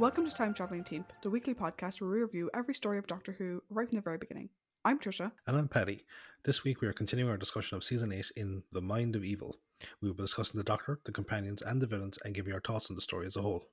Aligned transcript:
Welcome 0.00 0.26
to 0.26 0.34
Time 0.34 0.54
Traveling 0.54 0.82
Team, 0.82 1.04
the 1.22 1.28
weekly 1.28 1.52
podcast 1.52 2.00
where 2.00 2.08
we 2.08 2.22
review 2.22 2.48
every 2.54 2.72
story 2.72 2.96
of 2.96 3.06
Doctor 3.06 3.32
Who 3.32 3.62
right 3.68 3.86
from 3.86 3.96
the 3.96 4.02
very 4.02 4.16
beginning. 4.16 4.48
I'm 4.82 4.98
Trisha. 4.98 5.30
And 5.46 5.58
I'm 5.58 5.68
Paddy. 5.68 6.06
This 6.42 6.64
week 6.64 6.80
we 6.80 6.88
are 6.88 6.94
continuing 6.94 7.30
our 7.30 7.36
discussion 7.36 7.76
of 7.76 7.84
Season 7.84 8.10
8 8.10 8.24
in 8.34 8.62
The 8.72 8.80
Mind 8.80 9.14
of 9.14 9.26
Evil. 9.26 9.56
We 10.00 10.08
will 10.08 10.16
be 10.16 10.22
discussing 10.22 10.56
the 10.56 10.64
Doctor, 10.64 11.00
the 11.04 11.12
companions, 11.12 11.60
and 11.60 11.82
the 11.82 11.86
villains 11.86 12.18
and 12.24 12.34
giving 12.34 12.54
our 12.54 12.62
thoughts 12.62 12.88
on 12.88 12.96
the 12.96 13.02
story 13.02 13.26
as 13.26 13.36
a 13.36 13.42
whole. 13.42 13.66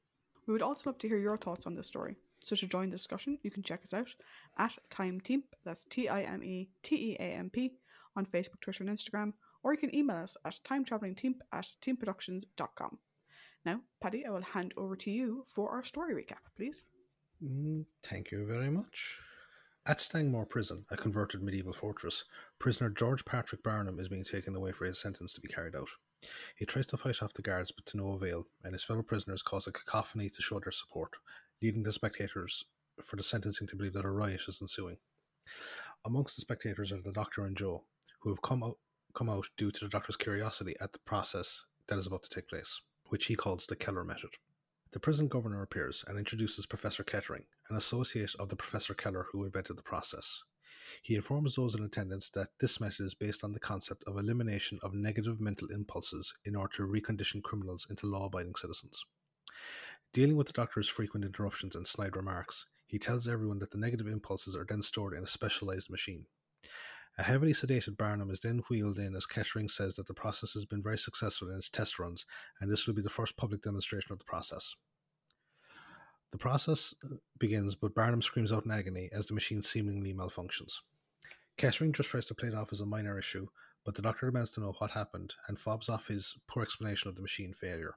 We 0.47 0.51
would 0.51 0.61
also 0.61 0.89
love 0.89 0.97
to 0.97 1.07
hear 1.07 1.17
your 1.17 1.37
thoughts 1.37 1.65
on 1.65 1.75
this 1.75 1.87
story. 1.87 2.17
So 2.43 2.57
to 2.57 2.67
join 2.67 2.89
the 2.89 2.97
discussion, 2.97 3.39
you 3.41 3.49
can 3.49 3.63
check 3.63 3.83
us 3.85 3.93
out 3.93 4.13
at 4.57 4.77
Time 4.89 5.21
Team, 5.21 5.43
that's 5.63 5.85
T 5.89 6.09
I 6.09 6.23
M 6.23 6.43
E 6.43 6.67
T 6.83 7.13
E 7.13 7.17
A 7.21 7.35
M 7.35 7.49
P, 7.49 7.71
on 8.17 8.25
Facebook, 8.25 8.59
Twitter, 8.59 8.83
and 8.83 8.93
Instagram, 8.93 9.31
or 9.63 9.71
you 9.71 9.79
can 9.79 9.95
email 9.95 10.17
us 10.17 10.35
at 10.43 10.59
timetravelingteam 10.65 11.35
at 11.53 11.69
teamproductions.com. 11.81 12.97
Now, 13.67 13.81
Paddy, 13.99 14.25
I 14.25 14.29
will 14.29 14.43
hand 14.43 14.73
over 14.77 14.95
to 14.95 15.11
you 15.11 15.43
for 15.45 15.69
our 15.71 15.83
story 15.83 16.15
recap, 16.15 16.39
please. 16.55 16.85
Mm, 17.43 17.83
thank 18.01 18.31
you 18.31 18.45
very 18.45 18.69
much. 18.69 19.19
At 19.85 19.97
Stangmoor 19.97 20.47
Prison, 20.47 20.85
a 20.89 20.95
converted 20.95 21.43
medieval 21.43 21.73
fortress, 21.73 22.23
prisoner 22.59 22.89
George 22.89 23.25
Patrick 23.25 23.61
Barnum 23.63 23.99
is 23.99 24.07
being 24.07 24.23
taken 24.23 24.55
away 24.55 24.71
for 24.71 24.85
his 24.85 25.01
sentence 25.01 25.33
to 25.33 25.41
be 25.41 25.49
carried 25.49 25.75
out. 25.75 25.89
He 26.55 26.65
tries 26.65 26.87
to 26.87 26.97
fight 26.97 27.21
off 27.21 27.33
the 27.33 27.41
guards, 27.41 27.73
but 27.73 27.85
to 27.87 27.97
no 27.97 28.13
avail, 28.13 28.45
and 28.63 28.71
his 28.71 28.85
fellow 28.85 29.01
prisoners 29.01 29.43
cause 29.43 29.67
a 29.67 29.73
cacophony 29.73 30.29
to 30.29 30.41
show 30.41 30.61
their 30.61 30.71
support, 30.71 31.11
leading 31.61 31.83
the 31.83 31.91
spectators 31.91 32.63
for 33.03 33.17
the 33.17 33.23
sentencing 33.23 33.67
to 33.67 33.75
believe 33.75 33.93
that 33.93 34.05
a 34.05 34.09
riot 34.09 34.43
is 34.47 34.61
ensuing. 34.61 34.95
Amongst 36.05 36.37
the 36.37 36.41
spectators 36.41 36.93
are 36.93 37.01
the 37.01 37.11
Doctor 37.11 37.43
and 37.43 37.57
Joe, 37.57 37.83
who 38.21 38.29
have 38.29 38.41
come 38.41 38.63
out, 38.63 38.77
come 39.13 39.29
out 39.29 39.47
due 39.57 39.71
to 39.71 39.79
the 39.83 39.89
Doctor's 39.89 40.15
curiosity 40.15 40.77
at 40.79 40.93
the 40.93 40.99
process 40.99 41.65
that 41.89 41.97
is 41.97 42.07
about 42.07 42.23
to 42.23 42.29
take 42.29 42.47
place, 42.47 42.79
which 43.09 43.25
he 43.27 43.35
calls 43.35 43.65
the 43.65 43.75
Keller 43.75 44.03
method. 44.03 44.31
The 44.91 44.99
prison 44.99 45.27
governor 45.27 45.61
appears 45.61 46.03
and 46.07 46.17
introduces 46.17 46.65
Professor 46.65 47.03
Kettering, 47.03 47.43
an 47.69 47.75
associate 47.75 48.33
of 48.39 48.49
the 48.49 48.55
Professor 48.55 48.93
Keller 48.93 49.27
who 49.31 49.43
invented 49.43 49.77
the 49.77 49.83
process. 49.83 50.43
He 51.01 51.15
informs 51.15 51.55
those 51.55 51.75
in 51.75 51.83
attendance 51.83 52.29
that 52.31 52.49
this 52.59 52.79
method 52.79 53.05
is 53.05 53.13
based 53.13 53.43
on 53.43 53.51
the 53.51 53.59
concept 53.59 54.03
of 54.07 54.17
elimination 54.17 54.79
of 54.81 54.93
negative 54.93 55.41
mental 55.41 55.67
impulses 55.69 56.33
in 56.45 56.55
order 56.55 56.77
to 56.77 56.87
recondition 56.87 57.43
criminals 57.43 57.85
into 57.89 58.07
law 58.07 58.27
abiding 58.27 58.55
citizens. 58.55 59.03
Dealing 60.13 60.37
with 60.37 60.47
the 60.47 60.53
doctor's 60.53 60.87
frequent 60.87 61.25
interruptions 61.25 61.75
and 61.75 61.85
snide 61.85 62.15
remarks, 62.15 62.67
he 62.85 62.97
tells 62.97 63.27
everyone 63.27 63.59
that 63.59 63.71
the 63.71 63.77
negative 63.77 64.07
impulses 64.07 64.55
are 64.55 64.65
then 64.67 64.81
stored 64.81 65.13
in 65.13 65.23
a 65.23 65.27
specialized 65.27 65.89
machine. 65.89 66.25
A 67.19 67.23
heavily 67.23 67.53
sedated 67.53 67.97
Barnum 67.97 68.29
is 68.29 68.41
then 68.41 68.61
wheeled 68.69 68.99
in 68.99 69.15
as 69.15 69.25
Kettering 69.25 69.67
says 69.67 69.95
that 69.95 70.05
the 70.05 70.13
process 70.13 70.53
has 70.53 70.65
been 70.65 70.83
very 70.83 70.99
successful 70.99 71.49
in 71.49 71.57
its 71.57 71.69
test 71.69 71.97
runs, 71.97 72.27
and 72.61 72.71
this 72.71 72.85
will 72.85 72.93
be 72.93 73.01
the 73.01 73.09
first 73.09 73.37
public 73.37 73.63
demonstration 73.63 74.11
of 74.11 74.19
the 74.19 74.25
process. 74.25 74.75
The 76.31 76.37
process 76.37 76.93
uh, 77.03 77.15
begins, 77.39 77.73
but 77.73 77.95
Barnum 77.95 78.21
screams 78.21 78.53
out 78.53 78.65
in 78.65 78.71
agony 78.71 79.09
as 79.11 79.25
the 79.25 79.33
machine 79.33 79.63
seemingly 79.63 80.13
malfunctions. 80.13 80.73
Kettering 81.57 81.91
just 81.91 82.09
tries 82.09 82.27
to 82.27 82.35
play 82.35 82.49
it 82.49 82.53
off 82.53 82.71
as 82.71 82.81
a 82.81 82.85
minor 82.85 83.17
issue, 83.17 83.47
but 83.83 83.95
the 83.95 84.03
doctor 84.03 84.27
demands 84.27 84.51
to 84.51 84.59
know 84.59 84.75
what 84.77 84.91
happened 84.91 85.33
and 85.47 85.59
fobs 85.59 85.89
off 85.89 86.07
his 86.07 86.37
poor 86.47 86.61
explanation 86.61 87.09
of 87.09 87.15
the 87.15 87.21
machine 87.21 87.53
failure. 87.53 87.95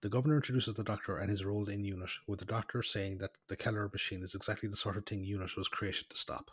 The 0.00 0.08
governor 0.08 0.34
introduces 0.34 0.74
the 0.74 0.82
doctor 0.82 1.16
and 1.16 1.30
his 1.30 1.44
role 1.44 1.68
in 1.68 1.84
UNIT, 1.84 2.10
with 2.26 2.40
the 2.40 2.44
doctor 2.44 2.82
saying 2.82 3.18
that 3.18 3.30
the 3.48 3.56
Keller 3.56 3.88
machine 3.92 4.24
is 4.24 4.34
exactly 4.34 4.68
the 4.68 4.74
sort 4.74 4.96
of 4.96 5.06
thing 5.06 5.22
UNIT 5.22 5.56
was 5.56 5.68
created 5.68 6.10
to 6.10 6.16
stop. 6.16 6.50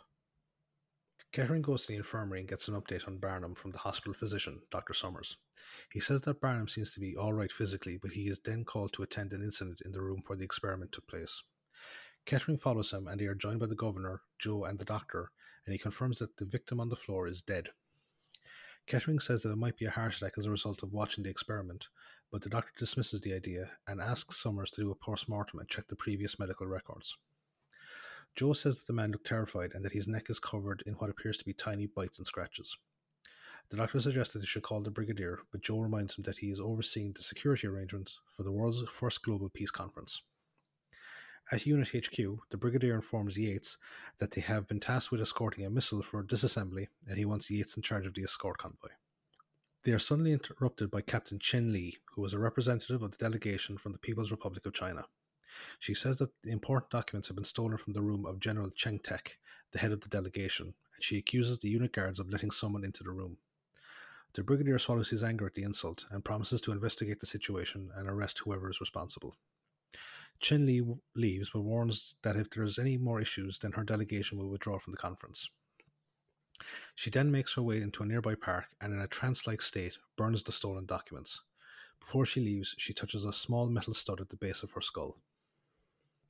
Kettering 1.32 1.62
goes 1.62 1.82
to 1.82 1.92
the 1.92 1.96
infirmary 1.96 2.40
and 2.40 2.48
gets 2.48 2.66
an 2.66 2.74
update 2.74 3.06
on 3.06 3.18
Barnum 3.18 3.54
from 3.54 3.70
the 3.70 3.78
hospital 3.78 4.14
physician, 4.14 4.62
Dr. 4.72 4.92
Summers. 4.92 5.36
He 5.92 6.00
says 6.00 6.22
that 6.22 6.40
Barnum 6.40 6.66
seems 6.66 6.92
to 6.94 7.00
be 7.00 7.16
all 7.16 7.32
right 7.32 7.52
physically, 7.52 7.96
but 8.02 8.12
he 8.12 8.22
is 8.22 8.40
then 8.40 8.64
called 8.64 8.92
to 8.94 9.04
attend 9.04 9.32
an 9.32 9.42
incident 9.42 9.80
in 9.84 9.92
the 9.92 10.02
room 10.02 10.24
where 10.26 10.36
the 10.36 10.44
experiment 10.44 10.90
took 10.90 11.06
place. 11.06 11.42
Kettering 12.26 12.58
follows 12.58 12.90
him, 12.90 13.06
and 13.06 13.20
they 13.20 13.26
are 13.26 13.36
joined 13.36 13.60
by 13.60 13.66
the 13.66 13.76
governor, 13.76 14.22
Joe, 14.40 14.64
and 14.64 14.78
the 14.78 14.84
doctor, 14.84 15.30
and 15.64 15.72
he 15.72 15.78
confirms 15.78 16.18
that 16.18 16.36
the 16.36 16.44
victim 16.44 16.80
on 16.80 16.88
the 16.88 16.96
floor 16.96 17.28
is 17.28 17.42
dead. 17.42 17.68
Kettering 18.88 19.20
says 19.20 19.42
that 19.42 19.52
it 19.52 19.58
might 19.58 19.76
be 19.76 19.84
a 19.84 19.90
heart 19.90 20.16
attack 20.16 20.32
as 20.36 20.46
a 20.46 20.50
result 20.50 20.82
of 20.82 20.92
watching 20.92 21.22
the 21.22 21.30
experiment, 21.30 21.86
but 22.32 22.42
the 22.42 22.48
doctor 22.48 22.72
dismisses 22.76 23.20
the 23.20 23.34
idea 23.34 23.70
and 23.86 24.00
asks 24.00 24.42
Summers 24.42 24.72
to 24.72 24.82
do 24.82 24.90
a 24.90 24.96
post 24.96 25.28
mortem 25.28 25.60
and 25.60 25.68
check 25.68 25.86
the 25.86 25.94
previous 25.94 26.40
medical 26.40 26.66
records. 26.66 27.16
Joe 28.36 28.52
says 28.52 28.78
that 28.78 28.86
the 28.86 28.92
man 28.92 29.10
looked 29.10 29.26
terrified 29.26 29.72
and 29.74 29.84
that 29.84 29.92
his 29.92 30.08
neck 30.08 30.30
is 30.30 30.38
covered 30.38 30.82
in 30.86 30.94
what 30.94 31.10
appears 31.10 31.38
to 31.38 31.44
be 31.44 31.52
tiny 31.52 31.86
bites 31.86 32.18
and 32.18 32.26
scratches. 32.26 32.76
The 33.70 33.76
doctor 33.76 34.00
suggests 34.00 34.32
that 34.32 34.40
he 34.40 34.46
should 34.46 34.62
call 34.62 34.80
the 34.80 34.90
brigadier, 34.90 35.40
but 35.52 35.62
Joe 35.62 35.78
reminds 35.78 36.16
him 36.16 36.24
that 36.24 36.38
he 36.38 36.50
is 36.50 36.60
overseeing 36.60 37.12
the 37.12 37.22
security 37.22 37.66
arrangements 37.66 38.18
for 38.34 38.42
the 38.42 38.50
world's 38.50 38.82
first 38.92 39.22
global 39.22 39.48
peace 39.48 39.70
conference. 39.70 40.22
At 41.52 41.66
Unit 41.66 41.88
HQ, 41.88 42.16
the 42.50 42.56
brigadier 42.56 42.94
informs 42.94 43.36
Yates 43.36 43.76
that 44.18 44.32
they 44.32 44.40
have 44.40 44.68
been 44.68 44.80
tasked 44.80 45.10
with 45.10 45.20
escorting 45.20 45.64
a 45.64 45.70
missile 45.70 46.02
for 46.02 46.22
disassembly, 46.22 46.88
and 47.08 47.18
he 47.18 47.24
wants 47.24 47.50
Yates 47.50 47.76
in 47.76 47.82
charge 47.82 48.06
of 48.06 48.14
the 48.14 48.22
escort 48.22 48.58
convoy. 48.58 48.90
They 49.82 49.92
are 49.92 49.98
suddenly 49.98 50.32
interrupted 50.32 50.90
by 50.90 51.00
Captain 51.00 51.38
Chen 51.38 51.72
Li, 51.72 51.96
who 52.14 52.24
is 52.24 52.32
a 52.32 52.38
representative 52.38 53.02
of 53.02 53.12
the 53.12 53.16
delegation 53.16 53.78
from 53.78 53.92
the 53.92 53.98
People's 53.98 54.30
Republic 54.30 54.66
of 54.66 54.74
China. 54.74 55.06
She 55.78 55.94
says 55.94 56.18
that 56.18 56.30
the 56.42 56.50
important 56.50 56.90
documents 56.90 57.28
have 57.28 57.36
been 57.36 57.44
stolen 57.44 57.78
from 57.78 57.92
the 57.92 58.02
room 58.02 58.26
of 58.26 58.40
General 58.40 58.70
Cheng 58.70 58.98
Teik, 58.98 59.38
the 59.72 59.78
head 59.78 59.92
of 59.92 60.00
the 60.00 60.08
delegation, 60.08 60.74
and 60.94 61.04
she 61.04 61.18
accuses 61.18 61.58
the 61.58 61.68
unit 61.68 61.92
guards 61.92 62.18
of 62.18 62.30
letting 62.30 62.50
someone 62.50 62.84
into 62.84 63.02
the 63.02 63.10
room. 63.10 63.38
The 64.34 64.44
brigadier 64.44 64.78
swallows 64.78 65.10
his 65.10 65.24
anger 65.24 65.46
at 65.46 65.54
the 65.54 65.64
insult 65.64 66.06
and 66.10 66.24
promises 66.24 66.60
to 66.62 66.72
investigate 66.72 67.20
the 67.20 67.26
situation 67.26 67.90
and 67.96 68.08
arrest 68.08 68.38
whoever 68.40 68.70
is 68.70 68.80
responsible. 68.80 69.34
Chen 70.38 70.66
Li 70.66 70.82
leaves 71.14 71.50
but 71.50 71.62
warns 71.62 72.14
that 72.22 72.36
if 72.36 72.48
there 72.50 72.62
is 72.62 72.78
any 72.78 72.96
more 72.96 73.20
issues, 73.20 73.58
then 73.58 73.72
her 73.72 73.84
delegation 73.84 74.38
will 74.38 74.48
withdraw 74.48 74.78
from 74.78 74.92
the 74.92 74.96
conference. 74.96 75.50
She 76.94 77.10
then 77.10 77.30
makes 77.30 77.54
her 77.54 77.62
way 77.62 77.78
into 77.78 78.02
a 78.02 78.06
nearby 78.06 78.34
park 78.34 78.66
and, 78.80 78.92
in 78.92 79.00
a 79.00 79.06
trance 79.06 79.46
like 79.46 79.62
state, 79.62 79.98
burns 80.16 80.42
the 80.42 80.52
stolen 80.52 80.86
documents. 80.86 81.40
Before 81.98 82.24
she 82.24 82.40
leaves, 82.40 82.74
she 82.78 82.94
touches 82.94 83.24
a 83.24 83.32
small 83.32 83.68
metal 83.68 83.94
stud 83.94 84.20
at 84.20 84.28
the 84.28 84.36
base 84.36 84.62
of 84.62 84.70
her 84.72 84.80
skull. 84.80 85.16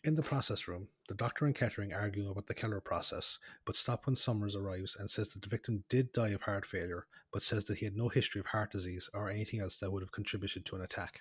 In 0.02 0.14
the 0.14 0.22
process 0.22 0.66
room, 0.66 0.88
the 1.08 1.14
doctor 1.14 1.44
and 1.44 1.54
Kettering 1.54 1.92
argue 1.92 2.30
about 2.30 2.46
the 2.46 2.54
Keller 2.54 2.80
process, 2.80 3.38
but 3.66 3.76
stop 3.76 4.06
when 4.06 4.16
Summers 4.16 4.56
arrives 4.56 4.96
and 4.98 5.10
says 5.10 5.28
that 5.28 5.42
the 5.42 5.48
victim 5.50 5.84
did 5.90 6.10
die 6.14 6.30
of 6.30 6.40
heart 6.42 6.64
failure, 6.64 7.06
but 7.30 7.42
says 7.42 7.66
that 7.66 7.78
he 7.78 7.84
had 7.84 7.98
no 7.98 8.08
history 8.08 8.40
of 8.40 8.46
heart 8.46 8.72
disease 8.72 9.10
or 9.12 9.28
anything 9.28 9.60
else 9.60 9.78
that 9.78 9.92
would 9.92 10.02
have 10.02 10.10
contributed 10.10 10.64
to 10.64 10.76
an 10.76 10.80
attack. 10.80 11.20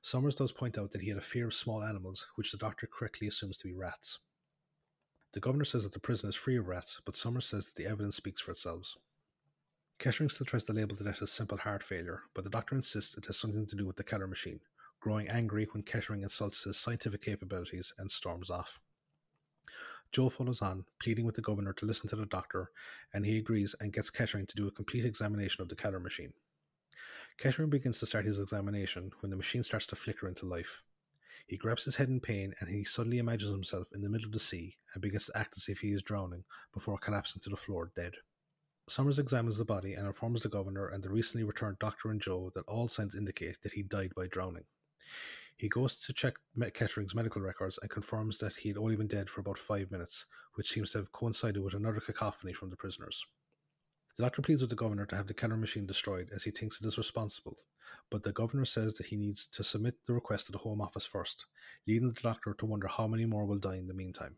Summers 0.00 0.36
does 0.36 0.52
point 0.52 0.78
out 0.78 0.92
that 0.92 1.00
he 1.00 1.08
had 1.08 1.18
a 1.18 1.22
fear 1.22 1.48
of 1.48 1.54
small 1.54 1.82
animals, 1.82 2.28
which 2.36 2.52
the 2.52 2.56
doctor 2.56 2.86
correctly 2.86 3.26
assumes 3.26 3.58
to 3.58 3.66
be 3.66 3.74
rats. 3.74 4.20
The 5.32 5.40
governor 5.40 5.64
says 5.64 5.82
that 5.82 5.92
the 5.92 5.98
prison 5.98 6.28
is 6.28 6.36
free 6.36 6.56
of 6.56 6.68
rats, 6.68 7.00
but 7.04 7.16
Summers 7.16 7.46
says 7.46 7.66
that 7.66 7.74
the 7.74 7.90
evidence 7.90 8.14
speaks 8.14 8.40
for 8.40 8.52
itself. 8.52 8.96
Kettering 9.98 10.30
still 10.30 10.46
tries 10.46 10.62
to 10.64 10.72
label 10.72 10.94
the 10.94 11.02
death 11.02 11.20
as 11.20 11.32
simple 11.32 11.58
heart 11.58 11.82
failure, 11.82 12.22
but 12.32 12.44
the 12.44 12.50
doctor 12.50 12.76
insists 12.76 13.18
it 13.18 13.26
has 13.26 13.36
something 13.36 13.66
to 13.66 13.74
do 13.74 13.84
with 13.84 13.96
the 13.96 14.04
Keller 14.04 14.28
machine, 14.28 14.60
growing 15.00 15.28
angry 15.28 15.66
when 15.72 15.82
Kettering 15.82 16.22
insults 16.22 16.64
his 16.64 16.76
scientific 16.76 17.22
capabilities 17.22 17.92
and 17.98 18.10
storms 18.10 18.50
off. 18.50 18.80
Joe 20.10 20.28
follows 20.30 20.62
on, 20.62 20.84
pleading 21.02 21.26
with 21.26 21.36
the 21.36 21.42
governor 21.42 21.72
to 21.74 21.86
listen 21.86 22.08
to 22.08 22.16
the 22.16 22.26
doctor, 22.26 22.70
and 23.12 23.26
he 23.26 23.36
agrees 23.36 23.74
and 23.80 23.92
gets 23.92 24.10
Kettering 24.10 24.46
to 24.46 24.56
do 24.56 24.66
a 24.66 24.72
complete 24.72 25.04
examination 25.04 25.62
of 25.62 25.68
the 25.68 25.76
Keller 25.76 26.00
machine. 26.00 26.32
Kettering 27.38 27.70
begins 27.70 28.00
to 28.00 28.06
start 28.06 28.24
his 28.24 28.38
examination 28.38 29.12
when 29.20 29.30
the 29.30 29.36
machine 29.36 29.62
starts 29.62 29.86
to 29.88 29.96
flicker 29.96 30.26
into 30.26 30.46
life. 30.46 30.82
He 31.46 31.56
grabs 31.56 31.84
his 31.84 31.96
head 31.96 32.08
in 32.08 32.20
pain 32.20 32.54
and 32.58 32.68
he 32.68 32.84
suddenly 32.84 33.18
imagines 33.18 33.52
himself 33.52 33.88
in 33.94 34.02
the 34.02 34.08
middle 34.08 34.26
of 34.26 34.32
the 34.32 34.38
sea 34.38 34.76
and 34.92 35.00
begins 35.00 35.26
to 35.26 35.38
act 35.38 35.56
as 35.56 35.68
if 35.68 35.80
he 35.80 35.92
is 35.92 36.02
drowning 36.02 36.44
before 36.74 36.98
collapsing 36.98 37.40
to 37.42 37.50
the 37.50 37.56
floor 37.56 37.90
dead. 37.94 38.14
Summers 38.88 39.18
examines 39.18 39.56
the 39.56 39.64
body 39.64 39.94
and 39.94 40.06
informs 40.06 40.42
the 40.42 40.48
governor 40.48 40.88
and 40.88 41.02
the 41.02 41.10
recently 41.10 41.44
returned 41.44 41.78
doctor 41.78 42.10
and 42.10 42.20
Joe 42.20 42.50
that 42.54 42.66
all 42.66 42.88
signs 42.88 43.14
indicate 43.14 43.62
that 43.62 43.72
he 43.72 43.82
died 43.82 44.14
by 44.16 44.26
drowning. 44.26 44.64
He 45.56 45.68
goes 45.68 45.96
to 45.98 46.12
check 46.12 46.36
Kettering's 46.72 47.14
medical 47.14 47.42
records 47.42 47.78
and 47.82 47.90
confirms 47.90 48.38
that 48.38 48.56
he 48.56 48.68
had 48.68 48.78
only 48.78 48.94
been 48.94 49.08
dead 49.08 49.28
for 49.28 49.40
about 49.40 49.58
five 49.58 49.90
minutes, 49.90 50.24
which 50.54 50.70
seems 50.70 50.92
to 50.92 50.98
have 50.98 51.12
coincided 51.12 51.62
with 51.62 51.74
another 51.74 52.00
cacophony 52.00 52.52
from 52.52 52.70
the 52.70 52.76
prisoners. 52.76 53.26
The 54.16 54.22
doctor 54.22 54.42
pleads 54.42 54.62
with 54.62 54.70
the 54.70 54.76
governor 54.76 55.06
to 55.06 55.16
have 55.16 55.26
the 55.26 55.34
Keller 55.34 55.56
machine 55.56 55.86
destroyed 55.86 56.30
as 56.34 56.44
he 56.44 56.52
thinks 56.52 56.80
it 56.80 56.86
is 56.86 56.98
responsible, 56.98 57.58
but 58.10 58.22
the 58.22 58.32
governor 58.32 58.64
says 58.64 58.94
that 58.94 59.06
he 59.06 59.16
needs 59.16 59.46
to 59.48 59.64
submit 59.64 59.96
the 60.06 60.12
request 60.12 60.46
to 60.46 60.52
the 60.52 60.58
Home 60.58 60.80
Office 60.80 61.06
first, 61.06 61.46
leading 61.86 62.12
the 62.12 62.20
doctor 62.20 62.54
to 62.54 62.66
wonder 62.66 62.88
how 62.88 63.06
many 63.06 63.26
more 63.26 63.44
will 63.44 63.58
die 63.58 63.76
in 63.76 63.88
the 63.88 63.94
meantime. 63.94 64.36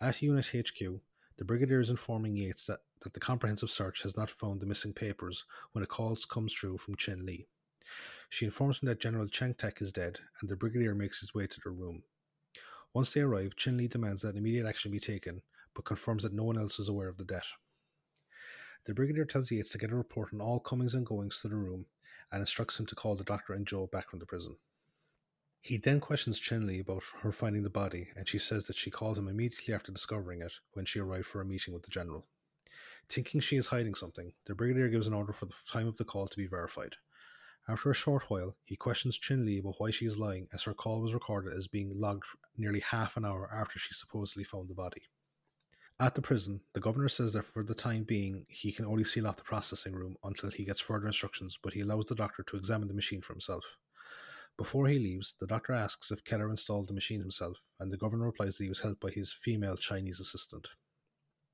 At 0.00 0.22
Unit 0.22 0.46
HQ, 0.46 1.00
the 1.38 1.44
Brigadier 1.44 1.80
is 1.80 1.90
informing 1.90 2.36
Yates 2.36 2.66
that, 2.66 2.80
that 3.02 3.14
the 3.14 3.20
comprehensive 3.20 3.70
search 3.70 4.02
has 4.02 4.16
not 4.16 4.30
found 4.30 4.60
the 4.60 4.66
missing 4.66 4.92
papers 4.92 5.44
when 5.72 5.84
a 5.84 5.86
call 5.86 6.16
comes 6.16 6.52
through 6.52 6.78
from 6.78 6.96
Chen 6.96 7.26
Li. 7.26 7.46
She 8.28 8.44
informs 8.44 8.80
him 8.80 8.88
that 8.88 9.00
General 9.00 9.26
Cheng 9.26 9.54
Teik 9.54 9.80
is 9.80 9.92
dead, 9.92 10.18
and 10.40 10.48
the 10.48 10.56
brigadier 10.56 10.94
makes 10.94 11.20
his 11.20 11.34
way 11.34 11.46
to 11.46 11.60
their 11.64 11.72
room. 11.72 12.02
Once 12.92 13.12
they 13.12 13.20
arrive, 13.20 13.56
Chen 13.56 13.76
Li 13.76 13.88
demands 13.88 14.22
that 14.22 14.36
immediate 14.36 14.66
action 14.66 14.90
be 14.90 15.00
taken, 15.00 15.42
but 15.74 15.84
confirms 15.84 16.22
that 16.22 16.32
no 16.32 16.44
one 16.44 16.58
else 16.58 16.78
is 16.78 16.88
aware 16.88 17.08
of 17.08 17.16
the 17.16 17.24
death. 17.24 17.48
The 18.84 18.94
brigadier 18.94 19.24
tells 19.24 19.50
Yates 19.50 19.70
to 19.72 19.78
get 19.78 19.92
a 19.92 19.96
report 19.96 20.32
on 20.32 20.40
all 20.40 20.60
comings 20.60 20.94
and 20.94 21.04
goings 21.04 21.40
to 21.40 21.48
the 21.48 21.56
room, 21.56 21.86
and 22.30 22.40
instructs 22.40 22.78
him 22.78 22.86
to 22.86 22.94
call 22.94 23.16
the 23.16 23.24
doctor 23.24 23.52
and 23.52 23.66
Joe 23.66 23.86
back 23.86 24.10
from 24.10 24.18
the 24.18 24.26
prison. 24.26 24.56
He 25.60 25.76
then 25.76 26.00
questions 26.00 26.38
Chen 26.38 26.66
Li 26.66 26.80
about 26.80 27.02
her 27.20 27.32
finding 27.32 27.62
the 27.62 27.70
body, 27.70 28.08
and 28.16 28.28
she 28.28 28.38
says 28.38 28.66
that 28.66 28.76
she 28.76 28.90
called 28.90 29.18
him 29.18 29.28
immediately 29.28 29.74
after 29.74 29.92
discovering 29.92 30.40
it 30.40 30.52
when 30.72 30.84
she 30.84 31.00
arrived 31.00 31.26
for 31.26 31.40
a 31.40 31.44
meeting 31.44 31.74
with 31.74 31.82
the 31.82 31.90
general. 31.90 32.26
Thinking 33.08 33.40
she 33.40 33.56
is 33.56 33.68
hiding 33.68 33.94
something, 33.94 34.32
the 34.46 34.54
brigadier 34.54 34.88
gives 34.88 35.06
an 35.06 35.14
order 35.14 35.32
for 35.32 35.46
the 35.46 35.54
time 35.70 35.88
of 35.88 35.96
the 35.96 36.04
call 36.04 36.28
to 36.28 36.36
be 36.36 36.46
verified. 36.46 36.96
After 37.68 37.90
a 37.90 37.94
short 37.94 38.30
while, 38.30 38.56
he 38.64 38.76
questions 38.76 39.18
Chin 39.18 39.44
Li 39.44 39.58
about 39.58 39.74
why 39.76 39.90
she 39.90 40.06
is 40.06 40.16
lying, 40.16 40.48
as 40.54 40.62
her 40.62 40.72
call 40.72 41.02
was 41.02 41.12
recorded 41.12 41.52
as 41.52 41.68
being 41.68 41.92
logged 42.00 42.24
nearly 42.56 42.80
half 42.80 43.18
an 43.18 43.26
hour 43.26 43.50
after 43.52 43.78
she 43.78 43.92
supposedly 43.92 44.42
found 44.42 44.70
the 44.70 44.74
body. 44.74 45.02
At 46.00 46.14
the 46.14 46.22
prison, 46.22 46.60
the 46.72 46.80
governor 46.80 47.10
says 47.10 47.34
that 47.34 47.44
for 47.44 47.62
the 47.62 47.74
time 47.74 48.04
being, 48.04 48.46
he 48.48 48.72
can 48.72 48.86
only 48.86 49.04
seal 49.04 49.26
off 49.26 49.36
the 49.36 49.42
processing 49.42 49.92
room 49.92 50.16
until 50.24 50.50
he 50.50 50.64
gets 50.64 50.80
further 50.80 51.08
instructions, 51.08 51.58
but 51.62 51.74
he 51.74 51.80
allows 51.80 52.06
the 52.06 52.14
doctor 52.14 52.42
to 52.44 52.56
examine 52.56 52.88
the 52.88 52.94
machine 52.94 53.20
for 53.20 53.34
himself. 53.34 53.76
Before 54.56 54.88
he 54.88 54.98
leaves, 54.98 55.34
the 55.38 55.46
doctor 55.46 55.74
asks 55.74 56.10
if 56.10 56.24
Keller 56.24 56.48
installed 56.48 56.88
the 56.88 56.94
machine 56.94 57.20
himself, 57.20 57.64
and 57.78 57.92
the 57.92 57.98
governor 57.98 58.26
replies 58.26 58.56
that 58.56 58.64
he 58.64 58.70
was 58.70 58.80
helped 58.80 59.00
by 59.00 59.10
his 59.10 59.32
female 59.32 59.76
Chinese 59.76 60.20
assistant. 60.20 60.68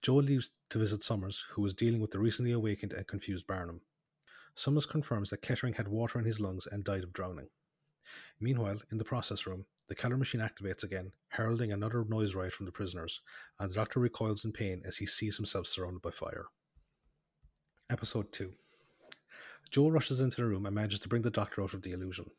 Joe 0.00 0.16
leaves 0.16 0.52
to 0.70 0.78
visit 0.78 1.02
Summers, 1.02 1.44
who 1.50 1.66
is 1.66 1.74
dealing 1.74 2.00
with 2.00 2.12
the 2.12 2.20
recently 2.20 2.52
awakened 2.52 2.92
and 2.92 3.06
confused 3.06 3.46
Barnum. 3.46 3.80
Summers 4.54 4.86
confirms 4.86 5.30
that 5.30 5.42
Kettering 5.42 5.74
had 5.74 5.88
water 5.88 6.18
in 6.18 6.24
his 6.24 6.40
lungs 6.40 6.66
and 6.66 6.84
died 6.84 7.02
of 7.02 7.12
drowning. 7.12 7.48
Meanwhile, 8.40 8.82
in 8.90 8.98
the 8.98 9.04
process 9.04 9.46
room, 9.46 9.66
the 9.88 9.94
Keller 9.94 10.16
machine 10.16 10.40
activates 10.40 10.82
again, 10.82 11.12
heralding 11.28 11.72
another 11.72 12.04
noise 12.04 12.34
riot 12.34 12.52
from 12.52 12.66
the 12.66 12.72
prisoners, 12.72 13.20
and 13.58 13.70
the 13.70 13.74
doctor 13.74 14.00
recoils 14.00 14.44
in 14.44 14.52
pain 14.52 14.82
as 14.84 14.98
he 14.98 15.06
sees 15.06 15.36
himself 15.36 15.66
surrounded 15.66 16.02
by 16.02 16.10
fire. 16.10 16.46
Episode 17.90 18.32
2 18.32 18.52
Joe 19.70 19.88
rushes 19.88 20.20
into 20.20 20.36
the 20.36 20.46
room 20.46 20.66
and 20.66 20.74
manages 20.74 21.00
to 21.00 21.08
bring 21.08 21.22
the 21.22 21.30
doctor 21.30 21.62
out 21.62 21.74
of 21.74 21.82
the 21.82 21.92
illusion. 21.92 22.30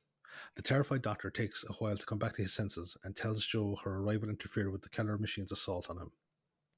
The 0.56 0.62
terrified 0.62 1.02
doctor 1.02 1.30
takes 1.30 1.64
a 1.64 1.74
while 1.74 1.98
to 1.98 2.06
come 2.06 2.18
back 2.18 2.34
to 2.36 2.42
his 2.42 2.54
senses 2.54 2.98
and 3.04 3.16
tells 3.16 3.46
Joe 3.46 3.78
her 3.84 3.98
arrival 3.98 4.30
interfered 4.30 4.72
with 4.72 4.82
the 4.82 4.90
Keller 4.90 5.18
machine's 5.18 5.52
assault 5.52 5.90
on 5.90 5.98
him. 5.98 6.12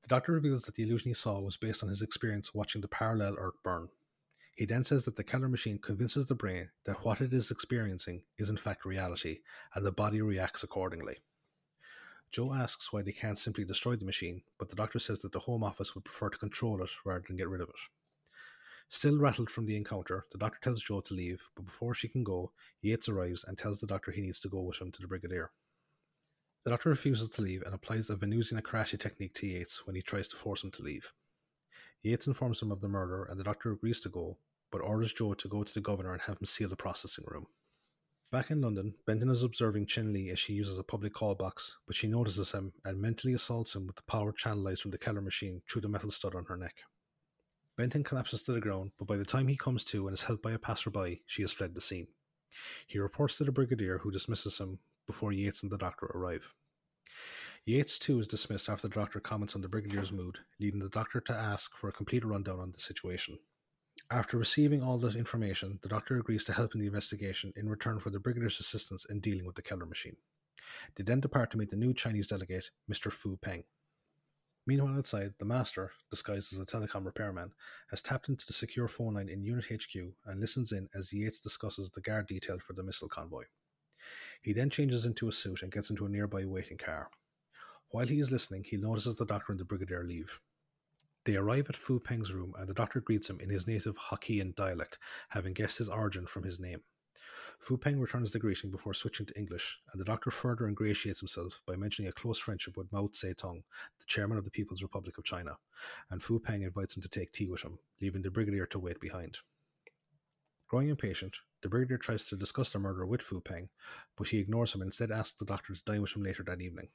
The 0.02 0.08
doctor 0.08 0.32
reveals 0.32 0.64
that 0.64 0.76
the 0.76 0.84
illusion 0.84 1.10
he 1.10 1.14
saw 1.14 1.40
was 1.40 1.58
based 1.58 1.84
on 1.84 1.90
his 1.90 2.02
experience 2.02 2.54
watching 2.54 2.82
the 2.82 2.88
parallel 2.88 3.36
Earth 3.38 3.56
burn. 3.64 3.90
He 4.58 4.66
then 4.66 4.84
says 4.84 5.06
that 5.06 5.16
the 5.16 5.24
Keller 5.24 5.48
machine 5.48 5.78
convinces 5.78 6.26
the 6.26 6.34
brain 6.34 6.72
that 6.86 7.06
what 7.06 7.22
it 7.22 7.32
is 7.32 7.52
experiencing 7.52 8.24
is 8.40 8.50
in 8.50 8.58
fact 8.58 8.86
reality, 8.86 9.42
and 9.76 9.86
the 9.86 9.92
body 9.92 10.20
reacts 10.20 10.64
accordingly. 10.64 11.18
Joe 12.32 12.56
asks 12.56 12.92
why 12.92 13.04
they 13.04 13.12
can't 13.12 13.38
simply 13.38 13.66
destroy 13.66 13.96
the 13.96 14.04
machine, 14.04 14.42
but 14.58 14.70
the 14.70 14.76
doctor 14.76 14.98
says 14.98 15.20
that 15.20 15.32
the 15.32 15.42
Home 15.42 15.64
Office 15.64 15.94
would 15.94 16.06
prefer 16.06 16.30
to 16.30 16.40
control 16.40 16.82
it 16.82 16.90
rather 17.06 17.24
than 17.28 17.38
get 17.38 17.48
rid 17.48 17.62
of 17.62 17.70
it. 17.70 17.76
Still 18.90 19.20
rattled 19.20 19.52
from 19.52 19.68
the 19.68 19.78
encounter, 19.78 20.26
the 20.32 20.40
doctor 20.40 20.58
tells 20.60 20.82
Joe 20.82 21.02
to 21.02 21.14
leave, 21.14 21.44
but 21.56 21.68
before 21.68 21.94
she 21.94 22.08
can 22.08 22.24
go, 22.24 22.52
Yates 22.82 23.08
arrives 23.08 23.46
and 23.48 23.60
tells 23.60 23.80
the 23.80 23.86
doctor 23.86 24.12
he 24.12 24.22
needs 24.22 24.40
to 24.40 24.50
go 24.50 24.62
with 24.62 24.82
him 24.82 24.92
to 24.92 25.02
the 25.02 25.08
Brigadier. 25.08 25.52
The 26.64 26.72
doctor 26.72 26.90
refuses 26.90 27.30
to 27.30 27.44
leave 27.44 27.62
and 27.62 27.76
applies 27.76 28.10
a 28.10 28.16
Venusian 28.16 28.60
karate 28.62 29.00
technique 29.00 29.36
to 29.36 29.46
Yates 29.46 29.86
when 29.86 29.96
he 29.96 30.02
tries 30.02 30.28
to 30.30 30.36
force 30.36 30.64
him 30.64 30.72
to 30.72 30.82
leave. 30.82 31.14
Yates 32.04 32.28
informs 32.28 32.62
him 32.62 32.72
of 32.72 32.82
the 32.82 32.88
murder 32.88 33.26
and 33.26 33.40
the 33.40 33.44
doctor 33.44 33.72
agrees 33.72 34.00
to 34.02 34.10
go, 34.10 34.38
but 34.72 34.82
orders 34.82 35.14
Joe 35.14 35.34
to 35.34 35.48
go 35.48 35.64
to 35.64 35.74
the 35.74 35.82
governor 35.82 36.14
and 36.14 36.22
have 36.24 36.38
him 36.40 36.46
seal 36.46 36.70
the 36.70 36.76
processing 36.76 37.26
room. 37.28 37.48
Back 38.32 38.52
in 38.52 38.60
London, 38.62 38.96
Benton 39.06 39.30
is 39.30 39.42
observing 39.42 39.86
Chen 39.86 40.12
Li 40.12 40.30
as 40.30 40.38
she 40.38 40.54
uses 40.54 40.78
a 40.78 40.84
public 40.84 41.14
call 41.14 41.34
box, 41.34 41.78
but 41.88 41.96
she 41.96 42.08
notices 42.08 42.52
him 42.52 42.74
and 42.84 43.02
mentally 43.02 43.34
assaults 43.34 43.74
him 43.74 43.88
with 43.88 43.96
the 43.96 44.02
power 44.02 44.34
channelized 44.34 44.82
from 44.82 44.92
the 44.92 44.98
Keller 44.98 45.22
machine 45.22 45.62
through 45.70 45.82
the 45.82 45.88
metal 45.88 46.12
stud 46.12 46.36
on 46.36 46.46
her 46.46 46.58
neck. 46.58 46.76
Benton 47.78 48.04
collapses 48.04 48.44
to 48.44 48.52
the 48.52 48.60
ground, 48.60 48.92
but 48.98 49.08
by 49.08 49.16
the 49.16 49.24
time 49.24 49.48
he 49.48 49.56
comes 49.56 49.86
to 49.86 50.08
and 50.08 50.14
is 50.14 50.24
helped 50.24 50.44
by 50.44 50.52
a 50.52 50.60
passerby, 50.60 51.22
she 51.26 51.42
has 51.44 51.54
fled 51.54 51.74
the 51.74 51.82
scene. 51.82 52.08
He 52.86 53.00
reports 53.00 53.38
to 53.38 53.44
the 53.44 53.52
brigadier, 53.52 54.00
who 54.00 54.12
dismisses 54.12 54.58
him 54.58 54.80
before 55.06 55.32
Yates 55.32 55.64
and 55.64 55.72
the 55.72 55.78
doctor 55.78 56.08
arrive. 56.08 56.54
Yates, 57.68 58.00
too, 58.00 58.18
is 58.18 58.30
dismissed 58.30 58.70
after 58.70 58.88
the 58.88 58.96
doctor 58.96 59.20
comments 59.20 59.54
on 59.54 59.62
the 59.62 59.68
brigadier's 59.68 60.14
mood, 60.14 60.40
leading 60.58 60.80
the 60.80 60.88
doctor 60.88 61.20
to 61.20 61.34
ask 61.34 61.76
for 61.76 61.90
a 61.90 61.92
complete 61.92 62.24
rundown 62.24 62.62
on 62.62 62.72
the 62.72 62.80
situation. 62.80 63.40
After 64.10 64.38
receiving 64.38 64.82
all 64.82 64.98
the 64.98 65.10
information, 65.10 65.80
the 65.82 65.90
doctor 65.90 66.18
agrees 66.18 66.46
to 66.46 66.54
help 66.54 66.76
in 66.76 66.80
the 66.80 66.88
investigation 66.88 67.52
in 67.58 67.68
return 67.68 68.00
for 68.00 68.10
the 68.10 68.22
brigadier's 68.22 68.62
assistance 68.62 69.04
in 69.04 69.20
dealing 69.20 69.46
with 69.46 69.56
the 69.56 69.62
Keller 69.62 69.86
machine. 69.86 70.16
They 70.96 71.04
then 71.04 71.20
depart 71.20 71.52
to 71.52 71.58
meet 71.58 71.70
the 71.70 71.76
new 71.76 71.94
Chinese 71.94 72.28
delegate, 72.28 72.70
Mr. 72.90 73.12
Fu 73.12 73.36
Peng. 73.36 73.66
Meanwhile, 74.66 75.00
outside, 75.00 75.34
the 75.38 75.44
master, 75.44 75.92
disguised 76.10 76.54
as 76.54 76.60
a 76.60 76.66
telecom 76.66 77.04
repairman, 77.06 77.52
has 77.90 78.02
tapped 78.02 78.30
into 78.30 78.46
the 78.46 78.54
secure 78.54 78.88
phone 78.88 79.16
line 79.16 79.28
in 79.28 79.44
Unit 79.44 79.66
HQ 79.66 79.94
and 80.26 80.40
listens 80.40 80.72
in 80.72 80.88
as 80.96 81.12
Yates 81.12 81.42
discusses 81.42 81.90
the 81.90 82.00
guard 82.00 82.28
detail 82.28 82.60
for 82.66 82.72
the 82.72 82.84
missile 82.84 83.10
convoy. 83.10 83.44
He 84.42 84.54
then 84.54 84.70
changes 84.70 85.06
into 85.06 85.28
a 85.28 85.34
suit 85.34 85.62
and 85.64 85.70
gets 85.70 85.90
into 85.90 86.06
a 86.06 86.10
nearby 86.10 86.46
waiting 86.46 86.78
car. 86.78 87.10
While 87.90 88.08
he 88.08 88.20
is 88.20 88.32
listening, 88.32 88.66
he 88.66 88.78
notices 88.78 89.16
the 89.16 89.26
doctor 89.26 89.54
and 89.54 89.60
the 89.60 89.66
brigadier 89.66 90.04
leave. 90.04 90.40
They 91.26 91.36
arrive 91.36 91.68
at 91.70 91.76
Fu 91.76 92.00
Peng's 92.00 92.32
room 92.32 92.54
and 92.58 92.68
the 92.68 92.74
doctor 92.74 93.02
greets 93.02 93.30
him 93.30 93.40
in 93.40 93.50
his 93.50 93.68
native 93.68 93.96
Hokkien 93.98 94.56
dialect, 94.56 94.98
having 95.30 95.54
guessed 95.54 95.78
his 95.78 95.90
origin 95.90 96.26
from 96.26 96.44
his 96.44 96.60
name. 96.60 96.84
Fu 97.60 97.76
Peng 97.76 98.00
returns 98.00 98.32
the 98.32 98.40
greeting 98.40 98.72
before 98.72 98.94
switching 98.94 99.26
to 99.26 99.38
English, 99.38 99.80
and 99.92 100.00
the 100.00 100.06
doctor 100.06 100.30
further 100.30 100.68
ingratiates 100.68 101.20
himself 101.20 101.60
by 101.66 101.76
mentioning 101.76 102.08
a 102.08 102.14
close 102.14 102.40
friendship 102.40 102.78
with 102.78 102.92
Mao 102.92 103.08
Zedong, 103.08 103.64
the 104.00 104.06
chairman 104.06 104.38
of 104.38 104.46
the 104.46 104.52
People's 104.52 104.84
Republic 104.84 105.18
of 105.18 105.24
China, 105.24 105.58
and 106.10 106.22
Fu 106.22 106.40
Peng 106.40 106.62
invites 106.62 106.96
him 106.96 107.02
to 107.02 107.10
take 107.10 107.32
tea 107.32 107.48
with 107.48 107.64
him, 107.64 107.80
leaving 108.00 108.22
the 108.22 108.32
brigadier 108.32 108.66
to 108.68 108.80
wait 108.80 109.00
behind. 109.00 109.40
Growing 110.68 110.90
impatient, 110.90 111.38
the 111.62 111.70
brigadier 111.70 111.98
tries 111.98 112.26
to 112.26 112.36
discuss 112.36 112.72
the 112.72 112.80
murder 112.80 113.06
with 113.06 113.22
Fu 113.22 113.42
Peng, 113.42 113.70
but 114.16 114.28
he 114.28 114.38
ignores 114.38 114.74
him 114.74 114.82
and 114.82 114.90
instead 114.90 115.12
asks 115.12 115.38
the 115.38 115.46
doctor 115.46 115.74
to 115.74 115.84
dine 115.84 116.02
with 116.02 116.16
him 116.16 116.24
later 116.24 116.44
that 116.44 116.62
evening. 116.62 116.90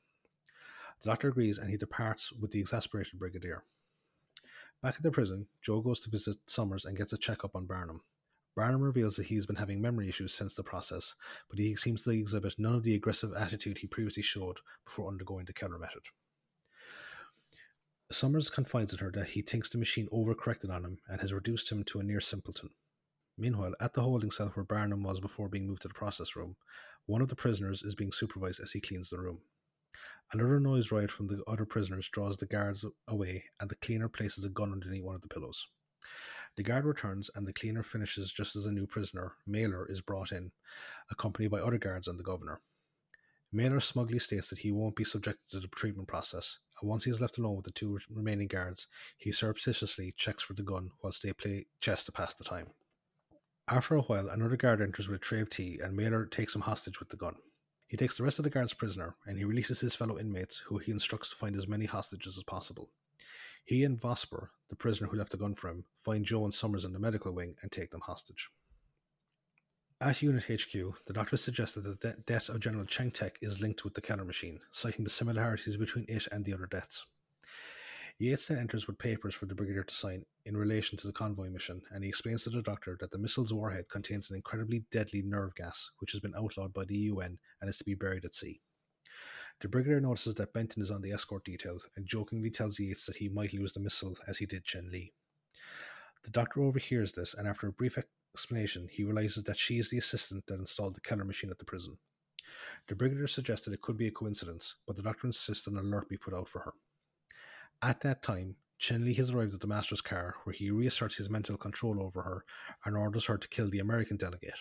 The 1.00 1.10
doctor 1.10 1.28
agrees 1.28 1.58
and 1.58 1.70
he 1.70 1.76
departs 1.76 2.32
with 2.32 2.50
the 2.50 2.60
exasperated 2.60 3.18
brigadier. 3.18 3.64
Back 4.82 4.96
at 4.96 5.02
the 5.02 5.10
prison, 5.10 5.46
Joe 5.62 5.80
goes 5.80 6.00
to 6.00 6.10
visit 6.10 6.38
Summers 6.46 6.84
and 6.84 6.96
gets 6.96 7.12
a 7.12 7.18
checkup 7.18 7.54
on 7.54 7.66
Barnum. 7.66 8.02
Barnum 8.54 8.82
reveals 8.82 9.16
that 9.16 9.26
he 9.26 9.36
has 9.36 9.46
been 9.46 9.56
having 9.56 9.80
memory 9.80 10.08
issues 10.08 10.34
since 10.34 10.54
the 10.54 10.62
process, 10.62 11.14
but 11.48 11.58
he 11.58 11.74
seems 11.74 12.02
to 12.02 12.10
exhibit 12.10 12.58
none 12.58 12.74
of 12.74 12.82
the 12.82 12.94
aggressive 12.94 13.32
attitude 13.34 13.78
he 13.78 13.86
previously 13.86 14.22
showed 14.22 14.58
before 14.84 15.08
undergoing 15.08 15.46
the 15.46 15.52
Keller 15.52 15.78
method. 15.78 16.02
Summers 18.10 18.50
confides 18.50 18.92
in 18.92 18.98
her 18.98 19.10
that 19.12 19.30
he 19.30 19.40
thinks 19.40 19.70
the 19.70 19.78
machine 19.78 20.08
overcorrected 20.12 20.70
on 20.70 20.84
him 20.84 20.98
and 21.08 21.22
has 21.22 21.32
reduced 21.32 21.72
him 21.72 21.82
to 21.84 22.00
a 22.00 22.02
near 22.02 22.20
simpleton. 22.20 22.70
Meanwhile, 23.38 23.72
at 23.80 23.94
the 23.94 24.02
holding 24.02 24.30
cell 24.30 24.48
where 24.48 24.64
Barnum 24.64 25.02
was 25.02 25.20
before 25.20 25.48
being 25.48 25.66
moved 25.66 25.82
to 25.82 25.88
the 25.88 25.94
process 25.94 26.36
room, 26.36 26.56
one 27.06 27.22
of 27.22 27.28
the 27.28 27.36
prisoners 27.36 27.82
is 27.82 27.94
being 27.94 28.12
supervised 28.12 28.60
as 28.60 28.72
he 28.72 28.80
cleans 28.80 29.08
the 29.08 29.18
room. 29.18 29.40
Another 30.32 30.58
noise 30.58 30.90
riot 30.90 31.10
from 31.10 31.26
the 31.26 31.42
other 31.46 31.66
prisoners 31.66 32.08
draws 32.08 32.38
the 32.38 32.46
guards 32.46 32.84
away, 33.06 33.44
and 33.60 33.68
the 33.68 33.76
cleaner 33.76 34.08
places 34.08 34.44
a 34.44 34.48
gun 34.48 34.72
underneath 34.72 35.04
one 35.04 35.14
of 35.14 35.22
the 35.22 35.28
pillows. 35.28 35.66
The 36.56 36.62
guard 36.62 36.84
returns 36.84 37.30
and 37.34 37.46
the 37.46 37.52
cleaner 37.52 37.82
finishes 37.82 38.32
just 38.32 38.56
as 38.56 38.66
a 38.66 38.72
new 38.72 38.86
prisoner, 38.86 39.32
Mailer, 39.46 39.86
is 39.88 40.00
brought 40.00 40.32
in, 40.32 40.52
accompanied 41.10 41.50
by 41.50 41.60
other 41.60 41.78
guards 41.78 42.08
and 42.08 42.18
the 42.18 42.24
governor. 42.24 42.60
Mailer 43.50 43.80
smugly 43.80 44.18
states 44.18 44.48
that 44.48 44.60
he 44.60 44.72
won't 44.72 44.96
be 44.96 45.04
subjected 45.04 45.48
to 45.50 45.60
the 45.60 45.68
treatment 45.68 46.08
process, 46.08 46.58
and 46.80 46.88
once 46.88 47.04
he 47.04 47.10
is 47.10 47.20
left 47.20 47.36
alone 47.36 47.56
with 47.56 47.66
the 47.66 47.70
two 47.70 47.98
remaining 48.10 48.48
guards, 48.48 48.86
he 49.18 49.30
surreptitiously 49.30 50.14
checks 50.16 50.42
for 50.42 50.54
the 50.54 50.62
gun 50.62 50.90
whilst 51.02 51.22
they 51.22 51.34
play 51.34 51.66
chess 51.80 52.04
to 52.04 52.12
pass 52.12 52.34
the 52.34 52.44
time. 52.44 52.68
After 53.68 53.94
a 53.94 54.02
while, 54.02 54.28
another 54.28 54.56
guard 54.56 54.80
enters 54.80 55.08
with 55.08 55.16
a 55.16 55.24
tray 55.24 55.40
of 55.40 55.50
tea, 55.50 55.78
and 55.82 55.94
Mailer 55.94 56.24
takes 56.26 56.54
him 56.54 56.62
hostage 56.62 56.98
with 56.98 57.10
the 57.10 57.16
gun. 57.16 57.36
He 57.92 57.98
takes 57.98 58.16
the 58.16 58.22
rest 58.22 58.38
of 58.38 58.44
the 58.44 58.48
guards 58.48 58.72
prisoner, 58.72 59.16
and 59.26 59.36
he 59.36 59.44
releases 59.44 59.82
his 59.82 59.94
fellow 59.94 60.18
inmates, 60.18 60.60
who 60.60 60.78
he 60.78 60.90
instructs 60.90 61.28
to 61.28 61.36
find 61.36 61.54
as 61.54 61.68
many 61.68 61.84
hostages 61.84 62.38
as 62.38 62.42
possible. 62.42 62.88
He 63.66 63.84
and 63.84 64.00
Vosper, 64.00 64.48
the 64.70 64.76
prisoner 64.76 65.10
who 65.10 65.18
left 65.18 65.30
the 65.30 65.36
gun 65.36 65.54
for 65.54 65.68
him, 65.68 65.84
find 65.98 66.24
Joe 66.24 66.44
and 66.44 66.54
Summers 66.54 66.86
in 66.86 66.94
the 66.94 66.98
medical 66.98 67.32
wing 67.32 67.56
and 67.60 67.70
take 67.70 67.90
them 67.90 68.00
hostage. 68.00 68.48
At 70.00 70.22
Unit 70.22 70.44
HQ, 70.44 70.72
the 71.04 71.12
doctor 71.12 71.36
suggests 71.36 71.74
that 71.74 72.00
the 72.00 72.16
death 72.26 72.48
of 72.48 72.60
General 72.60 72.86
Cheng 72.86 73.10
Teik 73.10 73.36
is 73.42 73.60
linked 73.60 73.84
with 73.84 73.92
the 73.92 74.00
Keller 74.00 74.24
machine, 74.24 74.60
citing 74.72 75.04
the 75.04 75.10
similarities 75.10 75.76
between 75.76 76.06
it 76.08 76.26
and 76.32 76.46
the 76.46 76.54
other 76.54 76.64
deaths. 76.64 77.04
Yates 78.18 78.46
then 78.46 78.58
enters 78.58 78.86
with 78.86 78.98
papers 78.98 79.34
for 79.34 79.46
the 79.46 79.54
Brigadier 79.54 79.82
to 79.82 79.94
sign 79.94 80.24
in 80.44 80.56
relation 80.56 80.98
to 80.98 81.06
the 81.06 81.12
convoy 81.12 81.48
mission, 81.48 81.82
and 81.90 82.04
he 82.04 82.08
explains 82.08 82.44
to 82.44 82.50
the 82.50 82.62
doctor 82.62 82.96
that 83.00 83.10
the 83.10 83.18
missile's 83.18 83.52
warhead 83.52 83.88
contains 83.88 84.30
an 84.30 84.36
incredibly 84.36 84.84
deadly 84.90 85.22
nerve 85.22 85.54
gas, 85.54 85.90
which 85.98 86.12
has 86.12 86.20
been 86.20 86.34
outlawed 86.36 86.72
by 86.72 86.84
the 86.84 86.96
UN 86.96 87.38
and 87.60 87.68
is 87.70 87.78
to 87.78 87.84
be 87.84 87.94
buried 87.94 88.24
at 88.24 88.34
sea. 88.34 88.60
The 89.60 89.68
Brigadier 89.68 90.00
notices 90.00 90.34
that 90.36 90.52
Benton 90.52 90.82
is 90.82 90.90
on 90.90 91.02
the 91.02 91.12
escort 91.12 91.44
detail 91.44 91.80
and 91.96 92.06
jokingly 92.06 92.50
tells 92.50 92.80
Yates 92.80 93.06
that 93.06 93.16
he 93.16 93.28
might 93.28 93.52
lose 93.52 93.72
the 93.72 93.80
missile 93.80 94.16
as 94.26 94.38
he 94.38 94.46
did 94.46 94.64
Chen 94.64 94.90
Li. 94.90 95.12
The 96.24 96.30
doctor 96.30 96.62
overhears 96.62 97.12
this, 97.12 97.34
and 97.34 97.48
after 97.48 97.66
a 97.66 97.72
brief 97.72 97.98
explanation, 98.34 98.88
he 98.90 99.04
realizes 99.04 99.44
that 99.44 99.58
she 99.58 99.78
is 99.78 99.90
the 99.90 99.98
assistant 99.98 100.46
that 100.46 100.60
installed 100.60 100.94
the 100.94 101.00
Keller 101.00 101.24
machine 101.24 101.50
at 101.50 101.58
the 101.58 101.64
prison. 101.64 101.98
The 102.88 102.94
Brigadier 102.94 103.26
suggests 103.26 103.64
that 103.66 103.74
it 103.74 103.80
could 103.80 103.96
be 103.96 104.06
a 104.06 104.12
coincidence, 104.12 104.76
but 104.86 104.96
the 104.96 105.02
doctor 105.02 105.26
insists 105.26 105.66
an 105.66 105.76
alert 105.76 106.08
be 106.08 106.16
put 106.16 106.34
out 106.34 106.48
for 106.48 106.60
her. 106.60 106.72
At 107.84 108.02
that 108.02 108.22
time, 108.22 108.54
Chen 108.78 109.04
Li 109.04 109.14
has 109.14 109.30
arrived 109.30 109.54
at 109.54 109.60
the 109.60 109.66
master's 109.66 110.00
car, 110.00 110.36
where 110.44 110.54
he 110.54 110.70
reasserts 110.70 111.16
his 111.16 111.28
mental 111.28 111.56
control 111.56 112.00
over 112.00 112.22
her 112.22 112.44
and 112.84 112.96
orders 112.96 113.24
her 113.26 113.36
to 113.36 113.48
kill 113.48 113.68
the 113.68 113.80
American 113.80 114.16
delegate. 114.16 114.54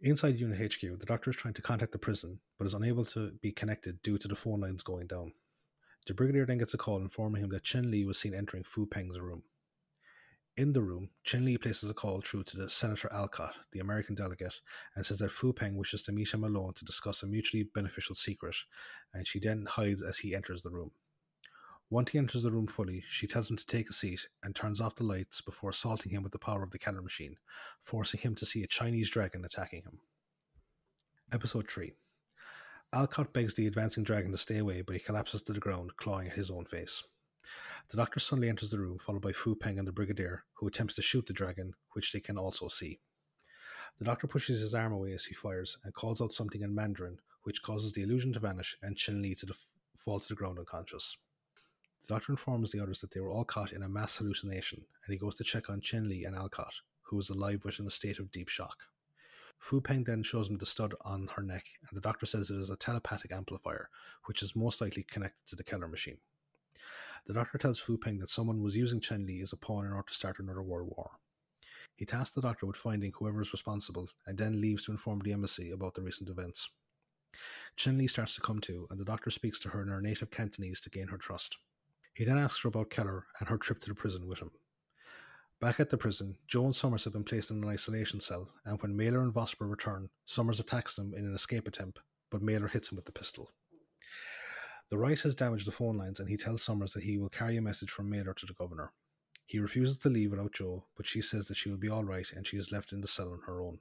Inside 0.00 0.40
Unit 0.40 0.74
HQ, 0.74 0.80
the 0.98 1.06
doctor 1.06 1.30
is 1.30 1.36
trying 1.36 1.54
to 1.54 1.62
contact 1.62 1.92
the 1.92 1.98
prison, 1.98 2.40
but 2.58 2.66
is 2.66 2.74
unable 2.74 3.04
to 3.06 3.30
be 3.40 3.52
connected 3.52 4.02
due 4.02 4.18
to 4.18 4.26
the 4.26 4.34
phone 4.34 4.60
lines 4.60 4.82
going 4.82 5.06
down. 5.06 5.34
The 6.08 6.14
brigadier 6.14 6.46
then 6.46 6.58
gets 6.58 6.74
a 6.74 6.78
call 6.78 6.98
informing 6.98 7.42
him 7.42 7.50
that 7.50 7.62
Chen 7.62 7.92
Li 7.92 8.04
was 8.04 8.18
seen 8.18 8.34
entering 8.34 8.64
Fu 8.64 8.86
Peng's 8.86 9.20
room. 9.20 9.44
In 10.56 10.72
the 10.72 10.82
room, 10.82 11.10
Chen 11.22 11.44
Li 11.44 11.58
places 11.58 11.88
a 11.88 11.94
call 11.94 12.22
through 12.22 12.44
to 12.44 12.56
the 12.56 12.68
Senator 12.68 13.12
Alcott, 13.12 13.54
the 13.70 13.78
American 13.78 14.16
delegate, 14.16 14.60
and 14.96 15.06
says 15.06 15.20
that 15.20 15.30
Fu 15.30 15.52
Peng 15.52 15.76
wishes 15.76 16.02
to 16.02 16.12
meet 16.12 16.34
him 16.34 16.42
alone 16.42 16.72
to 16.74 16.84
discuss 16.84 17.22
a 17.22 17.26
mutually 17.26 17.62
beneficial 17.62 18.16
secret, 18.16 18.56
and 19.14 19.28
she 19.28 19.38
then 19.38 19.66
hides 19.68 20.02
as 20.02 20.18
he 20.18 20.34
enters 20.34 20.62
the 20.62 20.70
room. 20.70 20.90
Once 21.88 22.10
he 22.10 22.18
enters 22.18 22.42
the 22.42 22.50
room 22.50 22.66
fully, 22.66 23.04
she 23.08 23.28
tells 23.28 23.48
him 23.48 23.56
to 23.56 23.64
take 23.64 23.88
a 23.88 23.92
seat 23.92 24.26
and 24.42 24.56
turns 24.56 24.80
off 24.80 24.96
the 24.96 25.04
lights 25.04 25.40
before 25.40 25.70
assaulting 25.70 26.10
him 26.10 26.22
with 26.22 26.32
the 26.32 26.38
power 26.38 26.64
of 26.64 26.72
the 26.72 26.78
Keller 26.78 27.00
machine, 27.00 27.36
forcing 27.80 28.20
him 28.20 28.34
to 28.34 28.44
see 28.44 28.64
a 28.64 28.66
Chinese 28.66 29.08
dragon 29.08 29.44
attacking 29.44 29.82
him. 29.82 30.00
Episode 31.32 31.70
3 31.70 31.92
Alcott 32.92 33.32
begs 33.32 33.54
the 33.54 33.66
advancing 33.66 34.02
dragon 34.02 34.32
to 34.32 34.38
stay 34.38 34.58
away, 34.58 34.82
but 34.82 34.94
he 34.94 35.00
collapses 35.00 35.42
to 35.42 35.52
the 35.52 35.60
ground, 35.60 35.96
clawing 35.96 36.28
at 36.28 36.34
his 36.34 36.50
own 36.50 36.64
face. 36.64 37.04
The 37.90 37.96
doctor 37.96 38.18
suddenly 38.18 38.48
enters 38.48 38.70
the 38.70 38.80
room, 38.80 38.98
followed 38.98 39.22
by 39.22 39.32
Fu 39.32 39.54
Peng 39.54 39.78
and 39.78 39.86
the 39.86 39.92
brigadier, 39.92 40.44
who 40.54 40.66
attempts 40.66 40.94
to 40.94 41.02
shoot 41.02 41.26
the 41.26 41.32
dragon, 41.32 41.74
which 41.92 42.12
they 42.12 42.20
can 42.20 42.36
also 42.36 42.66
see. 42.66 42.98
The 43.98 44.04
doctor 44.04 44.26
pushes 44.26 44.60
his 44.60 44.74
arm 44.74 44.92
away 44.92 45.12
as 45.12 45.26
he 45.26 45.34
fires 45.34 45.78
and 45.84 45.94
calls 45.94 46.20
out 46.20 46.32
something 46.32 46.62
in 46.62 46.74
Mandarin, 46.74 47.18
which 47.44 47.62
causes 47.62 47.92
the 47.92 48.02
illusion 48.02 48.32
to 48.32 48.40
vanish 48.40 48.76
and 48.82 48.96
Chen 48.96 49.22
Li 49.22 49.34
to 49.36 49.46
def- 49.46 49.66
fall 49.96 50.18
to 50.18 50.28
the 50.28 50.34
ground 50.34 50.58
unconscious. 50.58 51.16
The 52.06 52.14
doctor 52.14 52.32
informs 52.32 52.70
the 52.70 52.80
others 52.80 53.00
that 53.00 53.10
they 53.10 53.20
were 53.20 53.30
all 53.30 53.44
caught 53.44 53.72
in 53.72 53.82
a 53.82 53.88
mass 53.88 54.16
hallucination, 54.16 54.84
and 55.04 55.12
he 55.12 55.18
goes 55.18 55.34
to 55.36 55.44
check 55.44 55.68
on 55.68 55.80
Chen 55.80 56.08
Li 56.08 56.24
and 56.24 56.36
Alcott, 56.36 56.74
who 57.02 57.18
is 57.18 57.30
alive 57.30 57.60
but 57.64 57.78
in 57.80 57.86
a 57.86 57.90
state 57.90 58.20
of 58.20 58.30
deep 58.30 58.48
shock. 58.48 58.84
Fu 59.58 59.80
Peng 59.80 60.04
then 60.04 60.22
shows 60.22 60.48
him 60.48 60.58
the 60.58 60.66
stud 60.66 60.94
on 61.00 61.30
her 61.34 61.42
neck, 61.42 61.64
and 61.88 61.96
the 61.96 62.00
doctor 62.00 62.24
says 62.24 62.50
it 62.50 62.56
is 62.56 62.70
a 62.70 62.76
telepathic 62.76 63.32
amplifier, 63.32 63.88
which 64.26 64.40
is 64.40 64.54
most 64.54 64.80
likely 64.80 65.02
connected 65.02 65.46
to 65.48 65.56
the 65.56 65.64
Keller 65.64 65.88
machine. 65.88 66.18
The 67.26 67.34
doctor 67.34 67.58
tells 67.58 67.80
Fu 67.80 67.98
Peng 67.98 68.18
that 68.18 68.28
someone 68.28 68.62
was 68.62 68.76
using 68.76 69.00
Chen 69.00 69.26
Li 69.26 69.40
as 69.40 69.52
a 69.52 69.56
pawn 69.56 69.84
in 69.84 69.92
order 69.92 70.08
to 70.08 70.14
start 70.14 70.38
another 70.38 70.62
world 70.62 70.92
war. 70.96 71.12
He 71.96 72.04
tasks 72.04 72.34
the 72.34 72.42
doctor 72.42 72.66
with 72.66 72.76
finding 72.76 73.12
whoever 73.16 73.40
is 73.40 73.52
responsible 73.52 74.10
and 74.26 74.38
then 74.38 74.60
leaves 74.60 74.84
to 74.84 74.92
inform 74.92 75.20
the 75.20 75.32
embassy 75.32 75.72
about 75.72 75.94
the 75.94 76.02
recent 76.02 76.28
events. 76.28 76.68
Chen 77.74 77.98
Li 77.98 78.06
starts 78.06 78.36
to 78.36 78.40
come 78.40 78.60
to, 78.60 78.86
and 78.90 79.00
the 79.00 79.04
doctor 79.04 79.30
speaks 79.30 79.58
to 79.60 79.70
her 79.70 79.82
in 79.82 79.88
her 79.88 80.00
native 80.00 80.30
Cantonese 80.30 80.80
to 80.82 80.90
gain 80.90 81.08
her 81.08 81.18
trust. 81.18 81.58
He 82.16 82.24
then 82.24 82.38
asks 82.38 82.62
her 82.62 82.68
about 82.70 82.88
Keller 82.88 83.26
and 83.38 83.50
her 83.50 83.58
trip 83.58 83.78
to 83.80 83.90
the 83.90 83.94
prison 83.94 84.26
with 84.26 84.38
him. 84.38 84.50
Back 85.60 85.78
at 85.80 85.90
the 85.90 85.98
prison, 85.98 86.36
Joe 86.48 86.64
and 86.64 86.74
Summers 86.74 87.04
have 87.04 87.12
been 87.12 87.24
placed 87.24 87.50
in 87.50 87.62
an 87.62 87.68
isolation 87.68 88.20
cell, 88.20 88.48
and 88.64 88.80
when 88.80 88.96
Mailer 88.96 89.20
and 89.20 89.34
Vosper 89.34 89.68
return, 89.68 90.08
Summers 90.24 90.58
attacks 90.58 90.94
them 90.94 91.12
in 91.12 91.26
an 91.26 91.34
escape 91.34 91.68
attempt, 91.68 91.98
but 92.30 92.40
Mailer 92.40 92.68
hits 92.68 92.90
him 92.90 92.96
with 92.96 93.04
the 93.04 93.12
pistol. 93.12 93.50
The 94.88 94.96
right 94.96 95.20
has 95.20 95.34
damaged 95.34 95.66
the 95.66 95.72
phone 95.72 95.98
lines, 95.98 96.18
and 96.18 96.30
he 96.30 96.38
tells 96.38 96.62
Summers 96.62 96.94
that 96.94 97.02
he 97.02 97.18
will 97.18 97.28
carry 97.28 97.58
a 97.58 97.62
message 97.62 97.90
from 97.90 98.08
Mailer 98.08 98.32
to 98.32 98.46
the 98.46 98.54
governor. 98.54 98.92
He 99.44 99.58
refuses 99.58 99.98
to 99.98 100.08
leave 100.08 100.30
without 100.30 100.54
Joe, 100.54 100.84
but 100.96 101.06
she 101.06 101.20
says 101.20 101.48
that 101.48 101.58
she 101.58 101.68
will 101.68 101.76
be 101.76 101.90
all 101.90 102.04
right, 102.04 102.32
and 102.34 102.46
she 102.46 102.56
is 102.56 102.72
left 102.72 102.92
in 102.92 103.02
the 103.02 103.08
cell 103.08 103.30
on 103.30 103.40
her 103.46 103.60
own. 103.60 103.80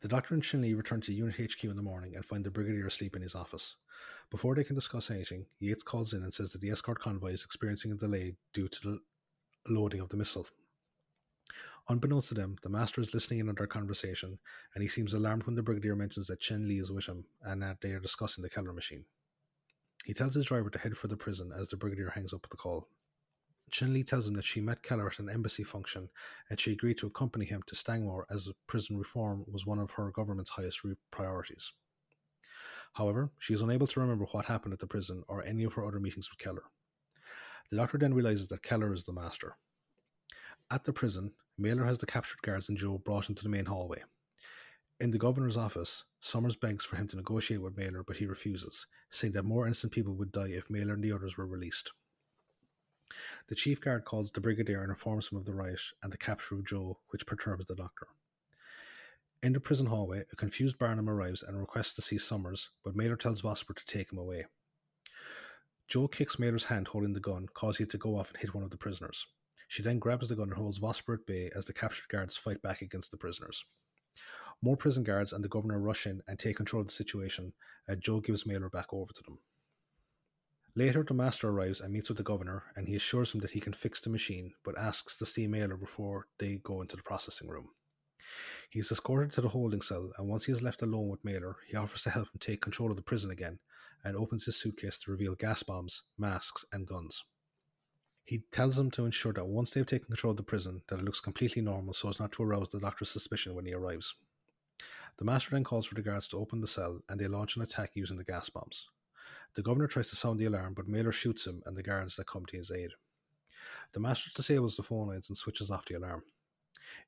The 0.00 0.08
doctor 0.08 0.34
and 0.34 0.42
Chinley 0.42 0.76
return 0.76 1.00
to 1.02 1.12
Unit 1.12 1.36
HQ 1.36 1.62
in 1.62 1.76
the 1.76 1.82
morning 1.82 2.16
and 2.16 2.24
find 2.24 2.44
the 2.44 2.50
brigadier 2.50 2.88
asleep 2.88 3.14
in 3.14 3.22
his 3.22 3.36
office. 3.36 3.76
Before 4.30 4.54
they 4.54 4.64
can 4.64 4.74
discuss 4.74 5.10
anything, 5.10 5.46
Yates 5.60 5.82
calls 5.82 6.12
in 6.12 6.22
and 6.22 6.32
says 6.32 6.52
that 6.52 6.60
the 6.60 6.70
escort 6.70 7.00
convoy 7.00 7.32
is 7.32 7.44
experiencing 7.44 7.92
a 7.92 7.96
delay 7.96 8.34
due 8.52 8.68
to 8.68 8.80
the 8.82 8.98
loading 9.68 10.00
of 10.00 10.08
the 10.08 10.16
missile. 10.16 10.46
Unbeknownst 11.88 12.28
to 12.28 12.34
them, 12.34 12.56
the 12.62 12.70
master 12.70 13.00
is 13.00 13.12
listening 13.12 13.40
in 13.40 13.48
on 13.48 13.56
their 13.56 13.66
conversation, 13.66 14.38
and 14.74 14.82
he 14.82 14.88
seems 14.88 15.12
alarmed 15.12 15.44
when 15.44 15.54
the 15.54 15.62
brigadier 15.62 15.94
mentions 15.94 16.28
that 16.28 16.40
Chen 16.40 16.66
Li 16.66 16.78
is 16.78 16.90
with 16.90 17.06
him 17.06 17.26
and 17.42 17.62
that 17.62 17.82
they 17.82 17.92
are 17.92 18.00
discussing 18.00 18.42
the 18.42 18.48
Keller 18.48 18.72
machine. 18.72 19.04
He 20.04 20.14
tells 20.14 20.34
his 20.34 20.46
driver 20.46 20.70
to 20.70 20.78
head 20.78 20.96
for 20.96 21.08
the 21.08 21.16
prison 21.16 21.52
as 21.56 21.68
the 21.68 21.76
brigadier 21.76 22.10
hangs 22.10 22.32
up 22.32 22.46
the 22.50 22.56
call. 22.56 22.88
Chen 23.70 23.92
Li 23.92 24.02
tells 24.02 24.28
him 24.28 24.34
that 24.34 24.44
she 24.44 24.60
met 24.60 24.82
Keller 24.82 25.08
at 25.08 25.18
an 25.18 25.30
embassy 25.30 25.64
function 25.64 26.10
and 26.48 26.60
she 26.60 26.72
agreed 26.72 26.98
to 26.98 27.06
accompany 27.06 27.46
him 27.46 27.62
to 27.66 27.74
Stangmoor 27.74 28.24
as 28.30 28.50
prison 28.66 28.98
reform 28.98 29.44
was 29.50 29.66
one 29.66 29.78
of 29.78 29.92
her 29.92 30.10
government's 30.10 30.50
highest 30.50 30.80
priorities. 31.10 31.72
However, 32.94 33.30
she 33.38 33.54
is 33.54 33.60
unable 33.60 33.86
to 33.88 34.00
remember 34.00 34.24
what 34.26 34.46
happened 34.46 34.72
at 34.72 34.80
the 34.80 34.86
prison 34.86 35.24
or 35.28 35.44
any 35.44 35.64
of 35.64 35.74
her 35.74 35.84
other 35.84 36.00
meetings 36.00 36.30
with 36.30 36.38
Keller. 36.38 36.64
The 37.70 37.76
doctor 37.76 37.98
then 37.98 38.14
realizes 38.14 38.48
that 38.48 38.62
Keller 38.62 38.92
is 38.92 39.04
the 39.04 39.12
master. 39.12 39.56
At 40.70 40.84
the 40.84 40.92
prison, 40.92 41.32
Mailer 41.58 41.84
has 41.84 41.98
the 41.98 42.06
captured 42.06 42.42
guards 42.42 42.68
and 42.68 42.78
Joe 42.78 42.98
brought 42.98 43.28
into 43.28 43.42
the 43.42 43.48
main 43.48 43.66
hallway. 43.66 44.02
In 45.00 45.10
the 45.10 45.18
governor's 45.18 45.56
office, 45.56 46.04
Summers 46.20 46.56
begs 46.56 46.84
for 46.84 46.96
him 46.96 47.08
to 47.08 47.16
negotiate 47.16 47.60
with 47.60 47.76
Mailer, 47.76 48.04
but 48.04 48.16
he 48.16 48.26
refuses, 48.26 48.86
saying 49.10 49.32
that 49.32 49.44
more 49.44 49.66
innocent 49.66 49.92
people 49.92 50.14
would 50.14 50.32
die 50.32 50.48
if 50.48 50.70
Mailer 50.70 50.94
and 50.94 51.02
the 51.02 51.12
others 51.12 51.36
were 51.36 51.46
released. 51.46 51.92
The 53.48 53.54
chief 53.54 53.80
guard 53.80 54.04
calls 54.04 54.30
the 54.30 54.40
brigadier 54.40 54.82
and 54.82 54.90
informs 54.90 55.28
him 55.28 55.38
of 55.38 55.44
the 55.44 55.52
riot 55.52 55.80
and 56.02 56.12
the 56.12 56.16
capture 56.16 56.54
of 56.54 56.64
Joe, 56.64 56.98
which 57.08 57.26
perturbs 57.26 57.66
the 57.66 57.74
doctor. 57.74 58.06
In 59.44 59.52
the 59.52 59.60
prison 59.60 59.88
hallway, 59.88 60.24
a 60.32 60.36
confused 60.36 60.78
Barnum 60.78 61.10
arrives 61.10 61.42
and 61.42 61.60
requests 61.60 61.92
to 61.96 62.00
see 62.00 62.16
Summers, 62.16 62.70
but 62.82 62.96
Mailer 62.96 63.14
tells 63.14 63.42
Vosper 63.42 63.76
to 63.76 63.84
take 63.84 64.10
him 64.10 64.16
away. 64.16 64.46
Joe 65.86 66.08
kicks 66.08 66.38
Mailer's 66.38 66.64
hand 66.64 66.88
holding 66.88 67.12
the 67.12 67.20
gun, 67.20 67.48
causing 67.52 67.84
it 67.84 67.90
to 67.90 67.98
go 67.98 68.18
off 68.18 68.30
and 68.30 68.38
hit 68.38 68.54
one 68.54 68.64
of 68.64 68.70
the 68.70 68.78
prisoners. 68.78 69.26
She 69.68 69.82
then 69.82 69.98
grabs 69.98 70.30
the 70.30 70.34
gun 70.34 70.48
and 70.48 70.54
holds 70.54 70.78
Vosper 70.78 71.12
at 71.12 71.26
bay 71.26 71.50
as 71.54 71.66
the 71.66 71.74
captured 71.74 72.08
guards 72.08 72.38
fight 72.38 72.62
back 72.62 72.80
against 72.80 73.10
the 73.10 73.18
prisoners. 73.18 73.66
More 74.62 74.78
prison 74.78 75.02
guards 75.02 75.30
and 75.30 75.44
the 75.44 75.48
governor 75.50 75.78
rush 75.78 76.06
in 76.06 76.22
and 76.26 76.38
take 76.38 76.56
control 76.56 76.80
of 76.80 76.86
the 76.86 76.94
situation, 76.94 77.52
and 77.86 78.00
Joe 78.00 78.20
gives 78.20 78.46
Mailer 78.46 78.70
back 78.70 78.94
over 78.94 79.12
to 79.12 79.22
them. 79.24 79.40
Later, 80.74 81.04
the 81.06 81.12
master 81.12 81.50
arrives 81.50 81.82
and 81.82 81.92
meets 81.92 82.08
with 82.08 82.16
the 82.16 82.24
governor, 82.24 82.62
and 82.76 82.88
he 82.88 82.96
assures 82.96 83.34
him 83.34 83.42
that 83.42 83.50
he 83.50 83.60
can 83.60 83.74
fix 83.74 84.00
the 84.00 84.08
machine, 84.08 84.54
but 84.64 84.78
asks 84.78 85.18
to 85.18 85.26
see 85.26 85.46
Mailer 85.46 85.76
before 85.76 86.28
they 86.38 86.62
go 86.64 86.80
into 86.80 86.96
the 86.96 87.02
processing 87.02 87.48
room. 87.48 87.68
He 88.70 88.80
is 88.80 88.90
escorted 88.90 89.32
to 89.32 89.40
the 89.40 89.50
holding 89.50 89.82
cell, 89.82 90.10
and 90.18 90.28
once 90.28 90.46
he 90.46 90.52
is 90.52 90.62
left 90.62 90.82
alone 90.82 91.08
with 91.08 91.24
Mailer, 91.24 91.56
he 91.68 91.76
offers 91.76 92.02
to 92.04 92.10
help 92.10 92.28
him 92.28 92.40
take 92.40 92.60
control 92.60 92.90
of 92.90 92.96
the 92.96 93.02
prison 93.02 93.30
again, 93.30 93.58
and 94.02 94.16
opens 94.16 94.44
his 94.46 94.56
suitcase 94.56 94.98
to 94.98 95.10
reveal 95.10 95.34
gas 95.34 95.62
bombs, 95.62 96.02
masks, 96.18 96.64
and 96.72 96.86
guns. 96.86 97.24
He 98.24 98.44
tells 98.50 98.76
them 98.76 98.90
to 98.92 99.04
ensure 99.04 99.32
that 99.34 99.46
once 99.46 99.70
they've 99.70 99.86
taken 99.86 100.06
control 100.06 100.30
of 100.30 100.38
the 100.38 100.42
prison, 100.42 100.82
that 100.88 100.98
it 100.98 101.04
looks 101.04 101.20
completely 101.20 101.62
normal 101.62 101.92
so 101.94 102.08
as 102.08 102.18
not 102.18 102.32
to 102.32 102.42
arouse 102.42 102.70
the 102.70 102.80
doctor's 102.80 103.10
suspicion 103.10 103.54
when 103.54 103.66
he 103.66 103.74
arrives. 103.74 104.14
The 105.18 105.24
master 105.24 105.50
then 105.50 105.62
calls 105.62 105.86
for 105.86 105.94
the 105.94 106.02
guards 106.02 106.26
to 106.28 106.38
open 106.38 106.60
the 106.60 106.66
cell, 106.66 107.00
and 107.08 107.20
they 107.20 107.28
launch 107.28 107.56
an 107.56 107.62
attack 107.62 107.90
using 107.94 108.16
the 108.16 108.24
gas 108.24 108.48
bombs. 108.48 108.88
The 109.54 109.62
governor 109.62 109.86
tries 109.86 110.08
to 110.10 110.16
sound 110.16 110.40
the 110.40 110.46
alarm, 110.46 110.74
but 110.74 110.88
Mailer 110.88 111.12
shoots 111.12 111.46
him 111.46 111.62
and 111.66 111.76
the 111.76 111.82
guards 111.82 112.16
that 112.16 112.26
come 112.26 112.46
to 112.46 112.56
his 112.56 112.70
aid. 112.70 112.92
The 113.92 114.00
master 114.00 114.30
disables 114.34 114.76
the 114.76 114.82
phone 114.82 115.08
lines 115.08 115.28
and 115.28 115.36
switches 115.36 115.70
off 115.70 115.84
the 115.84 115.94
alarm. 115.94 116.24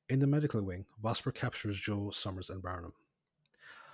In 0.09 0.19
the 0.19 0.27
medical 0.27 0.61
wing, 0.61 0.85
Vosper 1.03 1.33
captures 1.33 1.79
Joe, 1.79 2.11
Summers, 2.11 2.49
and 2.49 2.61
Barnum. 2.61 2.93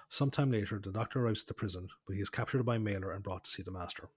Sometime 0.10 0.52
later, 0.52 0.80
the 0.80 0.92
doctor 0.92 1.26
arrives 1.26 1.42
at 1.42 1.48
the 1.48 1.54
prison, 1.54 1.90
but 2.06 2.16
he 2.16 2.22
is 2.22 2.30
captured 2.30 2.64
by 2.64 2.78
Mailer 2.78 3.12
and 3.12 3.24
brought 3.24 3.46
to 3.46 3.52
see 3.52 3.64
the 3.64 3.72
master. 3.72 4.10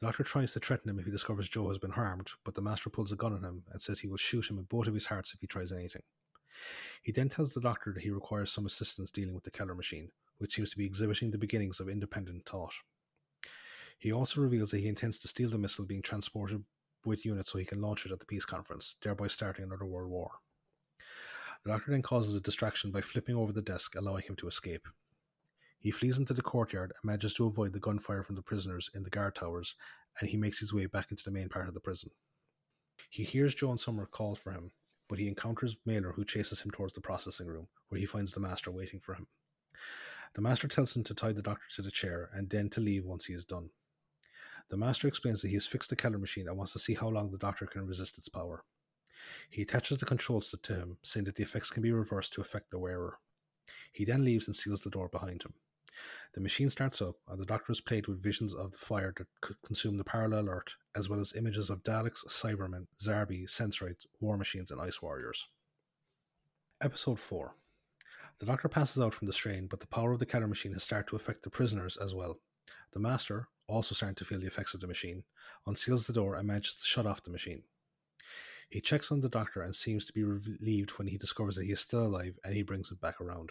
The 0.00 0.06
doctor 0.06 0.24
tries 0.24 0.52
to 0.52 0.60
threaten 0.60 0.90
him 0.90 0.98
if 0.98 1.04
he 1.04 1.10
discovers 1.10 1.48
Joe 1.48 1.68
has 1.68 1.78
been 1.78 1.92
harmed, 1.92 2.30
but 2.44 2.54
the 2.54 2.60
master 2.60 2.90
pulls 2.90 3.12
a 3.12 3.16
gun 3.16 3.32
on 3.32 3.44
him 3.44 3.64
and 3.70 3.80
says 3.80 4.00
he 4.00 4.08
will 4.08 4.16
shoot 4.16 4.50
him 4.50 4.58
in 4.58 4.64
both 4.64 4.86
of 4.86 4.94
his 4.94 5.06
hearts 5.06 5.34
if 5.34 5.40
he 5.40 5.46
tries 5.46 5.72
anything. 5.72 6.02
He 7.02 7.12
then 7.12 7.28
tells 7.28 7.52
the 7.52 7.60
doctor 7.60 7.92
that 7.92 8.02
he 8.02 8.10
requires 8.10 8.52
some 8.52 8.66
assistance 8.66 9.10
dealing 9.10 9.34
with 9.34 9.44
the 9.44 9.50
Keller 9.50 9.74
machine, 9.74 10.10
which 10.38 10.54
seems 10.54 10.70
to 10.70 10.76
be 10.76 10.86
exhibiting 10.86 11.30
the 11.30 11.38
beginnings 11.38 11.80
of 11.80 11.88
independent 11.88 12.46
thought. 12.46 12.74
He 13.98 14.12
also 14.12 14.40
reveals 14.40 14.70
that 14.70 14.80
he 14.80 14.88
intends 14.88 15.18
to 15.20 15.28
steal 15.28 15.50
the 15.50 15.58
missile 15.58 15.84
being 15.84 16.02
transported 16.02 16.64
with 17.04 17.24
units 17.24 17.52
so 17.52 17.58
he 17.58 17.64
can 17.64 17.80
launch 17.80 18.06
it 18.06 18.12
at 18.12 18.20
the 18.20 18.24
peace 18.24 18.44
conference, 18.44 18.94
thereby 19.02 19.26
starting 19.26 19.64
another 19.64 19.84
world 19.84 20.10
war. 20.10 20.32
The 21.64 21.70
doctor 21.72 21.90
then 21.90 22.02
causes 22.02 22.34
a 22.34 22.40
distraction 22.40 22.90
by 22.90 23.00
flipping 23.00 23.36
over 23.36 23.52
the 23.52 23.62
desk, 23.62 23.94
allowing 23.94 24.22
him 24.22 24.36
to 24.36 24.48
escape. 24.48 24.86
He 25.78 25.90
flees 25.90 26.18
into 26.18 26.34
the 26.34 26.42
courtyard 26.42 26.92
and 26.92 27.08
manages 27.08 27.34
to 27.34 27.46
avoid 27.46 27.72
the 27.72 27.80
gunfire 27.80 28.22
from 28.22 28.36
the 28.36 28.42
prisoners 28.42 28.90
in 28.94 29.02
the 29.02 29.10
guard 29.10 29.34
towers, 29.34 29.74
and 30.20 30.28
he 30.28 30.36
makes 30.36 30.60
his 30.60 30.72
way 30.72 30.86
back 30.86 31.10
into 31.10 31.24
the 31.24 31.30
main 31.30 31.48
part 31.48 31.68
of 31.68 31.74
the 31.74 31.80
prison. 31.80 32.10
He 33.10 33.22
hears 33.22 33.54
Joe 33.54 33.70
and 33.70 33.80
Summer 33.80 34.06
call 34.06 34.34
for 34.34 34.52
him, 34.52 34.72
but 35.08 35.18
he 35.18 35.28
encounters 35.28 35.76
Mailer, 35.86 36.12
who 36.12 36.24
chases 36.24 36.62
him 36.62 36.70
towards 36.70 36.94
the 36.94 37.00
processing 37.00 37.46
room, 37.46 37.68
where 37.88 38.00
he 38.00 38.06
finds 38.06 38.32
the 38.32 38.40
master 38.40 38.70
waiting 38.70 39.00
for 39.00 39.14
him. 39.14 39.26
The 40.34 40.42
master 40.42 40.68
tells 40.68 40.94
him 40.94 41.04
to 41.04 41.14
tie 41.14 41.32
the 41.32 41.42
doctor 41.42 41.66
to 41.76 41.82
the 41.82 41.90
chair 41.90 42.28
and 42.32 42.50
then 42.50 42.68
to 42.70 42.80
leave 42.80 43.04
once 43.04 43.26
he 43.26 43.32
is 43.32 43.44
done. 43.44 43.70
The 44.68 44.76
master 44.76 45.08
explains 45.08 45.40
that 45.40 45.48
he 45.48 45.54
has 45.54 45.66
fixed 45.66 45.88
the 45.88 45.96
Keller 45.96 46.18
machine 46.18 46.46
and 46.46 46.56
wants 46.56 46.74
to 46.74 46.78
see 46.78 46.94
how 46.94 47.08
long 47.08 47.30
the 47.30 47.38
doctor 47.38 47.66
can 47.66 47.86
resist 47.86 48.18
its 48.18 48.28
power. 48.28 48.64
He 49.50 49.62
attaches 49.62 49.98
the 49.98 50.06
control 50.06 50.40
stick 50.40 50.62
to 50.62 50.74
him, 50.74 50.98
saying 51.02 51.24
that 51.24 51.36
the 51.36 51.42
effects 51.42 51.70
can 51.70 51.82
be 51.82 51.92
reversed 51.92 52.32
to 52.34 52.40
affect 52.40 52.70
the 52.70 52.78
wearer. 52.78 53.18
He 53.92 54.04
then 54.04 54.24
leaves 54.24 54.46
and 54.46 54.56
seals 54.56 54.82
the 54.82 54.90
door 54.90 55.08
behind 55.08 55.42
him. 55.42 55.54
The 56.34 56.40
machine 56.40 56.70
starts 56.70 57.02
up, 57.02 57.16
and 57.28 57.40
the 57.40 57.46
Doctor 57.46 57.72
is 57.72 57.80
played 57.80 58.06
with 58.06 58.22
visions 58.22 58.54
of 58.54 58.72
the 58.72 58.78
fire 58.78 59.12
that 59.16 59.26
could 59.40 59.56
consume 59.62 59.96
the 59.96 60.04
parallel 60.04 60.48
Earth, 60.48 60.76
as 60.94 61.08
well 61.08 61.20
as 61.20 61.32
images 61.32 61.70
of 61.70 61.82
Daleks, 61.82 62.26
Cybermen, 62.28 62.86
Zarbi, 63.02 63.48
Sensorites, 63.48 64.06
War 64.20 64.36
Machines, 64.36 64.70
and 64.70 64.80
Ice 64.80 65.02
Warriors. 65.02 65.48
Episode 66.80 67.18
4 67.18 67.54
The 68.38 68.46
doctor 68.46 68.68
passes 68.68 69.02
out 69.02 69.14
from 69.14 69.26
the 69.26 69.32
strain, 69.32 69.66
but 69.66 69.80
the 69.80 69.86
power 69.88 70.12
of 70.12 70.20
the 70.20 70.26
Keller 70.26 70.46
machine 70.46 70.74
has 70.74 70.84
started 70.84 71.08
to 71.08 71.16
affect 71.16 71.42
the 71.42 71.50
prisoners 71.50 71.96
as 71.96 72.14
well. 72.14 72.38
The 72.92 73.00
master, 73.00 73.48
also 73.66 73.94
starting 73.94 74.14
to 74.16 74.24
feel 74.24 74.40
the 74.40 74.46
effects 74.46 74.74
of 74.74 74.80
the 74.80 74.86
machine, 74.86 75.24
unseals 75.66 76.06
the 76.06 76.12
door 76.12 76.36
and 76.36 76.46
manages 76.46 76.76
to 76.76 76.86
shut 76.86 77.06
off 77.06 77.22
the 77.22 77.30
machine. 77.30 77.62
He 78.68 78.80
checks 78.80 79.10
on 79.10 79.20
the 79.20 79.30
doctor 79.30 79.62
and 79.62 79.74
seems 79.74 80.04
to 80.06 80.12
be 80.12 80.24
relieved 80.24 80.90
when 80.92 81.08
he 81.08 81.16
discovers 81.16 81.56
that 81.56 81.64
he 81.64 81.72
is 81.72 81.80
still 81.80 82.06
alive 82.06 82.38
and 82.44 82.54
he 82.54 82.62
brings 82.62 82.90
it 82.90 83.00
back 83.00 83.20
around. 83.20 83.50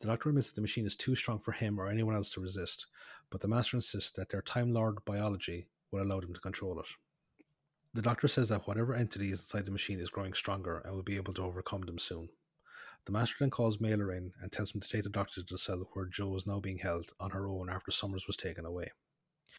The 0.00 0.08
doctor 0.08 0.30
admits 0.30 0.48
that 0.48 0.54
the 0.54 0.62
machine 0.62 0.86
is 0.86 0.96
too 0.96 1.14
strong 1.14 1.38
for 1.38 1.52
him 1.52 1.78
or 1.78 1.86
anyone 1.86 2.14
else 2.14 2.32
to 2.32 2.40
resist, 2.40 2.86
but 3.30 3.40
the 3.40 3.48
master 3.48 3.76
insists 3.76 4.10
that 4.12 4.30
their 4.30 4.42
Time 4.42 4.72
Lord 4.72 5.04
biology 5.04 5.68
will 5.90 6.02
allow 6.02 6.20
them 6.20 6.34
to 6.34 6.40
control 6.40 6.80
it. 6.80 6.86
The 7.94 8.02
doctor 8.02 8.26
says 8.26 8.48
that 8.48 8.66
whatever 8.66 8.94
entity 8.94 9.30
is 9.30 9.40
inside 9.40 9.66
the 9.66 9.70
machine 9.70 10.00
is 10.00 10.08
growing 10.08 10.32
stronger 10.32 10.78
and 10.78 10.94
will 10.94 11.02
be 11.02 11.16
able 11.16 11.34
to 11.34 11.44
overcome 11.44 11.82
them 11.82 11.98
soon. 11.98 12.30
The 13.04 13.12
master 13.12 13.36
then 13.38 13.50
calls 13.50 13.80
Mailer 13.80 14.12
in 14.12 14.32
and 14.40 14.50
tells 14.50 14.74
him 14.74 14.80
to 14.80 14.88
take 14.88 15.02
the 15.02 15.10
doctor 15.10 15.42
to 15.42 15.46
the 15.48 15.58
cell 15.58 15.86
where 15.92 16.06
Joe 16.06 16.34
is 16.36 16.46
now 16.46 16.58
being 16.58 16.78
held 16.78 17.12
on 17.20 17.32
her 17.32 17.46
own 17.48 17.68
after 17.68 17.90
Summers 17.90 18.26
was 18.26 18.36
taken 18.36 18.64
away. 18.64 18.92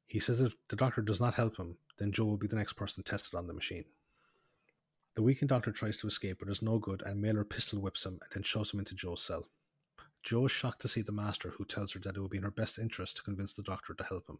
He 0.08 0.20
says 0.20 0.40
if 0.40 0.56
the 0.70 0.76
doctor 0.76 1.02
does 1.02 1.22
not 1.22 1.36
help 1.36 1.58
him, 1.58 1.78
then 2.00 2.12
Joe 2.12 2.26
will 2.26 2.38
be 2.38 2.48
the 2.48 2.56
next 2.56 2.74
person 2.74 3.04
tested 3.04 3.36
on 3.36 3.48
the 3.48 3.54
machine. 3.54 3.86
The 5.16 5.22
weakened 5.22 5.50
doctor 5.50 5.72
tries 5.72 6.00
to 6.00 6.08
escape, 6.08 6.40
but 6.40 6.50
is 6.50 6.64
no 6.64 6.80
good, 6.80 7.04
and 7.06 7.22
Mailer 7.22 7.44
pistol 7.44 7.80
whips 7.80 8.04
him 8.04 8.14
and 8.14 8.32
then 8.34 8.42
shoves 8.42 8.74
him 8.74 8.80
into 8.80 8.96
Joe's 8.96 9.22
cell. 9.22 9.48
Joe 10.24 10.46
is 10.46 10.52
shocked 10.52 10.82
to 10.82 10.88
see 10.88 11.04
the 11.04 11.12
master, 11.12 11.50
who 11.50 11.66
tells 11.66 11.92
her 11.92 12.00
that 12.00 12.18
it 12.18 12.20
would 12.20 12.32
be 12.32 12.38
in 12.38 12.44
her 12.44 12.50
best 12.50 12.80
interest 12.80 13.18
to 13.18 13.24
convince 13.24 13.54
the 13.54 13.62
doctor 13.62 13.94
to 13.94 14.04
help 14.04 14.28
him. 14.28 14.40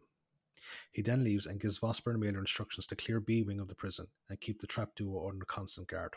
He 0.90 1.00
then 1.00 1.22
leaves 1.22 1.46
and 1.46 1.60
gives 1.60 1.78
Vosper 1.78 2.10
and 2.10 2.18
Mailer 2.20 2.40
instructions 2.40 2.88
to 2.88 2.96
clear 2.96 3.20
B 3.20 3.44
wing 3.44 3.60
of 3.60 3.68
the 3.68 3.76
prison 3.76 4.08
and 4.28 4.40
keep 4.40 4.60
the 4.60 4.66
trap 4.66 4.96
duo 4.96 5.28
under 5.28 5.44
constant 5.44 5.86
guard. 5.86 6.14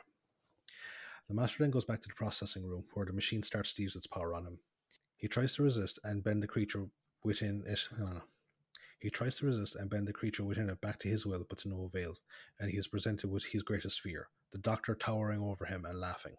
The 1.27 1.35
master 1.35 1.57
then 1.59 1.69
goes 1.69 1.85
back 1.85 2.01
to 2.01 2.07
the 2.07 2.15
processing 2.15 2.65
room, 2.65 2.85
where 2.95 3.05
the 3.05 3.13
machine 3.13 3.43
starts 3.43 3.73
to 3.73 3.83
use 3.83 3.95
its 3.95 4.07
power 4.07 4.33
on 4.33 4.47
him. 4.47 4.57
He 5.17 5.27
tries 5.27 5.53
to 5.55 5.63
resist 5.63 5.99
and 6.03 6.23
bend 6.23 6.41
the 6.41 6.47
creature 6.47 6.85
within 7.23 7.63
it. 7.67 7.87
He 8.99 9.11
tries 9.11 9.35
to 9.37 9.45
resist 9.45 9.75
and 9.75 9.87
bend 9.87 10.07
the 10.07 10.13
creature 10.13 10.43
within 10.43 10.71
it 10.71 10.81
back 10.81 10.97
to 11.01 11.09
his 11.09 11.27
will, 11.27 11.45
but 11.47 11.59
to 11.59 11.69
no 11.69 11.83
avail, 11.83 12.15
and 12.59 12.71
he 12.71 12.77
is 12.77 12.87
presented 12.87 13.29
with 13.29 13.45
his 13.45 13.61
greatest 13.61 14.01
fear 14.01 14.29
the 14.57 14.69
doctor 14.69 14.95
towering 14.95 15.41
over 15.41 15.65
him 15.65 15.85
and 15.85 15.99
laughing. 15.99 16.33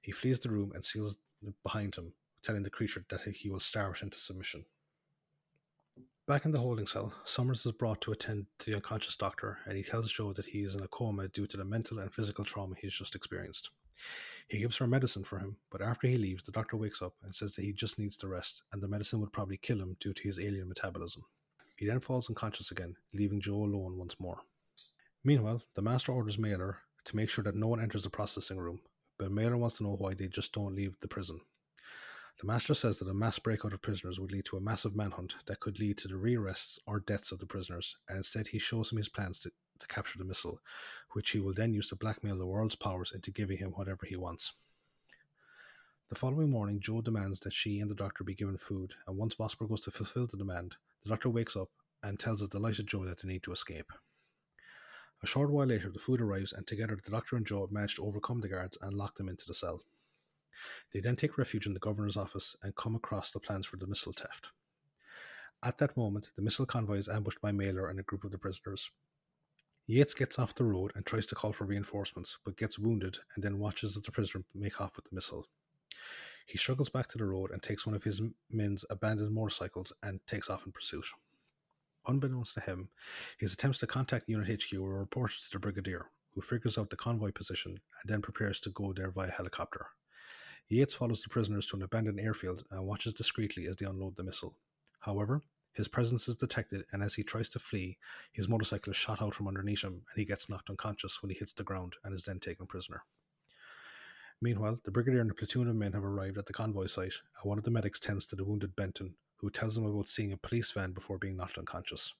He 0.00 0.12
flees 0.12 0.40
the 0.40 0.50
room 0.50 0.72
and 0.74 0.84
seals 0.84 1.18
behind 1.62 1.96
him, 1.96 2.12
telling 2.42 2.62
the 2.62 2.70
creature 2.70 3.04
that 3.10 3.20
he 3.22 3.48
will 3.48 3.60
starve 3.60 3.96
it 3.96 4.02
into 4.02 4.18
submission. 4.18 4.64
Back 6.26 6.44
in 6.44 6.50
the 6.52 6.58
holding 6.58 6.86
cell, 6.86 7.14
Summers 7.24 7.64
is 7.64 7.72
brought 7.72 8.02
to 8.02 8.12
attend 8.12 8.46
to 8.58 8.70
the 8.70 8.76
unconscious 8.76 9.16
doctor, 9.16 9.58
and 9.64 9.76
he 9.76 9.82
tells 9.82 10.12
Joe 10.12 10.32
that 10.34 10.46
he 10.46 10.60
is 10.60 10.74
in 10.74 10.82
a 10.82 10.88
coma 10.88 11.28
due 11.28 11.46
to 11.46 11.56
the 11.56 11.64
mental 11.64 11.98
and 11.98 12.12
physical 12.12 12.44
trauma 12.44 12.74
he's 12.78 12.92
just 12.92 13.14
experienced. 13.14 13.70
He 14.48 14.58
gives 14.58 14.76
her 14.76 14.86
medicine 14.86 15.24
for 15.24 15.38
him, 15.38 15.56
but 15.70 15.80
after 15.80 16.06
he 16.06 16.16
leaves, 16.16 16.44
the 16.44 16.52
doctor 16.52 16.76
wakes 16.76 17.00
up 17.00 17.14
and 17.22 17.34
says 17.34 17.54
that 17.54 17.64
he 17.64 17.72
just 17.72 17.98
needs 17.98 18.16
to 18.18 18.28
rest, 18.28 18.62
and 18.72 18.82
the 18.82 18.88
medicine 18.88 19.20
would 19.20 19.32
probably 19.32 19.56
kill 19.56 19.80
him 19.80 19.96
due 20.00 20.12
to 20.12 20.22
his 20.22 20.38
alien 20.38 20.68
metabolism. 20.68 21.24
He 21.76 21.86
then 21.86 22.00
falls 22.00 22.28
unconscious 22.28 22.70
again, 22.70 22.96
leaving 23.14 23.40
Joe 23.40 23.64
alone 23.64 23.96
once 23.96 24.16
more. 24.18 24.40
Meanwhile, 25.24 25.62
the 25.74 25.82
master 25.82 26.12
orders 26.12 26.38
Mailer 26.38 26.78
to 27.04 27.16
make 27.16 27.30
sure 27.30 27.44
that 27.44 27.56
no 27.56 27.68
one 27.68 27.80
enters 27.80 28.04
the 28.04 28.10
processing 28.10 28.58
room, 28.58 28.80
but 29.18 29.32
Mailer 29.32 29.56
wants 29.56 29.78
to 29.78 29.84
know 29.84 29.96
why 29.96 30.14
they 30.14 30.28
just 30.28 30.52
don't 30.52 30.74
leave 30.74 30.96
the 31.00 31.08
prison. 31.08 31.40
The 32.40 32.46
master 32.46 32.74
says 32.74 32.98
that 32.98 33.08
a 33.08 33.14
mass 33.14 33.40
breakout 33.40 33.72
of 33.72 33.82
prisoners 33.82 34.20
would 34.20 34.30
lead 34.30 34.44
to 34.44 34.56
a 34.56 34.60
massive 34.60 34.94
manhunt 34.94 35.34
that 35.46 35.58
could 35.58 35.80
lead 35.80 35.98
to 35.98 36.08
the 36.08 36.14
rearrests 36.14 36.78
or 36.86 37.00
deaths 37.00 37.32
of 37.32 37.40
the 37.40 37.46
prisoners, 37.46 37.96
and 38.08 38.18
instead 38.18 38.48
he 38.48 38.60
shows 38.60 38.92
him 38.92 38.98
his 38.98 39.08
plans 39.08 39.40
to, 39.40 39.50
to 39.80 39.86
capture 39.88 40.18
the 40.18 40.24
missile, 40.24 40.60
which 41.12 41.30
he 41.30 41.40
will 41.40 41.52
then 41.52 41.74
use 41.74 41.88
to 41.88 41.96
blackmail 41.96 42.38
the 42.38 42.46
world's 42.46 42.76
powers 42.76 43.10
into 43.12 43.32
giving 43.32 43.58
him 43.58 43.72
whatever 43.72 44.06
he 44.06 44.14
wants. 44.14 44.52
The 46.10 46.14
following 46.14 46.48
morning, 46.48 46.78
Joe 46.80 47.00
demands 47.00 47.40
that 47.40 47.52
she 47.52 47.80
and 47.80 47.90
the 47.90 47.94
doctor 47.96 48.22
be 48.22 48.36
given 48.36 48.56
food, 48.56 48.94
and 49.08 49.16
once 49.18 49.34
Vosper 49.34 49.68
goes 49.68 49.82
to 49.82 49.90
fulfill 49.90 50.28
the 50.28 50.36
demand, 50.36 50.76
the 51.02 51.10
doctor 51.10 51.28
wakes 51.28 51.56
up 51.56 51.70
and 52.04 52.20
tells 52.20 52.40
a 52.40 52.46
delighted 52.46 52.86
Joe 52.86 53.04
that 53.04 53.20
they 53.20 53.28
need 53.28 53.42
to 53.42 53.52
escape. 53.52 53.92
A 55.22 55.26
short 55.26 55.50
while 55.50 55.66
later, 55.66 55.90
the 55.90 55.98
food 55.98 56.20
arrives, 56.20 56.52
and 56.52 56.66
together 56.66 56.96
the 57.02 57.10
doctor 57.10 57.36
and 57.36 57.46
Joe 57.46 57.68
manage 57.70 57.96
to 57.96 58.04
overcome 58.04 58.40
the 58.40 58.48
guards 58.48 58.78
and 58.80 58.96
lock 58.96 59.16
them 59.16 59.28
into 59.28 59.44
the 59.46 59.54
cell. 59.54 59.82
They 60.92 61.00
then 61.00 61.16
take 61.16 61.38
refuge 61.38 61.66
in 61.66 61.74
the 61.74 61.80
governor's 61.80 62.16
office 62.16 62.56
and 62.62 62.76
come 62.76 62.94
across 62.94 63.30
the 63.30 63.40
plans 63.40 63.66
for 63.66 63.76
the 63.76 63.86
missile 63.86 64.12
theft. 64.12 64.48
At 65.62 65.78
that 65.78 65.96
moment, 65.96 66.30
the 66.36 66.42
missile 66.42 66.66
convoy 66.66 66.98
is 66.98 67.08
ambushed 67.08 67.40
by 67.40 67.50
Mailer 67.50 67.88
and 67.88 67.98
a 67.98 68.04
group 68.04 68.22
of 68.22 68.30
the 68.30 68.38
prisoners. 68.38 68.90
Yates 69.86 70.14
gets 70.14 70.38
off 70.38 70.54
the 70.54 70.64
road 70.64 70.92
and 70.94 71.04
tries 71.04 71.26
to 71.26 71.34
call 71.34 71.52
for 71.52 71.64
reinforcements, 71.64 72.38
but 72.44 72.56
gets 72.56 72.78
wounded 72.78 73.18
and 73.34 73.42
then 73.42 73.58
watches 73.58 73.96
as 73.96 74.02
the 74.02 74.12
prisoner 74.12 74.44
make 74.54 74.80
off 74.80 74.96
with 74.96 75.06
the 75.06 75.14
missile. 75.14 75.46
He 76.46 76.58
struggles 76.58 76.90
back 76.90 77.08
to 77.08 77.18
the 77.18 77.26
road 77.26 77.50
and 77.50 77.62
takes 77.62 77.86
one 77.86 77.94
of 77.94 78.04
his 78.04 78.20
men's 78.50 78.84
abandoned 78.88 79.34
motorcycles 79.34 79.92
and 80.02 80.20
takes 80.26 80.48
off 80.48 80.64
in 80.64 80.72
pursuit. 80.72 81.06
Unbeknownst 82.08 82.54
to 82.54 82.60
him, 82.60 82.88
his 83.36 83.52
attempts 83.52 83.78
to 83.80 83.86
contact 83.86 84.26
the 84.26 84.32
unit 84.32 84.64
HQ 84.64 84.72
are 84.78 84.98
reported 84.98 85.42
to 85.42 85.50
the 85.52 85.58
Brigadier, 85.58 86.06
who 86.34 86.40
figures 86.40 86.78
out 86.78 86.88
the 86.88 86.96
convoy 86.96 87.30
position 87.30 87.72
and 87.72 88.10
then 88.10 88.22
prepares 88.22 88.58
to 88.60 88.70
go 88.70 88.94
there 88.94 89.10
via 89.10 89.30
helicopter. 89.30 89.88
Yates 90.68 90.94
follows 90.94 91.22
the 91.22 91.28
prisoners 91.28 91.66
to 91.66 91.76
an 91.76 91.82
abandoned 91.82 92.18
airfield 92.18 92.64
and 92.70 92.86
watches 92.86 93.12
discreetly 93.12 93.66
as 93.66 93.76
they 93.76 93.86
unload 93.86 94.16
the 94.16 94.22
missile. 94.22 94.56
However, 95.00 95.42
his 95.74 95.86
presence 95.86 96.26
is 96.28 96.36
detected, 96.36 96.84
and 96.92 97.02
as 97.02 97.14
he 97.14 97.22
tries 97.22 97.50
to 97.50 97.58
flee, 97.58 97.98
his 98.32 98.48
motorcycle 98.48 98.90
is 98.90 98.96
shot 98.96 99.22
out 99.22 99.34
from 99.34 99.46
underneath 99.46 99.82
him, 99.84 99.92
and 99.92 100.16
he 100.16 100.24
gets 100.24 100.48
knocked 100.48 100.70
unconscious 100.70 101.22
when 101.22 101.30
he 101.30 101.38
hits 101.38 101.52
the 101.52 101.62
ground 101.62 101.94
and 102.02 102.14
is 102.14 102.24
then 102.24 102.40
taken 102.40 102.66
prisoner. 102.66 103.04
Meanwhile, 104.40 104.80
the 104.84 104.90
brigadier 104.90 105.20
and 105.20 105.30
a 105.30 105.34
platoon 105.34 105.68
of 105.68 105.76
men 105.76 105.92
have 105.92 106.04
arrived 106.04 106.38
at 106.38 106.46
the 106.46 106.52
convoy 106.52 106.86
site, 106.86 107.14
and 107.40 107.48
one 107.48 107.58
of 107.58 107.64
the 107.64 107.70
medics 107.70 108.00
tends 108.00 108.26
to 108.28 108.36
the 108.36 108.44
wounded 108.44 108.74
Benton, 108.74 109.14
who 109.38 109.50
tells 109.50 109.76
him 109.76 109.84
about 109.84 110.08
seeing 110.08 110.32
a 110.32 110.36
police 110.36 110.70
van 110.70 110.92
before 110.92 111.18
being 111.18 111.36
knocked 111.36 111.58
unconscious. 111.58 112.14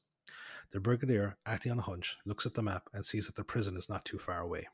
The 0.73 0.81
brigadier, 0.81 1.39
acting 1.47 1.73
on 1.73 1.79
a 1.79 1.83
hunch, 1.83 2.17
looks 2.27 2.45
at 2.45 2.55
the 2.55 2.63
map 2.63 2.89
and 2.93 3.07
sees 3.07 3.27
that 3.27 3.37
the 3.37 3.45
prison 3.45 3.77
is 3.77 3.89
not 3.89 4.05
too 4.05 4.19
far 4.19 4.41
away. 4.41 4.69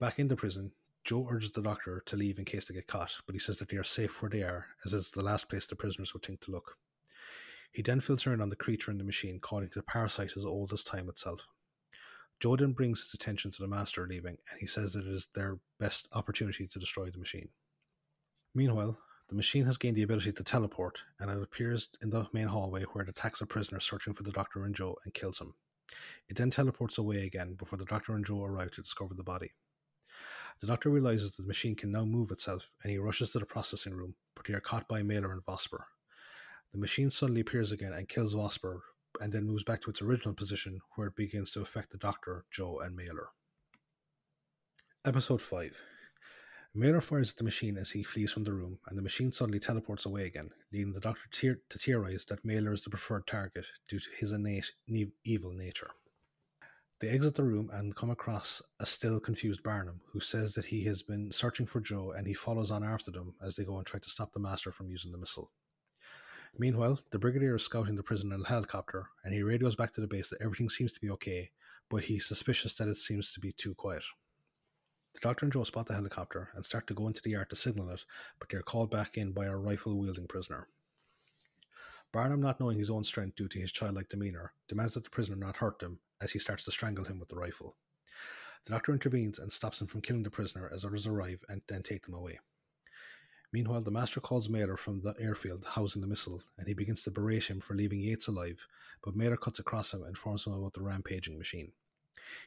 Back 0.00 0.18
in 0.18 0.28
the 0.28 0.36
prison, 0.36 0.72
Joe 1.04 1.28
urges 1.30 1.52
the 1.52 1.62
doctor 1.62 2.02
to 2.06 2.16
leave 2.16 2.38
in 2.38 2.44
case 2.44 2.66
they 2.66 2.74
get 2.74 2.86
caught, 2.86 3.18
but 3.26 3.34
he 3.34 3.38
says 3.38 3.58
that 3.58 3.68
they 3.68 3.76
are 3.76 3.84
safe 3.84 4.20
where 4.20 4.30
they 4.30 4.42
are, 4.42 4.66
as 4.84 4.92
it's 4.92 5.10
the 5.10 5.22
last 5.22 5.48
place 5.48 5.66
the 5.66 5.76
prisoners 5.76 6.12
would 6.12 6.24
think 6.24 6.40
to 6.40 6.50
look. 6.50 6.76
He 7.70 7.82
then 7.82 8.00
fills 8.00 8.26
in 8.26 8.40
on 8.40 8.48
the 8.48 8.56
creature 8.56 8.90
in 8.90 8.98
the 8.98 9.04
machine, 9.04 9.38
calling 9.38 9.70
the 9.74 9.82
parasite 9.82 10.32
as 10.36 10.44
old 10.44 10.72
as 10.72 10.82
time 10.82 11.08
itself. 11.08 11.46
Jo 12.40 12.56
then 12.56 12.72
brings 12.72 13.02
his 13.02 13.14
attention 13.14 13.50
to 13.50 13.62
the 13.62 13.68
master 13.68 14.06
leaving, 14.06 14.38
and 14.50 14.60
he 14.60 14.66
says 14.66 14.94
that 14.94 15.06
it 15.06 15.12
is 15.12 15.28
their 15.34 15.58
best 15.78 16.08
opportunity 16.12 16.66
to 16.66 16.78
destroy 16.78 17.10
the 17.10 17.18
machine. 17.18 17.50
Meanwhile, 18.54 18.98
the 19.28 19.34
machine 19.34 19.64
has 19.66 19.76
gained 19.76 19.96
the 19.96 20.02
ability 20.02 20.32
to 20.32 20.44
teleport, 20.44 21.02
and 21.18 21.30
it 21.30 21.42
appears 21.42 21.90
in 22.00 22.10
the 22.10 22.26
main 22.32 22.46
hallway 22.46 22.84
where 22.84 23.02
it 23.02 23.08
attacks 23.08 23.40
a 23.40 23.46
prisoner 23.46 23.80
searching 23.80 24.12
for 24.12 24.22
the 24.22 24.30
Doctor 24.30 24.64
and 24.64 24.74
Joe 24.74 24.96
and 25.04 25.14
kills 25.14 25.40
him. 25.40 25.54
It 26.28 26.36
then 26.36 26.50
teleports 26.50 26.98
away 26.98 27.24
again 27.24 27.54
before 27.54 27.78
the 27.78 27.84
Doctor 27.84 28.14
and 28.14 28.24
Joe 28.24 28.44
arrive 28.44 28.70
to 28.72 28.82
discover 28.82 29.14
the 29.14 29.24
body. 29.24 29.52
The 30.60 30.66
Doctor 30.66 30.90
realizes 30.90 31.32
that 31.32 31.42
the 31.42 31.48
machine 31.48 31.74
can 31.74 31.90
now 31.90 32.04
move 32.04 32.30
itself, 32.30 32.68
and 32.82 32.90
he 32.90 32.98
rushes 32.98 33.32
to 33.32 33.40
the 33.40 33.46
processing 33.46 33.94
room, 33.94 34.14
but 34.34 34.46
they 34.46 34.54
are 34.54 34.60
caught 34.60 34.88
by 34.88 35.02
Mailer 35.02 35.32
and 35.32 35.44
Vosper. 35.44 35.84
The 36.72 36.78
machine 36.78 37.10
suddenly 37.10 37.40
appears 37.40 37.72
again 37.72 37.92
and 37.92 38.08
kills 38.08 38.34
Vosper, 38.34 38.80
and 39.20 39.32
then 39.32 39.46
moves 39.46 39.64
back 39.64 39.82
to 39.82 39.90
its 39.90 40.02
original 40.02 40.34
position 40.34 40.80
where 40.94 41.08
it 41.08 41.16
begins 41.16 41.50
to 41.52 41.62
affect 41.62 41.90
the 41.90 41.98
Doctor, 41.98 42.44
Joe, 42.50 42.80
and 42.80 42.94
Mailer. 42.94 43.30
Episode 45.04 45.40
5 45.40 45.76
Mailer 46.78 47.00
fires 47.00 47.30
at 47.30 47.38
the 47.38 47.44
machine 47.44 47.78
as 47.78 47.92
he 47.92 48.02
flees 48.02 48.32
from 48.32 48.44
the 48.44 48.52
room, 48.52 48.80
and 48.86 48.98
the 48.98 49.02
machine 49.02 49.32
suddenly 49.32 49.58
teleports 49.58 50.04
away 50.04 50.26
again, 50.26 50.50
leading 50.70 50.92
the 50.92 51.00
Doctor 51.00 51.22
to 51.32 51.78
theorize 51.78 52.26
that 52.26 52.44
Mailer 52.44 52.74
is 52.74 52.84
the 52.84 52.90
preferred 52.90 53.26
target 53.26 53.64
due 53.88 53.98
to 53.98 54.10
his 54.20 54.30
innate 54.30 54.72
evil 55.24 55.52
nature. 55.54 55.92
They 57.00 57.08
exit 57.08 57.34
the 57.34 57.44
room 57.44 57.70
and 57.72 57.96
come 57.96 58.10
across 58.10 58.60
a 58.78 58.84
still 58.84 59.20
confused 59.20 59.62
Barnum, 59.62 60.02
who 60.12 60.20
says 60.20 60.52
that 60.52 60.66
he 60.66 60.84
has 60.84 61.00
been 61.00 61.32
searching 61.32 61.64
for 61.64 61.80
Joe 61.80 62.12
and 62.14 62.26
he 62.26 62.34
follows 62.34 62.70
on 62.70 62.84
after 62.84 63.10
them 63.10 63.36
as 63.42 63.56
they 63.56 63.64
go 63.64 63.78
and 63.78 63.86
try 63.86 63.98
to 63.98 64.10
stop 64.10 64.34
the 64.34 64.38
Master 64.38 64.70
from 64.70 64.90
using 64.90 65.12
the 65.12 65.18
missile. 65.18 65.52
Meanwhile, 66.58 67.00
the 67.10 67.18
Brigadier 67.18 67.56
is 67.56 67.64
scouting 67.64 67.96
the 67.96 68.02
prison 68.02 68.32
in 68.32 68.42
a 68.42 68.48
helicopter 68.48 69.06
and 69.24 69.32
he 69.32 69.42
radios 69.42 69.76
back 69.76 69.92
to 69.94 70.02
the 70.02 70.06
base 70.06 70.28
that 70.28 70.42
everything 70.42 70.68
seems 70.68 70.92
to 70.92 71.00
be 71.00 71.08
okay, 71.08 71.52
but 71.88 72.04
he's 72.04 72.26
suspicious 72.26 72.74
that 72.74 72.88
it 72.88 72.98
seems 72.98 73.32
to 73.32 73.40
be 73.40 73.52
too 73.52 73.74
quiet. 73.74 74.04
The 75.16 75.28
doctor 75.28 75.46
and 75.46 75.52
Joe 75.52 75.64
spot 75.64 75.86
the 75.86 75.94
helicopter 75.94 76.50
and 76.54 76.62
start 76.62 76.86
to 76.88 76.94
go 76.94 77.06
into 77.06 77.22
the 77.22 77.30
yard 77.30 77.48
to 77.48 77.56
signal 77.56 77.88
it, 77.88 78.04
but 78.38 78.50
they 78.50 78.58
are 78.58 78.62
called 78.62 78.90
back 78.90 79.16
in 79.16 79.32
by 79.32 79.46
a 79.46 79.56
rifle 79.56 79.96
wielding 79.96 80.26
prisoner. 80.26 80.68
Barnum, 82.12 82.42
not 82.42 82.60
knowing 82.60 82.78
his 82.78 82.90
own 82.90 83.02
strength 83.02 83.34
due 83.34 83.48
to 83.48 83.58
his 83.58 83.72
childlike 83.72 84.10
demeanour, 84.10 84.52
demands 84.68 84.92
that 84.92 85.04
the 85.04 85.10
prisoner 85.10 85.36
not 85.36 85.56
hurt 85.56 85.82
him 85.82 86.00
as 86.20 86.32
he 86.32 86.38
starts 86.38 86.66
to 86.66 86.70
strangle 86.70 87.06
him 87.06 87.18
with 87.18 87.30
the 87.30 87.36
rifle. 87.36 87.76
The 88.66 88.72
doctor 88.72 88.92
intervenes 88.92 89.38
and 89.38 89.50
stops 89.50 89.80
him 89.80 89.86
from 89.86 90.02
killing 90.02 90.22
the 90.22 90.30
prisoner 90.30 90.70
as 90.70 90.84
others 90.84 91.06
arrive 91.06 91.42
and 91.48 91.62
then 91.66 91.82
take 91.82 92.04
them 92.04 92.14
away. 92.14 92.38
Meanwhile, 93.52 93.82
the 93.82 93.90
master 93.90 94.20
calls 94.20 94.50
Mailer 94.50 94.76
from 94.76 95.00
the 95.00 95.14
airfield 95.18 95.64
housing 95.64 96.02
the 96.02 96.08
missile, 96.08 96.42
and 96.58 96.68
he 96.68 96.74
begins 96.74 97.02
to 97.04 97.10
berate 97.10 97.44
him 97.44 97.60
for 97.60 97.74
leaving 97.74 98.00
Yates 98.00 98.28
alive, 98.28 98.66
but 99.02 99.16
Mailer 99.16 99.38
cuts 99.38 99.60
across 99.60 99.94
him 99.94 100.00
and 100.00 100.10
informs 100.10 100.46
him 100.46 100.52
about 100.52 100.74
the 100.74 100.82
rampaging 100.82 101.38
machine. 101.38 101.72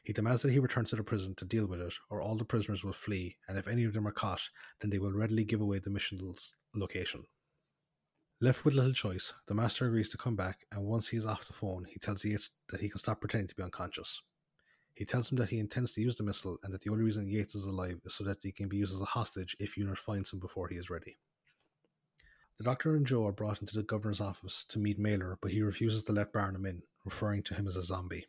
He 0.02 0.12
demands 0.12 0.42
that 0.42 0.52
he 0.52 0.58
returns 0.58 0.90
to 0.90 0.96
the 0.96 1.02
prison 1.02 1.34
to 1.36 1.44
deal 1.44 1.66
with 1.66 1.80
it, 1.80 1.94
or 2.08 2.20
all 2.20 2.36
the 2.36 2.44
prisoners 2.44 2.84
will 2.84 2.92
flee, 2.92 3.36
and 3.48 3.58
if 3.58 3.68
any 3.68 3.84
of 3.84 3.92
them 3.92 4.06
are 4.06 4.12
caught, 4.12 4.48
then 4.80 4.90
they 4.90 4.98
will 4.98 5.12
readily 5.12 5.44
give 5.44 5.60
away 5.60 5.78
the 5.78 5.90
mission's 5.90 6.56
location. 6.74 7.24
Left 8.40 8.64
with 8.64 8.74
little 8.74 8.94
choice, 8.94 9.34
the 9.46 9.54
master 9.54 9.86
agrees 9.86 10.08
to 10.10 10.16
come 10.16 10.34
back, 10.34 10.60
and 10.72 10.84
once 10.84 11.08
he 11.08 11.16
is 11.16 11.26
off 11.26 11.46
the 11.46 11.52
phone, 11.52 11.86
he 11.88 11.98
tells 11.98 12.24
Yates 12.24 12.52
that 12.70 12.80
he 12.80 12.88
can 12.88 12.98
stop 12.98 13.20
pretending 13.20 13.48
to 13.48 13.54
be 13.54 13.62
unconscious. 13.62 14.22
He 14.94 15.04
tells 15.04 15.30
him 15.30 15.38
that 15.38 15.50
he 15.50 15.58
intends 15.58 15.92
to 15.92 16.00
use 16.00 16.16
the 16.16 16.22
missile 16.22 16.58
and 16.62 16.72
that 16.74 16.82
the 16.82 16.90
only 16.90 17.04
reason 17.04 17.28
Yates 17.28 17.54
is 17.54 17.64
alive 17.64 18.00
is 18.04 18.14
so 18.14 18.24
that 18.24 18.38
he 18.42 18.52
can 18.52 18.68
be 18.68 18.76
used 18.76 18.94
as 18.94 19.00
a 19.00 19.06
hostage 19.06 19.56
if 19.58 19.76
UNIT 19.76 19.98
finds 19.98 20.32
him 20.32 20.40
before 20.40 20.68
he 20.68 20.76
is 20.76 20.90
ready. 20.90 21.16
The 22.58 22.64
doctor 22.64 22.94
and 22.94 23.06
Joe 23.06 23.26
are 23.26 23.32
brought 23.32 23.62
into 23.62 23.74
the 23.74 23.82
governor's 23.82 24.20
office 24.20 24.64
to 24.68 24.78
meet 24.78 24.98
Mailer, 24.98 25.38
but 25.40 25.52
he 25.52 25.62
refuses 25.62 26.02
to 26.04 26.12
let 26.12 26.32
Barnum 26.32 26.66
in, 26.66 26.82
referring 27.04 27.42
to 27.44 27.54
him 27.54 27.66
as 27.66 27.76
a 27.76 27.82
zombie. 27.82 28.26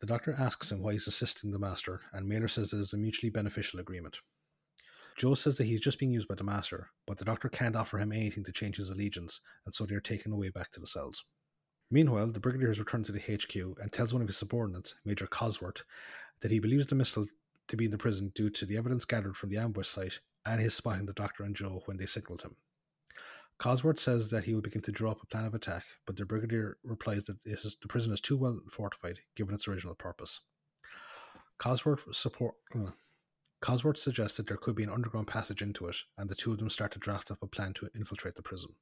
The 0.00 0.06
doctor 0.06 0.34
asks 0.38 0.70
him 0.70 0.82
why 0.82 0.92
he's 0.92 1.06
assisting 1.06 1.52
the 1.52 1.58
master, 1.58 2.02
and 2.12 2.28
Mailer 2.28 2.48
says 2.48 2.72
it 2.72 2.80
is 2.80 2.92
a 2.92 2.98
mutually 2.98 3.30
beneficial 3.30 3.80
agreement. 3.80 4.18
Joe 5.16 5.34
says 5.34 5.56
that 5.56 5.64
he's 5.64 5.80
just 5.80 5.98
being 5.98 6.12
used 6.12 6.28
by 6.28 6.34
the 6.34 6.44
master, 6.44 6.90
but 7.06 7.16
the 7.16 7.24
doctor 7.24 7.48
can't 7.48 7.74
offer 7.74 7.98
him 7.98 8.12
anything 8.12 8.44
to 8.44 8.52
change 8.52 8.76
his 8.76 8.90
allegiance, 8.90 9.40
and 9.64 9.74
so 9.74 9.86
they 9.86 9.94
are 9.94 10.00
taken 10.00 10.32
away 10.32 10.50
back 10.50 10.70
to 10.72 10.80
the 10.80 10.86
cells. 10.86 11.24
Meanwhile, 11.90 12.32
the 12.32 12.40
brigadier 12.40 12.68
has 12.68 12.78
returned 12.78 13.06
to 13.06 13.12
the 13.12 13.20
HQ 13.20 13.54
and 13.80 13.90
tells 13.90 14.12
one 14.12 14.20
of 14.20 14.28
his 14.28 14.36
subordinates, 14.36 14.94
Major 15.04 15.26
Cosworth, 15.26 15.84
that 16.40 16.50
he 16.50 16.58
believes 16.58 16.88
the 16.88 16.94
missile 16.94 17.26
to 17.68 17.76
be 17.76 17.86
in 17.86 17.90
the 17.90 17.98
prison 17.98 18.32
due 18.34 18.50
to 18.50 18.66
the 18.66 18.76
evidence 18.76 19.06
gathered 19.06 19.36
from 19.36 19.48
the 19.48 19.56
ambush 19.56 19.88
site 19.88 20.20
and 20.44 20.60
his 20.60 20.74
spotting 20.74 21.06
the 21.06 21.12
doctor 21.14 21.44
and 21.44 21.56
Joe 21.56 21.82
when 21.86 21.96
they 21.96 22.06
signaled 22.06 22.42
him. 22.42 22.56
Cosworth 23.58 23.98
says 23.98 24.30
that 24.30 24.44
he 24.44 24.54
will 24.54 24.60
begin 24.60 24.82
to 24.82 24.92
draw 24.92 25.12
up 25.12 25.22
a 25.22 25.26
plan 25.26 25.46
of 25.46 25.54
attack, 25.54 25.84
but 26.06 26.16
the 26.16 26.26
brigadier 26.26 26.76
replies 26.84 27.24
that 27.24 27.42
the 27.44 27.88
prison 27.88 28.12
is 28.12 28.20
too 28.20 28.36
well 28.36 28.60
fortified 28.70 29.20
given 29.34 29.54
its 29.54 29.66
original 29.66 29.94
purpose. 29.94 30.40
Cosworth 31.58 32.14
support. 32.14 32.54
Uh, 32.74 32.90
Cosworth 33.62 33.96
suggests 33.96 34.36
that 34.36 34.46
there 34.46 34.58
could 34.58 34.76
be 34.76 34.82
an 34.82 34.90
underground 34.90 35.26
passage 35.26 35.62
into 35.62 35.88
it, 35.88 35.96
and 36.18 36.28
the 36.28 36.34
two 36.34 36.52
of 36.52 36.58
them 36.58 36.68
start 36.68 36.92
to 36.92 36.98
draft 36.98 37.30
up 37.30 37.42
a 37.42 37.46
plan 37.46 37.72
to 37.74 37.88
infiltrate 37.96 38.34
the 38.34 38.42
prison. 38.42 38.74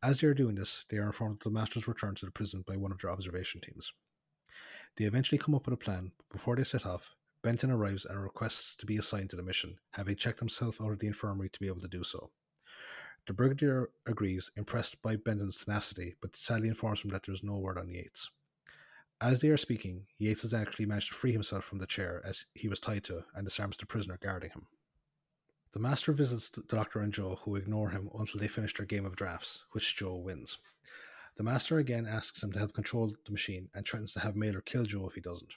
As 0.00 0.20
they 0.20 0.28
are 0.28 0.34
doing 0.34 0.54
this, 0.54 0.84
they 0.88 0.98
are 0.98 1.06
informed 1.06 1.38
of 1.40 1.52
the 1.52 1.58
Master's 1.58 1.88
return 1.88 2.14
to 2.16 2.26
the 2.26 2.32
prison 2.32 2.64
by 2.66 2.76
one 2.76 2.92
of 2.92 3.00
their 3.00 3.10
observation 3.10 3.60
teams. 3.60 3.92
They 4.96 5.04
eventually 5.04 5.38
come 5.38 5.54
up 5.54 5.66
with 5.66 5.74
a 5.74 5.76
plan, 5.76 6.12
but 6.16 6.28
before 6.28 6.54
they 6.54 6.64
set 6.64 6.86
off, 6.86 7.14
Benton 7.42 7.70
arrives 7.72 8.04
and 8.04 8.22
requests 8.22 8.76
to 8.76 8.86
be 8.86 8.96
assigned 8.96 9.30
to 9.30 9.36
the 9.36 9.42
mission, 9.42 9.78
having 9.92 10.14
checked 10.14 10.38
himself 10.38 10.80
out 10.80 10.92
of 10.92 11.00
the 11.00 11.08
infirmary 11.08 11.48
to 11.50 11.60
be 11.60 11.66
able 11.66 11.80
to 11.80 11.88
do 11.88 12.04
so. 12.04 12.30
The 13.26 13.32
Brigadier 13.32 13.90
agrees, 14.04 14.50
impressed 14.56 15.00
by 15.00 15.14
Benton's 15.14 15.64
tenacity, 15.64 16.16
but 16.20 16.36
sadly 16.36 16.68
informs 16.68 17.02
him 17.02 17.10
that 17.10 17.24
there 17.24 17.34
is 17.34 17.44
no 17.44 17.56
word 17.56 17.78
on 17.78 17.88
Yates. 17.88 18.30
As 19.20 19.38
they 19.38 19.48
are 19.48 19.56
speaking, 19.56 20.06
Yates 20.18 20.42
has 20.42 20.52
actually 20.52 20.86
managed 20.86 21.08
to 21.08 21.14
free 21.14 21.30
himself 21.30 21.64
from 21.64 21.78
the 21.78 21.86
chair 21.86 22.20
as 22.24 22.46
he 22.54 22.66
was 22.66 22.80
tied 22.80 23.04
to 23.04 23.22
and 23.34 23.44
disarms 23.46 23.76
the 23.76 23.86
prisoner 23.86 24.18
guarding 24.20 24.50
him. 24.50 24.66
The 25.72 25.78
Master 25.78 26.12
visits 26.12 26.50
the 26.50 26.62
Doctor 26.62 26.98
and 26.98 27.14
Joe, 27.14 27.38
who 27.44 27.54
ignore 27.54 27.90
him 27.90 28.10
until 28.18 28.40
they 28.40 28.48
finish 28.48 28.74
their 28.74 28.86
game 28.86 29.06
of 29.06 29.14
drafts, 29.14 29.64
which 29.70 29.96
Joe 29.96 30.16
wins. 30.16 30.58
The 31.36 31.44
Master 31.44 31.78
again 31.78 32.06
asks 32.06 32.42
him 32.42 32.50
to 32.52 32.58
help 32.58 32.74
control 32.74 33.14
the 33.24 33.30
machine 33.30 33.68
and 33.72 33.86
threatens 33.86 34.12
to 34.14 34.20
have 34.20 34.34
Mailer 34.34 34.60
kill 34.60 34.84
Joe 34.84 35.06
if 35.06 35.14
he 35.14 35.20
doesn't. 35.20 35.54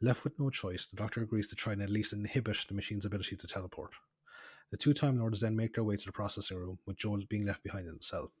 Left 0.00 0.24
with 0.24 0.38
no 0.40 0.50
choice, 0.50 0.86
the 0.86 0.96
Doctor 0.96 1.22
agrees 1.22 1.48
to 1.48 1.54
try 1.54 1.74
and 1.74 1.82
at 1.82 1.90
least 1.90 2.12
inhibit 2.12 2.58
the 2.66 2.74
machine's 2.74 3.04
ability 3.04 3.36
to 3.36 3.46
teleport. 3.46 3.92
The 4.72 4.78
two 4.78 4.94
Time 4.94 5.18
Lords 5.18 5.42
then 5.42 5.54
make 5.54 5.74
their 5.74 5.84
way 5.84 5.96
to 5.96 6.04
the 6.06 6.12
processing 6.12 6.56
room, 6.56 6.78
with 6.86 6.96
Joel 6.96 7.20
being 7.28 7.44
left 7.44 7.62
behind 7.62 7.86
in 7.86 7.96
the 7.96 8.02
cell. 8.02 8.32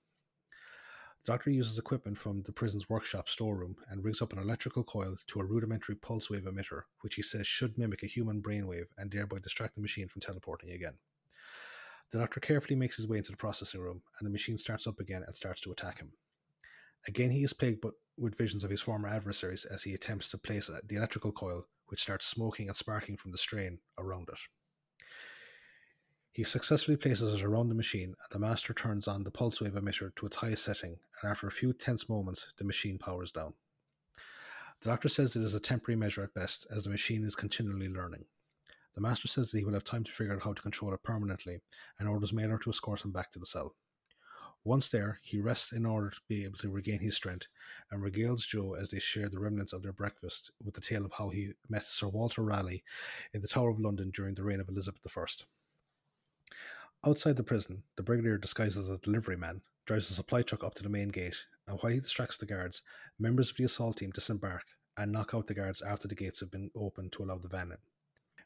The 1.24 1.32
Doctor 1.32 1.50
uses 1.50 1.78
equipment 1.78 2.16
from 2.16 2.42
the 2.42 2.52
prison's 2.52 2.88
workshop 2.88 3.28
storeroom 3.28 3.76
and 3.90 4.02
rigs 4.02 4.22
up 4.22 4.32
an 4.32 4.38
electrical 4.38 4.82
coil 4.82 5.16
to 5.26 5.40
a 5.40 5.44
rudimentary 5.44 5.94
pulse 5.94 6.30
wave 6.30 6.44
emitter, 6.44 6.84
which 7.02 7.16
he 7.16 7.22
says 7.22 7.46
should 7.46 7.76
mimic 7.76 8.02
a 8.02 8.06
human 8.06 8.40
brainwave 8.40 8.86
and 8.96 9.12
thereby 9.12 9.40
distract 9.40 9.74
the 9.74 9.82
machine 9.82 10.08
from 10.08 10.22
teleporting 10.22 10.70
again. 10.70 10.94
The 12.12 12.18
Doctor 12.18 12.40
carefully 12.40 12.76
makes 12.76 12.96
his 12.96 13.06
way 13.06 13.18
into 13.18 13.32
the 13.32 13.36
processing 13.36 13.82
room, 13.82 14.00
and 14.18 14.26
the 14.26 14.32
machine 14.32 14.56
starts 14.56 14.86
up 14.86 14.98
again 14.98 15.22
and 15.26 15.36
starts 15.36 15.60
to 15.60 15.70
attack 15.70 15.98
him. 15.98 16.12
Again, 17.06 17.30
he 17.30 17.44
is 17.44 17.52
plagued 17.52 17.84
with 18.16 18.38
visions 18.38 18.64
of 18.64 18.70
his 18.70 18.80
former 18.80 19.08
adversaries 19.08 19.66
as 19.66 19.82
he 19.82 19.92
attempts 19.92 20.30
to 20.30 20.38
place 20.38 20.70
the 20.86 20.96
electrical 20.96 21.32
coil, 21.32 21.66
which 21.88 22.00
starts 22.00 22.24
smoking 22.24 22.68
and 22.68 22.76
sparking 22.76 23.18
from 23.18 23.32
the 23.32 23.38
strain, 23.38 23.80
around 23.98 24.30
it. 24.30 24.38
He 26.34 26.44
successfully 26.44 26.96
places 26.96 27.34
it 27.34 27.44
around 27.44 27.68
the 27.68 27.74
machine, 27.74 28.14
and 28.18 28.30
the 28.30 28.38
master 28.38 28.72
turns 28.72 29.06
on 29.06 29.22
the 29.22 29.30
pulse 29.30 29.60
wave 29.60 29.74
emitter 29.74 30.14
to 30.14 30.24
its 30.24 30.36
highest 30.36 30.64
setting, 30.64 30.96
and 31.20 31.30
after 31.30 31.46
a 31.46 31.52
few 31.52 31.74
tense 31.74 32.08
moments, 32.08 32.54
the 32.56 32.64
machine 32.64 32.96
powers 32.96 33.30
down. 33.30 33.52
The 34.80 34.88
doctor 34.88 35.10
says 35.10 35.36
it 35.36 35.42
is 35.42 35.54
a 35.54 35.60
temporary 35.60 35.96
measure 35.96 36.22
at 36.22 36.32
best, 36.32 36.66
as 36.74 36.84
the 36.84 36.90
machine 36.90 37.24
is 37.24 37.36
continually 37.36 37.88
learning. 37.88 38.24
The 38.94 39.02
master 39.02 39.28
says 39.28 39.50
that 39.50 39.58
he 39.58 39.64
will 39.64 39.74
have 39.74 39.84
time 39.84 40.04
to 40.04 40.10
figure 40.10 40.32
out 40.32 40.42
how 40.42 40.54
to 40.54 40.62
control 40.62 40.94
it 40.94 41.02
permanently, 41.02 41.60
and 41.98 42.08
orders 42.08 42.32
Mailer 42.32 42.58
to 42.60 42.70
escort 42.70 43.04
him 43.04 43.12
back 43.12 43.30
to 43.32 43.38
the 43.38 43.44
cell. 43.44 43.74
Once 44.64 44.88
there, 44.88 45.20
he 45.22 45.38
rests 45.38 45.70
in 45.70 45.84
order 45.84 46.08
to 46.08 46.20
be 46.28 46.44
able 46.44 46.56
to 46.58 46.70
regain 46.70 47.00
his 47.00 47.14
strength, 47.14 47.48
and 47.90 48.02
regales 48.02 48.46
Joe 48.46 48.72
as 48.72 48.90
they 48.90 49.00
share 49.00 49.28
the 49.28 49.38
remnants 49.38 49.74
of 49.74 49.82
their 49.82 49.92
breakfast 49.92 50.50
with 50.64 50.74
the 50.74 50.80
tale 50.80 51.04
of 51.04 51.12
how 51.12 51.28
he 51.28 51.52
met 51.68 51.84
Sir 51.84 52.08
Walter 52.08 52.42
Raleigh 52.42 52.84
in 53.34 53.42
the 53.42 53.48
Tower 53.48 53.68
of 53.68 53.80
London 53.80 54.10
during 54.14 54.34
the 54.34 54.44
reign 54.44 54.60
of 54.60 54.68
Elizabeth 54.70 55.02
I. 55.14 55.24
Outside 57.04 57.36
the 57.36 57.42
prison, 57.42 57.82
the 57.96 58.02
brigadier 58.04 58.38
disguised 58.38 58.78
as 58.78 58.88
a 58.88 58.96
delivery 58.96 59.36
man 59.36 59.62
drives 59.86 60.08
a 60.08 60.14
supply 60.14 60.42
truck 60.42 60.62
up 60.62 60.74
to 60.76 60.84
the 60.84 60.88
main 60.88 61.08
gate, 61.08 61.34
and 61.66 61.76
while 61.80 61.92
he 61.92 61.98
distracts 61.98 62.36
the 62.36 62.46
guards, 62.46 62.82
members 63.18 63.50
of 63.50 63.56
the 63.56 63.64
assault 63.64 63.96
team 63.96 64.10
disembark 64.10 64.62
and 64.96 65.10
knock 65.10 65.34
out 65.34 65.48
the 65.48 65.54
guards 65.54 65.82
after 65.82 66.06
the 66.06 66.14
gates 66.14 66.38
have 66.38 66.52
been 66.52 66.70
opened 66.76 67.10
to 67.10 67.24
allow 67.24 67.38
the 67.38 67.48
van 67.48 67.72
in. 67.72 67.78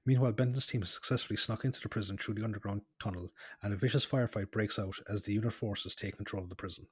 Meanwhile, 0.06 0.32
Benton's 0.32 0.66
team 0.66 0.80
has 0.80 0.90
successfully 0.90 1.36
snuck 1.36 1.66
into 1.66 1.82
the 1.82 1.90
prison 1.90 2.16
through 2.16 2.34
the 2.34 2.44
underground 2.44 2.80
tunnel, 2.98 3.30
and 3.62 3.74
a 3.74 3.76
vicious 3.76 4.06
firefight 4.06 4.50
breaks 4.50 4.78
out 4.78 5.00
as 5.06 5.22
the 5.22 5.34
unit 5.34 5.52
forces 5.52 5.94
take 5.94 6.16
control 6.16 6.42
of 6.42 6.48
the 6.48 6.54
prison. 6.54 6.86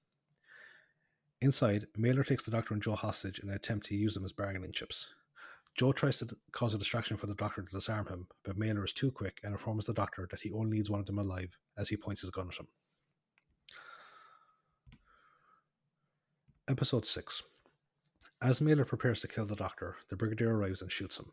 Inside, 1.40 1.86
Mailer 1.96 2.24
takes 2.24 2.44
the 2.44 2.50
doctor 2.50 2.74
and 2.74 2.82
Joe 2.82 2.94
hostage 2.94 3.38
in 3.38 3.48
an 3.48 3.54
attempt 3.54 3.86
to 3.86 3.96
use 3.96 4.12
them 4.12 4.24
as 4.26 4.32
bargaining 4.32 4.72
chips. 4.72 5.14
Joe 5.74 5.92
tries 5.92 6.18
to 6.18 6.36
cause 6.52 6.72
a 6.72 6.78
distraction 6.78 7.16
for 7.16 7.26
the 7.26 7.34
doctor 7.34 7.62
to 7.62 7.68
disarm 7.68 8.06
him, 8.06 8.28
but 8.44 8.56
Mailer 8.56 8.84
is 8.84 8.92
too 8.92 9.10
quick 9.10 9.40
and 9.42 9.52
informs 9.52 9.86
the 9.86 9.92
doctor 9.92 10.28
that 10.30 10.42
he 10.42 10.52
only 10.52 10.76
needs 10.76 10.88
one 10.88 11.00
of 11.00 11.06
them 11.06 11.18
alive 11.18 11.58
as 11.76 11.88
he 11.88 11.96
points 11.96 12.20
his 12.20 12.30
gun 12.30 12.48
at 12.48 12.58
him. 12.58 12.68
Episode 16.68 17.04
6 17.04 17.42
As 18.40 18.60
Mailer 18.60 18.84
prepares 18.84 19.20
to 19.20 19.28
kill 19.28 19.46
the 19.46 19.56
doctor, 19.56 19.96
the 20.10 20.16
brigadier 20.16 20.56
arrives 20.56 20.80
and 20.80 20.92
shoots 20.92 21.18
him. 21.18 21.32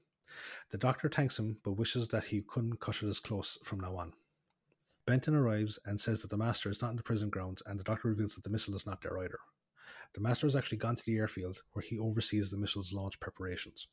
The 0.72 0.78
doctor 0.78 1.08
thanks 1.08 1.38
him 1.38 1.58
but 1.64 1.74
wishes 1.74 2.08
that 2.08 2.26
he 2.26 2.42
couldn't 2.42 2.80
cut 2.80 3.04
it 3.04 3.08
as 3.08 3.20
close 3.20 3.60
from 3.64 3.80
now 3.80 3.96
on. 3.96 4.14
Benton 5.06 5.36
arrives 5.36 5.78
and 5.86 6.00
says 6.00 6.22
that 6.22 6.30
the 6.32 6.38
master 6.38 6.70
is 6.70 6.82
not 6.82 6.92
in 6.92 6.98
the 6.98 7.04
prison 7.04 7.30
grounds, 7.30 7.62
and 7.66 7.80
the 7.80 7.84
doctor 7.84 8.08
reveals 8.08 8.36
that 8.36 8.44
the 8.44 8.50
missile 8.50 8.76
is 8.76 8.86
not 8.88 9.02
there 9.02 9.20
either. 9.20 9.40
The 10.14 10.22
master 10.22 10.48
has 10.48 10.56
actually 10.56 10.80
gone 10.80 10.96
to 10.96 11.06
the 11.06 11.18
airfield 11.18 11.62
where 11.74 11.84
he 11.84 12.00
oversees 12.00 12.50
the 12.50 12.58
missile's 12.58 12.92
launch 12.92 13.20
preparations. 13.20 13.88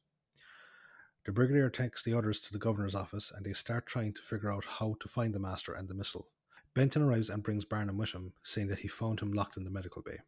The 1.29 1.35
brigadier 1.35 1.69
takes 1.69 2.03
the 2.03 2.15
others 2.15 2.41
to 2.41 2.55
the 2.55 2.59
governor's 2.59 2.95
office 2.95 3.31
and 3.31 3.45
they 3.45 3.53
start 3.53 3.85
trying 3.85 4.15
to 4.15 4.23
figure 4.23 4.51
out 4.51 4.65
how 4.65 4.97
to 4.99 5.09
find 5.09 5.35
the 5.35 5.39
master 5.39 5.75
and 5.75 5.87
the 5.87 5.93
missile. 5.93 6.29
Benton 6.73 7.03
arrives 7.03 7.29
and 7.29 7.43
brings 7.43 7.67
Barnum 7.67 7.99
with 7.99 8.13
him, 8.13 8.33
saying 8.43 8.69
that 8.69 8.79
he 8.79 8.89
found 8.89 9.21
him 9.21 9.35
locked 9.35 9.59
in 9.59 9.65
the 9.65 9.71
medical 9.71 10.01
bay. 10.01 10.21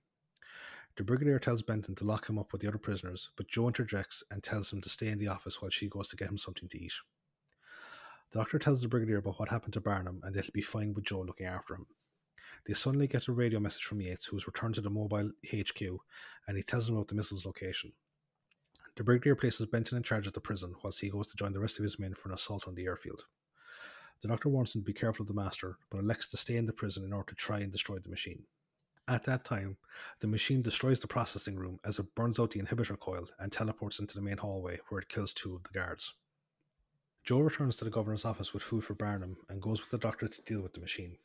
The 0.98 1.02
brigadier 1.02 1.38
tells 1.38 1.62
Benton 1.62 1.94
to 1.94 2.04
lock 2.04 2.28
him 2.28 2.38
up 2.38 2.52
with 2.52 2.60
the 2.60 2.68
other 2.68 2.76
prisoners, 2.76 3.30
but 3.38 3.48
Joe 3.48 3.68
interjects 3.68 4.22
and 4.30 4.42
tells 4.42 4.74
him 4.74 4.82
to 4.82 4.90
stay 4.90 5.08
in 5.08 5.18
the 5.18 5.28
office 5.28 5.62
while 5.62 5.70
she 5.70 5.88
goes 5.88 6.10
to 6.10 6.16
get 6.16 6.28
him 6.28 6.36
something 6.36 6.68
to 6.68 6.78
eat. 6.78 6.92
The 8.32 8.40
doctor 8.40 8.58
tells 8.58 8.82
the 8.82 8.88
brigadier 8.88 9.16
about 9.16 9.40
what 9.40 9.48
happened 9.48 9.72
to 9.72 9.80
Barnum 9.80 10.20
and 10.22 10.34
that 10.34 10.44
he'll 10.44 10.52
be 10.52 10.60
fine 10.60 10.92
with 10.92 11.04
Joe 11.04 11.22
looking 11.22 11.46
after 11.46 11.76
him. 11.76 11.86
They 12.66 12.74
suddenly 12.74 13.06
get 13.06 13.26
a 13.26 13.32
radio 13.32 13.58
message 13.58 13.84
from 13.84 14.02
Yates, 14.02 14.26
who 14.26 14.36
has 14.36 14.46
returned 14.46 14.74
to 14.74 14.82
the 14.82 14.90
mobile 14.90 15.30
HQ, 15.50 15.80
and 16.46 16.58
he 16.58 16.62
tells 16.62 16.88
them 16.88 16.96
about 16.96 17.08
the 17.08 17.14
missile's 17.14 17.46
location. 17.46 17.94
The 19.00 19.04
brigadier 19.04 19.34
places 19.34 19.64
Benton 19.64 19.96
in 19.96 20.02
charge 20.02 20.26
of 20.26 20.34
the 20.34 20.42
prison, 20.42 20.74
whilst 20.82 21.00
he 21.00 21.08
goes 21.08 21.26
to 21.28 21.36
join 21.38 21.54
the 21.54 21.58
rest 21.58 21.78
of 21.78 21.84
his 21.84 21.98
men 21.98 22.12
for 22.12 22.28
an 22.28 22.34
assault 22.34 22.68
on 22.68 22.74
the 22.74 22.84
airfield. 22.84 23.24
The 24.20 24.28
doctor 24.28 24.50
warns 24.50 24.74
him 24.74 24.82
to 24.82 24.84
be 24.84 24.92
careful 24.92 25.22
of 25.22 25.28
the 25.28 25.32
master, 25.32 25.78
but 25.90 26.00
elects 26.00 26.28
to 26.28 26.36
stay 26.36 26.58
in 26.58 26.66
the 26.66 26.74
prison 26.74 27.02
in 27.04 27.14
order 27.14 27.30
to 27.30 27.34
try 27.34 27.60
and 27.60 27.72
destroy 27.72 27.96
the 27.98 28.10
machine. 28.10 28.42
At 29.08 29.24
that 29.24 29.42
time, 29.42 29.78
the 30.20 30.26
machine 30.26 30.60
destroys 30.60 31.00
the 31.00 31.06
processing 31.06 31.56
room 31.56 31.80
as 31.82 31.98
it 31.98 32.14
burns 32.14 32.38
out 32.38 32.50
the 32.50 32.60
inhibitor 32.60 32.98
coil 32.98 33.26
and 33.38 33.50
teleports 33.50 33.98
into 34.00 34.16
the 34.16 34.20
main 34.20 34.36
hallway 34.36 34.80
where 34.90 35.00
it 35.00 35.08
kills 35.08 35.32
two 35.32 35.56
of 35.56 35.62
the 35.62 35.70
guards. 35.70 36.12
Joe 37.24 37.40
returns 37.40 37.78
to 37.78 37.86
the 37.86 37.90
governor's 37.90 38.26
office 38.26 38.52
with 38.52 38.62
food 38.62 38.84
for 38.84 38.92
Barnum 38.92 39.38
and 39.48 39.62
goes 39.62 39.80
with 39.80 39.88
the 39.88 39.96
doctor 39.96 40.28
to 40.28 40.42
deal 40.42 40.60
with 40.60 40.74
the 40.74 40.78
machine. 40.78 41.16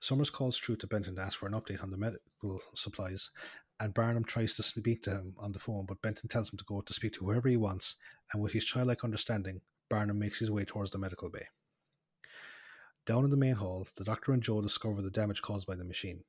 Summers 0.00 0.28
calls 0.28 0.58
through 0.58 0.76
to 0.76 0.86
Benton 0.86 1.16
to 1.16 1.22
ask 1.22 1.38
for 1.38 1.46
an 1.46 1.54
update 1.54 1.82
on 1.82 1.90
the 1.90 1.96
medical 1.96 2.60
supplies, 2.74 3.30
and 3.78 3.92
Barnum 3.92 4.24
tries 4.24 4.54
to 4.56 4.62
speak 4.62 5.02
to 5.02 5.10
him 5.10 5.34
on 5.38 5.52
the 5.52 5.58
phone, 5.58 5.84
but 5.86 6.00
Benton 6.00 6.28
tells 6.28 6.50
him 6.50 6.58
to 6.58 6.64
go 6.64 6.80
to 6.80 6.94
speak 6.94 7.12
to 7.14 7.24
whoever 7.24 7.48
he 7.48 7.56
wants, 7.56 7.96
and 8.32 8.42
with 8.42 8.52
his 8.52 8.64
childlike 8.64 9.04
understanding, 9.04 9.60
Barnum 9.90 10.18
makes 10.18 10.38
his 10.38 10.50
way 10.50 10.64
towards 10.64 10.90
the 10.90 10.98
medical 10.98 11.28
bay. 11.28 11.46
Down 13.04 13.24
in 13.24 13.30
the 13.30 13.36
main 13.36 13.56
hall, 13.56 13.86
the 13.96 14.04
doctor 14.04 14.32
and 14.32 14.42
Joe 14.42 14.60
discover 14.60 15.02
the 15.02 15.10
damage 15.10 15.42
caused 15.42 15.66
by 15.66 15.76
the 15.76 15.84
machine. 15.84 16.24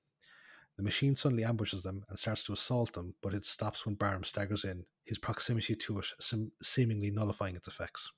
The 0.75 0.83
machine 0.83 1.15
suddenly 1.15 1.43
ambushes 1.43 1.81
them 1.81 2.05
and 2.07 2.19
starts 2.19 2.43
to 2.43 2.53
assault 2.53 2.93
them, 2.93 3.15
but 3.23 3.33
it 3.33 3.45
stops 3.45 3.85
when 3.85 3.95
Barnum 3.95 4.23
staggers 4.23 4.63
in, 4.63 4.85
his 5.03 5.17
proximity 5.17 5.75
to 5.75 5.99
it 5.99 6.05
sem- 6.19 6.51
seemingly 6.61 7.09
nullifying 7.09 7.55
its 7.55 7.67
effects. 7.67 8.11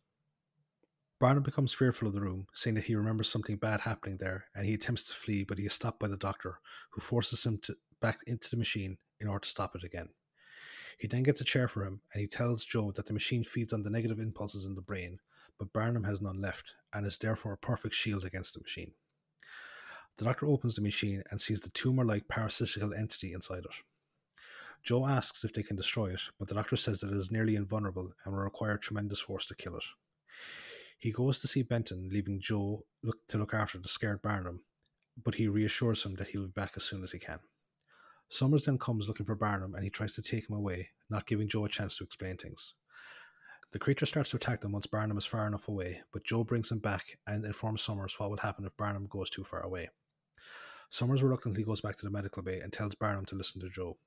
Barnum 1.20 1.44
becomes 1.44 1.74
fearful 1.74 2.08
of 2.08 2.14
the 2.14 2.22
room, 2.22 2.48
saying 2.54 2.76
that 2.76 2.86
he 2.86 2.96
remembers 2.96 3.30
something 3.30 3.58
bad 3.58 3.82
happening 3.82 4.18
there, 4.18 4.46
and 4.56 4.66
he 4.66 4.74
attempts 4.74 5.06
to 5.08 5.14
flee, 5.14 5.44
but 5.44 5.58
he 5.58 5.66
is 5.66 5.74
stopped 5.74 6.00
by 6.00 6.08
the 6.08 6.18
doctor, 6.18 6.60
who 6.92 7.02
forces 7.02 7.46
him 7.46 7.60
to, 7.64 7.76
back 8.02 8.20
into 8.26 8.50
the 8.50 8.58
machine 8.58 8.98
in 9.20 9.28
order 9.28 9.44
to 9.44 9.50
stop 9.50 9.76
it 9.76 9.84
again. 9.84 10.10
He 10.98 11.08
then 11.08 11.24
gets 11.24 11.40
a 11.40 11.46
chair 11.46 11.68
for 11.68 11.86
him, 11.86 12.02
and 12.14 12.22
he 12.22 12.28
tells 12.28 12.66
Joe 12.66 12.92
that 12.92 13.06
the 13.06 13.14
machine 13.14 13.44
feeds 13.44 13.72
on 13.72 13.84
the 13.84 13.90
negative 13.90 14.20
impulses 14.20 14.66
in 14.66 14.76
the 14.76 14.82
brain, 14.82 15.20
but 15.58 15.72
Barnum 15.74 16.04
has 16.04 16.22
none 16.22 16.42
left, 16.42 16.74
and 16.94 17.06
is 17.06 17.18
therefore 17.18 17.54
a 17.54 17.58
perfect 17.58 17.96
shield 17.96 18.26
against 18.26 18.54
the 18.54 18.60
machine. 18.60 18.92
The 20.18 20.26
doctor 20.26 20.46
opens 20.48 20.76
the 20.76 20.82
machine 20.82 21.24
and 21.32 21.40
sees 21.40 21.62
the 21.62 21.70
tumor 21.70 22.04
like 22.04 22.28
parasitical 22.28 22.94
entity 22.94 23.32
inside 23.32 23.60
it. 23.60 23.76
Joe 24.84 25.06
asks 25.06 25.46
if 25.46 25.54
they 25.54 25.64
can 25.64 25.78
destroy 25.78 26.14
it, 26.14 26.22
but 26.38 26.50
the 26.50 26.56
doctor 26.56 26.76
says 26.76 27.00
that 27.00 27.12
it 27.12 27.18
is 27.18 27.32
nearly 27.32 27.56
invulnerable 27.56 28.12
and 28.24 28.34
will 28.34 28.42
require 28.42 28.78
tremendous 28.78 29.20
force 29.20 29.46
to 29.48 29.56
kill 29.56 29.78
it. 29.78 29.86
He 30.98 31.12
goes 31.12 31.40
to 31.40 31.48
see 31.48 31.62
Benton, 31.62 32.10
leaving 32.12 32.42
Joe 32.42 32.86
look, 33.02 33.18
to 33.30 33.38
look 33.38 33.54
after 33.54 33.78
the 33.78 33.88
scared 33.88 34.22
Barnum, 34.22 34.64
but 35.22 35.36
he 35.36 35.48
reassures 35.48 36.04
him 36.04 36.16
that 36.16 36.30
he 36.30 36.38
will 36.38 36.48
be 36.48 36.52
back 36.52 36.74
as 36.76 36.84
soon 36.84 37.04
as 37.04 37.14
he 37.14 37.20
can. 37.20 37.40
Summers 38.30 38.66
then 38.66 38.78
comes 38.78 39.08
looking 39.08 39.26
for 39.26 39.36
Barnum 39.36 39.74
and 39.74 39.84
he 39.84 39.90
tries 39.90 40.14
to 40.14 40.22
take 40.22 40.48
him 40.48 40.56
away, 40.56 40.90
not 41.10 41.26
giving 41.26 41.48
Joe 41.48 41.66
a 41.66 41.70
chance 41.70 41.98
to 41.98 42.04
explain 42.04 42.38
things. 42.38 42.76
The 43.72 43.80
creature 43.80 44.06
starts 44.06 44.32
to 44.32 44.38
attack 44.38 44.62
them 44.62 44.72
once 44.72 44.88
Barnum 44.88 45.18
is 45.18 45.26
far 45.26 45.46
enough 45.46 45.68
away, 45.68 46.02
but 46.12 46.24
Joe 46.24 46.44
brings 46.44 46.72
him 46.72 46.80
back 46.80 47.18
and 47.28 47.46
informs 47.46 47.82
Summers 47.82 48.20
what 48.20 48.30
will 48.30 48.38
happen 48.38 48.66
if 48.66 48.78
Barnum 48.78 49.08
goes 49.08 49.30
too 49.30 49.44
far 49.44 49.62
away. 49.62 49.90
Summers 50.90 51.22
reluctantly 51.22 51.64
goes 51.64 51.82
back 51.82 51.98
to 51.98 52.06
the 52.06 52.12
medical 52.12 52.42
bay 52.42 52.60
and 52.60 52.74
tells 52.74 52.96
Barnum 52.96 53.26
to 53.26 53.36
listen 53.36 53.62
to 53.62 53.70
Joe. 53.70 53.98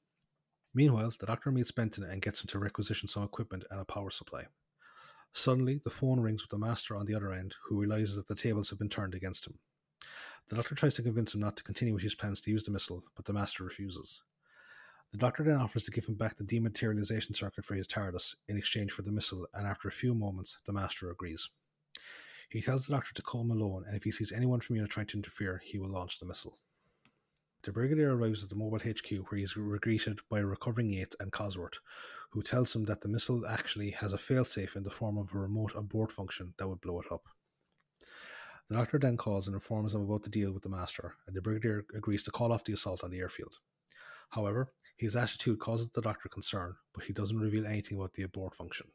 Meanwhile, 0.74 1.14
the 1.20 1.26
doctor 1.26 1.52
meets 1.52 1.70
Benton 1.70 2.02
and 2.02 2.22
gets 2.22 2.42
him 2.42 2.48
to 2.48 2.58
requisition 2.58 3.08
some 3.08 3.22
equipment 3.22 3.64
and 3.70 3.80
a 3.80 3.84
power 3.84 4.10
supply. 4.10 4.46
Suddenly, 5.32 5.80
the 5.84 5.90
phone 5.90 6.20
rings 6.20 6.42
with 6.42 6.50
the 6.50 6.58
master 6.58 6.96
on 6.96 7.06
the 7.06 7.14
other 7.14 7.32
end, 7.32 7.54
who 7.66 7.78
realizes 7.80 8.16
that 8.16 8.28
the 8.28 8.34
tables 8.34 8.70
have 8.70 8.78
been 8.78 8.88
turned 8.88 9.14
against 9.14 9.46
him. 9.46 9.58
The 10.48 10.56
doctor 10.56 10.74
tries 10.74 10.94
to 10.94 11.02
convince 11.02 11.34
him 11.34 11.40
not 11.40 11.56
to 11.56 11.62
continue 11.62 11.94
with 11.94 12.02
his 12.02 12.14
plans 12.14 12.40
to 12.42 12.50
use 12.50 12.64
the 12.64 12.70
missile, 12.70 13.04
but 13.16 13.24
the 13.24 13.32
master 13.32 13.64
refuses. 13.64 14.20
The 15.12 15.18
doctor 15.18 15.42
then 15.42 15.56
offers 15.56 15.84
to 15.84 15.90
give 15.90 16.06
him 16.06 16.14
back 16.14 16.36
the 16.36 16.44
dematerialization 16.44 17.36
circuit 17.36 17.66
for 17.66 17.74
his 17.74 17.86
TARDIS 17.86 18.34
in 18.48 18.56
exchange 18.56 18.92
for 18.92 19.02
the 19.02 19.12
missile, 19.12 19.46
and 19.52 19.66
after 19.66 19.88
a 19.88 19.92
few 19.92 20.14
moments, 20.14 20.58
the 20.66 20.72
master 20.72 21.10
agrees. 21.10 21.50
He 22.48 22.60
tells 22.60 22.86
the 22.86 22.92
doctor 22.92 23.14
to 23.14 23.22
call 23.22 23.44
Malone, 23.44 23.84
and 23.86 23.96
if 23.96 24.04
he 24.04 24.10
sees 24.10 24.32
anyone 24.32 24.60
from 24.60 24.76
UNIT 24.76 24.90
trying 24.90 25.06
to 25.06 25.16
interfere, 25.16 25.62
he 25.64 25.78
will 25.78 25.90
launch 25.90 26.18
the 26.18 26.26
missile. 26.26 26.58
The 27.62 27.72
Brigadier 27.72 28.16
arrives 28.16 28.42
at 28.42 28.50
the 28.50 28.56
mobile 28.56 28.80
HQ 28.80 29.10
where 29.10 29.38
he 29.38 29.44
is 29.44 29.52
greeted 29.52 30.18
by 30.28 30.40
recovering 30.40 30.90
Yates 30.90 31.14
and 31.20 31.30
Cosworth, 31.30 31.78
who 32.30 32.42
tells 32.42 32.74
him 32.74 32.84
that 32.86 33.02
the 33.02 33.08
missile 33.08 33.46
actually 33.46 33.90
has 33.90 34.12
a 34.12 34.18
failsafe 34.18 34.74
in 34.74 34.82
the 34.82 34.90
form 34.90 35.16
of 35.16 35.32
a 35.32 35.38
remote 35.38 35.72
abort 35.76 36.10
function 36.10 36.54
that 36.58 36.68
would 36.68 36.80
blow 36.80 37.00
it 37.00 37.12
up. 37.12 37.22
The 38.68 38.76
doctor 38.76 38.98
then 38.98 39.16
calls 39.16 39.46
and 39.46 39.54
informs 39.54 39.94
him 39.94 40.02
about 40.02 40.22
the 40.22 40.30
deal 40.30 40.52
with 40.52 40.62
the 40.62 40.68
master, 40.68 41.16
and 41.26 41.36
the 41.36 41.42
Brigadier 41.42 41.84
agrees 41.94 42.22
to 42.24 42.30
call 42.30 42.52
off 42.52 42.64
the 42.64 42.72
assault 42.72 43.04
on 43.04 43.10
the 43.10 43.18
airfield. 43.18 43.56
However, 44.30 44.72
his 44.96 45.16
attitude 45.16 45.58
causes 45.58 45.88
the 45.88 46.00
doctor 46.00 46.28
concern, 46.28 46.76
but 46.94 47.04
he 47.04 47.12
doesn't 47.12 47.40
reveal 47.40 47.66
anything 47.66 47.98
about 47.98 48.14
the 48.14 48.22
abort 48.22 48.54
function. 48.54 48.86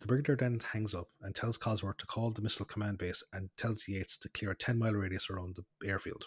The 0.00 0.06
Brigadier 0.06 0.36
then 0.36 0.60
hangs 0.72 0.94
up 0.94 1.08
and 1.22 1.34
tells 1.34 1.58
Cosworth 1.58 1.98
to 1.98 2.06
call 2.06 2.30
the 2.30 2.42
missile 2.42 2.66
command 2.66 2.98
base 2.98 3.22
and 3.32 3.50
tells 3.56 3.88
Yates 3.88 4.16
to 4.18 4.28
clear 4.28 4.52
a 4.52 4.56
10 4.56 4.78
mile 4.78 4.92
radius 4.92 5.30
around 5.30 5.56
the 5.56 5.88
airfield. 5.88 6.26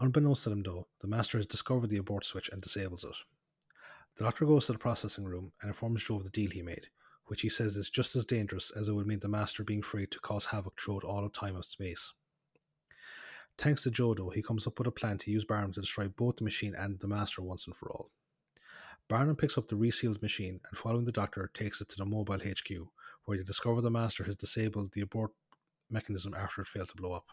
Unbeknownst 0.00 0.44
to 0.44 0.50
them, 0.50 0.62
though, 0.62 0.86
the 1.00 1.08
Master 1.08 1.38
has 1.38 1.46
discovered 1.46 1.90
the 1.90 1.96
abort 1.96 2.24
switch 2.24 2.48
and 2.48 2.62
disables 2.62 3.04
it. 3.04 3.16
The 4.16 4.24
Doctor 4.24 4.46
goes 4.46 4.66
to 4.66 4.72
the 4.72 4.78
processing 4.78 5.24
room 5.24 5.52
and 5.60 5.68
informs 5.68 6.04
Joe 6.04 6.16
of 6.16 6.24
the 6.24 6.30
deal 6.30 6.50
he 6.50 6.62
made, 6.62 6.86
which 7.28 7.42
he 7.42 7.48
says 7.48 7.76
is 7.76 7.88
just 7.88 8.16
as 8.16 8.26
dangerous 8.26 8.70
as 8.70 8.88
it 8.88 8.92
would 8.92 9.06
mean 9.06 9.20
the 9.20 9.28
Master 9.28 9.62
being 9.62 9.82
free 9.82 10.06
to 10.06 10.20
cause 10.20 10.46
havoc 10.46 10.80
throughout 10.80 11.04
all 11.04 11.24
of 11.24 11.32
time 11.32 11.54
and 11.54 11.64
space. 11.64 12.12
Thanks 13.56 13.82
to 13.82 13.90
Jodo, 13.90 14.32
he 14.32 14.42
comes 14.42 14.66
up 14.66 14.78
with 14.78 14.86
a 14.86 14.92
plan 14.92 15.18
to 15.18 15.30
use 15.30 15.44
Barnum 15.44 15.72
to 15.72 15.80
destroy 15.80 16.08
both 16.08 16.36
the 16.36 16.44
machine 16.44 16.74
and 16.74 17.00
the 17.00 17.08
Master 17.08 17.42
once 17.42 17.66
and 17.66 17.74
for 17.74 17.90
all. 17.90 18.10
Barnum 19.08 19.36
picks 19.36 19.56
up 19.56 19.68
the 19.68 19.76
resealed 19.76 20.22
machine 20.22 20.60
and, 20.68 20.78
following 20.78 21.06
the 21.06 21.12
Doctor, 21.12 21.50
takes 21.54 21.80
it 21.80 21.88
to 21.88 21.96
the 21.96 22.04
mobile 22.04 22.38
HQ, 22.38 22.70
where 23.24 23.38
they 23.38 23.44
discover 23.44 23.80
the 23.80 23.90
Master 23.90 24.24
has 24.24 24.36
disabled 24.36 24.92
the 24.92 25.00
abort 25.00 25.32
mechanism 25.90 26.34
after 26.34 26.62
it 26.62 26.68
failed 26.68 26.90
to 26.90 26.96
blow 26.96 27.14
up. 27.14 27.26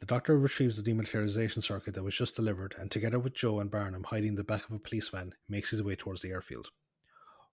The 0.00 0.06
Doctor 0.06 0.38
retrieves 0.38 0.76
the 0.76 0.82
dematerialization 0.82 1.62
circuit 1.62 1.94
that 1.94 2.02
was 2.02 2.16
just 2.16 2.34
delivered 2.34 2.74
and, 2.78 2.90
together 2.90 3.18
with 3.18 3.34
Joe 3.34 3.60
and 3.60 3.70
Barnum 3.70 4.04
hiding 4.04 4.30
in 4.30 4.34
the 4.34 4.44
back 4.44 4.68
of 4.68 4.74
a 4.74 4.78
police 4.78 5.08
van, 5.08 5.34
makes 5.48 5.70
his 5.70 5.82
way 5.82 5.94
towards 5.94 6.22
the 6.22 6.30
airfield. 6.30 6.70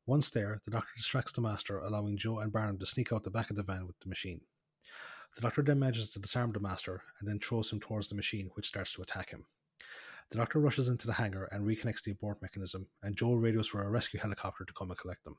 Once 0.06 0.32
there, 0.32 0.60
the 0.66 0.72
Doctor 0.72 0.92
distracts 0.98 1.32
the 1.32 1.42
Master, 1.42 1.78
allowing 1.80 2.18
Joe 2.18 2.40
and 2.40 2.52
Barnum 2.52 2.80
to 2.80 2.86
sneak 2.86 3.14
out 3.14 3.24
the 3.24 3.30
back 3.30 3.50
of 3.50 3.56
the 3.56 3.64
van 3.64 3.86
with 3.86 4.00
the 4.00 4.10
machine. 4.10 4.42
The 5.36 5.42
Doctor 5.42 5.62
then 5.62 5.80
manages 5.80 6.12
to 6.12 6.20
disarm 6.20 6.52
the 6.52 6.60
Master 6.60 7.04
and 7.20 7.30
then 7.30 7.40
throws 7.40 7.72
him 7.72 7.80
towards 7.80 8.08
the 8.08 8.16
machine, 8.16 8.50
which 8.56 8.68
starts 8.68 8.94
to 8.94 9.02
attack 9.02 9.30
him. 9.30 9.46
The 10.32 10.38
Doctor 10.38 10.60
rushes 10.60 10.90
into 10.90 11.08
the 11.08 11.14
hangar 11.14 11.46
and 11.52 11.66
reconnects 11.66 12.04
the 12.04 12.12
abort 12.12 12.42
mechanism, 12.42 12.88
and 13.04 13.16
Joe 13.16 13.34
radios 13.34 13.68
for 13.68 13.84
a 13.84 13.90
rescue 13.90 14.20
helicopter 14.20 14.66
to 14.66 14.74
come 14.74 14.90
and 14.90 14.98
collect 14.98 15.24
them. 15.24 15.38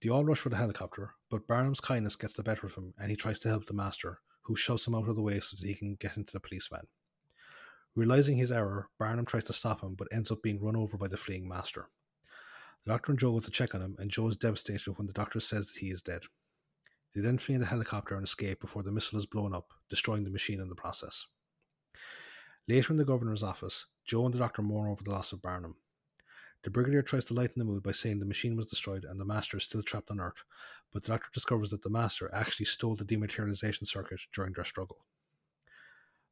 They 0.00 0.08
all 0.08 0.24
rush 0.24 0.38
for 0.38 0.48
the 0.48 0.56
helicopter, 0.56 1.14
but 1.30 1.46
Barnum's 1.46 1.80
kindness 1.80 2.16
gets 2.16 2.34
the 2.34 2.42
better 2.42 2.66
of 2.66 2.74
him 2.74 2.94
and 2.98 3.10
he 3.10 3.16
tries 3.16 3.38
to 3.40 3.48
help 3.48 3.66
the 3.66 3.74
Master, 3.74 4.20
who 4.42 4.56
shoves 4.56 4.86
him 4.86 4.94
out 4.94 5.08
of 5.08 5.16
the 5.16 5.22
way 5.22 5.40
so 5.40 5.56
that 5.58 5.66
he 5.66 5.74
can 5.74 5.96
get 5.96 6.16
into 6.16 6.32
the 6.32 6.40
police 6.40 6.68
van. 6.68 6.86
Realizing 7.94 8.36
his 8.36 8.52
error, 8.52 8.88
Barnum 8.98 9.24
tries 9.24 9.44
to 9.44 9.52
stop 9.52 9.82
him 9.82 9.94
but 9.94 10.08
ends 10.12 10.30
up 10.30 10.42
being 10.42 10.62
run 10.62 10.76
over 10.76 10.96
by 10.96 11.08
the 11.08 11.16
fleeing 11.16 11.48
master. 11.48 11.88
The 12.86 12.92
doctor 12.92 13.10
and 13.10 13.18
Joe 13.18 13.32
go 13.32 13.40
to 13.40 13.50
check 13.50 13.74
on 13.74 13.82
him, 13.82 13.96
and 13.98 14.12
Joe 14.12 14.28
is 14.28 14.36
devastated 14.36 14.92
when 14.92 15.08
the 15.08 15.12
doctor 15.12 15.40
says 15.40 15.72
that 15.72 15.80
he 15.80 15.90
is 15.90 16.02
dead. 16.02 16.22
They 17.12 17.20
then 17.20 17.36
flee 17.36 17.56
in 17.56 17.60
the 17.60 17.66
helicopter 17.66 18.14
and 18.14 18.22
escape 18.22 18.60
before 18.60 18.84
the 18.84 18.92
missile 18.92 19.18
is 19.18 19.26
blown 19.26 19.52
up, 19.52 19.72
destroying 19.90 20.22
the 20.22 20.30
machine 20.30 20.60
in 20.60 20.68
the 20.68 20.76
process. 20.76 21.26
Later 22.68 22.92
in 22.92 22.96
the 22.96 23.04
governor's 23.04 23.42
office, 23.42 23.86
Joe 24.04 24.24
and 24.24 24.32
the 24.32 24.38
doctor 24.38 24.62
mourn 24.62 24.88
over 24.88 25.02
the 25.02 25.10
loss 25.10 25.32
of 25.32 25.42
Barnum. 25.42 25.74
The 26.62 26.70
brigadier 26.70 27.02
tries 27.02 27.24
to 27.24 27.34
lighten 27.34 27.58
the 27.58 27.64
mood 27.64 27.82
by 27.82 27.90
saying 27.90 28.20
the 28.20 28.24
machine 28.24 28.56
was 28.56 28.66
destroyed 28.66 29.04
and 29.04 29.18
the 29.18 29.24
master 29.24 29.56
is 29.56 29.64
still 29.64 29.82
trapped 29.82 30.12
on 30.12 30.20
Earth, 30.20 30.44
but 30.92 31.02
the 31.02 31.08
doctor 31.08 31.28
discovers 31.34 31.70
that 31.70 31.82
the 31.82 31.90
master 31.90 32.30
actually 32.32 32.66
stole 32.66 32.94
the 32.94 33.04
dematerialization 33.04 33.88
circuit 33.88 34.20
during 34.32 34.52
their 34.52 34.64
struggle. 34.64 34.98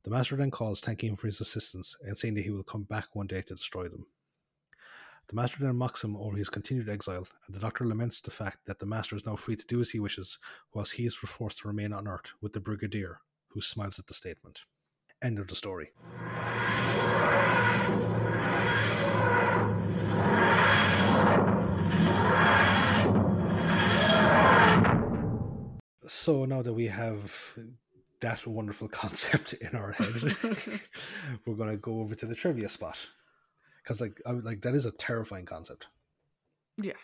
The 0.05 0.11
master 0.11 0.37
then 0.37 0.53
calls, 0.53 0.81
thanking 0.81 1.11
him 1.11 1.17
for 1.17 1.27
his 1.27 1.41
assistance 1.41 1.97
and 2.01 2.17
saying 2.17 2.35
that 2.35 2.45
he 2.45 2.51
will 2.51 2.63
come 2.63 2.85
back 2.85 3.17
one 3.17 3.27
day 3.27 3.43
to 3.43 3.57
destroy 3.57 3.89
them. 3.89 4.07
The 5.29 5.37
master 5.37 5.57
then 5.61 5.77
mocks 5.77 6.05
him 6.05 6.17
over 6.17 6.37
his 6.37 6.51
continued 6.51 6.89
exile, 6.89 7.27
and 7.47 7.55
the 7.55 7.61
doctor 7.61 7.87
laments 7.87 8.21
the 8.21 8.31
fact 8.31 8.59
that 8.67 8.79
the 8.79 8.87
master 8.87 9.17
is 9.17 9.25
now 9.25 9.37
free 9.37 9.57
to 9.57 9.67
do 9.67 9.81
as 9.81 9.91
he 9.91 9.99
wishes, 9.99 10.39
whilst 10.75 10.95
he 10.95 11.07
is 11.07 11.15
forced 11.15 11.61
to 11.61 11.69
remain 11.69 11.93
on 11.93 12.07
Earth 12.07 12.33
with 12.43 12.53
the 12.53 12.61
brigadier, 12.61 13.21
who 13.49 13.61
smiles 13.63 13.99
at 13.99 14.07
the 14.07 14.15
statement. 14.15 14.63
End 15.23 15.39
of 15.39 15.49
the 15.49 15.55
story. 15.55 15.93
So 26.07 26.45
now 26.45 26.61
that 26.61 26.75
we 26.75 26.89
have 26.89 27.59
that 28.21 28.47
wonderful 28.47 28.89
concept 29.03 29.55
in 29.55 29.75
our 29.75 29.93
head, 29.93 30.37
we're 31.47 31.55
going 31.55 31.71
to 31.71 31.79
go 31.79 32.01
over 32.01 32.15
to 32.15 32.27
the 32.27 32.35
trivia 32.35 32.69
spot 32.69 33.07
because, 33.85 34.01
like, 34.01 34.21
I, 34.27 34.33
like 34.33 34.63
that 34.63 34.75
is 34.75 34.87
a 34.87 34.91
terrifying 34.91 35.45
concept. 35.45 35.87
Yeah, 36.81 36.95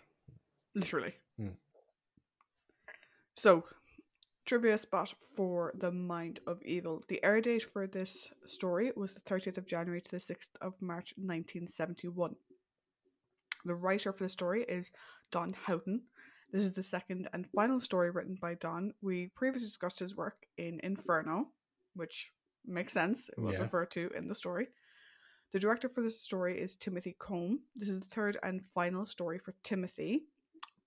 literally. 0.74 1.14
Hmm. 1.36 1.50
So, 3.36 3.64
trivia 4.46 4.78
spot 4.78 5.14
for 5.36 5.72
the 5.78 5.92
Mind 5.92 6.40
of 6.46 6.62
Evil. 6.62 7.04
The 7.08 7.22
air 7.22 7.40
date 7.40 7.62
for 7.70 7.86
this 7.86 8.32
story 8.46 8.92
was 8.96 9.14
the 9.14 9.20
30th 9.20 9.58
of 9.58 9.66
January 9.66 10.00
to 10.00 10.10
the 10.10 10.16
6th 10.20 10.48
of 10.60 10.74
March 10.80 11.12
1971. 11.16 12.34
The 13.64 13.74
writer 13.74 14.12
for 14.12 14.24
the 14.24 14.28
story 14.28 14.64
is 14.64 14.90
Don 15.30 15.52
Houghton. 15.52 16.02
This 16.50 16.62
is 16.62 16.72
the 16.72 16.82
second 16.82 17.28
and 17.32 17.46
final 17.54 17.80
story 17.80 18.10
written 18.10 18.36
by 18.40 18.54
Don. 18.54 18.94
We 19.02 19.30
previously 19.36 19.68
discussed 19.68 20.00
his 20.00 20.16
work 20.16 20.46
in 20.56 20.80
Inferno, 20.82 21.48
which 21.94 22.32
makes 22.66 22.92
sense. 22.92 23.28
It 23.28 23.38
was 23.38 23.56
Yeah. 23.56 23.62
referred 23.62 23.90
to 23.92 24.10
in 24.16 24.28
the 24.28 24.34
story. 24.34 24.68
The 25.52 25.58
director 25.58 25.88
for 25.88 26.00
this 26.00 26.20
story 26.20 26.60
is 26.60 26.76
Timothy 26.76 27.16
Combe. 27.18 27.60
This 27.74 27.88
is 27.88 28.00
the 28.00 28.06
third 28.06 28.36
and 28.42 28.62
final 28.74 29.04
story 29.04 29.38
for 29.38 29.54
Timothy. 29.64 30.24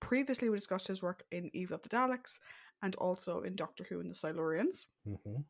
Previously, 0.00 0.48
we 0.48 0.56
discussed 0.56 0.88
his 0.88 1.02
work 1.02 1.24
in 1.30 1.50
Evil 1.52 1.76
of 1.76 1.82
the 1.82 1.88
Daleks 1.90 2.38
and 2.82 2.94
also 2.96 3.42
in 3.42 3.56
Doctor 3.56 3.84
Who 3.88 4.00
and 4.00 4.10
the 4.10 4.14
Silurians. 4.14 4.86
Mm-hmm. 5.06 5.42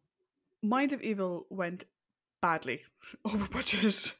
Mind 0.68 0.92
of 0.92 1.02
Evil 1.02 1.46
went 1.48 1.84
badly 2.42 2.82
over 3.24 3.46
budget, 3.48 4.14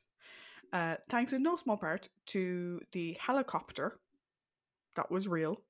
uh, 0.73 0.97
thanks 1.09 1.33
in 1.33 1.43
no 1.43 1.57
small 1.57 1.77
part 1.77 2.09
to 2.27 2.81
the 2.93 3.17
helicopter 3.21 3.99
that 4.97 5.11
was 5.11 5.29
real. 5.29 5.61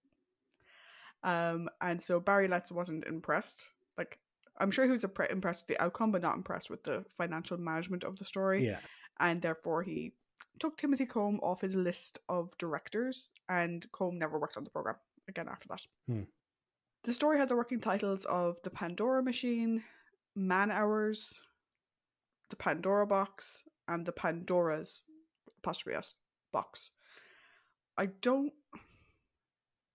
Um, 1.22 1.68
and 1.80 2.02
so 2.02 2.20
Barry 2.20 2.48
Letts 2.48 2.72
wasn't 2.72 3.04
impressed. 3.06 3.64
Like, 3.96 4.18
I'm 4.58 4.70
sure 4.70 4.84
he 4.84 4.90
was 4.90 5.04
impressed 5.04 5.64
with 5.66 5.76
the 5.76 5.82
outcome, 5.82 6.12
but 6.12 6.22
not 6.22 6.36
impressed 6.36 6.70
with 6.70 6.84
the 6.84 7.04
financial 7.18 7.58
management 7.58 8.04
of 8.04 8.18
the 8.18 8.24
story. 8.24 8.66
Yeah, 8.66 8.78
and 9.20 9.42
therefore 9.42 9.82
he 9.82 10.12
took 10.58 10.76
Timothy 10.76 11.06
Combe 11.06 11.40
off 11.42 11.60
his 11.60 11.74
list 11.74 12.18
of 12.28 12.56
directors, 12.58 13.32
and 13.48 13.90
Combe 13.92 14.18
never 14.18 14.38
worked 14.38 14.56
on 14.56 14.64
the 14.64 14.70
program 14.70 14.96
again 15.28 15.48
after 15.48 15.68
that. 15.68 15.86
Hmm. 16.06 16.22
The 17.04 17.12
story 17.12 17.38
had 17.38 17.48
the 17.48 17.56
working 17.56 17.80
titles 17.80 18.24
of 18.24 18.62
The 18.62 18.70
Pandora 18.70 19.22
Machine, 19.22 19.84
Man 20.34 20.70
Hours, 20.70 21.40
The 22.50 22.56
Pandora 22.56 23.06
Box, 23.06 23.64
and 23.88 24.06
The 24.06 24.12
Pandora's 24.12 25.04
apostrophe 25.58 25.96
S 25.96 26.16
box. 26.52 26.92
I 27.96 28.06
don't 28.06 28.52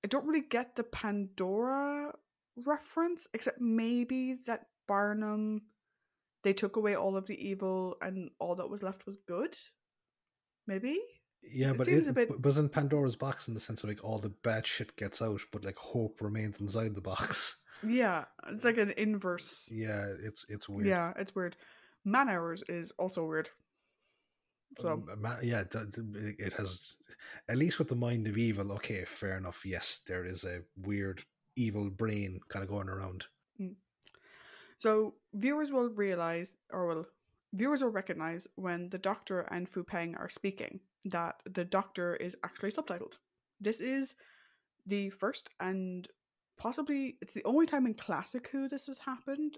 I 0.03 0.07
don't 0.07 0.25
really 0.25 0.45
get 0.47 0.75
the 0.75 0.83
Pandora 0.83 2.13
reference, 2.55 3.27
except 3.33 3.59
maybe 3.59 4.37
that 4.45 4.67
Barnum 4.87 5.63
they 6.43 6.53
took 6.53 6.75
away 6.75 6.95
all 6.95 7.17
of 7.17 7.27
the 7.27 7.47
evil 7.47 7.97
and 8.01 8.29
all 8.39 8.55
that 8.55 8.69
was 8.69 8.83
left 8.83 9.05
was 9.05 9.17
good. 9.27 9.55
Maybe? 10.67 10.99
Yeah, 11.41 11.71
It 11.71 11.77
but 11.77 11.87
it, 11.87 12.07
a 12.07 12.13
bit- 12.13 12.27
but 12.29 12.43
wasn't 12.43 12.71
Pandora's 12.71 13.15
box 13.15 13.47
in 13.47 13.53
the 13.53 13.59
sense 13.59 13.83
of 13.83 13.89
like 13.89 14.03
all 14.03 14.19
the 14.19 14.29
bad 14.43 14.67
shit 14.67 14.95
gets 14.97 15.21
out, 15.21 15.41
but 15.51 15.63
like 15.63 15.77
hope 15.77 16.21
remains 16.21 16.59
inside 16.59 16.95
the 16.95 17.01
box. 17.01 17.55
Yeah, 17.87 18.25
it's 18.49 18.65
like 18.65 18.77
an 18.77 18.91
inverse. 18.97 19.69
Yeah, 19.71 20.05
it's 20.21 20.45
it's 20.49 20.67
weird. 20.67 20.85
Yeah, 20.89 21.13
it's 21.15 21.33
weird. 21.33 21.55
Man 22.03 22.27
hours 22.27 22.61
is 22.67 22.91
also 22.99 23.23
weird. 23.25 23.49
So 24.81 24.91
Um, 24.91 25.25
yeah, 25.41 25.63
it 25.71 26.51
has 26.55 26.95
at 27.47 27.55
least 27.57 27.79
with 27.79 27.87
the 27.87 27.95
mind 27.95 28.27
of 28.27 28.37
evil. 28.37 28.73
Okay, 28.73 29.05
fair 29.05 29.37
enough. 29.37 29.65
Yes, 29.65 30.01
there 30.05 30.25
is 30.25 30.43
a 30.43 30.59
weird 30.75 31.23
evil 31.55 31.89
brain 31.89 32.41
kind 32.49 32.63
of 32.63 32.69
going 32.69 32.89
around. 32.89 33.27
So 34.79 35.15
viewers 35.33 35.71
will 35.71 35.89
realize, 35.89 36.53
or 36.71 36.87
will 36.87 37.05
viewers 37.53 37.81
will 37.83 37.89
recognize 37.89 38.47
when 38.55 38.89
the 38.89 38.97
Doctor 38.97 39.41
and 39.51 39.67
Fu 39.67 39.83
Peng 39.83 40.15
are 40.15 40.29
speaking 40.29 40.79
that 41.05 41.41
the 41.45 41.65
Doctor 41.65 42.15
is 42.15 42.35
actually 42.43 42.71
subtitled. 42.71 43.17
This 43.59 43.81
is 43.81 44.15
the 44.87 45.09
first 45.09 45.49
and 45.59 46.07
possibly 46.57 47.17
it's 47.21 47.33
the 47.33 47.43
only 47.43 47.65
time 47.65 47.85
in 47.85 47.93
Classic 47.93 48.47
Who 48.51 48.69
this 48.69 48.87
has 48.87 48.99
happened. 48.99 49.57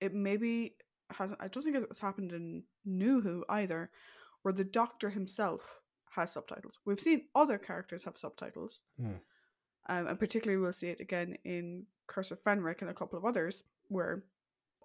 It 0.00 0.14
maybe 0.14 0.76
hasn't. 1.10 1.42
I 1.42 1.48
don't 1.48 1.64
think 1.64 1.76
it's 1.76 2.00
happened 2.00 2.32
in 2.32 2.62
New 2.84 3.20
Who 3.20 3.44
either, 3.48 3.90
where 4.42 4.54
the 4.54 4.62
Doctor 4.62 5.10
himself 5.10 5.62
has 6.10 6.30
subtitles. 6.30 6.78
We've 6.84 7.00
seen 7.00 7.22
other 7.34 7.58
characters 7.58 8.04
have 8.04 8.16
subtitles, 8.16 8.82
Hmm. 9.00 9.14
um, 9.88 10.06
and 10.06 10.18
particularly 10.18 10.62
we'll 10.62 10.72
see 10.72 10.90
it 10.90 11.00
again 11.00 11.36
in 11.44 11.86
Curse 12.06 12.30
of 12.30 12.42
Fenric 12.44 12.82
and 12.82 12.90
a 12.90 12.94
couple 12.94 13.18
of 13.18 13.24
others 13.24 13.64
where 13.88 14.22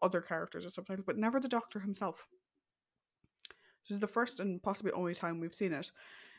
other 0.02 0.22
characters 0.22 0.66
are 0.66 0.70
subtitled, 0.82 1.06
but 1.06 1.18
never 1.18 1.40
the 1.40 1.48
Doctor 1.48 1.80
himself. 1.80 2.28
This 3.88 3.96
is 3.96 4.00
the 4.00 4.08
first 4.08 4.40
and 4.40 4.62
possibly 4.62 4.92
only 4.94 5.14
time 5.14 5.40
we've 5.40 5.56
seen 5.56 5.74
it. 5.74 5.92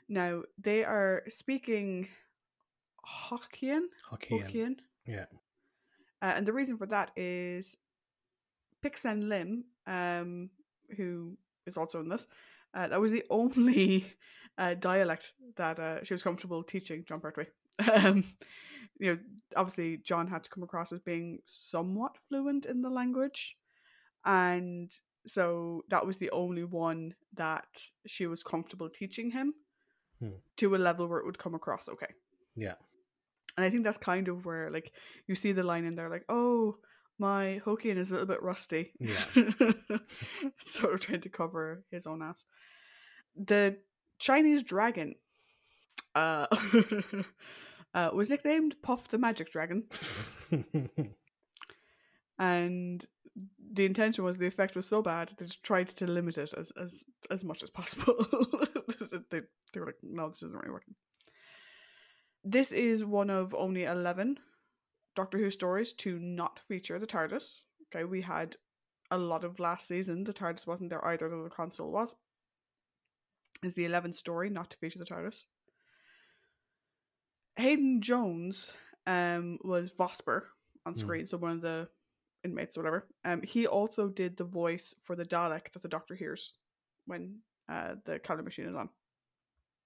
Now 0.09 0.42
they 0.59 0.85
are 0.85 1.22
speaking 1.29 2.09
Hokkien, 3.31 3.83
Hokkien. 4.11 4.42
Hokkien, 4.42 4.74
Yeah. 5.07 5.27
uh, 6.22 6.33
and 6.37 6.46
the 6.46 6.53
reason 6.53 6.77
for 6.79 6.87
that 6.87 7.11
is 7.16 7.77
Pik-Sen 8.83 9.29
Lim, 9.29 9.64
um, 9.87 10.50
who 10.96 11.37
is 11.66 11.77
also 11.77 12.00
in 12.00 12.09
this, 12.09 12.27
uh, 12.74 12.88
that 12.88 13.00
was 13.00 13.11
the 13.11 13.24
only 13.31 14.12
uh, 14.59 14.74
dialect 14.74 15.33
that 15.57 15.79
uh, 15.79 16.05
she 16.05 16.14
was 16.14 16.22
comfortable 16.22 16.62
teaching 16.62 17.05
John 17.07 17.20
Pertwee. 17.20 17.46
um, 17.92 18.24
you 18.98 19.12
know, 19.12 19.18
obviously 19.57 19.98
John 19.98 20.28
had 20.28 20.44
to 20.44 20.50
come 20.50 20.62
across 20.62 20.92
as 20.92 21.00
being 21.00 21.40
somewhat 21.46 22.16
fluent 22.28 22.66
in 22.66 22.83
the 22.83 22.90
language, 22.90 23.57
and 24.24 24.92
so 25.26 25.85
that 25.88 26.07
was 26.07 26.18
the 26.18 26.30
only 26.30 26.64
one 26.64 27.14
that 27.35 27.66
she 28.07 28.26
was 28.26 28.42
comfortable 28.42 28.88
teaching 28.88 29.30
him 29.30 29.54
Hmm. 30.20 30.37
to 30.59 30.76
a 30.76 30.78
level 30.78 31.09
where 31.09 31.18
it 31.18 31.26
would 31.26 31.38
come 31.38 31.54
across 31.57 31.88
okay. 31.88 32.14
Yeah. 32.54 32.74
And 33.57 33.64
I 33.66 33.70
think 33.70 33.83
that's 33.85 33.98
kind 33.98 34.28
of 34.28 34.44
where 34.44 34.70
like 34.70 34.92
you 35.26 35.35
see 35.35 35.50
the 35.52 35.62
line 35.64 35.85
in 35.85 35.96
there 35.96 36.09
like, 36.09 36.24
oh, 36.28 36.76
my 37.18 37.61
Hokkien 37.64 37.96
is 37.96 38.11
a 38.11 38.14
little 38.14 38.28
bit 38.28 38.42
rusty. 38.42 38.92
Yeah. 39.00 39.24
sort 40.66 40.94
of 40.94 41.00
trying 41.00 41.20
to 41.22 41.28
cover 41.28 41.85
his 41.90 42.07
own 42.07 42.22
ass. 42.22 42.44
The 43.37 43.78
Chinese 44.18 44.62
dragon 44.62 45.14
uh, 46.14 46.46
uh 47.94 48.11
was 48.12 48.30
nicknamed 48.30 48.76
Puff 48.83 49.09
the 49.09 49.18
Magic 49.18 49.50
Dragon. 49.50 49.85
And 52.38 53.04
the 53.72 53.85
intention 53.85 54.24
was 54.24 54.37
the 54.37 54.46
effect 54.46 54.76
was 54.76 54.87
so 54.87 55.02
bad 55.02 55.33
they 55.37 55.46
just 55.46 55.62
tried 55.62 55.88
to 55.88 56.07
limit 56.07 56.38
it 56.38 56.52
as 56.57 56.72
as, 56.72 57.02
as 57.30 57.44
much 57.44 57.62
as 57.62 57.70
possible. 57.70 58.14
they, 59.30 59.40
they 59.72 59.80
were 59.80 59.87
like, 59.87 59.98
no, 60.02 60.28
this 60.28 60.42
isn't 60.42 60.54
really 60.54 60.72
working. 60.72 60.94
This 62.42 62.72
is 62.72 63.04
one 63.04 63.30
of 63.30 63.54
only 63.54 63.85
11 63.85 64.38
Doctor 65.16 65.38
Who 65.38 65.50
stories 65.50 65.92
to 65.94 66.18
not 66.18 66.61
feature 66.68 66.98
the 66.98 67.07
TARDIS. 67.07 67.59
Okay, 67.94 68.04
we 68.04 68.20
had 68.20 68.57
a 69.11 69.16
lot 69.16 69.44
of 69.44 69.61
last 69.61 69.87
season, 69.87 70.24
the 70.24 70.33
TARDIS 70.33 70.66
wasn't 70.66 70.90
there 70.90 71.04
either, 71.07 71.28
though 71.28 71.44
the 71.44 71.50
console 71.50 71.90
was. 71.90 72.14
Is 73.62 73.74
the 73.74 73.87
11th 73.87 74.16
story 74.16 74.50
not 74.50 74.70
to 74.70 74.76
feature 74.76 74.98
the 74.98 75.07
TARDIS. 75.07 75.44
Haydn 77.57 78.01
Jones 78.01 78.73
um, 79.07 79.59
was 79.62 79.93
Vosper 79.93 80.43
on 80.87 80.95
Hmm. 80.95 80.99
screen, 80.99 81.27
so 81.27 81.37
one 81.38 81.53
of 81.53 81.61
the 81.61 81.88
inmates 82.43 82.77
or 82.77 82.81
whatever. 82.81 83.09
Um, 83.25 83.43
he 83.43 83.67
also 83.67 84.09
did 84.09 84.37
the 84.37 84.45
voice 84.45 84.95
for 85.03 85.17
the 85.17 85.25
Dalek 85.25 85.73
that 85.73 85.83
the 85.83 85.88
Doctor 85.88 86.14
hears 86.14 86.55
when 87.07 87.40
uh, 87.69 87.95
the 88.05 88.19
Keller 88.19 88.43
machine 88.43 88.67
is 88.69 88.75
on. 88.75 88.90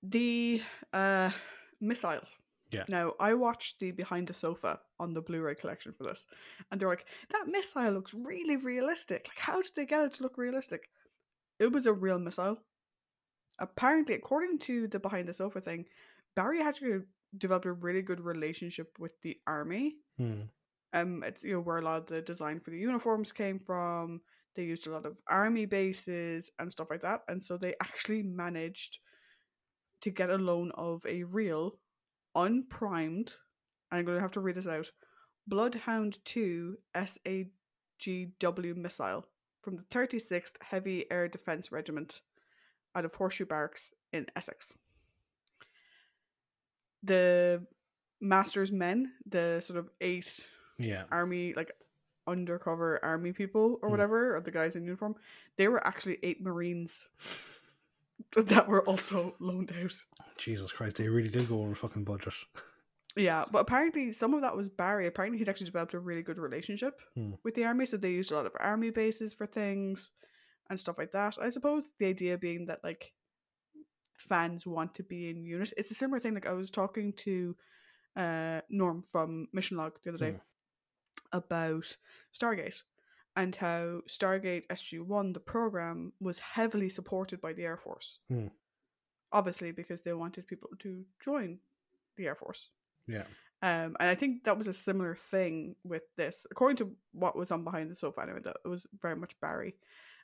The 0.02 0.62
uh, 0.92 1.30
missile. 1.80 2.22
Yeah. 2.70 2.84
Now 2.88 3.14
I 3.18 3.34
watched 3.34 3.80
the 3.80 3.92
behind 3.92 4.26
the 4.26 4.34
sofa 4.34 4.80
on 5.00 5.14
the 5.14 5.22
Blu-ray 5.22 5.54
collection 5.54 5.92
for 5.92 6.04
this, 6.04 6.26
and 6.70 6.80
they're 6.80 6.88
like, 6.88 7.06
"That 7.30 7.48
missile 7.48 7.92
looks 7.92 8.12
really 8.12 8.56
realistic. 8.56 9.26
Like, 9.28 9.38
how 9.38 9.62
did 9.62 9.72
they 9.74 9.86
get 9.86 10.04
it 10.04 10.12
to 10.14 10.22
look 10.22 10.36
realistic?" 10.36 10.90
It 11.58 11.72
was 11.72 11.86
a 11.86 11.92
real 11.92 12.18
missile. 12.18 12.58
Apparently, 13.58 14.14
according 14.14 14.58
to 14.60 14.86
the 14.86 15.00
behind 15.00 15.28
the 15.28 15.34
sofa 15.34 15.60
thing, 15.60 15.86
Barry 16.36 16.60
actually 16.60 17.02
developed 17.36 17.66
a 17.66 17.72
really 17.72 18.02
good 18.02 18.20
relationship 18.20 18.96
with 18.98 19.20
the 19.22 19.36
army. 19.46 19.96
Hmm. 20.16 20.42
um 20.92 21.22
it's 21.22 21.44
you 21.44 21.54
know 21.54 21.60
where 21.60 21.78
a 21.78 21.82
lot 21.82 21.98
of 21.98 22.06
the 22.06 22.22
design 22.22 22.60
for 22.60 22.70
the 22.70 22.78
uniforms 22.78 23.32
came 23.32 23.58
from. 23.58 24.20
They 24.56 24.64
used 24.64 24.86
a 24.88 24.90
lot 24.90 25.06
of 25.06 25.16
army 25.28 25.66
bases 25.66 26.50
and 26.58 26.72
stuff 26.72 26.88
like 26.90 27.02
that 27.02 27.22
and 27.28 27.44
so 27.44 27.56
they 27.56 27.74
actually 27.80 28.22
managed 28.22 28.98
to 30.00 30.10
get 30.10 30.30
a 30.30 30.36
loan 30.36 30.72
of 30.74 31.04
a 31.06 31.24
real 31.24 31.78
unprimed 32.34 33.34
i'm 33.90 34.04
going 34.04 34.16
to 34.16 34.22
have 34.22 34.32
to 34.32 34.40
read 34.40 34.56
this 34.56 34.66
out 34.66 34.90
bloodhound 35.46 36.18
2 36.24 36.76
sagw 36.96 38.76
missile 38.76 39.24
from 39.62 39.76
the 39.76 39.82
36th 39.82 40.52
heavy 40.60 41.06
air 41.10 41.28
defense 41.28 41.72
regiment 41.72 42.22
out 42.94 43.04
of 43.04 43.14
horseshoe 43.14 43.46
barracks 43.46 43.92
in 44.12 44.26
essex 44.36 44.72
the 47.02 47.64
master's 48.20 48.72
men 48.72 49.12
the 49.28 49.60
sort 49.60 49.78
of 49.78 49.88
eight 50.00 50.46
Yeah. 50.78 51.04
army 51.10 51.54
like 51.54 51.72
undercover 52.26 52.98
army 53.04 53.32
people 53.32 53.78
or 53.82 53.88
Hmm. 53.88 53.92
whatever 53.92 54.36
or 54.36 54.40
the 54.40 54.50
guys 54.50 54.76
in 54.76 54.84
uniform 54.84 55.14
they 55.56 55.68
were 55.68 55.84
actually 55.86 56.18
eight 56.22 56.42
marines 56.42 57.06
that 58.36 58.68
were 58.68 58.82
also 58.82 59.34
loaned 59.38 59.72
out 59.82 59.92
Jesus 60.36 60.72
Christ, 60.72 60.96
they 60.96 61.08
really 61.08 61.28
did 61.28 61.48
go 61.48 61.60
over 61.62 61.74
fucking 61.74 62.04
budget. 62.04 62.34
yeah 63.16 63.44
but 63.50 63.60
apparently 63.60 64.12
some 64.12 64.34
of 64.34 64.42
that 64.42 64.56
was 64.56 64.68
barry 64.68 65.06
apparently 65.06 65.38
he'd 65.38 65.48
actually 65.48 65.64
developed 65.66 65.94
a 65.94 65.98
really 65.98 66.22
good 66.22 66.38
relationship 66.38 67.00
Hmm. 67.14 67.32
with 67.44 67.54
the 67.54 67.64
army 67.64 67.86
so 67.86 67.96
they 67.96 68.10
used 68.10 68.30
a 68.32 68.34
lot 68.36 68.46
of 68.46 68.52
army 68.60 68.90
bases 68.90 69.32
for 69.32 69.46
things 69.46 70.10
and 70.68 70.78
stuff 70.78 70.98
like 70.98 71.12
that 71.12 71.38
i 71.40 71.48
suppose 71.48 71.88
the 71.98 72.06
idea 72.06 72.36
being 72.36 72.66
that 72.66 72.80
like 72.84 73.12
fans 74.18 74.66
want 74.66 74.94
to 74.94 75.02
be 75.02 75.30
in 75.30 75.42
unit 75.44 75.72
it's 75.76 75.90
a 75.90 75.94
similar 75.94 76.20
thing 76.20 76.34
like 76.34 76.46
i 76.46 76.52
was 76.52 76.70
talking 76.70 77.12
to 77.12 77.56
uh 78.16 78.60
norm 78.68 79.02
from 79.12 79.46
mission 79.52 79.76
log 79.76 79.92
the 80.02 80.10
other 80.10 80.18
day 80.18 80.32
Hmm. 80.32 81.38
about 81.38 81.96
Stargate 82.32 82.82
and 83.36 83.54
how 83.54 84.00
Stargate 84.08 84.66
SG1, 84.68 85.34
the 85.34 85.40
program, 85.40 86.12
was 86.20 86.38
heavily 86.38 86.88
supported 86.88 87.40
by 87.40 87.52
the 87.52 87.64
Air 87.64 87.76
Force. 87.76 88.18
Hmm. 88.28 88.48
Obviously, 89.32 89.72
because 89.72 90.00
they 90.02 90.12
wanted 90.12 90.46
people 90.48 90.70
to 90.80 91.04
join 91.22 91.58
the 92.16 92.26
Air 92.26 92.34
Force. 92.34 92.70
Yeah. 93.06 93.24
Um, 93.62 93.96
and 94.00 94.08
I 94.08 94.14
think 94.14 94.44
that 94.44 94.56
was 94.58 94.68
a 94.68 94.72
similar 94.72 95.14
thing 95.14 95.76
with 95.84 96.02
this, 96.16 96.46
according 96.50 96.76
to 96.78 96.92
what 97.12 97.36
was 97.36 97.50
on 97.50 97.64
behind 97.64 97.90
the 97.90 97.96
sofa. 97.96 98.22
Anyway, 98.22 98.40
that 98.44 98.56
it 98.64 98.68
was 98.68 98.86
very 99.02 99.16
much 99.16 99.38
Barry 99.40 99.74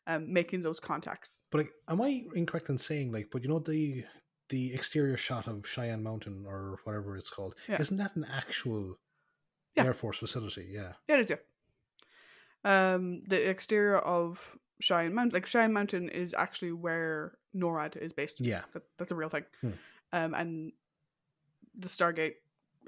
um, 0.06 0.32
making 0.32 0.62
those 0.62 0.80
contacts. 0.80 1.40
But 1.50 1.58
like, 1.58 1.72
am 1.88 2.00
I 2.00 2.24
incorrect 2.34 2.68
in 2.68 2.78
saying 2.78 3.12
like, 3.12 3.28
but 3.32 3.42
you 3.42 3.48
know 3.48 3.58
the 3.58 4.04
the 4.50 4.74
exterior 4.74 5.16
shot 5.16 5.48
of 5.48 5.66
Cheyenne 5.66 6.02
Mountain 6.02 6.44
or 6.46 6.78
whatever 6.84 7.16
it's 7.16 7.30
called, 7.30 7.54
Yeah. 7.68 7.80
isn't 7.80 7.96
that 7.96 8.14
an 8.16 8.26
actual 8.30 8.98
Yeah. 9.74 9.84
Air 9.84 9.94
Force 9.94 10.18
facility? 10.18 10.66
Yeah. 10.70 10.92
Yeah, 11.08 11.16
it 11.16 11.20
is. 11.20 11.30
Yeah. 11.30 11.36
Um, 12.64 13.22
the 13.26 13.48
exterior 13.48 13.96
of 13.98 14.56
Cheyenne 14.80 15.14
Mountain. 15.14 15.34
Like 15.34 15.46
Cheyenne 15.46 15.72
Mountain 15.72 16.08
is 16.10 16.34
actually 16.34 16.72
where 16.72 17.38
NORAD 17.54 17.96
is 17.96 18.12
based. 18.12 18.40
Yeah. 18.40 18.62
That, 18.72 18.82
that's 18.98 19.12
a 19.12 19.14
real 19.14 19.28
thing. 19.28 19.44
Hmm. 19.60 19.70
Um, 20.12 20.34
and 20.34 20.72
the 21.76 21.88
Stargate 21.88 22.34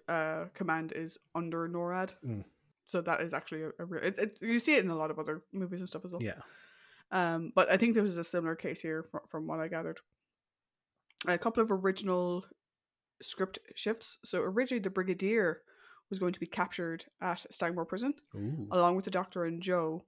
uh, 0.08 0.46
command 0.54 0.92
is 0.92 1.18
under 1.34 1.68
NORAD. 1.68 2.10
Mm. 2.24 2.44
So 2.86 3.00
that 3.00 3.20
is 3.20 3.34
actually 3.34 3.62
a, 3.62 3.70
a 3.80 3.84
real. 3.84 4.02
It, 4.02 4.18
it, 4.18 4.38
you 4.40 4.58
see 4.58 4.74
it 4.74 4.84
in 4.84 4.90
a 4.90 4.96
lot 4.96 5.10
of 5.10 5.18
other 5.18 5.42
movies 5.52 5.80
and 5.80 5.88
stuff 5.88 6.04
as 6.04 6.12
well. 6.12 6.22
Yeah. 6.22 6.40
Um, 7.12 7.52
but 7.54 7.70
I 7.70 7.76
think 7.76 7.94
there 7.94 8.02
was 8.02 8.18
a 8.18 8.24
similar 8.24 8.56
case 8.56 8.80
here 8.80 9.04
from, 9.10 9.20
from 9.30 9.46
what 9.46 9.60
I 9.60 9.68
gathered. 9.68 10.00
A 11.26 11.38
couple 11.38 11.62
of 11.62 11.70
original 11.70 12.44
script 13.22 13.58
shifts. 13.74 14.18
So 14.24 14.42
originally, 14.42 14.80
the 14.80 14.90
Brigadier 14.90 15.62
was 16.10 16.18
going 16.18 16.32
to 16.32 16.40
be 16.40 16.46
captured 16.46 17.04
at 17.20 17.46
Stangmoor 17.50 17.88
Prison 17.88 18.14
Ooh. 18.34 18.68
along 18.70 18.96
with 18.96 19.04
the 19.04 19.10
Doctor 19.10 19.44
and 19.44 19.62
Jo, 19.62 20.04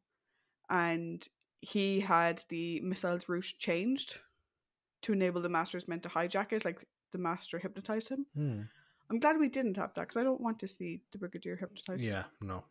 and 0.70 1.26
he 1.60 2.00
had 2.00 2.42
the 2.48 2.80
missile's 2.80 3.28
route 3.28 3.54
changed 3.58 4.18
to 5.02 5.12
enable 5.12 5.40
the 5.40 5.48
Master's 5.48 5.88
men 5.88 6.00
to 6.00 6.08
hijack 6.08 6.52
it. 6.52 6.64
Like 6.64 6.86
the 7.12 7.18
Master 7.18 7.58
hypnotized 7.58 8.10
him. 8.10 8.26
Hmm. 8.34 8.60
I'm 9.10 9.18
glad 9.18 9.38
we 9.38 9.48
didn't 9.48 9.76
have 9.78 9.94
that 9.94 10.02
because 10.02 10.18
I 10.18 10.22
don't 10.22 10.40
want 10.40 10.58
to 10.60 10.68
see 10.68 11.00
the 11.12 11.18
Brigadier 11.18 11.56
hypnotized. 11.56 12.02
Yeah. 12.02 12.24
No. 12.40 12.64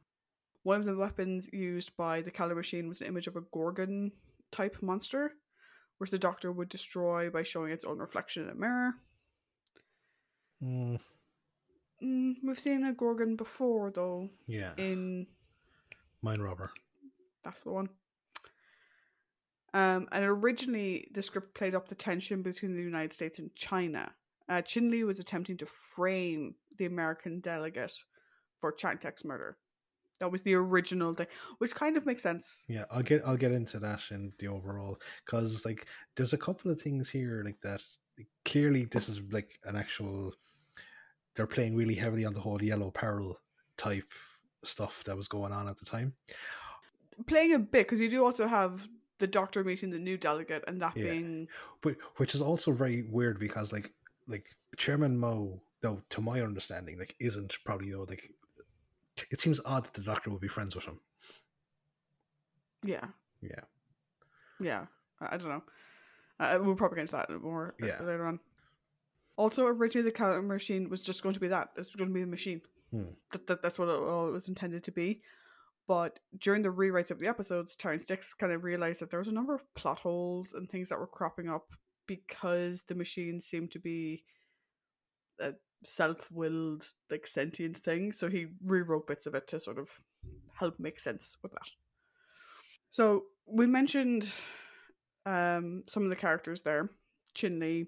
One 0.68 0.82
of 0.82 0.86
the 0.86 0.98
weapons 0.98 1.50
used 1.54 1.96
by 1.96 2.22
the 2.22 2.30
Keller 2.30 2.54
machine 2.54 2.90
was 2.90 3.00
an 3.00 3.08
image 3.08 3.28
of 3.28 3.38
a 3.38 3.42
Gorgon 3.54 4.12
type 4.52 4.76
monster, 4.82 5.32
which 5.98 6.12
the 6.12 6.20
Doctor 6.20 6.52
would 6.52 6.68
destroy 6.68 7.30
by 7.30 7.44
showing 7.44 7.72
its 7.72 7.86
own 7.86 8.00
reflection 8.00 8.44
in 8.44 8.50
a 8.50 8.54
mirror. 8.54 8.92
Mm, 10.62 11.00
Mm, 12.04 12.34
we've 12.44 12.60
seen 12.60 12.84
a 12.84 12.92
Gorgon 12.92 13.38
before, 13.38 13.92
though, 13.92 14.30
yeah. 14.46 14.74
in 14.76 15.28
Mind 16.22 16.44
Robber. 16.44 16.70
That's 17.46 17.62
the 17.62 17.72
one. 17.72 17.88
Um, 19.74 20.10
and 20.12 20.26
originally, 20.26 21.08
the 21.14 21.22
script 21.22 21.56
played 21.56 21.76
up 21.76 21.88
the 21.88 21.96
tension 21.96 22.42
between 22.42 22.76
the 22.76 22.84
United 22.84 23.14
States 23.14 23.40
and 23.40 23.56
China. 23.56 24.12
Uh, 24.50 24.62
Chin 24.62 24.92
Lee 24.92 25.06
was 25.06 25.22
attempting 25.22 25.56
to 25.60 25.66
frame 25.66 26.56
the 26.78 26.88
American 26.88 27.40
delegate 27.40 27.94
for 28.60 28.74
Cheng 28.74 28.98
Teik's 28.98 29.24
murder. 29.24 29.58
That 30.20 30.32
was 30.32 30.42
the 30.42 30.56
original 30.56 31.14
thing, 31.14 31.28
which 31.60 31.76
kind 31.76 31.96
of 31.98 32.06
makes 32.06 32.24
sense. 32.24 32.64
Yeah, 32.68 32.86
I'll 32.90 33.04
get 33.04 33.22
I'll 33.26 33.38
get 33.38 33.52
into 33.52 33.80
that 33.80 34.02
in 34.12 34.34
the 34.40 34.48
overall 34.48 34.98
because 35.26 35.66
like 35.66 35.88
there's 36.16 36.34
a 36.34 36.38
couple 36.38 36.72
of 36.72 36.82
things 36.82 37.10
here 37.10 37.44
like 37.46 37.60
that. 37.62 37.84
Clearly, 38.46 38.86
this 38.86 39.10
is 39.10 39.22
like 39.32 39.60
an 39.66 39.76
actual. 39.76 40.34
They're 41.36 41.46
playing 41.46 41.76
really 41.76 41.94
heavily 41.94 42.26
on 42.26 42.34
the 42.34 42.40
whole 42.40 42.62
yellow 42.64 42.90
peril 42.90 43.40
type 43.78 44.12
stuff 44.64 45.04
that 45.06 45.16
was 45.16 45.28
going 45.28 45.52
on 45.52 45.68
at 45.68 45.78
the 45.78 45.86
time. 45.86 46.14
Playing 47.28 47.54
a 47.54 47.60
bit 47.60 47.86
because 47.86 48.02
you 48.02 48.10
do 48.10 48.26
also 48.26 48.48
have 48.48 48.88
the 49.20 49.28
Doctor 49.28 49.64
meeting 49.64 49.90
the 49.92 50.00
new 50.00 50.18
delegate, 50.18 50.64
and 50.68 50.82
that 50.82 50.96
Yeah. 50.98 51.12
being 51.12 51.48
but 51.82 51.96
which 52.18 52.34
is 52.36 52.42
also 52.42 52.72
very 52.72 53.04
weird 53.04 53.40
because 53.40 53.72
like 53.72 53.94
like 54.28 54.48
Chairman 54.78 55.18
Mao, 55.18 55.62
though 55.82 56.02
to 56.10 56.22
my 56.22 56.42
understanding, 56.42 56.98
like 56.98 57.16
isn't 57.20 57.56
probably 57.66 57.90
you 57.90 57.98
know 57.98 58.06
like 58.10 58.32
it 59.32 59.40
seems 59.40 59.60
odd 59.66 59.86
that 59.86 59.94
the 59.94 60.02
Doctor 60.02 60.30
would 60.32 60.42
be 60.42 60.48
friends 60.48 60.76
with 60.76 60.86
him. 60.86 61.00
yeah, 62.84 63.06
Yeah, 63.42 63.62
yeah. 64.60 64.86
I, 65.20 65.36
I 65.36 65.38
don't 65.38 65.50
know. 65.50 65.64
Uh, 66.40 66.60
we'll 66.62 66.76
probably 66.76 66.98
get 66.98 67.02
into 67.02 67.14
that 67.14 67.30
more 67.42 67.76
uh, 67.82 67.86
Yeah. 67.86 68.02
later 68.02 68.26
on. 68.28 68.40
Also, 69.38 69.66
originally 69.66 70.06
the 70.06 70.12
Keller 70.12 70.42
machine 70.42 70.90
was 70.90 71.02
just 71.02 71.24
going 71.24 71.34
to 71.34 71.40
be 71.40 71.48
that. 71.48 71.70
It's 71.78 71.96
going 71.96 72.10
to 72.10 72.14
be 72.14 72.22
a 72.22 72.28
machine. 72.28 72.62
Hmm. 72.92 73.04
That, 73.32 73.48
that 73.48 73.62
that's 73.62 73.78
what 73.80 73.88
it, 73.90 73.92
all 74.00 74.30
it 74.30 74.34
was 74.34 74.48
intended 74.48 74.84
to 74.86 74.92
be. 74.92 75.22
But 75.88 76.20
during 76.38 76.64
the 76.64 76.70
rewrites 76.70 77.12
of 77.12 77.20
the 77.20 77.28
episodes, 77.28 77.76
Terrance 77.76 78.06
Dicks 78.06 78.34
kind 78.34 78.52
of 78.52 78.64
realized 78.64 79.00
that 79.02 79.10
there 79.10 79.20
was 79.20 79.28
a 79.30 79.34
number 79.34 79.54
of 79.56 79.64
plot 79.76 80.00
holes 80.00 80.54
and 80.54 80.70
things 80.70 80.90
that 80.90 81.00
were 81.00 81.08
cropping 81.08 81.50
up 81.50 81.68
because 82.08 82.84
the 82.84 82.96
machine 82.96 83.40
seemed 83.42 83.72
to 83.72 83.80
be 83.80 84.24
a 85.40 85.54
self-willed, 85.86 86.86
like 87.10 87.28
sentient 87.28 87.78
thing. 87.78 88.12
So 88.12 88.30
he 88.30 88.48
rewrote 88.64 89.08
bits 89.08 89.26
of 89.28 89.36
it 89.36 89.48
to 89.50 89.60
sort 89.60 89.78
of 89.80 89.90
help 90.60 90.80
make 90.80 91.00
sense 91.00 91.38
with 91.44 91.52
that. 91.54 91.70
So 92.92 93.24
we 93.46 93.68
mentioned 93.68 94.30
um, 95.26 95.84
some 95.88 96.04
of 96.04 96.10
the 96.10 96.16
characters 96.16 96.62
there, 96.62 96.90
Chin 97.34 97.60
Lee, 97.60 97.88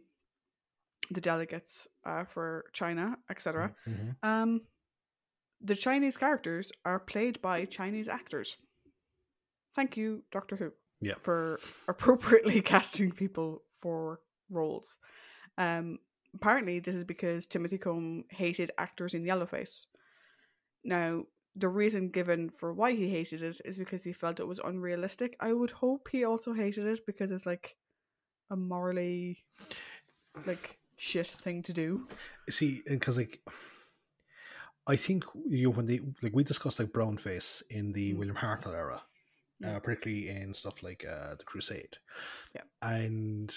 the 1.12 1.22
delegates 1.22 1.88
uh, 2.06 2.26
for 2.26 2.66
China, 2.74 3.18
etc. 3.30 3.74
Mhm. 3.88 4.16
Um, 4.22 4.62
the 5.62 5.76
Chinese 5.76 6.18
characters 6.18 6.72
are 6.86 7.00
played 7.00 7.42
by 7.42 7.66
Chinese 7.66 8.08
actors. 8.08 8.58
Thank 9.76 9.98
you, 9.98 10.24
Doctor 10.32 10.56
Who, 10.56 10.72
Yeah. 11.02 11.16
for 11.22 11.60
appropriately 11.88 12.62
casting 12.62 13.12
people 13.12 13.64
for 13.82 14.20
roles. 14.50 14.98
Um, 15.58 16.00
apparently, 16.36 16.80
this 16.80 16.96
is 16.96 17.04
because 17.04 17.46
Timothy 17.46 17.78
Combe 17.78 18.26
hated 18.30 18.72
actors 18.78 19.14
in 19.14 19.24
yellowface. 19.24 19.86
Now, 20.84 21.24
the 21.56 21.68
reason 21.68 22.10
given 22.10 22.50
for 22.50 22.74
why 22.74 22.94
he 22.94 23.10
hated 23.10 23.42
it 23.44 23.60
is 23.66 23.78
because 23.78 24.04
he 24.04 24.14
felt 24.14 24.40
it 24.40 24.48
was 24.48 24.60
unrealistic. 24.60 25.36
I 25.40 25.52
would 25.54 25.72
hope 25.72 26.08
he 26.12 26.24
also 26.24 26.54
hated 26.54 26.86
it 26.86 27.06
because 27.06 27.32
it's 27.32 27.46
like 27.46 27.76
a 28.50 28.56
morally 28.56 29.44
like 30.46 30.78
shit 30.98 31.28
thing 31.28 31.64
to 31.64 31.74
do. 31.74 32.08
see 32.50 32.82
because 32.88 33.18
like 33.18 33.42
i 34.88 34.96
think 34.96 35.24
you 35.48 35.66
know, 35.66 35.70
when 35.70 35.86
they 35.86 36.00
like 36.22 36.34
we 36.34 36.44
discussed 36.44 36.80
like 36.80 36.92
brown 36.92 37.18
face 37.18 37.62
in 37.70 37.92
the 37.92 38.14
Mm. 38.14 38.18
william 38.18 38.36
hartnell 38.38 38.74
era 38.74 39.04
Yeah. 39.60 39.76
uh, 39.76 39.80
particularly 39.80 40.30
in 40.30 40.54
stuff 40.54 40.82
like 40.82 41.06
uh 41.06 41.36
the 41.36 41.44
crusade 41.44 41.98
Yeah. 42.56 42.64
and 42.82 43.54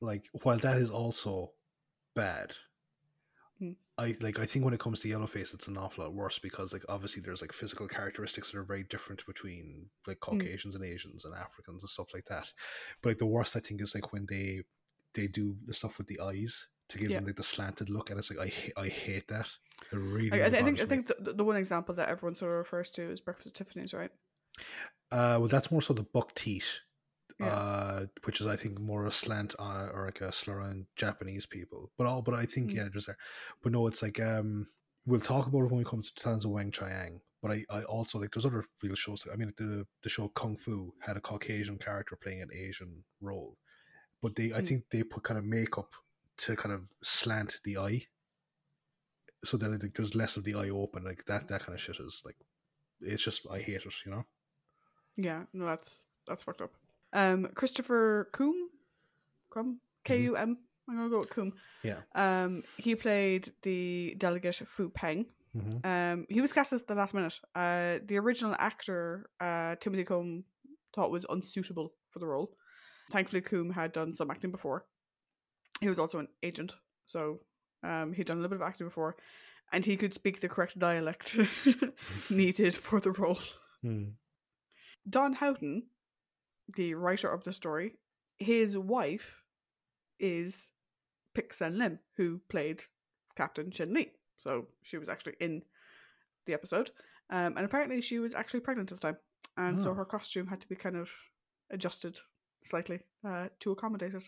like 0.00 0.26
while 0.42 0.58
that 0.58 0.78
is 0.78 0.90
also 0.90 1.52
bad 2.14 2.54
Mm. 3.62 3.76
I 3.98 4.16
like. 4.20 4.38
I 4.38 4.46
think 4.46 4.64
when 4.64 4.72
it 4.72 4.80
comes 4.80 5.00
to 5.00 5.08
Yellowface, 5.08 5.52
it's 5.52 5.68
an 5.68 5.76
awful 5.76 6.04
lot 6.04 6.14
worse 6.14 6.38
because, 6.38 6.72
like, 6.72 6.84
obviously 6.88 7.20
there's 7.22 7.42
like 7.42 7.52
physical 7.52 7.86
characteristics 7.86 8.50
that 8.50 8.58
are 8.58 8.64
very 8.64 8.84
different 8.84 9.24
between 9.26 9.90
like 10.06 10.18
Hmm. 10.22 10.38
Caucasians 10.38 10.74
and 10.74 10.84
Asians 10.84 11.24
and 11.24 11.34
Africans 11.34 11.82
and 11.82 11.90
stuff 11.90 12.14
like 12.14 12.24
that. 12.26 12.50
But 13.02 13.10
like 13.10 13.18
the 13.18 13.26
worst, 13.26 13.56
I 13.56 13.60
think, 13.60 13.82
is 13.82 13.94
like 13.94 14.12
when 14.12 14.26
they 14.28 14.62
they 15.12 15.26
do 15.26 15.56
the 15.66 15.74
stuff 15.74 15.98
with 15.98 16.06
the 16.06 16.20
eyes 16.20 16.68
to 16.88 16.98
give 16.98 17.10
Yeah. 17.10 17.18
them 17.18 17.26
like 17.26 17.36
the 17.36 17.44
slanted 17.44 17.90
look, 17.90 18.08
and 18.08 18.18
it's 18.18 18.30
like 18.30 18.52
I 18.76 18.80
I 18.80 18.88
hate 18.88 19.28
that. 19.28 19.48
It 19.92 19.96
really, 19.96 20.42
I, 20.42 20.46
I, 20.46 20.62
think 20.62 20.80
I 20.80 20.86
think 20.86 21.06
the, 21.08 21.32
the 21.34 21.44
one 21.44 21.56
example 21.56 21.94
that 21.96 22.08
everyone 22.08 22.34
sort 22.34 22.52
of 22.52 22.58
refers 22.58 22.90
to 22.92 23.10
is 23.10 23.20
Breakfast 23.20 23.48
at 23.48 23.54
Tiffany's, 23.54 23.92
right? 23.92 24.10
Uh, 25.10 25.36
well, 25.38 25.48
that's 25.48 25.70
more 25.70 25.82
so 25.82 25.92
the 25.92 26.02
buck 26.02 26.34
teeth, 26.34 26.78
Yeah. 27.40 27.54
uh, 27.54 28.06
which 28.24 28.40
is 28.40 28.46
I 28.46 28.56
think 28.56 28.78
more 28.78 29.06
a 29.06 29.12
slant 29.12 29.54
uh, 29.58 29.88
or 29.94 30.04
like 30.06 30.20
a 30.20 30.30
slur 30.30 30.60
on 30.60 30.86
Japanese 30.96 31.46
people. 31.46 31.90
But 31.96 32.06
all, 32.06 32.22
but 32.22 32.34
I 32.34 32.44
think 32.46 32.70
Mm. 32.70 32.74
yeah, 32.76 32.88
just 32.92 33.06
there. 33.06 33.16
But 33.62 33.72
no, 33.72 33.86
it's 33.86 34.02
like 34.02 34.20
um, 34.20 34.66
we'll 35.06 35.20
talk 35.20 35.46
about 35.46 35.60
it 35.62 35.70
when 35.70 35.78
we 35.78 35.84
come 35.84 36.02
to 36.02 36.28
of 36.30 36.42
Weng-Chiang. 36.42 37.20
But 37.42 37.52
I, 37.52 37.64
I 37.70 37.82
also 37.84 38.18
like 38.18 38.32
there's 38.32 38.44
other 38.44 38.64
real 38.82 38.94
shows. 38.94 39.26
I 39.32 39.36
mean, 39.36 39.52
the 39.56 39.86
the 40.02 40.08
show 40.10 40.28
Kung 40.28 40.56
Fu 40.58 40.92
had 41.00 41.16
a 41.16 41.20
Caucasian 41.20 41.78
character 41.78 42.14
playing 42.16 42.42
an 42.42 42.50
Asian 42.54 43.02
role, 43.22 43.56
but 44.20 44.36
they 44.36 44.52
I 44.52 44.60
Mm. 44.60 44.68
think 44.68 44.84
they 44.90 45.02
put 45.02 45.22
kind 45.22 45.38
of 45.38 45.44
makeup 45.46 45.90
to 46.38 46.56
kind 46.56 46.74
of 46.74 46.82
slant 47.02 47.60
the 47.64 47.78
eye, 47.78 48.02
so 49.44 49.56
that 49.56 49.72
I 49.72 49.78
think 49.78 49.94
there's 49.96 50.14
less 50.14 50.36
of 50.36 50.44
the 50.44 50.54
eye 50.54 50.68
open. 50.68 51.04
Like 51.04 51.24
that 51.26 51.48
that 51.48 51.62
kind 51.62 51.74
of 51.74 51.80
shit 51.80 51.98
is 52.00 52.22
like, 52.26 52.36
it's 53.00 53.24
just 53.24 53.46
I 53.50 53.60
hate 53.60 53.86
it. 53.86 53.94
You 54.04 54.10
know. 54.12 54.26
Yeah, 55.16 55.44
no, 55.54 55.64
that's 55.64 56.04
that's 56.26 56.42
fucked 56.42 56.60
up. 56.60 56.72
Um, 57.12 57.46
Christopher 57.54 58.28
Coombe, 58.32 58.68
Cum, 59.52 59.80
K 60.04 60.22
U 60.22 60.36
M. 60.36 60.58
I'm 60.88 60.96
gonna 60.96 61.10
go 61.10 61.20
with 61.20 61.30
Coombe. 61.30 61.52
Yeah. 61.82 61.98
Um, 62.14 62.62
he 62.76 62.94
played 62.94 63.52
the 63.62 64.14
delegate 64.18 64.56
Fu 64.66 64.88
Peng. 64.90 65.26
Mm-hmm. 65.56 65.86
Um, 65.86 66.26
he 66.28 66.40
was 66.40 66.52
cast 66.52 66.72
at 66.72 66.86
the 66.86 66.94
last 66.94 67.14
minute. 67.14 67.34
Uh, 67.54 67.98
the 68.06 68.18
original 68.18 68.54
actor, 68.58 69.30
uh, 69.40 69.76
Timothy 69.80 70.04
Combe, 70.04 70.44
thought 70.94 71.10
was 71.10 71.26
unsuitable 71.28 71.92
for 72.10 72.18
the 72.18 72.26
role. 72.26 72.52
Thankfully, 73.10 73.42
Coombe 73.42 73.72
had 73.72 73.92
done 73.92 74.14
some 74.14 74.30
acting 74.30 74.52
before. 74.52 74.86
He 75.80 75.88
was 75.88 75.98
also 75.98 76.18
an 76.18 76.28
agent, 76.42 76.74
so 77.06 77.40
um, 77.82 78.12
he'd 78.12 78.26
done 78.26 78.38
a 78.38 78.40
little 78.40 78.56
bit 78.56 78.62
of 78.62 78.68
acting 78.68 78.86
before, 78.86 79.16
and 79.72 79.84
he 79.84 79.96
could 79.96 80.14
speak 80.14 80.40
the 80.40 80.48
correct 80.48 80.78
dialect 80.78 81.36
needed 82.30 82.76
for 82.76 83.00
the 83.00 83.12
role. 83.12 83.38
Mm. 83.84 84.12
Don 85.08 85.32
Houghton, 85.32 85.84
the 86.76 86.94
writer 86.94 87.28
of 87.28 87.44
the 87.44 87.52
story, 87.52 87.96
his 88.38 88.76
wife 88.76 89.42
is 90.18 90.70
Pik-Sen 91.34 91.78
Lim, 91.78 91.98
who 92.16 92.40
played 92.48 92.84
Captain 93.36 93.70
Chin 93.70 93.92
Lee. 93.94 94.12
So 94.38 94.66
she 94.82 94.98
was 94.98 95.08
actually 95.08 95.36
in 95.40 95.62
the 96.46 96.54
episode. 96.54 96.90
Um, 97.30 97.54
and 97.56 97.64
apparently 97.64 98.00
she 98.00 98.18
was 98.18 98.34
actually 98.34 98.60
pregnant 98.60 98.90
at 98.90 99.00
the 99.00 99.06
time. 99.08 99.16
And 99.56 99.80
so 99.80 99.90
Oh. 99.90 99.94
her 99.94 100.04
costume 100.04 100.48
had 100.48 100.60
to 100.60 100.68
be 100.68 100.76
kind 100.76 100.96
of 100.96 101.10
adjusted 101.70 102.18
slightly 102.62 103.00
uh, 103.24 103.48
to 103.60 103.70
accommodate 103.72 104.14
it. 104.14 104.24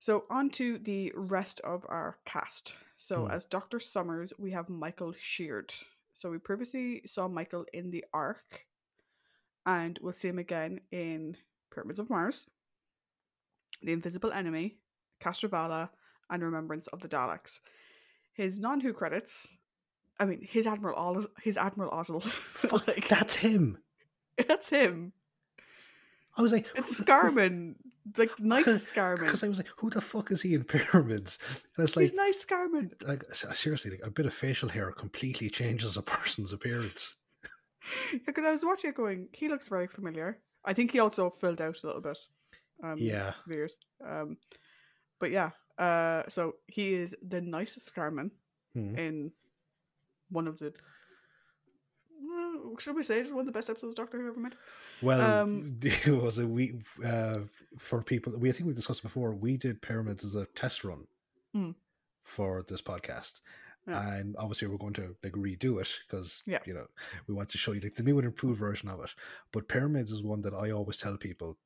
So 0.00 0.26
on 0.28 0.50
to 0.50 0.78
the 0.78 1.12
rest 1.16 1.60
of 1.60 1.86
our 1.88 2.18
cast. 2.26 2.74
So 2.96 3.24
Hmm. 3.24 3.30
as 3.30 3.44
Dr. 3.46 3.80
Summers, 3.80 4.32
we 4.38 4.50
have 4.52 4.68
Michael 4.68 5.14
Sheard. 5.18 5.72
So 6.12 6.30
we 6.30 6.38
previously 6.38 7.02
saw 7.06 7.26
Michael 7.28 7.64
in 7.72 7.90
the 7.90 8.04
Ark 8.12 8.66
And 9.66 9.98
we'll 10.02 10.12
see 10.12 10.28
him 10.28 10.38
again 10.38 10.80
in 10.92 11.36
Pyramids 11.72 11.98
of 11.98 12.10
Mars, 12.10 12.46
The 13.82 13.92
Invisible 13.92 14.32
Enemy, 14.32 14.76
Castrovalva, 15.22 15.88
and 16.30 16.42
Remembrance 16.42 16.86
of 16.88 17.00
the 17.00 17.08
Daleks. 17.08 17.60
His 18.34 18.58
non-Who 18.58 18.92
credits, 18.92 19.48
I 20.18 20.26
mean, 20.26 20.46
his 20.48 20.66
Admiral 20.66 20.96
Oz, 20.96 21.26
his 21.42 21.56
Admiral 21.56 21.90
Ozzel, 21.92 22.22
Fuck, 22.30 22.86
like 22.88 23.08
that's 23.08 23.34
him. 23.36 23.78
that's 24.48 24.68
him. 24.68 25.12
I 26.36 26.42
was 26.42 26.52
like, 26.52 26.66
It's 26.74 27.00
Scarman, 27.00 27.76
like 28.18 28.38
nice 28.40 28.66
Scarman. 28.66 29.20
because 29.20 29.44
I 29.44 29.48
was 29.48 29.58
like, 29.58 29.68
who 29.76 29.88
the 29.88 30.00
fuck 30.00 30.30
is 30.32 30.42
he 30.42 30.54
in 30.54 30.64
pyramids? 30.64 31.38
And 31.76 31.84
it's 31.84 31.96
like, 31.96 32.02
He's 32.04 32.12
nice 32.12 32.44
Scarman. 32.44 32.90
like 33.06 33.24
seriously, 33.32 33.92
like 33.92 34.04
a 34.04 34.10
bit 34.10 34.26
of 34.26 34.34
facial 34.34 34.68
hair 34.68 34.90
completely 34.92 35.48
changes 35.48 35.96
a 35.96 36.02
person's 36.02 36.52
appearance. 36.52 37.16
Because 38.26 38.44
I 38.44 38.52
was 38.52 38.64
watching 38.64 38.90
it 38.90 38.96
going, 38.96 39.28
he 39.32 39.48
looks 39.48 39.68
very 39.68 39.86
familiar. 39.86 40.38
I 40.64 40.72
think 40.72 40.92
he 40.92 41.00
also 41.00 41.30
filled 41.30 41.60
out 41.60 41.76
a 41.82 41.86
little 41.86 42.02
bit. 42.02 42.18
Um, 42.82 42.96
Yeah. 42.98 43.32
years. 43.46 43.76
Um, 44.04 44.36
but 45.20 45.30
yeah, 45.30 45.50
uh, 45.78 46.22
so 46.28 46.54
he 46.66 46.94
is 46.94 47.14
the 47.28 47.40
nicest 47.40 47.94
Scarman 47.94 48.30
Hmm. 48.74 48.96
in 48.98 49.30
one 50.30 50.48
of 50.48 50.58
the. 50.58 50.68
uh, 50.68 50.72
Should 52.78 52.96
we 52.96 53.02
say 53.02 53.20
it's 53.20 53.30
one 53.30 53.40
of 53.40 53.46
the 53.46 53.52
best 53.52 53.70
episodes 53.70 53.92
of 53.92 53.96
Doctor 53.96 54.20
Who 54.20 54.28
ever 54.28 54.40
made? 54.40 54.54
Well, 55.02 55.42
Um, 55.42 55.78
it 55.82 56.08
was 56.08 56.38
a 56.38 56.46
we 56.46 56.80
uh, 57.04 57.40
for 57.78 58.02
people. 58.02 58.32
We 58.36 58.48
I 58.48 58.52
think 58.52 58.66
we 58.66 58.74
discussed 58.74 59.02
before. 59.02 59.32
We 59.32 59.56
did 59.56 59.82
pyramids 59.82 60.24
as 60.24 60.34
a 60.34 60.46
test 60.46 60.84
run 60.84 61.06
Hmm. 61.52 61.70
for 62.24 62.62
this 62.66 62.82
podcast, 62.82 63.40
Yeah. 63.86 64.14
and 64.14 64.34
obviously 64.38 64.66
we're 64.68 64.78
going 64.78 64.94
to 64.94 65.14
like 65.22 65.32
redo 65.34 65.80
it 65.80 65.90
because 66.06 66.42
Yeah. 66.46 66.60
you 66.64 66.72
know 66.74 66.86
we 67.26 67.34
want 67.34 67.50
to 67.50 67.58
show 67.58 67.72
you 67.72 67.80
like 67.80 67.96
the 67.96 68.02
new 68.02 68.16
and 68.18 68.26
improved 68.26 68.58
version 68.58 68.88
of 68.88 69.00
it. 69.04 69.10
But 69.52 69.68
pyramids 69.68 70.10
is 70.12 70.22
one 70.22 70.42
that 70.42 70.54
I 70.54 70.70
always 70.70 70.96
tell 70.98 71.16
people. 71.16 71.58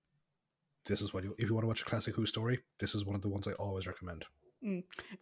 This 0.86 1.00
is 1.02 1.12
what 1.14 1.22
you 1.24 1.34
if 1.38 1.48
you 1.48 1.54
want 1.54 1.64
to 1.64 1.68
watch 1.68 1.82
a 1.82 1.84
classic 1.84 2.14
Who 2.16 2.26
story. 2.26 2.60
This 2.80 2.94
is 2.94 3.04
one 3.04 3.14
of 3.14 3.22
the 3.22 3.28
ones 3.28 3.46
I 3.46 3.52
always 3.52 3.86
recommend. 3.86 4.24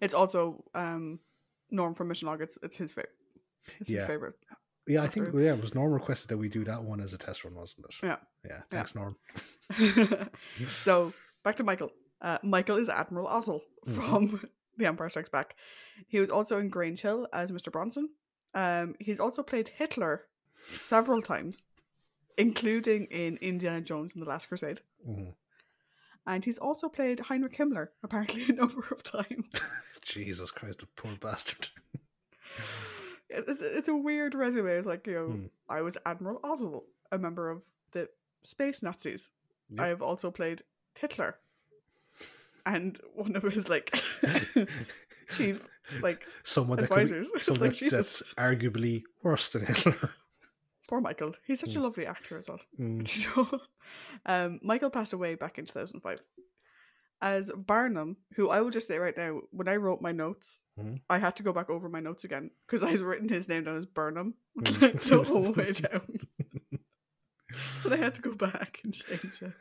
It's 0.01 0.14
also 0.14 0.64
um, 0.74 1.18
Norm 1.70 1.94
from 1.94 2.09
Mission 2.09 2.28
Log. 2.28 2.40
It's, 2.40 2.57
it's 2.62 2.76
his 2.78 2.92
favorite. 2.92 3.11
It's 3.80 3.90
Yeah. 3.90 3.99
his 3.99 4.07
favorite. 4.07 4.34
Yeah, 4.86 5.03
I 5.03 5.09
think 5.09 5.34
yeah, 5.34 5.53
it 5.55 5.61
was 5.61 5.74
Norm 5.74 5.92
requested 5.92 6.28
that 6.30 6.38
we 6.38 6.49
do 6.49 6.62
that 6.64 6.82
one 6.84 7.01
as 7.01 7.12
a 7.12 7.18
test 7.18 7.44
run, 7.44 7.55
wasn't 7.57 7.86
it? 7.88 7.97
Yeah. 8.03 8.16
Yeah. 8.49 8.61
Thanks, 8.70 8.94
Norm. 8.94 9.16
so 10.82 11.12
back 11.44 11.57
to 11.57 11.64
Michael. 11.64 11.90
Uh, 12.22 12.38
Michael 12.42 12.76
is 12.76 12.88
Admiral 12.88 13.26
Ozzel 13.28 13.61
Mhm. 13.86 13.94
from 13.94 14.49
The 14.78 14.86
Empire 14.86 15.09
Strikes 15.09 15.28
Back. 15.28 15.55
He 16.07 16.18
was 16.20 16.30
also 16.30 16.59
in 16.59 16.68
Grange 16.68 17.03
Hill 17.03 17.26
as 17.32 17.51
Mr. 17.53 17.70
Bronson. 17.72 18.11
Um, 18.55 18.94
he's 19.01 19.20
also 19.20 19.42
played 19.42 19.68
Hitler 19.68 20.24
several 20.68 21.20
times, 21.22 21.66
including 22.38 23.05
in 23.07 23.36
Indiana 23.38 23.80
Jones 23.80 24.14
and 24.14 24.22
the 24.22 24.28
Last 24.28 24.47
Crusade. 24.47 24.80
Mhm. 25.09 25.34
And 26.26 26.44
he's 26.44 26.59
also 26.59 26.88
played 26.88 27.20
Heinrich 27.20 27.57
Himmler 27.57 27.88
apparently 28.03 28.44
a 28.49 28.53
number 28.53 28.84
of 28.90 29.03
times. 29.03 29.47
Jesus 30.03 30.51
Christ, 30.51 30.80
the 30.80 30.86
poor 30.97 31.16
bastard. 31.20 31.68
it's, 33.28 33.61
it's 33.61 33.88
a 33.88 33.94
weird 33.97 34.34
resume. 34.34 34.70
It's 34.72 34.86
like, 34.86 35.07
you 35.07 35.14
know, 35.14 35.26
Hmm. 35.28 35.47
I 35.68 35.82
was 35.82 35.99
Admiral 36.07 36.40
Ozzel, 36.40 36.84
a 37.12 37.18
member 37.18 37.51
of 37.51 37.64
the 37.92 38.09
space 38.44 38.82
Nazis. 38.82 39.30
Yep. 39.70 39.80
I 39.80 39.88
have 39.88 40.03
also 40.03 40.30
played 40.30 40.62
Hitler. 40.94 41.38
And 42.64 42.99
one 43.14 43.36
of 43.36 43.42
his 43.44 43.68
like 43.68 43.94
chief 45.36 45.66
like 46.03 46.26
someone 46.45 46.78
that 46.78 46.89
could 46.89 46.95
be- 46.97 47.03
advisors. 47.03 47.30
Someone 47.45 47.70
like 47.70 47.78
that's 47.78 48.22
arguably 48.37 49.03
worse 49.22 49.49
than 49.51 49.66
Hitler. 49.66 50.11
Poor 50.89 51.01
Michael. 51.01 51.34
He's 51.47 51.61
such 51.61 51.74
a 51.74 51.78
Mm. 51.78 51.82
lovely 51.82 52.07
actor 52.07 52.39
as 52.39 52.47
well. 52.49 52.61
Mm. 52.78 53.61
Um, 54.24 54.61
Michael 54.62 54.91
passed 54.91 55.12
away 55.12 55.34
back 55.34 55.59
in 55.59 55.66
2005. 55.66 56.20
As 57.22 57.51
Barnum, 57.57 58.16
who 58.34 58.51
I 58.51 58.61
will 58.61 58.70
just 58.70 58.87
say 58.87 58.99
right 58.99 59.16
now, 59.16 59.41
when 59.51 59.68
I 59.68 59.76
wrote 59.76 60.01
my 60.03 60.12
notes, 60.12 60.61
Mhm. 60.78 61.01
I 61.09 61.18
had 61.18 61.34
to 61.37 61.43
go 61.43 61.53
back 61.53 61.70
over 61.70 61.89
my 61.89 62.01
notes 62.01 62.24
again 62.24 62.51
because 62.66 62.84
I 62.84 62.91
was 62.93 63.03
written 63.03 63.28
his 63.28 63.49
name 63.49 63.64
down 63.64 63.76
as 63.78 63.87
Burnham 63.87 64.34
Mm. 64.59 65.01
the 65.09 65.22
whole 65.24 65.53
way 65.53 65.72
down. 65.72 66.20
but 67.82 67.93
I 67.93 67.97
had 67.97 68.14
to 68.16 68.22
go 68.22 68.34
back 68.34 68.80
and 68.84 68.93
change 68.93 69.41
it. 69.43 69.53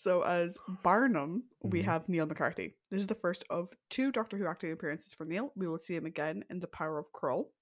So 0.00 0.22
as 0.22 0.56
Barnum, 0.82 1.44
we 1.62 1.82
Mhm. 1.82 1.84
have 1.84 2.08
Neil 2.08 2.24
McCarthy. 2.24 2.74
This 2.88 3.02
is 3.02 3.06
the 3.06 3.14
first 3.14 3.44
of 3.50 3.74
two 3.90 4.10
Doctor 4.10 4.38
Who 4.38 4.46
acting 4.46 4.72
appearances 4.72 5.12
for 5.12 5.26
Neil. 5.26 5.52
We 5.54 5.68
will 5.68 5.76
see 5.78 5.94
him 5.94 6.06
again 6.06 6.42
in 6.48 6.60
The 6.60 6.68
Power 6.68 6.98
of 6.98 7.12
Kroll. 7.12 7.52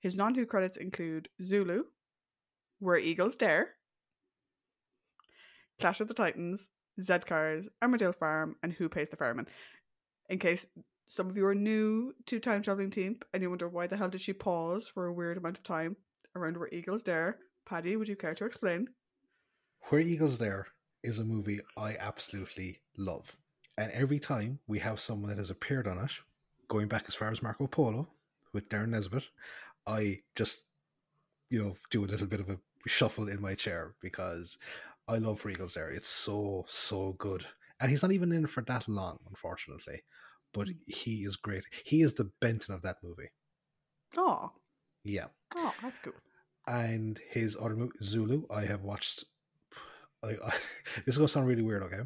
His 0.00 0.16
non-Who 0.16 0.44
credits 0.44 0.76
include 0.76 1.28
Zulu, 1.40 1.84
Where 2.80 2.98
Eagles 2.98 3.36
Dare, 3.36 3.76
Clash 5.78 6.00
of 6.00 6.08
the 6.08 6.14
Titans, 6.14 6.68
Zed 7.00 7.26
Cars, 7.26 7.68
Emmerdale 7.80 8.16
Farm, 8.16 8.58
and 8.60 8.72
Who 8.72 8.88
Pays 8.88 9.10
the 9.10 9.16
Fireman. 9.16 9.46
In 10.28 10.40
case 10.40 10.66
some 11.06 11.28
of 11.28 11.36
you 11.36 11.46
are 11.46 11.54
new 11.54 12.12
to 12.24 12.40
Time 12.40 12.60
Traveling 12.60 12.90
Team 12.90 13.20
and 13.32 13.40
you 13.40 13.50
wonder 13.50 13.68
why 13.68 13.86
the 13.86 13.96
hell 13.96 14.10
did 14.10 14.20
she 14.20 14.32
pause 14.32 14.88
for 14.88 15.06
a 15.06 15.12
weird 15.12 15.36
amount 15.36 15.58
of 15.58 15.62
time 15.62 15.96
around 16.34 16.56
Where 16.56 16.74
Eagles 16.74 17.04
Dare, 17.04 17.38
Paddy, 17.64 17.94
would 17.94 18.08
you 18.08 18.16
care 18.16 18.34
to 18.34 18.44
explain? 18.44 18.92
Where 19.90 20.00
Eagles 20.00 20.38
Dare 20.40 20.66
is 21.06 21.18
a 21.18 21.24
movie 21.24 21.60
I 21.76 21.96
absolutely 21.96 22.80
love. 22.96 23.36
And 23.78 23.90
every 23.92 24.18
time 24.18 24.58
we 24.66 24.78
have 24.80 25.00
someone 25.00 25.30
that 25.30 25.38
has 25.38 25.50
appeared 25.50 25.86
on 25.86 25.98
it, 25.98 26.10
going 26.68 26.88
back 26.88 27.04
as 27.08 27.14
far 27.14 27.30
as 27.30 27.42
Marco 27.42 27.66
Polo 27.66 28.08
with 28.52 28.68
Derren 28.68 28.88
Nesbitt, 28.88 29.24
I 29.86 30.20
just, 30.34 30.64
you 31.50 31.62
know, 31.62 31.76
do 31.90 32.04
a 32.04 32.06
little 32.06 32.26
bit 32.26 32.40
of 32.40 32.48
a 32.50 32.58
shuffle 32.86 33.28
in 33.28 33.40
my 33.40 33.54
chair 33.54 33.94
because 34.00 34.58
I 35.08 35.18
love 35.18 35.44
Eagles 35.48 35.74
Dare. 35.74 35.90
It's 35.90 36.08
so, 36.08 36.64
so 36.68 37.12
good. 37.18 37.44
And 37.80 37.90
he's 37.90 38.02
not 38.02 38.12
even 38.12 38.32
in 38.32 38.46
for 38.46 38.62
that 38.62 38.88
long, 38.88 39.18
unfortunately. 39.28 40.02
But 40.54 40.68
he 40.86 41.24
is 41.24 41.36
great. 41.36 41.64
He 41.84 42.00
is 42.02 42.14
the 42.14 42.30
Benton 42.40 42.74
of 42.74 42.82
that 42.82 42.96
movie. 43.02 43.28
Oh, 44.16 44.52
Yeah. 45.04 45.26
oh, 45.54 45.74
that's 45.82 45.98
cool. 45.98 46.14
and 46.66 47.20
his 47.30 47.56
other 47.60 47.76
movie 47.76 47.92
Zulu. 48.02 48.44
I 48.50 48.64
have 48.64 48.82
watched. 48.82 49.24
I, 50.26 50.46
I, 50.46 50.50
this 51.04 51.14
is 51.14 51.18
gonna 51.18 51.28
sound 51.28 51.46
really 51.46 51.62
weird, 51.62 51.82
okay? 51.84 52.02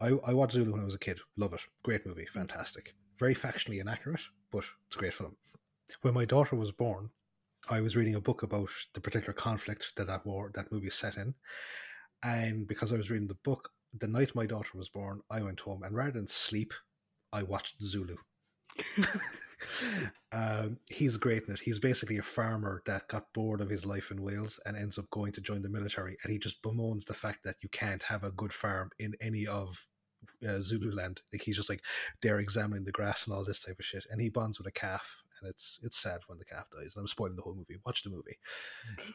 I, 0.00 0.30
I 0.30 0.32
watched 0.32 0.54
Zulu 0.54 0.72
when 0.72 0.80
I 0.80 0.84
was 0.84 0.94
a 0.94 0.98
kid. 0.98 1.18
Love 1.36 1.54
it. 1.54 1.60
Great 1.82 2.06
movie. 2.06 2.26
Mm. 2.26 2.34
Fantastic. 2.34 2.94
Very 3.18 3.34
factually 3.34 3.80
inaccurate, 3.80 4.20
but 4.52 4.64
it's 4.86 4.96
a 4.96 4.98
great 4.98 5.14
film. 5.14 5.36
When 6.02 6.14
my 6.14 6.24
daughter 6.24 6.54
was 6.54 6.70
born, 6.70 7.10
I 7.68 7.80
was 7.80 7.96
reading 7.96 8.14
a 8.14 8.20
book 8.20 8.42
about 8.42 8.70
the 8.94 9.00
particular 9.00 9.32
conflict 9.32 9.94
that 9.96 10.06
that 10.06 10.24
war 10.24 10.52
that 10.54 10.70
movie 10.70 10.86
is 10.86 10.94
set 10.94 11.16
in, 11.16 11.34
and 12.22 12.66
because 12.66 12.92
I 12.92 12.96
was 12.96 13.10
reading 13.10 13.28
the 13.28 13.34
book, 13.34 13.70
the 13.98 14.06
night 14.06 14.34
my 14.34 14.46
daughter 14.46 14.70
was 14.74 14.88
born, 14.88 15.20
I 15.30 15.42
went 15.42 15.60
home 15.60 15.82
and 15.82 15.94
rather 15.96 16.12
than 16.12 16.26
sleep, 16.26 16.72
I 17.32 17.42
watched 17.42 17.82
Zulu. 17.82 18.16
um, 20.32 20.78
he's 20.88 21.16
great 21.16 21.44
in 21.46 21.54
it. 21.54 21.60
He's 21.60 21.78
basically 21.78 22.18
a 22.18 22.22
farmer 22.22 22.82
that 22.86 23.08
got 23.08 23.32
bored 23.32 23.60
of 23.60 23.70
his 23.70 23.84
life 23.84 24.10
in 24.10 24.22
Wales 24.22 24.60
and 24.64 24.76
ends 24.76 24.98
up 24.98 25.10
going 25.10 25.32
to 25.32 25.40
join 25.40 25.62
the 25.62 25.68
military. 25.68 26.16
And 26.22 26.32
he 26.32 26.38
just 26.38 26.62
bemoans 26.62 27.04
the 27.04 27.14
fact 27.14 27.44
that 27.44 27.56
you 27.62 27.68
can't 27.70 28.02
have 28.04 28.24
a 28.24 28.30
good 28.30 28.52
farm 28.52 28.90
in 28.98 29.14
any 29.20 29.46
of 29.46 29.86
uh, 30.46 30.60
Zululand. 30.60 31.22
Like 31.32 31.42
he's 31.42 31.56
just 31.56 31.68
like 31.68 31.82
they're 32.22 32.40
examining 32.40 32.84
the 32.84 32.92
grass 32.92 33.26
and 33.26 33.34
all 33.34 33.44
this 33.44 33.62
type 33.62 33.78
of 33.78 33.84
shit. 33.84 34.04
And 34.10 34.20
he 34.20 34.28
bonds 34.28 34.58
with 34.58 34.66
a 34.66 34.72
calf, 34.72 35.22
and 35.40 35.48
it's 35.48 35.78
it's 35.82 35.98
sad 35.98 36.20
when 36.26 36.38
the 36.38 36.44
calf 36.44 36.66
dies. 36.70 36.94
And 36.94 37.02
I'm 37.02 37.08
spoiling 37.08 37.36
the 37.36 37.42
whole 37.42 37.54
movie. 37.54 37.78
Watch 37.84 38.02
the 38.02 38.10
movie. 38.10 38.38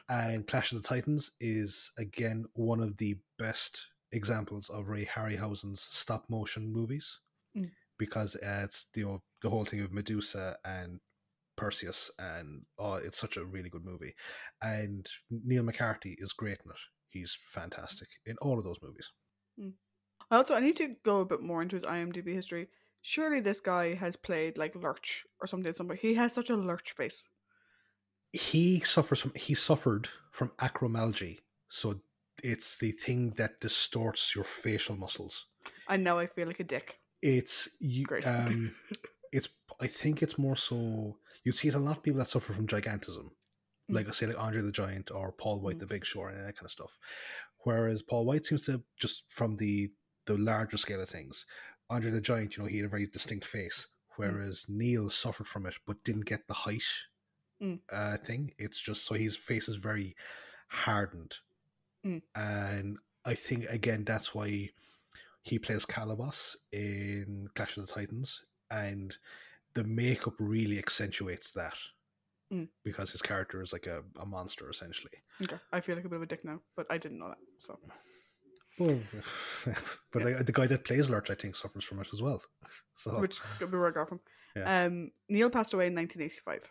And 0.10 0.48
Clash 0.48 0.72
of 0.72 0.82
the 0.82 0.88
Titans 0.88 1.32
is 1.40 1.92
again 1.98 2.46
one 2.54 2.82
of 2.82 2.98
the 2.98 3.18
best 3.38 3.88
examples 4.12 4.70
of 4.70 4.90
Ray 4.90 5.06
Harryhausen's 5.06 5.82
stop 5.82 6.30
motion 6.30 6.72
movies 6.72 7.20
Mm. 7.56 7.72
Because 8.06 8.36
uh, 8.36 8.62
it's 8.66 8.88
you 8.96 9.06
know 9.06 9.24
the 9.42 9.50
whole 9.50 9.66
thing 9.66 9.82
of 9.82 9.92
Medusa 9.92 10.58
and 10.66 11.00
Perseus 11.56 12.10
and 12.18 12.64
oh 12.80 12.96
it's 12.96 13.18
such 13.18 13.38
a 13.38 13.46
really 13.46 13.70
good 13.70 13.86
movie 13.86 14.16
and 14.62 15.08
Neil 15.30 15.64
McCarthy 15.64 16.16
is 16.20 16.34
great 16.34 16.60
in 16.66 16.72
it 16.72 16.78
he's 17.10 17.38
fantastic 17.46 18.10
in 18.26 18.36
all 18.42 18.58
of 18.58 18.66
those 18.66 18.82
movies 18.82 19.12
Also, 20.32 20.54
I 20.56 20.60
need 20.60 20.76
to 20.78 20.96
go 21.04 21.22
a 21.22 21.26
bit 21.26 21.42
more 21.42 21.62
into 21.62 21.76
his 21.78 21.86
IMDb 21.86 22.34
history. 22.34 22.70
Surely 23.02 23.40
this 23.40 23.62
guy 23.62 23.94
has 23.94 24.16
played 24.18 24.58
like 24.58 24.76
Lurch 24.76 25.26
or 25.40 25.48
something. 25.48 25.72
Somebody 25.74 26.00
he 26.02 26.16
has 26.16 26.34
such 26.34 26.50
a 26.50 26.58
Lurch 26.58 26.92
face. 26.92 27.26
he 28.32 28.80
suffers 28.82 29.20
from 29.22 29.34
he 29.36 29.54
suffered 29.54 30.10
from 30.32 30.50
acromegaly 30.60 31.40
so 31.70 32.02
it's 32.44 32.76
the 32.78 32.92
thing 32.92 33.32
that 33.38 33.60
distorts 33.62 34.36
your 34.36 34.44
facial 34.44 34.96
muscles 34.96 35.46
And 35.88 36.04
now 36.04 36.18
I 36.20 36.28
feel 36.28 36.48
like 36.48 36.60
a 36.60 36.64
dick. 36.66 37.00
It's 37.24 37.70
you 37.80 38.04
Great. 38.06 38.28
um 38.28 38.76
it's 39.32 39.50
i 39.80 39.88
think 39.88 40.22
it's 40.22 40.38
more 40.38 40.56
so 40.56 41.18
you'd 41.44 41.56
see 41.56 41.70
it 41.70 41.74
a 41.76 41.80
lot 41.80 41.98
of 41.98 42.04
people 42.04 42.20
that 42.20 42.28
suffer 42.28 42.54
from 42.54 42.68
gigantism 42.68 43.30
Mm. 43.90 43.96
like 43.96 44.08
i 44.08 44.12
say 44.12 44.28
like 44.28 44.40
andre 44.40 44.62
the 44.62 44.72
giant 44.72 45.12
or 45.12 45.32
paul 45.34 45.60
wight 45.60 45.76
Mm. 45.78 45.80
the 45.80 45.88
big 45.88 46.06
show 46.06 46.24
and 46.26 46.38
that 46.38 46.56
kind 46.58 46.66
of 46.66 46.72
stuff 46.72 46.98
whereas 47.66 48.02
paul 48.02 48.24
wight 48.26 48.46
seems 48.46 48.64
to 48.66 48.82
just 49.04 49.24
from 49.28 49.58
the 49.58 49.92
the 50.26 50.38
larger 50.38 50.78
scale 50.78 51.02
of 51.02 51.10
things 51.10 51.46
andre 51.90 52.10
the 52.12 52.22
giant 52.22 52.56
you 52.56 52.64
know 52.64 52.70
he 52.70 52.78
had 52.78 52.86
a 52.86 52.90
very 52.96 53.08
distinct 53.08 53.46
face 53.46 53.88
whereas 54.16 54.66
neil 54.70 55.10
suffered 55.10 55.48
from 55.48 55.66
it 55.66 55.74
but 55.88 56.02
didn't 56.06 56.26
get 56.34 56.48
the 56.48 56.54
height 56.66 56.90
Mm. 57.62 57.80
uh 57.92 58.18
thing 58.18 58.52
it's 58.58 58.80
just 58.80 59.06
so 59.06 59.16
his 59.16 59.36
face 59.36 59.68
is 59.70 59.76
very 59.76 60.16
hardened, 60.70 61.34
Mm. 62.06 62.22
and 62.36 62.98
I 63.26 63.36
think 63.36 63.66
again 63.70 64.04
that's 64.06 64.34
why 64.36 64.70
he 65.44 65.60
plays 65.60 65.86
Calibos 65.86 66.56
in 66.72 67.48
Clash 67.56 67.78
of 67.78 67.86
the 67.88 67.94
Titans, 67.94 68.44
and 68.72 69.16
the 69.76 69.84
makeup 69.84 70.34
really 70.40 70.80
accentuates 70.80 71.52
that 71.52 71.76
Mm. 72.52 72.68
because 72.84 73.12
his 73.12 73.22
character 73.22 73.64
is 73.64 73.74
like 73.74 73.88
a, 73.88 74.04
a 74.20 74.26
monster 74.26 74.70
essentially. 74.70 75.10
Okay, 75.42 75.56
I 75.72 75.80
feel 75.80 75.96
like 75.96 76.06
a 76.06 76.10
bit 76.10 76.18
of 76.18 76.22
a 76.22 76.26
dick 76.28 76.46
now, 76.46 76.60
but 76.76 76.86
I 76.90 76.98
didn't 77.00 77.18
know 77.18 77.30
that. 77.30 77.38
So 77.66 77.80
Well, 78.78 79.00
but 80.12 80.24
like, 80.24 80.46
the 80.46 80.52
guy 80.52 80.68
that 80.68 80.84
plays 80.84 81.10
Lurch, 81.10 81.32
I 81.32 81.36
think, 81.36 81.56
suffers 81.56 81.84
from 81.84 82.00
it 82.02 82.08
as 82.14 82.22
well. 82.22 82.44
So 82.94 83.20
which 83.20 83.40
could 83.58 83.72
be 83.72 83.78
where 83.78 83.88
I 83.88 83.92
got 83.92 84.10
from. 84.10 84.20
Yeah. 84.56 84.86
Um, 84.86 85.12
Neil 85.30 85.50
passed 85.50 85.74
away 85.74 85.88
in 85.88 85.96
1985. 85.96 86.70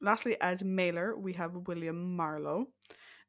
Lastly, 0.00 0.36
as 0.40 0.64
Mailer, 0.64 1.16
we 1.16 1.32
have 1.34 1.52
William 1.68 2.16
Marlowe. 2.16 2.66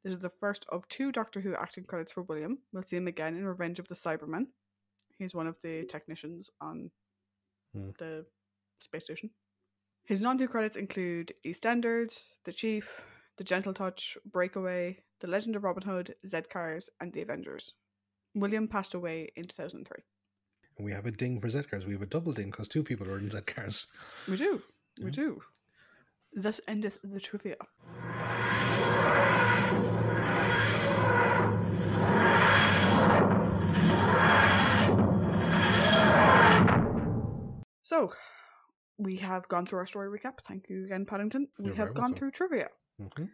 This 0.03 0.13
is 0.13 0.19
the 0.19 0.29
first 0.29 0.65
of 0.69 0.87
two 0.87 1.11
Doctor 1.11 1.41
Who 1.41 1.55
acting 1.55 1.83
credits 1.83 2.13
for 2.13 2.23
William. 2.23 2.59
We'll 2.71 2.83
see 2.83 2.97
him 2.97 3.07
again 3.07 3.35
in 3.35 3.45
Revenge 3.45 3.79
of 3.79 3.87
the 3.87 3.95
Cybermen. 3.95 4.47
He's 5.17 5.35
one 5.35 5.47
of 5.47 5.57
the 5.61 5.85
technicians 5.85 6.49
on 6.61 6.91
Hmm. 7.73 7.91
the 7.99 8.25
space 8.79 9.03
station. 9.03 9.29
His 10.05 10.21
non 10.21 10.39
Who 10.39 10.47
credits 10.47 10.77
include 10.77 11.33
EastEnders, 11.45 12.35
The 12.45 12.53
Chief, 12.53 13.01
The 13.37 13.43
Gentle 13.43 13.73
Touch, 13.73 14.17
Breakaway, 14.25 15.03
The 15.19 15.27
Legend 15.27 15.55
of 15.55 15.63
Robin 15.63 15.83
Hood, 15.83 16.15
Z 16.25 16.41
Cars, 16.49 16.89
and 16.99 17.13
The 17.13 17.21
Avengers. 17.21 17.73
William 18.33 18.67
passed 18.67 18.93
away 18.93 19.29
in 19.35 19.47
2003. 19.47 20.03
And 20.77 20.85
we 20.85 20.93
have 20.93 21.05
a 21.05 21.11
ding 21.11 21.41
for 21.41 21.47
Zcars. 21.47 21.85
We 21.85 21.93
have 21.93 22.01
a 22.01 22.05
double 22.07 22.31
ding 22.31 22.51
because 22.51 22.67
two 22.69 22.83
people 22.83 23.07
are 23.09 23.17
in 23.19 23.29
Zcars. 23.29 23.85
We 24.27 24.37
do. 24.37 24.63
We 24.97 25.05
Yeah. 25.05 25.09
do. 25.11 25.43
Thus 26.33 26.61
endeth 26.67 26.99
the 27.03 27.19
trivia. 27.19 27.57
So, 37.99 38.13
we 38.97 39.17
have 39.17 39.45
gone 39.49 39.65
through 39.65 39.79
our 39.79 39.85
story 39.85 40.07
recap. 40.07 40.39
Thank 40.47 40.69
you 40.69 40.85
again, 40.85 41.05
Paddington. 41.05 41.49
We 41.57 41.65
You're 41.65 41.75
have 41.75 41.87
gone 41.93 42.11
welcome. 42.11 42.15
through 42.15 42.31
trivia. 42.31 42.69
hmm 42.97 43.25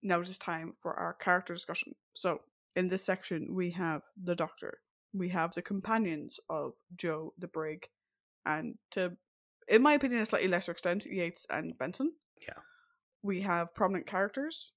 Now 0.00 0.20
it 0.20 0.28
is 0.28 0.38
time 0.38 0.74
for 0.80 0.94
our 0.94 1.14
character 1.14 1.54
discussion. 1.54 1.96
So, 2.14 2.40
in 2.76 2.86
this 2.88 3.04
section, 3.04 3.52
we 3.52 3.72
have 3.72 4.02
the 4.22 4.36
Doctor, 4.36 4.78
we 5.12 5.28
have 5.30 5.54
the 5.54 5.62
companions 5.62 6.38
of 6.48 6.74
Jo 6.94 7.34
the 7.36 7.48
Brig, 7.48 7.88
and 8.46 8.78
to, 8.92 9.16
in 9.66 9.82
my 9.82 9.94
opinion, 9.94 10.20
a 10.20 10.26
slightly 10.26 10.48
lesser 10.48 10.70
extent, 10.70 11.04
Yates 11.04 11.44
and 11.50 11.76
Benton. 11.78 12.12
Yeah. 12.40 12.62
We 13.22 13.40
have 13.40 13.74
prominent 13.74 14.06
characters 14.06 14.70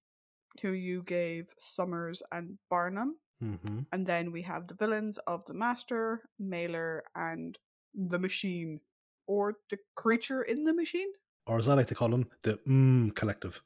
who 0.63 0.71
you 0.71 1.03
gave 1.03 1.53
Summers 1.59 2.23
and 2.31 2.57
Barnum, 2.71 3.17
hmm 3.39 3.81
and 3.91 4.07
then 4.07 4.31
we 4.31 4.41
have 4.41 4.67
the 4.67 4.73
villains 4.73 5.19
of 5.27 5.45
the 5.45 5.53
Master, 5.53 6.23
Mailer, 6.39 7.03
and 7.13 7.59
the 7.95 8.19
Machine, 8.19 8.79
or 9.27 9.55
the 9.69 9.77
creature 9.95 10.41
in 10.43 10.63
the 10.65 10.73
machine. 10.73 11.07
Or 11.47 11.57
as 11.57 11.67
I 11.67 11.73
like 11.73 11.87
to 11.87 11.95
call 11.95 12.09
them, 12.09 12.27
the 12.43 12.59
mm 12.67 13.15
collective. 13.15 13.61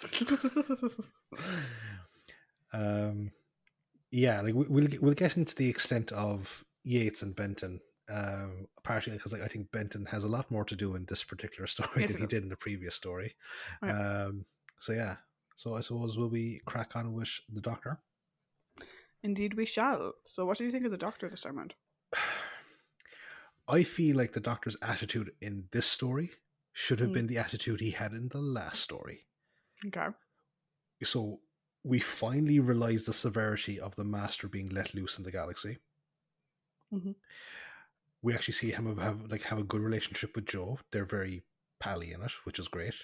um, 2.72 3.32
yeah, 4.10 4.40
like 4.40 4.54
we- 4.54 4.66
we'll 4.66 4.86
get- 4.86 5.02
we'll 5.02 5.14
get 5.14 5.36
into 5.36 5.54
the 5.54 5.68
extent 5.68 6.12
of 6.12 6.64
Yates 6.84 7.22
and 7.22 7.34
Benton. 7.34 7.80
Um, 8.08 8.66
partially 8.82 9.16
because 9.16 9.32
like, 9.32 9.42
I 9.42 9.46
think 9.46 9.70
Benton 9.70 10.04
has 10.06 10.24
a 10.24 10.28
lot 10.28 10.50
more 10.50 10.64
to 10.64 10.74
do 10.74 10.96
in 10.96 11.04
this 11.04 11.22
particular 11.22 11.66
story 11.68 12.00
Yes, 12.00 12.12
than 12.12 12.22
he 12.22 12.26
did 12.26 12.42
in 12.42 12.48
the 12.48 12.56
previous 12.56 12.96
story. 12.96 13.36
Um, 13.82 14.46
so 14.80 14.92
yeah, 14.92 15.16
so 15.54 15.74
I 15.76 15.80
suppose 15.80 16.18
will 16.18 16.28
we 16.30 16.60
crack 16.66 16.96
on 16.96 17.12
with 17.12 17.30
the 17.52 17.60
Doctor? 17.60 18.00
Indeed, 19.22 19.54
we 19.54 19.64
shall. 19.66 20.14
So, 20.26 20.44
what 20.46 20.56
do 20.58 20.64
you 20.64 20.70
think 20.72 20.86
of 20.86 20.90
the 20.90 20.96
Doctor 20.96 21.28
this 21.28 21.42
time 21.42 21.58
around? 21.58 21.74
I 23.70 23.82
feel 23.84 24.16
like 24.16 24.32
the 24.32 24.40
Doctor's 24.40 24.76
attitude 24.82 25.32
in 25.40 25.68
this 25.70 25.86
story 25.86 26.30
should 26.72 27.00
have 27.00 27.10
Mm. 27.10 27.14
been 27.14 27.26
the 27.26 27.38
attitude 27.38 27.80
he 27.80 27.90
had 27.92 28.12
in 28.12 28.28
the 28.28 28.40
last 28.40 28.80
story. 28.82 29.26
Okay. 29.86 30.08
So 31.04 31.40
we 31.82 31.98
finally 32.00 32.60
realize 32.60 33.04
the 33.04 33.12
severity 33.12 33.80
of 33.80 33.96
the 33.96 34.04
Master 34.04 34.48
being 34.48 34.68
let 34.68 34.94
loose 34.94 35.18
in 35.18 35.24
the 35.24 35.32
galaxy. 35.32 35.78
Mhm. 36.92 37.14
We 38.22 38.34
actually 38.34 38.54
see 38.54 38.70
him 38.70 38.86
have, 38.86 38.98
have 38.98 39.30
like 39.30 39.42
have 39.42 39.58
a 39.58 39.64
good 39.64 39.80
relationship 39.80 40.34
with 40.34 40.46
Jo. 40.46 40.78
They're 40.90 41.06
very 41.06 41.42
pally 41.78 42.12
in 42.12 42.20
it, 42.22 42.32
which 42.44 42.58
is 42.58 42.68
great. 42.68 42.94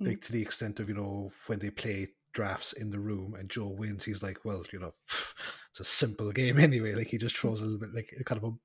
Like 0.00 0.22
to 0.22 0.32
the 0.32 0.40
extent 0.42 0.78
of 0.78 0.88
you 0.88 0.94
know 0.94 1.32
when 1.46 1.58
they 1.58 1.70
play 1.70 2.14
drafts 2.32 2.72
in 2.72 2.90
the 2.90 3.00
room 3.00 3.34
and 3.34 3.48
Jo 3.50 3.66
wins, 3.66 4.04
he's 4.04 4.22
like, 4.22 4.44
well, 4.44 4.64
you 4.72 4.78
know, 4.78 4.94
it's 5.70 5.80
a 5.80 5.84
simple 5.84 6.30
game 6.30 6.58
anyway. 6.58 6.94
Like 6.94 7.08
he 7.08 7.18
just 7.18 7.36
throws 7.36 7.60
a 7.60 7.64
little 7.66 7.80
bit 7.80 7.92
like 7.94 8.14
kind 8.24 8.40
of 8.42 8.52
a, 8.52 8.58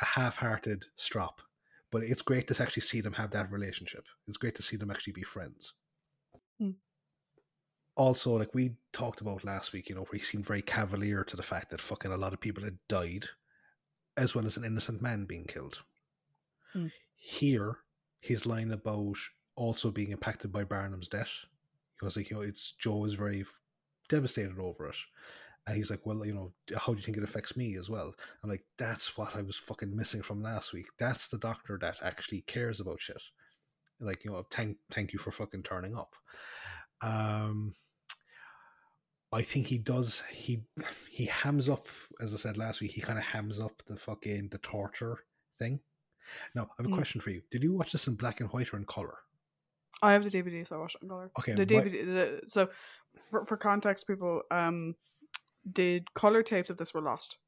a 0.00 0.04
half-hearted 0.04 0.84
strop. 0.96 1.40
But 1.92 2.02
it's 2.02 2.22
great 2.22 2.48
to 2.48 2.62
actually 2.62 2.82
see 2.82 3.00
them 3.00 3.14
have 3.14 3.30
that 3.30 3.50
relationship. 3.50 4.04
It's 4.26 4.36
great 4.36 4.56
to 4.56 4.62
see 4.62 4.76
them 4.76 4.90
actually 4.90 5.12
be 5.12 5.22
friends. 5.22 5.74
Mm. 6.60 6.74
Also, 7.94 8.36
like 8.36 8.54
we 8.54 8.76
talked 8.92 9.20
about 9.20 9.44
last 9.44 9.72
week, 9.72 9.88
you 9.88 9.94
know, 9.94 10.02
where 10.02 10.18
he 10.18 10.24
seemed 10.24 10.46
very 10.46 10.62
cavalier 10.62 11.24
to 11.24 11.36
the 11.36 11.42
fact 11.42 11.70
that 11.70 11.80
fucking 11.80 12.12
a 12.12 12.16
lot 12.16 12.32
of 12.32 12.40
people 12.40 12.64
had 12.64 12.78
died, 12.88 13.26
as 14.16 14.34
well 14.34 14.46
as 14.46 14.56
an 14.56 14.64
innocent 14.64 15.00
man 15.00 15.24
being 15.24 15.44
killed. 15.44 15.82
Mm. 16.74 16.90
Here, 17.14 17.78
his 18.20 18.46
line 18.46 18.72
about 18.72 19.16
also 19.54 19.90
being 19.90 20.10
impacted 20.10 20.52
by 20.52 20.64
Barnum's 20.64 21.08
death, 21.08 21.32
because 21.98 22.16
like 22.16 22.30
you 22.30 22.36
know, 22.36 22.42
it's 22.42 22.72
Jo 22.72 23.04
is 23.04 23.14
very 23.14 23.46
devastated 24.08 24.58
over 24.58 24.88
it, 24.88 24.96
and 25.66 25.76
he's 25.76 25.90
like, 25.90 26.04
well, 26.06 26.24
you 26.24 26.32
know, 26.34 26.52
how 26.76 26.92
do 26.92 26.98
you 26.98 27.04
think 27.04 27.16
it 27.16 27.24
affects 27.24 27.56
me 27.56 27.76
as 27.76 27.90
well? 27.90 28.14
I'm 28.42 28.50
like, 28.50 28.64
that's 28.78 29.16
what 29.16 29.34
I 29.34 29.42
was 29.42 29.56
fucking 29.56 29.94
missing 29.94 30.22
from 30.22 30.42
last 30.42 30.72
week. 30.72 30.86
That's 30.98 31.28
the 31.28 31.38
doctor 31.38 31.76
that 31.80 31.96
actually 32.02 32.42
cares 32.42 32.80
about 32.80 33.00
shit. 33.00 33.22
Like 33.98 34.24
you 34.24 34.30
know, 34.30 34.46
thank 34.50 34.76
thank 34.90 35.12
you 35.12 35.18
for 35.18 35.30
fucking 35.32 35.62
turning 35.62 35.96
up. 35.96 36.14
Um, 37.00 37.74
I 39.32 39.42
think 39.42 39.66
he 39.66 39.78
does. 39.78 40.22
He 40.30 40.64
he 41.10 41.26
hams 41.26 41.68
up, 41.68 41.88
as 42.20 42.32
I 42.32 42.36
said 42.36 42.56
last 42.56 42.80
week. 42.80 42.92
He 42.92 43.00
kind 43.00 43.18
of 43.18 43.24
hams 43.24 43.58
up 43.58 43.82
the 43.86 43.96
fucking 43.96 44.48
the 44.50 44.58
torture 44.58 45.18
thing. 45.58 45.80
Now, 46.54 46.64
I 46.64 46.82
have 46.82 46.86
a 46.86 46.88
Mm. 46.90 46.94
question 46.94 47.20
for 47.20 47.30
you. 47.30 47.42
Did 47.50 47.62
you 47.62 47.72
watch 47.72 47.92
this 47.92 48.06
in 48.06 48.14
black 48.16 48.40
and 48.40 48.50
white 48.50 48.72
or 48.72 48.76
in 48.76 48.84
color? 48.84 49.18
I 50.02 50.12
have 50.12 50.24
the 50.24 50.30
DVD, 50.30 50.66
so 50.66 50.76
I 50.76 50.78
watched 50.78 50.96
it 50.96 51.02
in 51.02 51.08
color. 51.08 51.30
Okay, 51.38 51.54
The 51.54 51.64
DVD. 51.66 51.90
The, 52.04 52.40
so, 52.48 52.68
for, 53.30 53.46
for 53.46 53.56
context, 53.56 54.06
people, 54.06 54.42
um, 54.50 54.94
the 55.74 56.02
color 56.14 56.42
tapes 56.42 56.70
of 56.70 56.76
this 56.76 56.94
were 56.94 57.00
lost. 57.02 57.38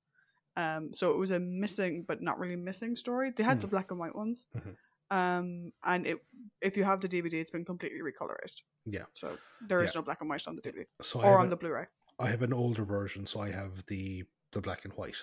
Um, 0.56 0.92
so 0.92 1.10
it 1.12 1.18
was 1.18 1.30
a 1.30 1.38
missing, 1.38 2.04
but 2.06 2.20
not 2.20 2.38
really 2.38 2.56
missing 2.56 2.96
story. 2.96 3.30
They 3.36 3.44
had 3.44 3.60
the 3.60 3.68
Mm. 3.68 3.70
black 3.70 3.90
and 3.90 4.00
white 4.00 4.14
ones. 4.16 4.46
Mhm. 4.56 4.76
Um, 5.10 5.72
and 5.84 6.06
it, 6.06 6.18
if 6.60 6.76
you 6.76 6.84
have 6.84 7.00
the 7.00 7.08
DVD, 7.08 7.34
it's 7.40 7.50
been 7.50 7.64
completely 7.64 8.00
recolorized. 8.00 8.62
Yeah. 8.84 9.04
So 9.14 9.38
there 9.68 9.80
is 9.82 9.94
Yeah. 9.94 10.00
no 10.00 10.04
black 10.04 10.20
and 10.20 10.28
white 10.28 10.46
on 10.48 10.56
the 10.56 10.62
DVD 10.62 10.84
So 11.00 11.22
or 11.22 11.38
on 11.38 11.46
a- 11.46 11.50
the 11.50 11.56
Blu-ray. 11.56 11.86
I 12.18 12.28
have 12.30 12.42
an 12.42 12.52
older 12.52 12.84
version, 12.84 13.24
so 13.26 13.40
I 13.40 13.50
have 13.50 13.86
the 13.86 14.24
the 14.52 14.60
black 14.60 14.84
and 14.84 14.94
white. 14.94 15.22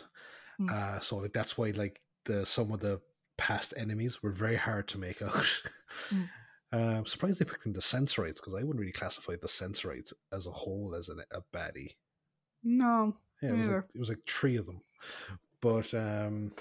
Mm. 0.62 0.70
Uh, 0.72 1.00
so 1.02 1.18
like, 1.18 1.34
that's 1.34 1.58
why 1.58 1.72
like 1.72 2.02
the 2.26 2.46
some 2.46 2.72
of 2.72 2.80
the 2.80 3.02
past 3.38 3.74
enemies 3.76 4.24
were 4.24 4.32
very 4.32 4.56
hard 4.56 4.88
to 4.89 4.98
make 4.98 5.22
out. 5.22 5.34
Mm. 6.10 6.30
Uh, 6.72 6.78
I'm 7.00 7.06
surprised 7.06 7.39
they 7.39 7.46
picked 7.46 7.66
in 7.66 7.74
the 7.74 7.82
Sensorites 7.82 8.39
because 8.39 8.54
I 8.54 8.60
wouldn't 8.64 8.80
really 8.80 8.91
classify 8.93 9.36
the 9.36 9.48
Sensorites 9.50 10.14
as 10.32 10.48
a 10.48 10.52
whole 10.52 10.96
as 10.96 11.10
an, 11.10 11.22
a 11.32 11.41
baddie. 11.54 11.96
No, 12.68 13.16
Yeah, 13.41 13.49
it 13.51 13.57
was, 13.57 13.68
like, 13.70 13.84
it 13.93 13.99
was 13.99 14.09
like 14.09 14.26
three 14.28 14.57
of 14.57 14.66
them, 14.66 14.82
but 15.61 15.93
um, 15.93 16.51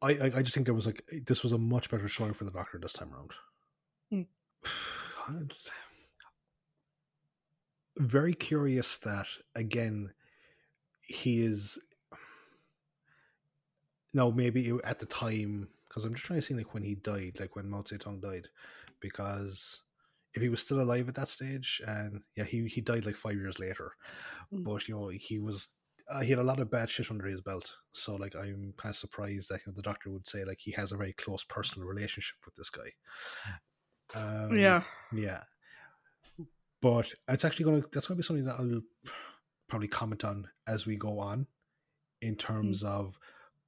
I, 0.00 0.12
I 0.12 0.24
I 0.36 0.42
just 0.42 0.54
think 0.54 0.66
there 0.66 0.74
was 0.74 0.86
like 0.86 1.04
this 1.26 1.42
was 1.42 1.52
a 1.52 1.58
much 1.58 1.90
better 1.90 2.08
showing 2.08 2.32
for 2.32 2.44
the 2.44 2.50
Doctor 2.50 2.78
this 2.78 2.94
time 2.94 3.12
around. 3.12 3.30
Mm. 4.12 4.26
Very 7.98 8.32
curious 8.34 8.96
that 8.98 9.26
again 9.54 10.12
he 11.02 11.44
is 11.44 11.78
no 14.14 14.32
maybe 14.32 14.68
it- 14.68 14.80
at 14.84 14.98
the 14.98 15.06
time 15.06 15.68
because 15.88 16.04
I'm 16.04 16.14
just 16.14 16.24
trying 16.24 16.40
to 16.40 16.46
see 16.46 16.54
like 16.54 16.72
when 16.72 16.82
he 16.84 16.94
died, 16.94 17.36
like 17.38 17.54
when 17.54 17.68
Mao 17.68 17.82
Zedong 17.82 18.22
died, 18.22 18.48
because 19.00 19.82
if 20.34 20.42
he 20.42 20.48
was 20.48 20.62
still 20.62 20.80
alive 20.80 21.08
at 21.08 21.14
that 21.16 21.28
stage, 21.28 21.80
and 21.86 22.22
yeah, 22.36 22.44
he 22.44 22.66
he 22.66 22.80
died 22.80 23.04
like 23.06 23.16
five 23.16 23.34
years 23.36 23.58
later, 23.58 23.92
Mm. 24.52 24.64
but 24.64 24.86
you 24.88 24.94
know 24.94 25.08
he 25.08 25.38
was 25.38 25.68
uh, 26.10 26.20
he 26.20 26.30
had 26.30 26.38
a 26.38 26.42
lot 26.42 26.60
of 26.60 26.70
bad 26.70 26.90
shit 26.90 27.10
under 27.10 27.26
his 27.26 27.40
belt. 27.40 27.74
So 27.92 28.16
like 28.16 28.34
I'm 28.34 28.74
kind 28.76 28.92
of 28.92 28.96
surprised 28.96 29.48
that 29.50 29.60
you 29.64 29.72
know, 29.72 29.76
the 29.76 29.82
doctor 29.82 30.10
would 30.10 30.26
say 30.26 30.44
like 30.44 30.58
he 30.60 30.72
has 30.72 30.92
a 30.92 30.96
very 30.96 31.12
close 31.12 31.44
personal 31.44 31.88
relationship 31.88 32.36
with 32.44 32.54
this 32.56 32.70
guy. 32.70 32.92
Um, 34.14 34.56
yeah, 34.56 34.82
yeah. 35.14 35.42
But 36.80 37.12
it's 37.28 37.44
actually 37.44 37.64
gonna 37.64 37.82
that's 37.92 38.06
gonna 38.08 38.18
be 38.18 38.22
something 38.24 38.44
that 38.44 38.58
I'll 38.58 38.80
probably 39.68 39.88
comment 39.88 40.24
on 40.24 40.48
as 40.66 40.84
we 40.86 40.96
go 40.96 41.18
on 41.18 41.46
in 42.20 42.36
terms 42.36 42.82
of 42.82 43.18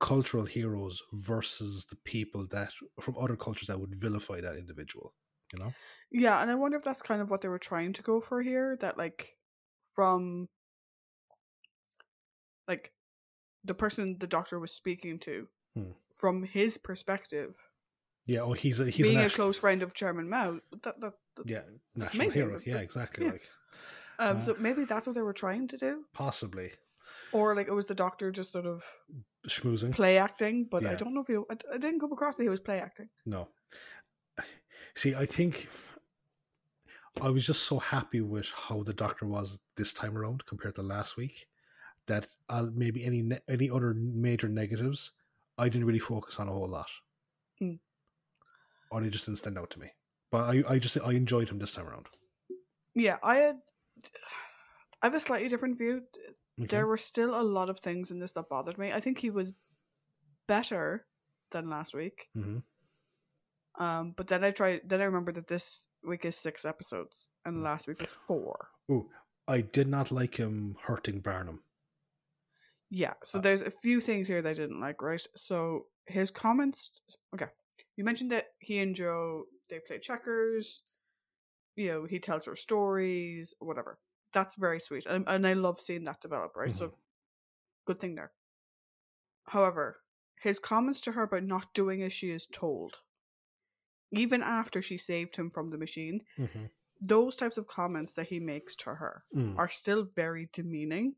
cultural 0.00 0.44
heroes 0.44 1.00
versus 1.12 1.86
the 1.86 1.96
people 2.04 2.46
that 2.50 2.70
from 3.00 3.16
other 3.18 3.36
cultures 3.36 3.68
that 3.68 3.80
would 3.80 3.94
vilify 3.94 4.40
that 4.40 4.56
individual. 4.56 5.14
You 5.52 5.58
know? 5.60 5.72
Yeah, 6.10 6.40
and 6.40 6.50
I 6.50 6.54
wonder 6.54 6.76
if 6.76 6.84
that's 6.84 7.02
kind 7.02 7.20
of 7.22 7.30
what 7.30 7.40
they 7.40 7.48
were 7.48 7.58
trying 7.58 7.92
to 7.94 8.02
go 8.02 8.20
for 8.20 8.42
here. 8.42 8.76
That 8.80 8.96
like 8.98 9.36
from 9.94 10.48
like 12.66 12.92
the 13.64 13.74
person 13.74 14.16
the 14.18 14.26
doctor 14.26 14.58
was 14.58 14.72
speaking 14.72 15.18
to, 15.20 15.48
Hmm. 15.74 15.90
from 16.16 16.42
his 16.44 16.78
perspective, 16.78 17.54
Yeah. 18.26 18.40
Oh, 18.40 18.52
he's 18.52 18.80
a 18.80 18.88
he's 18.88 19.06
being 19.08 19.20
a 19.20 19.28
close 19.30 19.58
friend 19.58 19.82
of 19.82 19.92
Chairman 19.94 20.28
Mao. 20.28 20.60
That, 20.82 21.00
that, 21.00 21.12
that 21.36 21.46
yeah 21.48 21.62
national 21.94 22.22
amazing, 22.22 22.42
hero. 22.42 22.54
but- 22.58 22.66
Yeah, 22.66 22.78
exactly. 22.78 23.26
yeah. 23.26 23.32
Like 23.32 23.48
um, 24.18 24.36
uh, 24.36 24.40
so 24.40 24.56
maybe 24.58 24.84
that's 24.84 25.06
what 25.06 25.14
they 25.14 25.22
were 25.22 25.32
trying 25.32 25.68
to 25.68 25.76
do, 25.76 26.04
possibly 26.12 26.70
or 27.32 27.54
like 27.56 27.66
it 27.68 27.74
was 27.74 27.86
the 27.86 27.94
doctor 27.94 28.30
just 28.30 28.52
sort 28.52 28.64
of 28.66 28.84
schmoozing. 29.48 29.92
play 29.92 30.18
acting. 30.18 30.66
But 30.70 30.86
I 30.86 30.94
don't 30.94 31.12
know 31.14 31.20
if 31.20 31.26
he. 31.26 31.34
I, 31.36 31.74
I 31.74 31.78
didn't 31.78 32.00
come 32.00 32.12
across 32.12 32.36
that 32.36 32.42
he 32.44 32.48
was 32.48 32.60
play 32.60 32.78
acting. 32.78 33.08
No. 33.26 33.48
See, 34.96 35.14
I 35.14 35.26
think 35.26 35.68
I 37.20 37.28
was 37.30 37.46
just 37.46 37.64
so 37.64 37.78
happy 37.78 38.20
with 38.20 38.48
how 38.68 38.82
the 38.82 38.92
doctor 38.94 39.26
was 39.26 39.60
this 39.76 39.92
time 39.92 40.16
around 40.16 40.46
compared 40.46 40.74
to 40.76 40.82
last 40.82 41.16
week 41.16 41.46
that 42.06 42.26
uh, 42.48 42.66
maybe 42.72 43.04
any 43.04 43.22
ne- 43.22 43.40
any 43.48 43.70
other 43.70 43.94
major 43.94 44.48
negatives 44.48 45.12
I 45.58 45.68
didn't 45.68 45.86
really 45.86 45.98
focus 46.00 46.38
on 46.40 46.48
a 46.48 46.52
whole 46.52 46.68
lot, 46.68 46.90
Hmm. 47.58 47.74
or 48.90 49.00
they 49.00 49.08
just 49.10 49.26
didn't 49.26 49.38
stand 49.38 49.58
out 49.58 49.70
to 49.70 49.78
me. 49.80 49.90
But 50.30 50.42
I, 50.50 50.64
I 50.74 50.78
just 50.78 50.98
I 50.98 51.12
enjoyed 51.12 51.48
him 51.48 51.58
this 51.58 51.74
time 51.74 51.86
around. 51.88 52.06
Yeah, 52.94 53.18
I 53.22 53.36
had. 53.36 53.56
I 55.02 55.06
have 55.06 55.14
a 55.14 55.20
slightly 55.20 55.48
different 55.48 55.78
view. 55.78 56.02
Okay. 56.60 56.66
There 56.68 56.86
were 56.86 56.96
still 56.98 57.40
a 57.40 57.42
lot 57.42 57.68
of 57.70 57.78
things 57.80 58.10
in 58.10 58.18
this 58.18 58.32
that 58.32 58.48
bothered 58.48 58.78
me. 58.78 58.92
I 58.92 59.00
think 59.00 59.18
he 59.18 59.30
was 59.30 59.52
better 60.46 61.06
than 61.52 61.68
last 61.70 61.94
week. 61.94 62.28
hmm 62.34 62.58
Um, 63.78 64.12
but 64.16 64.28
then 64.28 64.44
I 64.44 64.50
tried. 64.52 64.82
Then 64.88 65.00
I 65.00 65.04
remember 65.04 65.32
that 65.32 65.48
this 65.48 65.88
week 66.04 66.24
is 66.24 66.36
six 66.36 66.64
episodes, 66.64 67.28
and 67.44 67.56
Mm. 67.58 67.64
last 67.64 67.86
week 67.88 68.00
was 68.00 68.12
four. 68.26 68.70
Ooh, 68.90 69.10
I 69.48 69.60
did 69.62 69.88
not 69.88 70.10
like 70.12 70.36
him 70.36 70.76
hurting 70.82 71.20
Barnum. 71.20 71.64
Yeah. 72.90 73.14
So 73.24 73.38
Uh, 73.38 73.42
there's 73.42 73.62
a 73.62 73.70
few 73.70 74.00
things 74.00 74.28
here 74.28 74.42
that 74.42 74.50
I 74.50 74.54
didn't 74.54 74.80
like. 74.80 75.02
Right. 75.02 75.26
So 75.34 75.88
his 76.06 76.30
comments. 76.30 76.92
Okay. 77.34 77.48
You 77.96 78.04
mentioned 78.04 78.30
that 78.30 78.54
he 78.60 78.78
and 78.78 78.94
Jo 78.94 79.46
they 79.68 79.80
play 79.80 79.98
checkers. 79.98 80.82
You 81.74 81.88
know, 81.88 82.04
he 82.04 82.20
tells 82.20 82.44
her 82.44 82.54
stories, 82.54 83.54
whatever. 83.58 83.98
That's 84.32 84.54
very 84.56 84.78
sweet, 84.78 85.06
and 85.06 85.28
and 85.28 85.46
I 85.46 85.54
love 85.54 85.80
seeing 85.80 86.04
that 86.04 86.20
develop. 86.20 86.54
Right. 86.54 86.76
So 86.76 86.96
good 87.86 87.98
thing 88.00 88.14
there. 88.14 88.32
However, 89.48 90.00
his 90.40 90.58
comments 90.58 91.00
to 91.02 91.12
her 91.12 91.22
about 91.24 91.42
not 91.42 91.74
doing 91.74 92.02
as 92.02 92.12
she 92.12 92.30
is 92.30 92.46
told, 92.46 93.00
even 94.18 94.42
after 94.42 94.80
she 94.82 94.98
saved 94.98 95.36
him 95.36 95.50
from 95.50 95.70
the 95.70 95.78
machine, 95.78 96.20
hmm 96.36 96.66
those 97.00 97.36
types 97.36 97.58
of 97.58 97.66
comments 97.66 98.14
that 98.14 98.28
he 98.28 98.38
makes 98.40 98.74
to 98.76 98.94
her 98.94 99.24
Mm. 99.34 99.58
are 99.58 99.68
still 99.68 100.04
very 100.14 100.48
demeaning 100.52 101.16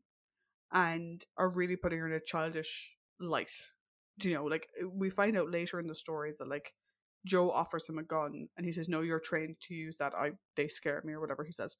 and 0.71 1.23
are 1.37 1.49
really 1.49 1.77
putting 1.77 1.99
her 1.99 2.07
in 2.07 2.13
a 2.13 2.19
childish 2.19 2.97
light. 3.19 3.51
Do 4.17 4.27
you 4.29 4.35
know, 4.35 4.45
like 4.45 4.67
we 4.91 5.09
find 5.09 5.37
out 5.37 5.49
later 5.51 5.79
in 5.79 5.87
the 5.87 5.95
story 5.95 6.33
that 6.37 6.47
like 6.49 6.73
Jo 7.25 7.51
offers 7.51 7.87
him 7.87 7.99
a 7.99 8.03
gun 8.03 8.49
and 8.57 8.65
he 8.65 8.71
says, 8.73 8.89
No, 8.89 9.01
you're 9.01 9.19
trained 9.19 9.57
to 9.61 9.75
use 9.75 9.95
that. 9.97 10.13
I 10.13 10.31
they 10.55 10.67
scare 10.67 11.01
me 11.05 11.13
or 11.13 11.21
whatever 11.21 11.45
he 11.45 11.51
says. 11.53 11.77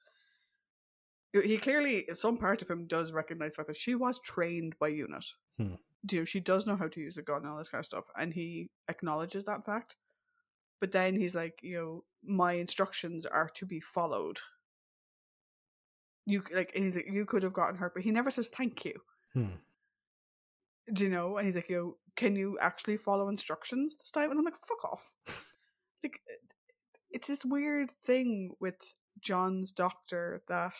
He 1.34 1.58
clearly 1.58 2.08
some 2.16 2.38
part 2.38 2.62
of 2.62 2.70
him 2.70 2.88
does 2.88 3.12
recognize 3.12 3.52
the 3.54 3.56
fact 3.58 3.68
that 3.68 3.76
she 3.78 3.96
was 3.96 4.20
trained 4.20 4.76
by 4.80 4.88
unit. 4.90 5.26
Hmm. 5.58 5.76
Do 6.06 6.16
you 6.16 6.22
know, 6.22 6.26
she 6.26 6.40
does 6.40 6.66
know 6.66 6.78
how 6.78 6.88
to 6.88 7.02
use 7.02 7.18
a 7.18 7.22
gun 7.24 7.42
and 7.42 7.48
all 7.48 7.58
this 7.58 7.70
kind 7.70 7.82
of 7.82 7.86
stuff, 7.86 8.06
and 8.16 8.34
he 8.34 8.70
acknowledges 8.88 9.44
that 9.46 9.66
fact. 9.66 9.98
But 10.80 10.92
then 10.92 11.16
he's 11.16 11.34
like, 11.36 11.60
you 11.62 11.76
know, 11.78 12.04
my 12.24 12.54
instructions 12.54 13.26
are 13.26 13.50
to 13.56 13.66
be 13.66 13.80
followed. 13.80 14.40
You 16.26 16.44
like, 16.54 16.72
and 16.76 16.84
he's 16.84 16.96
like, 16.96 17.08
you 17.12 17.26
could 17.26 17.44
have 17.44 17.54
gotten 17.54 17.78
hurt, 17.78 17.94
but 17.94 18.04
he 18.04 18.12
never 18.12 18.30
says 18.30 18.48
thank 18.48 18.86
you. 18.86 18.94
Hmm. 19.34 19.48
Do 20.94 21.06
you 21.06 21.10
know? 21.10 21.38
And 21.38 21.46
he's 21.46 21.56
like, 21.56 21.70
yo, 21.70 21.98
can 22.16 22.36
you 22.36 22.58
actually 22.62 22.98
follow 22.98 23.30
instructions 23.30 23.96
this 23.96 24.12
time? 24.12 24.30
And 24.30 24.40
I'm 24.40 24.46
like, 24.46 24.60
fuck 24.68 24.86
off. 24.86 25.12
like, 26.04 26.20
it's 27.12 27.28
this 27.28 27.44
weird 27.46 27.92
thing 28.04 28.52
with 28.60 28.76
John's 29.22 29.72
doctor 29.72 30.44
that 30.48 30.74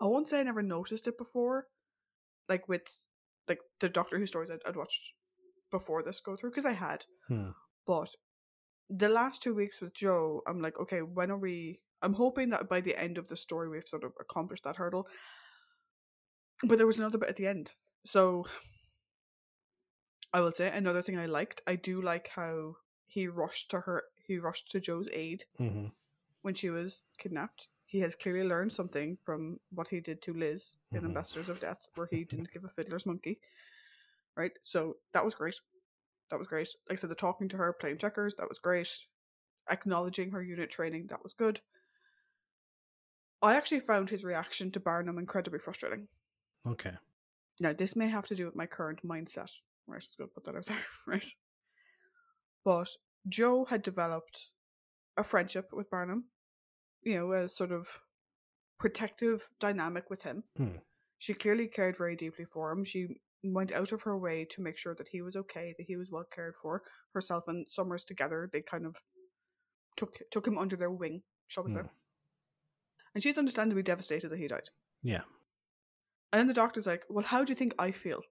I 0.00 0.06
won't 0.06 0.28
say 0.28 0.40
I 0.40 0.44
never 0.44 0.62
noticed 0.62 1.06
it 1.06 1.18
before. 1.18 1.66
Like 2.48 2.68
with 2.68 2.82
like 3.48 3.60
the 3.80 3.88
Doctor 3.88 4.18
Who 4.18 4.26
stories 4.26 4.50
I'd, 4.50 4.60
I'd 4.66 4.76
watched 4.76 5.14
before 5.70 6.02
this 6.02 6.20
go 6.20 6.36
through 6.36 6.50
because 6.50 6.66
I 6.66 6.72
had, 6.72 7.04
Hmm. 7.28 7.50
but 7.86 8.10
the 8.90 9.08
last 9.08 9.42
two 9.42 9.54
weeks 9.54 9.80
with 9.80 9.94
Jo, 9.94 10.42
I'm 10.46 10.60
like, 10.60 10.78
okay, 10.78 11.02
when 11.02 11.30
are 11.30 11.38
we? 11.38 11.80
I'm 12.02 12.14
hoping 12.14 12.50
that 12.50 12.68
by 12.68 12.80
the 12.80 12.96
end 13.00 13.16
of 13.18 13.28
the 13.28 13.36
story 13.36 13.68
we've 13.68 13.88
sort 13.88 14.04
of 14.04 14.12
accomplished 14.20 14.64
that 14.64 14.76
hurdle. 14.76 15.08
But 16.62 16.78
there 16.78 16.86
was 16.86 16.98
another 16.98 17.18
bit 17.18 17.28
at 17.30 17.36
the 17.36 17.46
end, 17.46 17.72
so 18.04 18.46
I 20.32 20.40
will 20.40 20.52
say 20.52 20.68
another 20.68 21.02
thing 21.02 21.18
I 21.18 21.26
liked. 21.26 21.62
I 21.66 21.76
do 21.76 22.00
like 22.02 22.28
how 22.28 22.76
he 23.06 23.28
rushed 23.28 23.70
to 23.70 23.80
her. 23.80 24.04
He 24.26 24.38
rushed 24.38 24.70
to 24.72 24.80
Jo's 24.80 25.08
aid 25.12 25.44
hmm 25.58 25.86
when 26.42 26.54
she 26.54 26.68
was 26.68 27.04
kidnapped. 27.16 27.68
He 27.86 28.00
has 28.00 28.14
clearly 28.14 28.46
learned 28.46 28.72
something 28.72 29.16
from 29.24 29.60
what 29.70 29.88
he 29.88 30.00
did 30.00 30.20
to 30.22 30.34
Liz 30.34 30.74
in 30.92 31.00
Mhm. 31.00 31.06
Ambassadors 31.06 31.48
of 31.48 31.58
Death, 31.60 31.86
where 31.94 32.06
he 32.06 32.24
didn't 32.24 32.52
give 32.52 32.64
a 32.64 32.68
fiddler's 32.68 33.06
monkey. 33.06 33.40
Right? 34.36 34.52
So 34.62 34.98
that 35.12 35.24
was 35.24 35.34
great. 35.34 35.54
That 36.34 36.40
was 36.40 36.48
great. 36.48 36.68
Like 36.88 36.98
I 36.98 37.00
said, 37.00 37.10
the 37.10 37.14
talking 37.14 37.48
to 37.50 37.56
her, 37.58 37.72
playing 37.72 37.98
checkers, 37.98 38.34
that 38.34 38.48
was 38.48 38.58
great. 38.58 38.88
Acknowledging 39.70 40.32
her 40.32 40.42
unit 40.42 40.68
training, 40.68 41.06
that 41.10 41.22
was 41.22 41.32
good. 41.32 41.60
I 43.40 43.54
actually 43.54 43.78
found 43.78 44.10
his 44.10 44.24
reaction 44.24 44.72
to 44.72 44.80
Barnum 44.80 45.16
incredibly 45.16 45.60
frustrating. 45.60 46.08
Okay. 46.66 46.90
Now, 47.60 47.72
this 47.72 47.94
may 47.94 48.08
have 48.08 48.26
to 48.26 48.34
do 48.34 48.46
with 48.46 48.56
my 48.56 48.66
current 48.66 49.06
mindset. 49.06 49.52
Right, 49.86 50.00
just 50.00 50.18
gonna 50.18 50.26
put 50.26 50.44
that 50.46 50.56
out 50.56 50.66
there, 50.66 50.84
right? 51.06 51.24
But 52.64 52.88
Jo 53.28 53.66
had 53.66 53.82
developed 53.82 54.50
a 55.16 55.22
friendship 55.22 55.68
with 55.72 55.88
Barnum, 55.88 56.24
you 57.04 57.14
know, 57.14 57.30
a 57.30 57.48
sort 57.48 57.70
of 57.70 58.00
protective 58.80 59.50
dynamic 59.60 60.10
with 60.10 60.22
him. 60.22 60.42
Hmm. 60.56 60.78
She 61.18 61.32
clearly 61.32 61.68
cared 61.68 61.96
very 61.96 62.16
deeply 62.16 62.44
for 62.44 62.72
him. 62.72 62.82
She 62.82 63.20
went 63.52 63.72
out 63.72 63.92
of 63.92 64.02
her 64.02 64.16
way 64.16 64.46
to 64.50 64.62
make 64.62 64.78
sure 64.78 64.94
that 64.94 65.08
he 65.08 65.22
was 65.22 65.36
okay, 65.36 65.74
that 65.76 65.86
he 65.86 65.96
was 65.96 66.10
well 66.10 66.24
cared 66.34 66.54
for. 66.60 66.82
Herself 67.12 67.44
and 67.46 67.66
Summers 67.68 68.04
together, 68.04 68.48
they 68.52 68.62
kind 68.62 68.86
of 68.86 68.96
took 69.96 70.18
took 70.30 70.46
him 70.46 70.58
under 70.58 70.76
their 70.76 70.90
wing, 70.90 71.22
shall 71.48 71.64
we 71.64 71.72
say. 71.72 71.80
Hmm. 71.80 71.86
And 73.14 73.22
she's 73.22 73.38
understandably 73.38 73.82
devastated 73.82 74.28
that 74.30 74.38
he 74.38 74.48
died. 74.48 74.70
Yeah. 75.02 75.22
And 76.32 76.40
then 76.40 76.48
the 76.48 76.54
doctor's 76.54 76.86
like, 76.86 77.04
Well, 77.08 77.24
how 77.24 77.44
do 77.44 77.52
you 77.52 77.56
think 77.56 77.74
I 77.78 77.90
feel? 77.90 78.22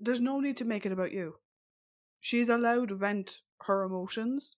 There's 0.00 0.20
no 0.20 0.40
need 0.40 0.56
to 0.58 0.64
make 0.64 0.86
it 0.86 0.92
about 0.92 1.12
you. 1.12 1.36
She's 2.20 2.48
allowed 2.48 2.88
to 2.88 2.96
vent 2.96 3.42
her 3.62 3.82
emotions 3.82 4.56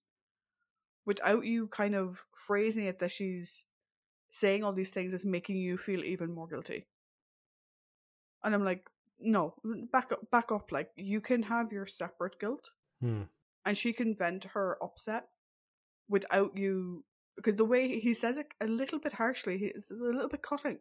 without 1.04 1.44
you 1.44 1.68
kind 1.68 1.94
of 1.94 2.24
phrasing 2.34 2.86
it 2.86 2.98
that 2.98 3.10
she's 3.10 3.64
saying 4.30 4.62
all 4.62 4.72
these 4.72 4.90
things 4.90 5.14
is 5.14 5.24
making 5.24 5.56
you 5.56 5.76
feel 5.78 6.04
even 6.04 6.34
more 6.34 6.46
guilty. 6.46 6.86
And 8.46 8.54
I'm 8.54 8.64
like, 8.64 8.88
no, 9.18 9.54
back 9.92 10.12
up 10.12 10.30
back 10.30 10.52
up. 10.52 10.70
Like 10.72 10.90
you 10.96 11.20
can 11.20 11.42
have 11.42 11.72
your 11.72 11.86
separate 11.86 12.38
guilt 12.40 12.70
Hmm. 13.00 13.24
and 13.66 13.76
she 13.76 13.92
can 13.92 14.14
vent 14.16 14.44
her 14.54 14.78
upset 14.82 15.24
without 16.08 16.56
you 16.56 17.04
because 17.34 17.56
the 17.56 17.64
way 17.66 17.98
he 18.00 18.14
says 18.14 18.38
it 18.38 18.46
a 18.62 18.66
little 18.66 18.98
bit 18.98 19.12
harshly, 19.12 19.58
he's 19.58 19.90
a 19.90 19.94
little 19.94 20.28
bit 20.30 20.40
cutting. 20.42 20.78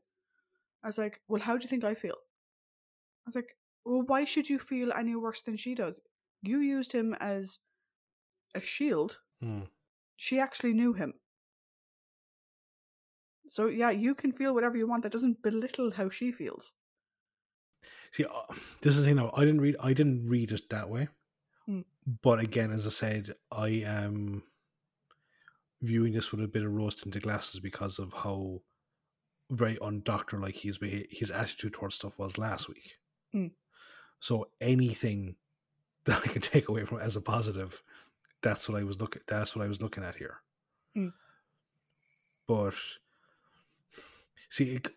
I 0.84 0.88
was 0.88 0.98
like, 0.98 1.20
well, 1.28 1.42
how 1.42 1.58
do 1.58 1.64
you 1.64 1.70
think 1.70 1.84
I 1.84 1.96
feel? 1.96 2.16
I 2.16 3.26
was 3.26 3.36
like, 3.36 3.58
well, 3.84 4.04
why 4.06 4.24
should 4.24 4.50
you 4.50 4.60
feel 4.60 4.94
any 4.94 5.16
worse 5.16 5.42
than 5.42 5.58
she 5.58 5.74
does? 5.76 6.00
You 6.44 6.60
used 6.60 6.92
him 6.92 7.16
as 7.20 7.60
a 8.54 8.62
shield. 8.62 9.18
Hmm. 9.42 9.64
She 10.16 10.40
actually 10.40 10.74
knew 10.74 10.94
him. 10.94 11.16
So 13.48 13.68
yeah, 13.68 13.90
you 13.92 14.16
can 14.16 14.32
feel 14.32 14.54
whatever 14.54 14.78
you 14.78 14.88
want. 14.88 15.04
That 15.04 15.12
doesn't 15.12 15.42
belittle 15.42 15.92
how 15.92 16.10
she 16.10 16.32
feels. 16.32 16.74
See, 18.16 18.24
uh, 18.24 18.54
this 18.82 18.96
is 18.96 19.02
the 19.02 19.08
thing. 19.08 19.18
Now, 19.18 19.30
I 19.36 19.42
didn't 19.42 19.60
read. 19.60 19.76
I 19.82 19.92
didn't 19.92 20.26
read 20.26 20.54
it 20.54 20.70
that 20.70 20.90
way. 20.90 21.10
Hmm. 21.66 21.82
But 22.22 22.40
again, 22.40 22.72
as 22.72 22.88
I 22.88 22.90
said, 22.90 23.36
I 23.52 23.68
am 23.86 24.42
viewing 25.82 26.14
this 26.14 26.32
with 26.32 26.42
a 26.42 26.48
bit 26.48 26.64
of 26.64 26.72
rose 26.72 26.96
tinted 26.96 27.24
glasses 27.24 27.60
because 27.60 28.00
of 28.00 28.14
how 28.14 28.62
very 29.52 29.76
undoctor 29.80 30.42
like 30.42 30.56
his 30.56 30.80
his 31.10 31.30
attitude 31.30 31.74
towards 31.74 31.96
stuff 31.96 32.18
was 32.18 32.38
last 32.38 32.70
week. 32.70 33.00
Hmm. 33.34 33.48
So 34.22 34.48
anything 34.62 35.36
that 36.06 36.22
I 36.24 36.28
can 36.30 36.42
take 36.42 36.70
away 36.70 36.86
from 36.86 37.00
as 37.00 37.18
a 37.18 37.22
positive, 37.22 37.84
that's 38.42 38.70
what 38.70 38.80
I 38.80 38.86
was 38.86 39.02
looking. 39.02 39.24
That's 39.28 39.58
what 39.58 39.66
I 39.66 39.68
was 39.68 39.82
looking 39.82 40.06
at 40.06 40.16
here. 40.16 40.38
Hmm. 40.94 41.10
But 42.48 42.76
see, 44.50 44.76
it, 44.76 44.88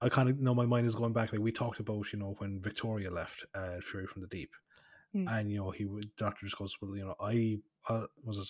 I 0.00 0.08
kind 0.08 0.28
of 0.28 0.38
know 0.40 0.54
my 0.54 0.66
mind 0.66 0.86
is 0.86 0.94
going 0.94 1.12
back. 1.12 1.32
Like 1.32 1.40
we 1.40 1.52
talked 1.52 1.80
about, 1.80 2.12
you 2.12 2.18
know, 2.18 2.34
when 2.38 2.60
Victoria 2.60 3.10
left 3.10 3.44
uh, 3.54 3.80
Fury 3.80 4.06
from 4.06 4.22
the 4.22 4.28
Deep, 4.28 4.50
Hmm. 5.12 5.28
and 5.28 5.50
you 5.50 5.58
know, 5.58 5.70
he 5.72 5.84
would 5.86 6.14
doctor 6.16 6.46
just 6.46 6.58
goes, 6.58 6.76
well, 6.82 6.96
you 6.96 7.04
know, 7.06 7.16
I 7.20 7.58
uh, 7.88 8.06
was 8.24 8.38
it 8.38 8.48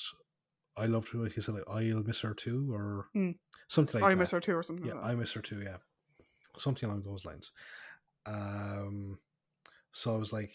I 0.76 0.86
loved 0.86 1.10
her. 1.10 1.26
He 1.26 1.40
said 1.40 1.54
like 1.56 1.64
I'll 1.68 2.02
miss 2.04 2.20
her 2.22 2.34
too, 2.34 2.72
or 2.74 3.10
Mm. 3.16 3.38
something 3.68 4.00
like 4.00 4.10
I 4.10 4.14
that. 4.14 4.18
miss 4.18 4.30
her 4.30 4.40
too, 4.40 4.56
or 4.56 4.62
something. 4.62 4.86
Yeah, 4.86 4.94
like 4.94 5.04
I 5.04 5.14
miss 5.14 5.32
her 5.34 5.42
too. 5.42 5.62
Yeah, 5.62 5.78
something 6.58 6.88
along 6.88 7.04
those 7.04 7.24
lines. 7.24 7.52
Um, 8.26 9.20
so 9.92 10.14
I 10.14 10.18
was 10.18 10.32
like, 10.32 10.52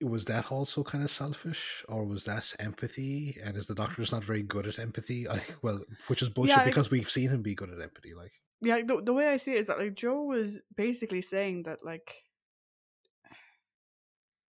was 0.00 0.26
that 0.26 0.52
also 0.52 0.84
kind 0.84 1.02
of 1.02 1.10
selfish, 1.10 1.84
or 1.88 2.04
was 2.04 2.24
that 2.24 2.54
empathy? 2.60 3.36
And 3.42 3.56
is 3.56 3.66
the 3.66 3.74
doctor 3.74 3.96
just 4.02 4.12
not 4.12 4.22
very 4.24 4.42
good 4.42 4.66
at 4.66 4.78
empathy? 4.78 5.28
I 5.30 5.42
well, 5.62 5.80
which 6.06 6.22
is 6.22 6.28
bullshit 6.28 6.62
Yeah, 6.62 6.64
because 6.64 6.90
we've 6.90 7.10
seen 7.10 7.30
him 7.30 7.42
be 7.42 7.54
good 7.54 7.70
at 7.70 7.80
empathy. 7.80 8.14
Like, 8.14 8.32
yeah 8.60 8.80
the, 8.82 9.00
the 9.02 9.12
way 9.12 9.28
i 9.28 9.36
see 9.36 9.52
it 9.52 9.60
is 9.60 9.66
that 9.68 9.78
like 9.78 9.94
jo 9.94 10.22
was 10.22 10.60
basically 10.76 11.22
saying 11.22 11.62
that 11.64 11.84
like 11.84 12.14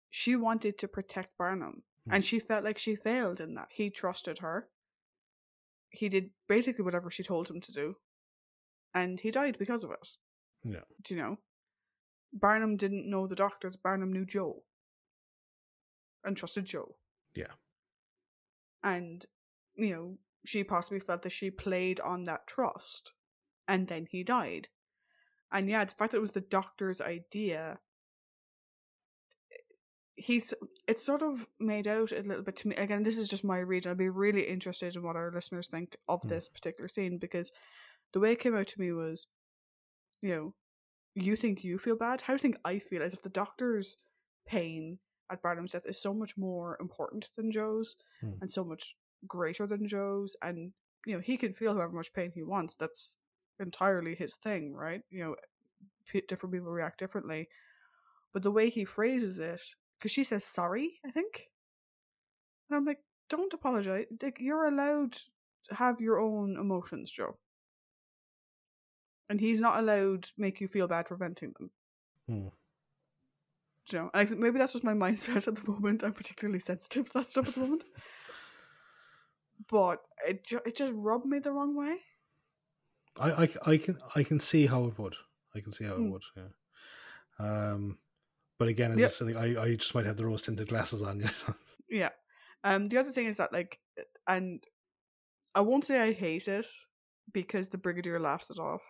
she 0.09 0.35
wanted 0.35 0.77
to 0.77 0.87
protect 0.87 1.37
barnum 1.37 1.83
Hmm. 2.07 2.13
and 2.15 2.25
she 2.25 2.39
felt 2.39 2.63
like 2.63 2.79
she 2.79 2.95
failed 2.95 3.39
in 3.39 3.53
that 3.53 3.67
he 3.69 3.91
trusted 3.91 4.39
her 4.39 4.67
he 5.91 6.09
did 6.09 6.31
basically 6.47 6.83
whatever 6.83 7.11
she 7.11 7.21
told 7.21 7.47
him 7.47 7.61
to 7.61 7.71
do 7.71 7.95
and 8.95 9.19
he 9.19 9.29
died 9.29 9.57
because 9.59 9.83
of 9.83 9.91
it 9.91 10.07
Yeah. 10.63 10.79
do 11.03 11.13
you 11.13 11.21
know 11.21 11.37
barnum 12.33 12.75
didn't 12.75 13.07
know 13.07 13.27
the 13.27 13.35
doctors 13.35 13.75
barnum 13.75 14.11
knew 14.11 14.25
jo 14.25 14.63
and 16.23 16.35
trusted 16.35 16.65
jo 16.65 16.95
Yeah. 17.35 17.53
and 18.83 19.23
you 19.75 19.89
know 19.93 20.17
she 20.43 20.63
possibly 20.63 20.99
felt 21.01 21.21
that 21.21 21.31
she 21.31 21.51
played 21.51 21.99
on 21.99 22.25
that 22.25 22.47
trust 22.47 23.11
and 23.71 23.87
then 23.87 24.05
he 24.11 24.23
died 24.23 24.67
and 25.51 25.69
yeah 25.69 25.83
the 25.85 25.95
fact 25.95 26.11
that 26.11 26.17
it 26.17 26.27
was 26.27 26.31
the 26.31 26.41
doctor's 26.57 27.01
idea 27.01 27.79
he's 30.15 30.53
it's 30.87 31.03
sort 31.05 31.21
of 31.21 31.47
made 31.59 31.87
out 31.87 32.11
a 32.11 32.21
little 32.21 32.43
bit 32.43 32.55
to 32.57 32.67
me 32.67 32.75
again 32.75 33.03
this 33.03 33.17
is 33.17 33.27
just 33.29 33.43
my 33.43 33.57
read 33.57 33.87
i'd 33.87 33.97
be 33.97 34.09
really 34.09 34.43
interested 34.47 34.95
in 34.95 35.03
what 35.03 35.15
our 35.15 35.31
listeners 35.33 35.67
think 35.67 35.95
of 36.07 36.21
Hmm. 36.21 36.27
this 36.29 36.49
particular 36.49 36.87
scene 36.87 37.17
because 37.17 37.51
the 38.13 38.19
way 38.19 38.33
it 38.33 38.39
came 38.39 38.55
out 38.55 38.67
to 38.67 38.79
me 38.79 38.91
was 38.91 39.27
you 40.21 40.29
know 40.29 40.53
you 41.15 41.35
think 41.35 41.63
you 41.63 41.77
feel 41.77 41.95
bad 41.95 42.21
how 42.21 42.33
do 42.33 42.35
you 42.35 42.39
think 42.39 42.57
i 42.65 42.77
feel 42.77 43.01
as 43.01 43.13
if 43.13 43.21
the 43.23 43.29
doctor's 43.29 43.97
pain 44.45 44.99
at 45.31 45.41
barnum's 45.41 45.71
death 45.71 45.85
is 45.85 46.01
so 46.01 46.13
much 46.13 46.37
more 46.37 46.77
important 46.79 47.29
than 47.35 47.51
jo's 47.51 47.95
Hmm. 48.21 48.33
and 48.41 48.51
so 48.51 48.63
much 48.63 48.95
greater 49.27 49.65
than 49.65 49.87
jo's 49.87 50.35
and 50.41 50.73
you 51.05 51.15
know 51.15 51.21
he 51.21 51.37
can 51.37 51.53
feel 51.53 51.73
however 51.73 51.93
much 51.93 52.13
pain 52.13 52.31
he 52.35 52.43
wants 52.43 52.75
that's 52.75 53.15
entirely 53.59 54.15
his 54.15 54.35
thing 54.35 54.73
right? 54.73 55.01
You 55.09 55.23
know 55.23 55.35
p- 56.07 56.23
different 56.27 56.53
people 56.53 56.71
react 56.71 56.99
differently. 56.99 57.49
But 58.33 58.43
the 58.43 58.51
way 58.51 58.69
he 58.69 58.85
phrases 58.85 59.39
it 59.39 59.61
because 59.97 60.11
she 60.11 60.23
says 60.23 60.43
sorry 60.43 60.99
i 61.05 61.11
think? 61.11 61.49
And 62.69 62.77
i'm 62.77 62.85
like 62.85 62.99
don't 63.29 63.53
apologize 63.53 64.05
like 64.21 64.37
you're 64.39 64.67
allowed 64.67 65.13
to 65.13 65.75
have 65.75 66.01
your 66.01 66.19
own 66.19 66.57
emotions 66.57 67.11
jo. 67.11 67.37
And 69.29 69.39
he's 69.39 69.59
not 69.61 69.79
allowed 69.79 70.23
to 70.23 70.33
make 70.37 70.59
you 70.59 70.67
feel 70.67 70.89
bad 70.89 71.07
for 71.07 71.15
venting 71.15 71.53
them. 71.57 71.69
Hmm. 72.27 72.47
You 73.91 73.99
know 73.99 74.11
and 74.13 74.39
maybe 74.39 74.59
that's 74.59 74.73
just 74.73 74.83
my 74.83 74.93
mindset 75.05 75.47
at 75.47 75.55
the 75.55 75.71
moment. 75.71 76.03
I'm 76.03 76.13
particularly 76.13 76.59
sensitive 76.59 77.07
to 77.07 77.13
that 77.19 77.29
stuff 77.29 77.49
at 77.49 77.53
the 77.55 77.61
moment. 77.61 77.85
But 79.69 80.01
it, 80.27 80.45
it 80.65 80.75
just 80.75 80.91
rubbed 80.95 81.25
me 81.25 81.39
the 81.39 81.51
wrong 81.51 81.77
way 81.77 81.99
I, 83.19 83.43
I, 83.43 83.49
I 83.73 83.77
can 83.77 83.99
I 84.15 84.23
can 84.23 84.39
see 84.39 84.65
how 84.67 84.85
it 84.85 84.97
would. 84.97 85.15
I 85.55 85.59
can 85.59 85.71
see 85.73 85.85
how 85.85 85.95
it 85.97 86.05
Hmm. 86.05 86.11
would. 86.11 86.23
Yeah. 86.35 86.47
Um, 87.39 87.99
but 88.59 88.69
again, 88.69 88.91
as 88.93 89.01
Yeah. 89.01 89.05
I 89.05 89.09
said, 89.09 89.27
like, 89.27 89.37
I 89.37 89.61
I 89.63 89.75
just 89.75 89.95
might 89.95 90.05
have 90.07 90.17
the 90.17 90.25
rose 90.27 90.43
tinted 90.43 90.69
glasses 90.69 91.01
on. 91.03 91.19
You 91.21 91.25
know? 91.27 91.55
Yeah. 91.89 92.09
Um. 92.63 92.85
The 92.85 92.97
other 92.97 93.11
thing 93.11 93.27
is 93.27 93.37
that 93.37 93.53
like, 93.53 93.79
and 94.27 94.63
I 95.55 95.61
won't 95.61 95.85
say 95.85 95.99
I 95.99 96.13
hate 96.13 96.47
it 96.47 96.67
because 97.33 97.69
the 97.69 97.79
brigadier 97.79 98.19
laughs 98.19 98.49
it 98.51 98.59
off, 98.59 98.83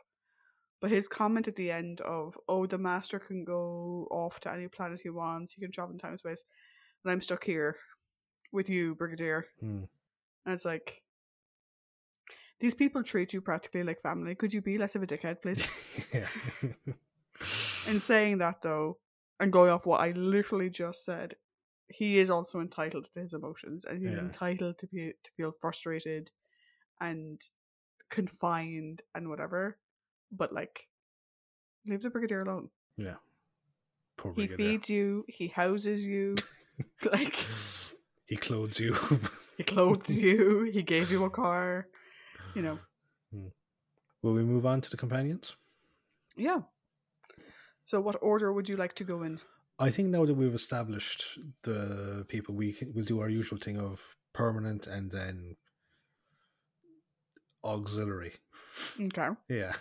but 0.82 0.92
his 0.92 1.08
comment 1.08 1.48
at 1.50 1.56
the 1.58 1.72
end 1.72 2.02
of 2.02 2.38
"Oh, 2.50 2.68
the 2.68 2.78
master 2.80 3.20
can 3.20 3.46
go 3.46 4.08
off 4.12 4.40
to 4.42 4.52
any 4.54 4.68
planet 4.70 5.02
he 5.02 5.10
wants. 5.12 5.54
He 5.54 5.62
can 5.62 5.72
travel 5.72 5.94
in 5.94 6.00
time 6.00 6.12
and 6.14 6.20
space, 6.20 6.44
and 7.06 7.12
I'm 7.12 7.22
stuck 7.22 7.46
here 7.46 7.78
with 8.54 8.70
you, 8.70 8.96
brigadier." 8.96 9.48
Hmm. 9.60 9.84
And 10.46 10.54
it's 10.56 10.66
like. 10.66 11.04
These 12.62 12.74
people 12.76 13.04
treat 13.04 13.34
you 13.34 13.42
practically 13.42 13.84
like 13.84 14.02
family. 14.02 14.36
Could 14.36 14.54
you 14.54 14.62
be 14.62 14.78
less 14.78 14.96
of 14.96 15.04
a 15.04 15.08
dickhead, 15.08 15.42
please? 15.42 15.66
yeah. 16.14 16.28
In 17.90 18.00
saying 18.00 18.38
that, 18.38 18.62
though, 18.62 19.00
and 19.40 19.52
going 19.52 19.72
off 19.72 19.86
what 19.88 20.00
I 20.02 20.12
literally 20.12 20.70
just 20.70 21.04
said, 21.04 21.36
he 21.90 22.20
is 22.20 22.30
also 22.30 22.60
entitled 22.62 23.06
to 23.12 23.20
his 23.20 23.34
emotions, 23.34 23.84
and 23.84 24.00
he's 24.00 24.14
Yeah. 24.16 24.20
entitled 24.20 24.78
to 24.78 24.88
be 24.88 25.14
to 25.24 25.32
feel 25.36 25.52
frustrated 25.60 26.30
and 27.02 27.42
confined 28.10 29.02
and 29.16 29.28
whatever. 29.28 29.78
But 30.32 30.54
like, 30.54 30.88
leave 31.88 32.04
the 32.04 32.10
brigadier 32.12 32.42
alone. 32.42 32.70
yeah. 32.98 33.16
Poor 34.18 34.34
He 34.34 34.46
brigadier. 34.46 34.58
feeds 34.78 34.90
you. 34.90 35.26
He 35.28 35.48
houses 35.48 36.06
you. 36.06 36.36
like 37.12 37.34
He 38.28 38.36
clothes 38.38 38.80
you. 38.80 38.96
he 39.58 39.64
clothes 39.64 40.10
you. 40.10 40.70
He 40.72 40.84
gave 40.84 41.12
you 41.12 41.26
a 41.26 41.30
car. 41.32 41.88
You 42.56 42.62
know. 42.62 42.80
Will 44.24 44.34
we 44.34 44.44
move 44.44 44.66
on 44.66 44.82
to 44.82 44.90
the 44.90 44.98
companions? 44.98 45.56
Yeah. 46.36 46.62
So, 47.86 48.00
what 48.02 48.16
order 48.22 48.54
would 48.54 48.70
you 48.70 48.78
like 48.78 48.94
to 48.96 49.04
go 49.04 49.24
in? 49.24 49.40
I 49.80 49.90
think 49.90 50.10
now 50.10 50.26
that 50.26 50.36
we've 50.36 50.54
established 50.54 51.40
the 51.64 52.24
people, 52.28 52.54
we 52.56 52.72
can, 52.74 52.92
we'll 52.94 53.06
do 53.06 53.20
our 53.22 53.30
usual 53.30 53.58
thing 53.58 53.80
of 53.80 54.00
permanent 54.34 54.86
and 54.88 55.10
then 55.12 55.56
auxiliary. 57.64 58.34
Okay. 59.00 59.30
Yeah. 59.50 59.74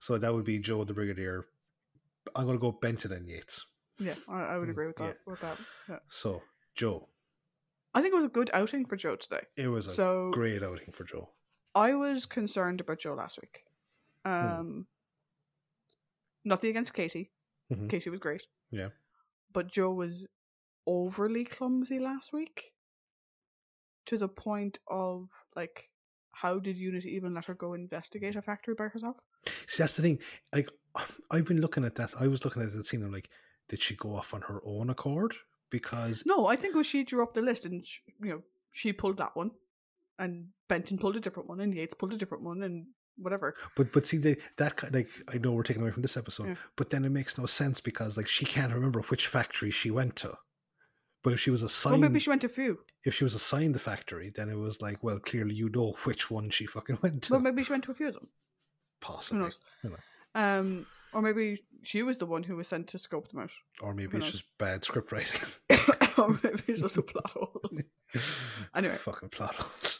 So 0.00 0.16
that 0.16 0.32
would 0.32 0.44
be 0.44 0.58
Jo 0.58 0.84
the 0.84 0.94
Brigadier. 0.94 1.44
I'm 2.34 2.46
going 2.46 2.56
to 2.56 2.60
go 2.60 2.72
Benton 2.72 3.12
and 3.12 3.28
Yates. 3.28 3.66
Yeah, 3.98 4.14
I, 4.28 4.42
I 4.54 4.58
would 4.58 4.68
Mm, 4.68 4.72
agree 4.72 4.86
with 4.86 4.96
that. 4.96 5.04
yeah. 5.04 5.12
With 5.26 5.40
that. 5.40 5.58
Yeah. 5.88 5.98
So 6.08 6.42
Jo, 6.74 7.08
I 7.92 8.00
think 8.00 8.12
it 8.12 8.16
was 8.16 8.24
a 8.24 8.28
good 8.28 8.50
outing 8.54 8.86
for 8.86 8.96
Jo 8.96 9.16
today. 9.16 9.42
it 9.56 9.68
was 9.68 9.86
a 9.86 9.90
So 9.90 10.30
great 10.32 10.62
outing 10.62 10.92
for 10.92 11.04
Jo. 11.04 11.28
I 11.74 11.94
was 11.94 12.26
concerned 12.26 12.80
about 12.80 12.98
Jo 13.00 13.14
last 13.14 13.38
week. 13.40 13.64
Um, 14.24 14.86
nothing 16.44 16.70
against 16.70 16.94
Katie. 16.94 17.30
Mhm. 17.72 17.88
Katie 17.88 18.10
was 18.10 18.20
great. 18.20 18.46
Yeah. 18.70 18.90
But 19.52 19.68
Jo 19.68 19.92
was 19.92 20.26
overly 20.86 21.44
clumsy 21.44 21.98
last 21.98 22.32
week, 22.32 22.72
to 24.06 24.18
the 24.18 24.28
point 24.28 24.78
of 24.88 25.30
like, 25.54 25.90
how 26.32 26.58
did 26.58 26.76
Unity 26.78 27.10
even 27.14 27.34
let 27.34 27.44
her 27.46 27.54
go 27.54 27.74
investigate 27.74 28.36
a 28.36 28.42
factory 28.42 28.74
by 28.74 28.88
herself? 28.88 29.16
See, 29.66 29.82
that's 29.82 29.96
the 29.96 30.02
thing. 30.02 30.18
Like, 30.52 30.70
I've 31.30 31.44
been 31.44 31.60
looking 31.60 31.84
at 31.84 31.94
that. 31.96 32.12
I 32.18 32.26
was 32.26 32.44
looking 32.44 32.62
at 32.62 32.72
that 32.72 32.86
scene. 32.86 33.02
I'm 33.04 33.12
like, 33.12 33.30
did 33.68 33.82
she 33.82 33.94
go 33.94 34.16
off 34.16 34.34
on 34.34 34.42
her 34.42 34.60
own 34.64 34.90
accord? 34.90 35.34
Because 35.70 36.24
No, 36.26 36.46
I 36.46 36.56
think 36.56 36.74
it 36.74 36.78
was 36.78 36.86
she 36.86 37.04
drew 37.04 37.22
up 37.22 37.34
the 37.34 37.42
list, 37.42 37.64
and 37.64 37.86
sh 37.86 38.00
you 38.20 38.30
know 38.30 38.42
she 38.72 38.92
pulled 38.92 39.18
that 39.18 39.36
one, 39.36 39.52
and 40.20 40.46
Benton 40.68 40.98
pulled 40.98 41.16
a 41.16 41.20
different 41.20 41.48
one, 41.48 41.60
and 41.60 41.74
Yates 41.74 41.94
pulled 41.94 42.12
a 42.12 42.16
different 42.16 42.44
one, 42.44 42.62
and 42.62 42.86
whatever. 43.16 43.54
But 43.76 43.92
but 43.92 44.06
see 44.06 44.18
the, 44.18 44.36
that 44.58 44.76
ki- 44.76 44.86
like 44.92 45.08
I 45.32 45.38
know 45.38 45.52
we're 45.52 45.62
taking 45.64 45.82
away 45.82 45.90
from 45.90 46.02
this 46.02 46.16
episode, 46.16 46.48
Yeah. 46.48 46.54
but 46.76 46.90
then 46.90 47.04
it 47.04 47.10
makes 47.10 47.36
no 47.38 47.46
sense 47.46 47.80
because 47.80 48.16
like 48.16 48.28
she 48.28 48.44
can't 48.44 48.72
remember 48.72 49.00
which 49.02 49.26
factory 49.26 49.70
she 49.70 49.90
went 49.90 50.16
to. 50.16 50.34
But 51.22 51.34
if 51.34 51.40
she 51.40 51.50
was 51.50 51.60
Well, 51.60 51.66
assigned, 51.66 52.00
maybe 52.00 52.18
she 52.18 52.30
went 52.30 52.40
to 52.42 52.46
a 52.46 52.50
few. 52.50 52.78
if 53.04 53.14
she 53.14 53.24
was 53.24 53.34
assigned 53.34 53.74
the 53.74 53.78
factory, 53.78 54.32
then 54.34 54.48
it 54.48 54.56
was 54.56 54.80
like, 54.80 55.02
well, 55.04 55.18
clearly 55.18 55.54
you 55.54 55.68
know 55.68 55.94
which 56.04 56.30
one 56.30 56.48
she 56.50 56.64
fucking 56.66 56.98
went 57.02 57.24
to. 57.24 57.32
Well, 57.34 57.42
maybe 57.42 57.62
she 57.62 57.72
went 57.72 57.84
to 57.84 57.90
a 57.90 57.94
few 57.94 58.08
of 58.08 58.14
them. 58.14 58.28
Possibly, 59.02 59.38
Who 59.38 59.44
knows? 59.44 59.58
You 59.84 59.90
know. 59.90 59.96
Um, 60.34 60.86
or 61.12 61.20
maybe 61.22 61.60
she 61.82 62.02
was 62.02 62.16
the 62.18 62.24
one 62.26 62.42
who 62.44 62.56
was 62.56 62.68
sent 62.68 62.86
to 62.88 62.98
scope 62.98 63.28
them 63.30 63.40
out. 63.40 63.50
or 63.82 63.92
maybe 63.94 64.12
Who 64.12 64.18
it's 64.18 64.26
knows? 64.26 64.32
just 64.32 64.44
bad 64.58 64.84
script 64.84 65.10
writing. 65.12 65.40
or 66.18 66.38
maybe 66.42 66.62
it's 66.68 66.80
just 66.80 66.96
a 66.96 67.02
plot 67.02 67.30
hole. 67.32 67.60
Anyway. 68.74 68.94
fucking 68.96 69.28
plot 69.28 69.54
holes. 69.56 69.99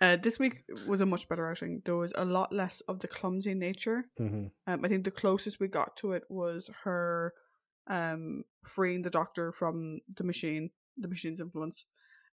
Uh, 0.00 0.16
this 0.16 0.38
week 0.38 0.64
was 0.86 1.00
a 1.02 1.06
much 1.06 1.28
better 1.28 1.48
outing. 1.50 1.82
There 1.84 1.96
was 1.96 2.12
a 2.16 2.24
lot 2.24 2.52
less 2.52 2.80
of 2.82 3.00
the 3.00 3.08
clumsy 3.08 3.54
nature. 3.54 4.06
hmm 4.16 4.46
Um, 4.66 4.84
I 4.84 4.88
think 4.88 5.04
the 5.04 5.10
closest 5.10 5.60
we 5.60 5.68
got 5.68 5.96
to 5.98 6.12
it 6.12 6.24
was 6.30 6.70
her 6.84 7.34
um, 7.86 8.44
freeing 8.64 9.02
the 9.02 9.10
doctor 9.10 9.52
from 9.52 10.00
the 10.16 10.24
machine, 10.24 10.70
the 10.96 11.08
machine's 11.08 11.40
influence, 11.40 11.84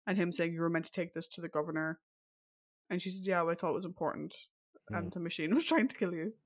and 0.05 0.18
him 0.18 0.32
saying, 0.32 0.53
You 0.53 0.61
were 0.61 0.70
meant 0.70 0.86
to 0.86 0.91
take 0.91 1.13
this 1.13 1.28
to 1.30 1.41
the 1.41 1.49
governor. 1.49 1.99
And 2.89 3.01
she 3.01 3.09
said, 3.09 3.26
Yeah, 3.28 3.41
well, 3.41 3.51
I 3.51 3.55
thought 3.55 3.72
it 3.72 3.76
was 3.76 3.86
important. 3.86 4.34
And 4.89 5.11
the 5.11 5.20
machine 5.20 5.53
was 5.59 5.65
trying 5.65 5.89
to 5.89 5.95
kill 5.97 6.13
you. 6.13 6.34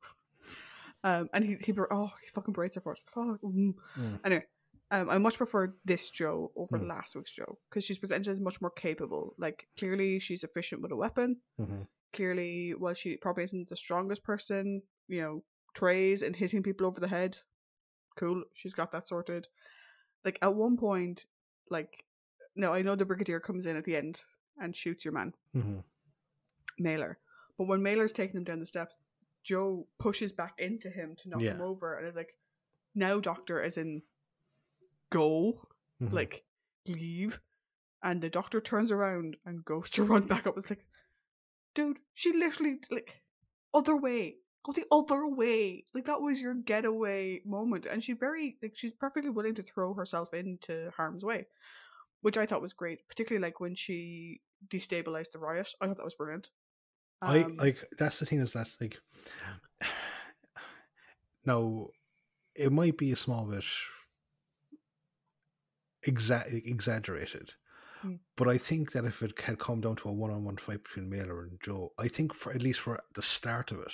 Um, 1.04 1.30
and 1.34 1.44
he, 1.44 1.58
he, 1.60 1.74
oh, 1.90 2.12
he 2.22 2.28
fucking 2.30 2.54
braids 2.54 2.76
her 2.76 2.82
for 2.82 2.94
it. 2.94 3.00
Fuck. 3.12 3.42
mm. 3.42 3.74
Mm. 4.00 4.20
Anyway, 4.24 4.44
um, 4.92 5.10
I 5.10 5.18
much 5.18 5.38
prefer 5.38 5.74
this 5.86 6.10
Jo 6.12 6.52
over 6.56 6.78
Mm. 6.78 6.88
last 6.88 7.16
week's 7.16 7.32
Jo 7.32 7.58
because 7.70 7.84
she's 7.84 7.98
presented 7.98 8.30
as 8.32 8.40
much 8.40 8.62
more 8.62 8.72
capable. 8.72 9.34
Like, 9.38 9.68
clearly, 9.78 10.20
she's 10.20 10.44
efficient 10.44 10.82
with 10.82 10.92
a 10.92 10.96
weapon 10.96 11.38
hmm 11.58 11.82
clearly 12.14 12.74
well 12.78 12.94
she 12.94 13.16
probably 13.16 13.46
isn't 13.46 13.70
the 13.70 13.76
strongest 13.76 14.22
person 14.22 14.82
you 15.08 15.22
know 15.22 15.42
trays 15.74 16.22
and 16.24 16.36
hitting 16.36 16.62
people 16.62 16.86
over 16.86 17.00
the 17.00 17.08
head 17.08 17.38
cool 18.18 18.44
she's 18.54 18.74
got 18.74 18.92
that 18.92 19.08
sorted 19.08 19.48
like 20.26 20.38
at 20.42 20.54
one 20.54 20.76
point 20.76 21.26
like 21.70 22.04
no 22.54 22.74
i 22.74 22.82
know 22.82 22.96
the 22.98 23.06
brigadier 23.06 23.40
comes 23.40 23.66
in 23.66 23.78
at 23.78 23.86
the 23.86 23.96
end 23.96 24.26
and 24.60 24.76
shoots 24.76 25.06
your 25.06 25.14
man, 25.14 25.34
hmm 25.54 25.80
Mailer. 26.78 27.18
But 27.58 27.68
when 27.68 27.82
Mailer's 27.82 28.12
taking 28.14 28.38
him 28.38 28.44
down 28.44 28.60
the 28.60 28.66
steps, 28.66 28.98
Jo 29.44 29.88
pushes 30.00 30.32
back 30.32 30.56
into 30.58 30.90
him 30.90 31.16
to 31.20 31.30
knock 31.30 31.42
him 31.54 31.62
over 31.62 31.98
and 31.98 32.08
is 32.08 32.16
like, 32.16 32.36
now, 32.96 33.20
doctor, 33.20 33.62
as 33.62 33.78
in 33.78 34.02
go, 35.12 35.68
Mhm. 36.02 36.12
like 36.12 36.44
leave. 36.88 37.40
And 38.04 38.20
the 38.22 38.30
doctor 38.32 38.60
turns 38.60 38.92
around 38.92 39.38
and 39.46 39.64
goes 39.64 39.90
to 39.92 40.04
run 40.04 40.26
back 40.26 40.48
up. 40.48 40.58
It's 40.58 40.72
like, 40.72 40.86
dude, 41.76 42.00
she 42.16 42.34
literally, 42.34 42.80
like, 42.90 43.22
other 43.74 43.96
way. 43.96 44.38
Go 44.64 44.74
the 44.74 44.86
other 44.92 45.28
way. 45.28 45.86
Like, 45.94 46.06
that 46.06 46.22
was 46.22 46.42
your 46.42 46.56
getaway 46.56 47.42
moment. 47.46 47.86
And 47.86 48.04
she 48.04 48.14
very, 48.14 48.58
like, 48.62 48.74
she's 48.76 48.92
perfectly 48.94 49.30
willing 49.30 49.56
to 49.56 49.64
throw 49.64 49.94
herself 49.94 50.34
into 50.34 50.92
harm's 50.98 51.24
way, 51.24 51.48
which 52.22 52.38
I 52.38 52.46
thought 52.48 52.62
was 52.62 52.74
great, 52.74 53.08
particularly 53.08 53.42
like 53.44 53.60
when 53.60 53.76
she 53.76 54.42
destabilized 54.68 55.32
the 55.34 55.40
riot. 55.40 55.74
I 55.80 55.86
thought 55.88 55.98
that 55.98 56.04
was 56.06 56.16
brilliant. 56.16 56.50
I 57.22 57.44
Um, 57.44 57.58
like 57.58 57.78
that's 58.00 58.18
the 58.20 58.26
thing 58.26 58.40
is 58.40 58.54
that 58.54 58.68
like 58.82 59.00
now 61.46 61.88
it 62.56 62.72
might 62.72 62.98
be 62.98 63.12
a 63.12 63.16
small 63.16 63.46
bit 63.46 63.64
exa- 66.06 66.66
exaggerated 66.68 67.54
Hmm. 68.02 68.16
but 68.36 68.48
I 68.48 68.58
think 68.58 68.94
that 68.94 69.06
if 69.06 69.22
it 69.22 69.40
had 69.42 69.60
come 69.60 69.80
down 69.82 69.96
to 69.98 70.10
a 70.10 70.12
one-on-one 70.14 70.58
fight 70.58 70.84
between 70.84 71.08
Mailer 71.10 71.44
and 71.44 71.60
Jo 71.62 71.94
I 72.00 72.08
think 72.08 72.34
for 72.34 72.52
at 72.52 72.64
least 72.64 72.80
for 72.80 73.00
the 73.14 73.22
start 73.22 73.72
of 73.72 73.80
it 73.80 73.94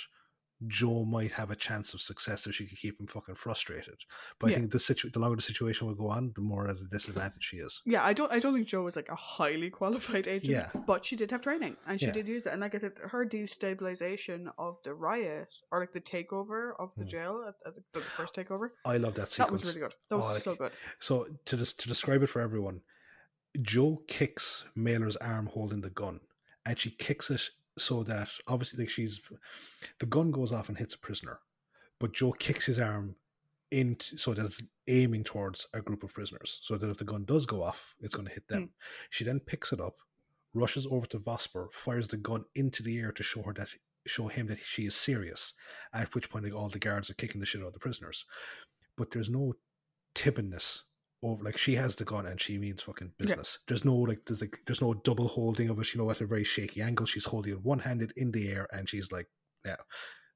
Jo 0.65 1.05
might 1.05 1.33
have 1.33 1.51
a 1.51 1.55
chance 1.55 1.93
of 1.93 2.01
success 2.01 2.47
if 2.47 2.55
she 2.55 2.65
could 2.65 2.79
keep 2.79 2.99
him 2.99 3.05
fucking 3.07 3.35
frustrated 3.35 3.93
but 4.39 4.49
Yeah. 4.49 4.55
I 4.57 4.59
think 4.59 4.71
the 4.71 4.79
situ- 4.79 5.11
the 5.11 5.19
longer 5.19 5.35
the 5.35 5.41
situation 5.43 5.85
will 5.87 5.93
go 5.95 6.09
on 6.09 6.31
the 6.35 6.41
more 6.41 6.67
at 6.67 6.77
a 6.77 6.87
disadvantage 6.91 7.43
she 7.43 7.57
is 7.57 7.79
Yeah, 7.85 8.03
I 8.03 8.13
don't. 8.13 8.31
I 8.31 8.39
don't 8.39 8.53
think 8.55 8.67
Jo 8.67 8.81
was 8.81 8.95
like 8.95 9.09
a 9.09 9.15
highly 9.15 9.69
qualified 9.69 10.27
agent. 10.27 10.51
Yeah. 10.51 10.81
but 10.87 11.05
she 11.05 11.15
did 11.15 11.29
have 11.31 11.41
training, 11.41 11.77
and 11.85 11.99
she 11.99 12.07
Yeah. 12.07 12.11
did 12.13 12.27
use 12.27 12.45
it. 12.47 12.53
And 12.53 12.61
like 12.61 12.73
I 12.73 12.79
said, 12.79 12.93
her 13.11 13.23
destabilization 13.25 14.47
of 14.57 14.77
the 14.83 14.93
riot 14.93 15.49
or 15.71 15.79
like 15.79 15.93
the 15.93 16.01
takeover 16.01 16.71
of 16.79 16.89
the 16.97 17.03
Hmm. 17.03 17.09
jail 17.09 17.43
at, 17.47 17.55
at 17.67 17.75
the, 17.75 17.83
the 17.99 18.01
first 18.01 18.33
takeover, 18.35 18.69
I 18.85 18.97
love 18.97 19.15
that 19.15 19.31
scene. 19.31 19.43
that 19.45 19.51
was 19.51 19.63
really 19.65 19.79
good. 19.81 19.93
That 20.09 20.17
was 20.17 20.37
Oh, 20.37 20.39
so 20.39 20.49
like- 20.51 20.59
good. 20.59 20.71
So 20.99 21.25
to 21.45 21.57
des- 21.57 21.65
to 21.77 21.87
describe 21.87 22.23
it 22.23 22.27
for 22.27 22.41
everyone, 22.41 22.81
Jo 23.61 24.03
kicks 24.07 24.65
Mailer's 24.75 25.15
arm 25.17 25.47
holding 25.47 25.81
the 25.81 25.89
gun, 25.89 26.19
and 26.65 26.77
she 26.79 26.91
kicks 26.91 27.29
it 27.29 27.49
so 27.77 28.03
that 28.03 28.29
obviously 28.47 28.83
like 28.83 28.89
she's 28.89 29.21
the 29.99 30.05
gun 30.05 30.31
goes 30.31 30.51
off 30.51 30.69
and 30.69 30.77
hits 30.77 30.93
a 30.93 30.99
prisoner, 30.99 31.39
but 31.99 32.13
Jo 32.13 32.31
kicks 32.31 32.65
his 32.65 32.79
arm 32.79 33.15
into 33.71 34.17
so 34.17 34.33
that 34.33 34.45
it's 34.45 34.61
aiming 34.87 35.23
towards 35.23 35.67
a 35.73 35.81
group 35.81 36.03
of 36.03 36.13
prisoners, 36.13 36.59
so 36.61 36.77
that 36.77 36.89
if 36.89 36.97
the 36.97 37.03
gun 37.03 37.25
does 37.25 37.45
go 37.45 37.63
off, 37.63 37.93
it's 37.99 38.15
going 38.15 38.27
to 38.27 38.33
hit 38.33 38.47
them. 38.47 38.61
Hmm. 38.61 38.67
She 39.09 39.23
then 39.23 39.39
picks 39.39 39.73
it 39.73 39.81
up, 39.81 39.95
rushes 40.53 40.87
over 40.89 41.05
to 41.07 41.19
Vosper, 41.19 41.71
fires 41.71 42.07
the 42.07 42.17
gun 42.17 42.45
into 42.55 42.83
the 42.83 42.97
air 42.99 43.11
to 43.11 43.23
show 43.23 43.41
her 43.43 43.53
that 43.53 43.69
show 44.05 44.27
him 44.27 44.47
that 44.47 44.59
she 44.59 44.85
is 44.85 44.95
serious. 44.95 45.53
At 45.93 46.15
which 46.15 46.29
point, 46.29 46.45
like, 46.45 46.55
all 46.55 46.69
the 46.69 46.79
guards 46.79 47.09
are 47.09 47.15
kicking 47.15 47.39
the 47.39 47.45
shit 47.45 47.61
out 47.61 47.67
of 47.67 47.73
the 47.73 47.79
prisoners, 47.79 48.25
but 48.95 49.11
there's 49.11 49.29
no 49.29 49.53
tibbiness 50.15 50.83
over 51.23 51.43
like 51.43 51.57
she 51.57 51.75
has 51.75 51.95
the 51.95 52.05
gun 52.05 52.25
and 52.27 52.39
she 52.39 52.57
means 52.57 52.81
fucking 52.81 53.11
business. 53.17 53.59
There's 53.67 53.83
no 53.83 53.95
like 53.95 54.19
there's 54.27 54.41
like 54.41 54.59
there's 54.67 54.81
no 54.81 54.93
double 54.93 55.27
holding 55.27 55.69
of 55.69 55.79
it, 55.79 55.93
you 55.93 55.99
know, 55.99 56.09
at 56.11 56.21
a 56.21 56.25
very 56.27 56.43
shaky 56.43 56.81
angle. 56.81 57.05
She's 57.05 57.25
holding 57.25 57.53
it 57.53 57.63
one 57.63 57.79
handed 57.79 58.13
in 58.15 58.31
the 58.31 58.49
air 58.51 58.67
and 58.71 58.87
she's 58.87 59.11
like, 59.11 59.27
yeah. 59.65 59.77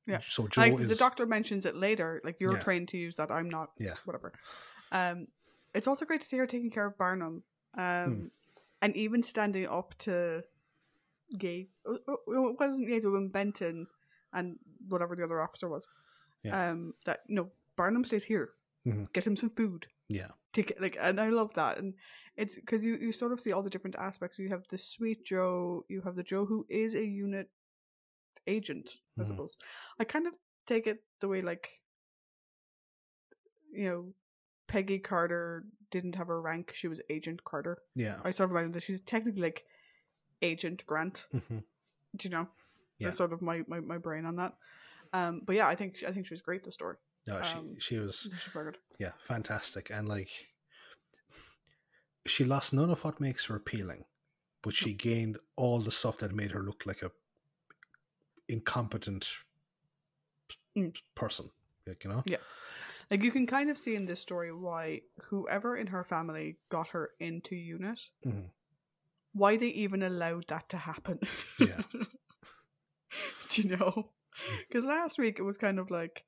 Yeah. 0.07 0.19
So 0.27 0.47
Jo 0.47 0.61
Like 0.61 0.79
is 0.79 0.89
the 0.89 0.95
doctor 0.95 1.25
mentions 1.27 1.65
it 1.65 1.75
later. 1.75 2.19
Like 2.23 2.37
you're 2.39 2.53
Yeah. 2.53 2.59
trained 2.59 2.87
to 2.89 2.97
use 2.97 3.15
that. 3.17 3.29
I'm 3.31 3.49
not. 3.49 3.69
Yeah. 3.77 3.93
Whatever. 4.05 4.33
Um, 4.91 5.27
it's 5.75 5.87
also 5.87 6.05
great 6.05 6.21
to 6.21 6.27
see 6.27 6.37
her 6.37 6.47
taking 6.47 6.71
care 6.71 6.87
of 6.87 6.97
Barnum. 6.97 7.43
Um, 7.77 7.83
Hmm. 8.15 8.25
and 8.81 8.97
even 8.97 9.21
standing 9.23 9.67
up 9.67 9.93
to 9.99 10.43
Gay. 11.37 11.69
oh, 11.85 11.97
oh, 12.07 12.49
It 12.49 12.59
wasn't 12.59 12.89
Yates, 12.89 13.05
it 13.05 13.09
was 13.09 13.29
Benton 13.31 13.87
and 14.33 14.57
whatever 14.89 15.15
the 15.15 15.23
other 15.23 15.39
officer 15.39 15.69
was. 15.69 15.87
Yeah. 16.43 16.71
Um, 16.71 16.93
that 17.05 17.19
no, 17.29 17.51
Barnum 17.77 18.03
stays 18.03 18.23
here. 18.25 18.49
Mhm. 18.87 19.13
Get 19.13 19.25
him 19.27 19.35
some 19.35 19.51
food. 19.51 19.85
Yeah. 20.09 20.31
Take 20.53 20.71
it 20.71 20.81
like, 20.81 20.97
and 20.99 21.19
I 21.19 21.29
love 21.29 21.53
that, 21.53 21.77
and 21.77 21.93
it's 22.35 22.55
because 22.55 22.83
you 22.83 22.95
you 22.97 23.11
sort 23.11 23.31
of 23.31 23.39
see 23.39 23.53
all 23.53 23.63
the 23.63 23.69
different 23.69 23.95
aspects. 23.95 24.37
You 24.37 24.49
have 24.49 24.67
the 24.69 24.77
sweet 24.77 25.23
Jo. 25.25 25.85
You 25.87 26.01
have 26.01 26.15
the 26.15 26.23
Jo 26.23 26.45
who 26.45 26.65
is 26.69 26.93
a 26.95 27.05
unit 27.05 27.49
agent, 28.47 28.99
I 29.17 29.21
Mhm. 29.23 29.27
suppose. 29.27 29.55
I 29.99 30.03
kind 30.03 30.27
of 30.27 30.33
take 30.67 30.87
it 30.87 31.03
the 31.21 31.27
way 31.29 31.41
like 31.41 31.69
you 33.71 33.85
know 33.85 34.13
Peggy 34.67 34.99
Carter 34.99 35.65
didn't 35.89 36.15
have 36.15 36.29
a 36.29 36.39
rank; 36.39 36.71
she 36.73 36.87
was 36.87 37.01
Agent 37.09 37.43
Carter. 37.43 37.77
Yeah. 37.95 38.19
I 38.23 38.31
sort 38.31 38.49
of 38.49 38.55
imagine 38.55 38.71
that 38.73 38.83
she's 38.83 39.01
technically 39.01 39.41
like 39.41 39.65
Agent 40.41 40.85
Grant. 40.85 41.25
hmm 41.31 41.59
Do 42.15 42.27
you 42.27 42.29
know? 42.29 42.47
Yeah. 42.97 43.07
That's 43.07 43.17
sort 43.17 43.33
of 43.33 43.41
my, 43.41 43.63
my, 43.67 43.79
my 43.79 43.97
brain 43.97 44.25
on 44.25 44.35
that. 44.35 44.53
Um, 45.13 45.41
but 45.45 45.55
yeah, 45.55 45.67
I 45.67 45.75
think 45.75 46.03
I 46.07 46.11
think 46.11 46.27
she 46.27 46.33
was 46.33 46.41
great. 46.41 46.63
The 46.63 46.71
story, 46.71 46.95
No, 47.27 47.41
she 47.43 47.57
Um, 47.57 47.75
she 47.79 47.97
was 47.97 48.29
very 48.53 48.71
good. 48.71 48.77
yeah, 48.99 49.11
fantastic. 49.27 49.89
And 49.91 50.07
like 50.07 50.29
she 52.25 52.43
lost 52.45 52.73
none 52.73 52.89
of 52.89 53.03
what 53.03 53.19
makes 53.19 53.45
her 53.45 53.55
appealing, 53.55 54.05
but 54.61 54.73
she 54.75 54.93
gained 55.09 55.37
all 55.55 55.79
the 55.79 55.91
stuff 55.91 56.17
that 56.19 56.33
made 56.33 56.51
her 56.51 56.61
look 56.61 56.85
like 56.85 57.01
a 57.03 57.11
incompetent 58.47 59.27
Mm. 60.75 60.95
person. 61.15 61.49
Like, 61.85 62.03
you 62.05 62.09
know? 62.09 62.23
Yeah. 62.25 62.37
Like 63.09 63.23
you 63.23 63.31
can 63.31 63.45
kind 63.45 63.69
of 63.69 63.77
see 63.77 63.95
in 63.95 64.05
this 64.05 64.21
story 64.21 64.53
why 64.53 65.01
whoever 65.23 65.75
in 65.75 65.87
her 65.87 66.03
family 66.05 66.57
got 66.69 66.87
her 66.89 67.11
into 67.19 67.55
unit, 67.57 67.99
Mhm. 68.25 68.51
why 69.33 69.57
they 69.57 69.67
even 69.67 70.01
allowed 70.01 70.47
that 70.47 70.69
to 70.69 70.77
happen. 70.77 71.19
Yeah. 71.59 71.81
Do 73.49 73.61
you 73.61 73.75
know? 73.77 74.11
Because 74.67 74.85
last 74.85 75.19
week 75.19 75.39
it 75.39 75.43
was 75.43 75.57
kind 75.57 75.77
of 75.77 75.91
like, 75.91 76.23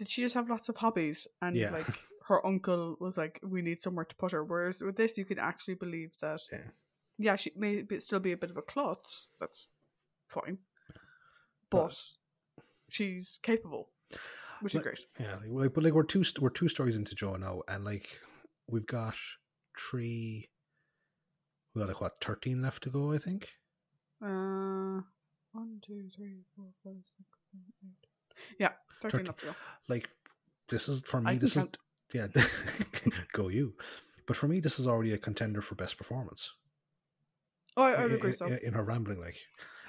did 0.00 0.08
she 0.08 0.22
just 0.22 0.34
have 0.34 0.48
lots 0.48 0.68
of 0.70 0.76
hobbies? 0.78 1.28
And 1.42 1.54
Yeah. 1.54 1.70
like 1.72 1.84
her 2.28 2.44
uncle 2.46 2.96
was 3.00 3.16
like, 3.18 3.38
we 3.42 3.60
need 3.60 3.82
somewhere 3.82 4.06
to 4.06 4.16
put 4.16 4.32
her. 4.32 4.42
Whereas 4.42 4.80
with 4.80 4.96
this, 4.96 5.18
you 5.18 5.26
can 5.26 5.38
actually 5.38 5.74
believe 5.74 6.12
that, 6.22 6.40
Yeah. 6.50 6.58
yeah, 7.18 7.36
she 7.36 7.52
may 7.54 7.82
be, 7.82 8.00
still 8.00 8.18
be 8.18 8.32
a 8.32 8.36
bit 8.38 8.50
of 8.50 8.56
a 8.56 8.62
klutz. 8.62 9.28
That's 9.38 9.66
fine. 10.26 10.56
But 11.68 11.94
she's 12.88 13.38
capable, 13.42 13.90
which 14.62 14.74
is 14.74 14.82
great. 14.82 15.00
Yeah, 15.20 15.34
like, 15.36 15.48
like- 15.50 15.74
but 15.74 15.84
like 15.84 15.92
we're 15.92 16.02
two 16.02 16.24
we're 16.40 16.48
two 16.50 16.68
stories 16.68 16.96
into 16.96 17.14
Jo 17.14 17.36
now, 17.36 17.60
and 17.68 17.84
like 17.84 18.18
we've 18.68 18.86
got 18.86 19.14
three. 19.78 20.48
We 21.74 21.80
got 21.82 21.88
like 21.88 22.00
what 22.00 22.20
thirteen 22.22 22.62
left 22.62 22.82
to 22.84 22.90
go, 22.90 23.12
I 23.12 23.18
think. 23.18 23.50
Uh, 24.22 25.02
one, 25.52 25.78
two, 25.82 26.08
three, 26.16 26.40
four, 26.56 26.66
five, 26.82 26.96
six, 27.16 27.28
seven, 27.52 27.66
eight. 27.84 28.08
Yeah, 28.58 28.72
thirteen 29.00 29.26
Thirteen. 29.26 29.26
left 29.26 29.40
to. 29.40 29.54
Like 29.88 30.08
this 30.68 30.88
is 30.88 31.00
for 31.02 31.20
me. 31.20 31.30
can 31.32 31.38
This 31.40 31.50
is 31.56 31.62
count. 31.62 31.78
yeah, 32.12 32.26
go 33.32 33.48
you. 33.48 33.74
But 34.26 34.36
for 34.36 34.46
me, 34.48 34.60
this 34.60 34.78
is 34.78 34.86
already 34.86 35.12
a 35.12 35.18
contender 35.18 35.60
for 35.60 35.74
best 35.74 35.96
performance. 35.98 36.52
Oh, 37.76 37.82
I, 37.82 37.92
I 37.92 38.02
would 38.02 38.10
in, 38.12 38.16
agree 38.18 38.32
so. 38.32 38.46
in, 38.46 38.58
in 38.58 38.72
her 38.74 38.82
rambling, 38.84 39.20
like 39.20 39.36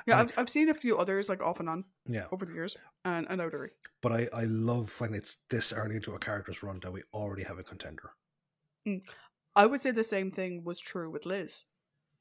Yeah, 0.08 0.20
and- 0.22 0.32
I've, 0.32 0.40
I've 0.40 0.50
seen 0.50 0.70
a 0.70 0.74
few 0.74 0.98
others 0.98 1.30
like 1.30 1.42
off 1.42 1.60
and 1.60 1.70
on 1.70 1.84
yeah. 2.08 2.26
over 2.32 2.46
the 2.46 2.54
years, 2.54 2.76
and, 3.06 3.28
and 3.30 3.42
I 3.42 3.46
would 3.46 3.54
agree. 3.54 3.70
But 4.02 4.12
I 4.14 4.30
I 4.34 4.44
love 4.46 4.94
when 5.00 5.14
it's 5.14 5.38
this 5.50 5.72
early 5.74 5.96
into 5.96 6.14
a 6.16 6.20
character's 6.20 6.64
run 6.64 6.80
that 6.82 6.92
we 6.92 7.04
already 7.14 7.44
have 7.44 7.60
a 7.60 7.64
contender. 7.64 8.12
I 9.56 9.66
would 9.66 9.82
say 9.82 9.92
the 9.92 10.04
same 10.04 10.32
thing 10.32 10.64
was 10.64 10.80
true 10.80 11.10
with 11.12 11.26
Liz. 11.26 11.64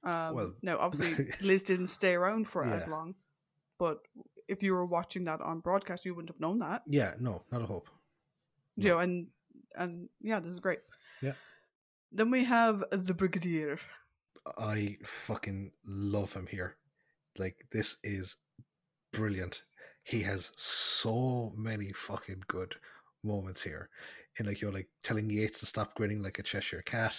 Um, 0.05 0.35
Well- 0.35 0.53
no, 0.63 0.79
obviously 0.79 1.29
Liz 1.43 1.63
didn't 1.63 1.89
stay 1.89 2.15
around 2.15 2.49
for 2.49 2.65
as 2.65 2.87
long, 2.89 3.15
but 3.79 3.99
if 4.51 4.63
you 4.63 4.75
were 4.75 4.85
watching 4.85 5.25
that 5.25 5.41
on 5.41 5.61
broadcast, 5.61 6.05
you 6.05 6.15
wouldn't 6.15 6.31
have 6.31 6.41
known 6.41 6.59
that. 6.59 6.83
Yeah, 6.87 7.15
no, 7.21 7.43
not 7.53 7.63
a 7.63 7.67
hope. 7.67 7.89
You 8.77 8.89
know, 8.89 8.99
and 8.99 9.27
and 9.77 10.09
yeah, 10.21 10.41
this 10.41 10.51
is 10.51 10.61
great. 10.61 10.81
Yeah. 11.23 11.35
Then 12.13 12.31
we 12.31 12.45
have 12.45 12.85
the 12.91 13.15
Brigadier. 13.15 13.79
I 14.59 14.97
fucking 15.05 15.71
love 15.87 16.33
him 16.33 16.47
here. 16.47 16.77
Like 17.39 17.67
this 17.71 17.97
is 18.03 18.37
brilliant. 19.13 19.63
He 20.03 20.23
has 20.23 20.53
so 20.57 21.53
many 21.57 21.93
fucking 21.93 22.43
good 22.49 22.75
moments 23.23 23.63
here. 23.63 23.89
In 24.39 24.47
like 24.47 24.61
you're 24.61 24.73
like 24.73 24.89
telling 25.05 25.31
Yates 25.31 25.61
to 25.61 25.67
stop 25.67 25.95
grinning 25.95 26.23
like 26.23 26.39
a 26.39 26.43
Cheshire 26.43 26.83
cat. 26.83 27.15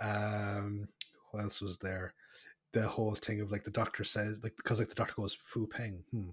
Um 0.00 0.88
what 1.30 1.42
else 1.42 1.60
was 1.60 1.78
there? 1.78 2.12
The 2.72 2.86
whole 2.86 3.14
thing 3.14 3.40
of 3.40 3.50
like 3.50 3.64
the 3.64 3.70
doctor 3.70 4.04
says 4.04 4.40
like 4.42 4.56
because 4.56 4.78
like 4.78 4.88
the 4.88 4.94
doctor 4.94 5.14
goes 5.16 5.38
Fu 5.44 5.66
Peng, 5.66 6.02
hmm, 6.10 6.30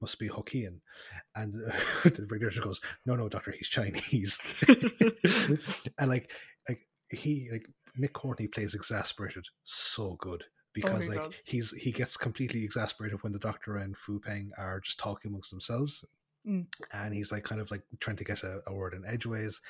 must 0.00 0.18
be 0.18 0.28
Hokkien. 0.28 0.80
And 1.34 1.54
the 2.04 2.26
brigadier 2.28 2.62
goes, 2.62 2.80
No, 3.04 3.16
no, 3.16 3.28
doctor, 3.28 3.52
he's 3.52 3.68
Chinese. 3.68 4.38
and 5.98 6.08
like 6.08 6.30
like 6.68 6.80
he 7.10 7.48
like 7.50 7.66
Nick 7.96 8.12
Courtney 8.12 8.48
plays 8.48 8.74
exasperated 8.74 9.44
so 9.64 10.16
good 10.20 10.44
because 10.72 11.04
he 11.04 11.10
like 11.10 11.22
does. 11.22 11.34
he's 11.44 11.70
he 11.72 11.92
gets 11.92 12.16
completely 12.16 12.64
exasperated 12.64 13.22
when 13.22 13.32
the 13.32 13.38
doctor 13.38 13.76
and 13.76 13.96
Fu 13.96 14.20
Peng 14.20 14.50
are 14.58 14.80
just 14.80 14.98
talking 14.98 15.30
amongst 15.30 15.50
themselves. 15.50 16.04
Mm. 16.46 16.66
And 16.92 17.12
he's 17.12 17.32
like 17.32 17.42
kind 17.42 17.60
of 17.60 17.70
like 17.72 17.82
trying 17.98 18.16
to 18.16 18.24
get 18.24 18.44
a, 18.44 18.60
a 18.68 18.72
word 18.72 18.94
in 18.94 19.04
edgeways, 19.04 19.60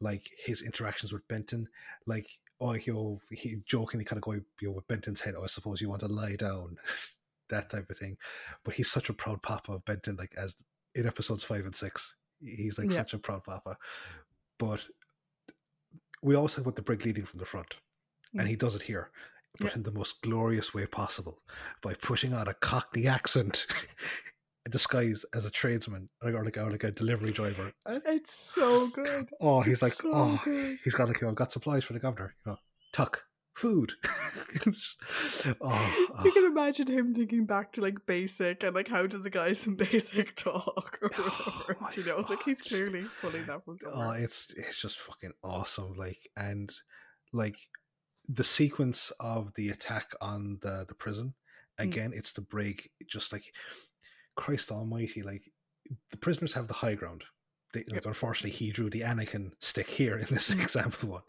like 0.00 0.30
his 0.38 0.62
interactions 0.62 1.12
with 1.12 1.26
Benton, 1.28 1.68
like 2.06 2.26
oh, 2.60 2.72
you 2.74 2.92
know, 2.92 3.20
he 3.30 3.56
jokingly 3.66 4.04
kind 4.04 4.16
of 4.16 4.22
going, 4.22 4.44
you 4.60 4.68
know, 4.68 4.74
with 4.74 4.88
Benton's 4.88 5.20
head, 5.20 5.34
oh, 5.36 5.44
I 5.44 5.48
suppose 5.48 5.80
you 5.80 5.88
want 5.88 6.00
to 6.00 6.08
lie 6.08 6.36
down, 6.36 6.76
that 7.50 7.70
type 7.70 7.90
of 7.90 7.96
thing. 7.98 8.16
But 8.64 8.74
he's 8.74 8.90
such 8.90 9.08
a 9.08 9.14
proud 9.14 9.42
papa 9.42 9.72
of 9.72 9.84
Benton, 9.84 10.16
like 10.16 10.34
as 10.36 10.56
in 10.94 11.06
episodes 11.06 11.42
five 11.44 11.64
and 11.64 11.74
six, 11.74 12.16
he's 12.40 12.78
like 12.78 12.90
Yeah. 12.90 12.96
such 12.98 13.14
a 13.14 13.18
proud 13.18 13.44
papa. 13.44 13.76
But 14.58 14.80
we 16.22 16.34
always 16.34 16.52
talk 16.54 16.62
about 16.62 16.76
the 16.76 16.82
brig 16.82 17.04
leading 17.04 17.24
from 17.26 17.38
the 17.40 17.46
front, 17.46 17.76
Mm. 18.34 18.40
and 18.40 18.48
he 18.48 18.56
does 18.56 18.74
it 18.74 18.82
here, 18.82 19.10
but 19.60 19.70
Yeah. 19.70 19.76
in 19.76 19.82
the 19.82 19.90
most 19.92 20.22
glorious 20.22 20.72
way 20.72 20.86
possible 20.86 21.42
by 21.82 21.94
putting 21.94 22.32
on 22.32 22.48
a 22.48 22.54
Cockney 22.54 23.06
accent. 23.06 23.66
disguised 24.70 25.26
as 25.34 25.44
a 25.44 25.50
tradesman 25.50 26.08
or 26.22 26.42
like, 26.42 26.56
or 26.56 26.70
like 26.70 26.84
a 26.84 26.90
delivery 26.90 27.30
driver 27.32 27.70
And 27.84 28.02
It's 28.06 28.32
so 28.32 28.88
good. 28.88 29.28
Oh, 29.38 29.60
he's 29.60 29.82
like, 29.82 29.92
so 29.92 30.08
oh, 30.10 30.40
good. 30.42 30.78
he's 30.82 30.94
got 30.94 31.06
like, 31.08 31.20
you 31.20 31.26
know, 31.26 31.34
got 31.34 31.52
supplies 31.52 31.84
for 31.84 31.92
the 31.92 31.98
governor. 31.98 32.34
You 32.46 32.52
know, 32.52 32.58
tuck, 32.90 33.24
food. 33.54 33.92
It's 34.66 34.96
oh, 35.60 36.06
You 36.24 36.30
oh, 36.30 36.30
can 36.32 36.44
imagine 36.44 36.86
him 36.86 37.14
thinking 37.14 37.44
back 37.44 37.72
to 37.72 37.80
like 37.80 38.06
basic 38.06 38.62
and 38.62 38.74
like 38.74 38.88
how 38.88 39.06
did 39.06 39.22
the 39.24 39.30
guys 39.30 39.66
in 39.66 39.74
basic 39.76 40.36
talk 40.36 40.98
or 41.02 41.08
whatever. 41.08 41.76
my 41.80 41.90
you 41.96 42.04
know, 42.04 42.24
like 42.28 42.42
he's 42.44 42.62
clearly 42.62 43.04
pulling 43.20 43.46
that 43.46 43.64
from 43.64 43.76
oh, 43.92 44.10
it's 44.10 44.52
it's 44.56 44.78
just 44.78 44.98
fucking 44.98 45.32
awesome. 45.42 45.94
Like 45.94 46.18
and 46.36 46.72
like 47.32 47.56
the 48.28 48.44
sequence 48.44 49.12
of 49.18 49.52
the 49.54 49.70
attack 49.70 50.12
on 50.20 50.58
the 50.62 50.84
the 50.88 50.94
prison 50.94 51.34
Mm. 51.80 51.84
again. 51.84 52.12
It's 52.14 52.32
the 52.34 52.40
break. 52.42 52.90
Just 53.08 53.32
like 53.32 53.44
Christ 54.36 54.70
Almighty, 54.70 55.22
like 55.22 55.42
the 56.12 56.16
prisoners 56.16 56.52
have 56.52 56.68
the 56.68 56.74
high 56.74 56.94
ground. 56.94 57.24
They, 57.72 57.80
like, 57.80 57.94
Yep. 57.94 58.06
unfortunately, 58.06 58.56
he 58.56 58.70
drew 58.70 58.88
the 58.90 59.00
Anakin 59.00 59.50
stick 59.58 59.88
here 59.90 60.16
in 60.16 60.26
this 60.26 60.50
Mm. 60.54 60.62
example 60.62 61.08
one, 61.08 61.22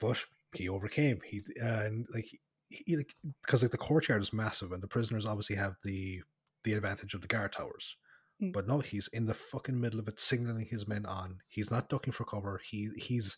but 0.00 0.18
he 0.54 0.68
overcame. 0.68 1.20
He 1.24 1.42
uh, 1.62 1.66
and 1.84 2.06
like 2.12 2.26
he 2.68 2.96
like 2.96 3.14
because 3.42 3.62
like 3.62 3.70
the 3.72 3.78
courtyard 3.78 4.22
is 4.22 4.32
massive, 4.32 4.72
and 4.72 4.82
the 4.82 4.88
prisoners 4.88 5.26
obviously 5.26 5.56
have 5.56 5.74
the 5.84 6.20
the 6.64 6.74
advantage 6.74 7.14
of 7.14 7.20
the 7.20 7.28
guard 7.28 7.52
towers. 7.52 7.96
Mm. 8.42 8.52
But 8.52 8.66
no, 8.66 8.80
he's 8.80 9.08
in 9.08 9.26
the 9.26 9.34
fucking 9.34 9.78
middle 9.80 10.00
of 10.00 10.08
it, 10.08 10.18
signaling 10.20 10.66
his 10.66 10.86
men 10.88 11.06
on. 11.06 11.38
He's 11.48 11.70
not 11.70 11.88
ducking 11.88 12.12
for 12.12 12.24
cover. 12.24 12.60
He 12.70 12.90
he's 12.96 13.36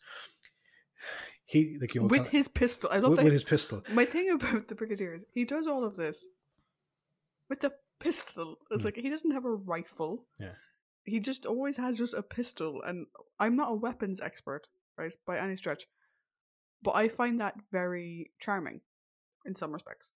he 1.44 1.76
like 1.80 1.94
you 1.94 2.02
know 2.02 2.06
With 2.06 2.22
kinda- 2.24 2.30
his 2.30 2.48
pistol. 2.48 2.90
I 2.92 2.98
love 2.98 3.10
with, 3.10 3.18
that. 3.18 3.24
with 3.24 3.32
his 3.32 3.44
pistol. 3.44 3.82
My 3.90 4.04
thing 4.04 4.30
about 4.30 4.68
the 4.68 4.74
Brigadier 4.74 5.14
is 5.14 5.24
he 5.32 5.44
does 5.44 5.66
all 5.66 5.84
of 5.84 5.96
this 5.96 6.24
with 7.48 7.60
the 7.60 7.72
pistol. 8.00 8.56
It's 8.70 8.82
Mm. 8.82 8.86
like 8.86 8.96
he 8.96 9.10
doesn't 9.10 9.30
have 9.32 9.44
a 9.44 9.50
rifle. 9.54 10.24
Yeah. 10.40 10.54
He 11.04 11.18
just 11.18 11.46
always 11.46 11.76
has 11.78 11.98
just 11.98 12.14
a 12.14 12.22
pistol. 12.22 12.80
And 12.82 13.06
I'm 13.40 13.56
not 13.56 13.72
a 13.72 13.74
weapons 13.74 14.20
expert, 14.20 14.68
right, 14.96 15.12
by 15.26 15.38
any 15.38 15.56
stretch. 15.56 15.86
But 16.82 16.96
I 16.96 17.08
find 17.08 17.40
that 17.40 17.54
very 17.70 18.30
charming 18.40 18.80
in 19.44 19.54
some 19.56 19.72
respects. 19.72 20.12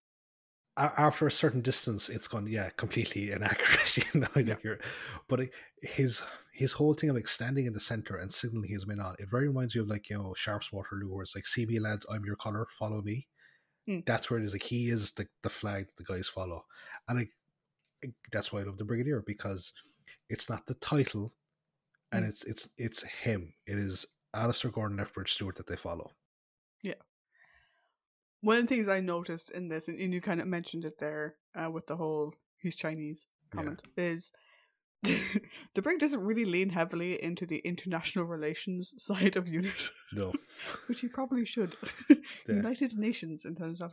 after 0.77 1.27
a 1.27 1.31
certain 1.33 1.61
distance, 1.63 2.09
it's 2.09 2.29
gone, 2.29 2.47
yeah, 2.47 2.71
completely 2.77 3.31
inaccurate. 3.37 3.97
You 4.15 4.21
know, 4.21 4.29
Yeah. 4.37 4.57
you're, 4.63 4.79
but 5.29 5.49
his 5.81 6.23
his 6.53 6.73
whole 6.73 6.95
thing 6.95 7.11
of 7.11 7.17
like 7.17 7.29
standing 7.29 7.67
in 7.67 7.73
the 7.73 7.81
center 7.81 8.17
and 8.17 8.33
signaling 8.33 8.71
his 8.71 8.87
men 8.87 9.01
on, 9.01 9.15
it 9.19 9.29
very 9.31 9.47
reminds 9.49 9.75
you 9.75 9.83
of 9.83 9.89
like 9.89 10.09
you 10.11 10.17
know 10.19 10.35
Sharpe's 10.37 10.73
Waterloo, 10.73 11.13
where 11.13 11.23
it's 11.23 11.35
like, 11.35 11.47
"See 11.47 11.67
me, 11.67 11.79
lads, 11.79 12.05
I'm 12.11 12.25
your 12.25 12.37
color, 12.37 12.67
follow 12.79 13.01
me." 13.03 13.27
Mm. 13.89 14.05
That's 14.07 14.31
where 14.31 14.41
it 14.41 14.45
is. 14.47 14.53
Like 14.53 14.63
he 14.65 14.91
is 14.91 15.13
the 15.13 15.27
the 15.43 15.51
flag 15.51 15.87
the 15.97 16.05
guys 16.05 16.29
follow, 16.29 16.65
and 17.09 17.29
that's 18.33 18.53
why 18.53 18.61
I 18.61 18.65
love 18.65 18.79
the 18.79 18.85
Brigadier 18.85 19.23
because 19.27 19.73
it's 20.29 20.51
not 20.51 20.67
the 20.67 20.75
title, 20.75 21.33
and 22.13 22.25
Mm. 22.25 22.29
it's 22.29 22.45
it's 22.45 22.69
it's 22.77 23.03
him. 23.03 23.55
It 23.67 23.79
is 23.79 24.05
Alistair 24.35 24.71
Gordon 24.71 24.99
Lethbridge 24.99 25.33
Stewart 25.33 25.57
that 25.57 25.67
they 25.67 25.77
follow. 25.77 26.13
One 28.47 28.59
of 28.59 28.63
the 28.65 28.69
things 28.75 28.89
I 28.89 29.01
noticed 29.01 29.51
in 29.51 29.69
this, 29.69 29.89
and 29.89 29.99
and 30.03 30.13
you 30.15 30.21
kind 30.21 30.41
of 30.41 30.47
mentioned 30.47 30.85
it 30.85 30.99
there 30.99 31.35
uh, 31.59 31.71
with 31.71 31.87
the 31.87 31.97
whole 31.97 32.35
he's 32.63 32.77
Chinese 32.77 33.27
Yeah. 33.53 33.57
comment, 33.57 33.83
is 33.97 34.31
the 35.75 35.83
brig 35.83 35.99
doesn't 35.99 36.25
really 36.31 36.45
lean 36.45 36.71
heavily 36.71 37.11
into 37.29 37.45
the 37.47 37.59
international 37.73 38.25
relations 38.37 38.95
side 39.09 39.37
of 39.37 39.45
UNIT, 39.49 39.91
No, 40.13 40.33
which 40.89 41.01
he 41.03 41.09
probably 41.09 41.45
should. 41.45 41.77
Yeah. 42.09 42.17
United 42.65 42.97
Nations 42.97 43.45
in 43.45 43.55
terms 43.55 43.81
of 43.81 43.91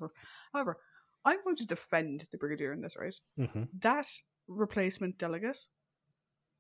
However, 0.54 0.78
I'm 1.26 1.42
going 1.44 1.56
to 1.58 1.66
defend 1.76 2.26
the 2.32 2.38
Brigadier 2.38 2.74
in 2.74 2.82
this, 2.82 2.96
right? 3.04 3.16
mm-hmm. 3.40 3.64
That 3.82 4.08
replacement 4.48 5.18
delegate, 5.18 5.60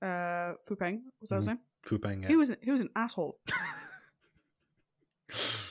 uh, 0.01 0.53
Fu 0.65 0.75
Peng, 0.75 1.03
was 1.21 1.29
that 1.29 1.35
his 1.37 1.45
Mhm. 1.45 1.47
name? 1.47 1.59
Fupang. 1.87 2.21
Yeah. 2.21 2.27
He 2.29 2.35
was 2.41 2.49
he 2.67 2.71
was 2.71 2.81
an 2.81 2.89
asshole. 2.95 3.33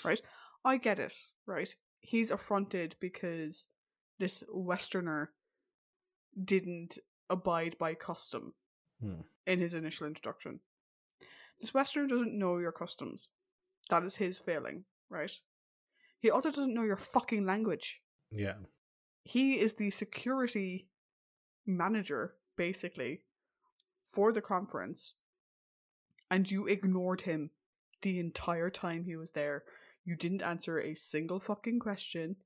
Right, 0.04 0.20
I 0.64 0.76
get 0.78 0.98
it, 0.98 1.14
right? 1.46 1.72
He's 2.02 2.30
affronted 2.30 2.96
because 3.00 3.66
this 4.18 4.44
Westerner 4.52 5.30
didn't 6.44 6.98
abide 7.30 7.76
by 7.78 7.94
custom 7.94 8.54
Hmm. 9.00 9.22
in 9.46 9.58
his 9.60 9.74
initial 9.74 10.06
introduction. 10.06 10.60
This 11.60 11.74
Westerner 11.74 12.06
doesn't 12.06 12.38
know 12.38 12.58
your 12.58 12.70
customs. 12.72 13.28
That 13.90 14.04
is 14.04 14.16
his 14.16 14.38
failing, 14.38 14.84
right? 15.08 15.32
He 16.20 16.30
also 16.30 16.50
doesn't 16.50 16.74
know 16.74 16.84
your 16.84 16.96
fucking 16.96 17.44
language. 17.46 18.00
yeah. 18.30 18.54
He 19.24 19.60
is 19.60 19.74
the 19.74 19.90
security 19.92 20.88
manager, 21.64 22.34
basically, 22.56 23.22
for 24.10 24.32
the 24.32 24.40
conference, 24.42 25.14
and 26.30 26.50
you 26.50 26.66
ignored 26.66 27.20
him 27.20 27.50
the 28.00 28.18
entire 28.18 28.68
time 28.70 29.04
he 29.04 29.14
was 29.16 29.30
there. 29.30 29.64
You 30.04 30.16
didn't 30.16 30.42
answer 30.42 30.80
a 30.80 30.94
single 30.94 31.38
fucking 31.38 31.78
question. 31.78 32.36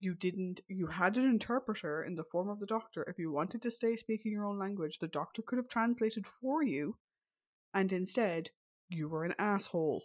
You 0.00 0.14
didn't. 0.14 0.60
You 0.68 0.88
had 0.88 1.16
an 1.16 1.24
interpreter 1.24 2.02
in 2.02 2.16
the 2.16 2.24
form 2.24 2.48
of 2.48 2.60
the 2.60 2.66
doctor. 2.66 3.04
If 3.08 3.18
you 3.18 3.32
wanted 3.32 3.62
to 3.62 3.70
stay 3.70 3.96
speaking 3.96 4.32
your 4.32 4.44
own 4.44 4.58
language, 4.58 4.98
the 4.98 5.08
doctor 5.08 5.42
could 5.42 5.56
have 5.56 5.68
translated 5.68 6.26
for 6.26 6.62
you, 6.62 6.96
and 7.72 7.92
instead, 7.92 8.50
you 8.88 9.08
were 9.08 9.24
an 9.24 9.34
asshole. 9.38 10.04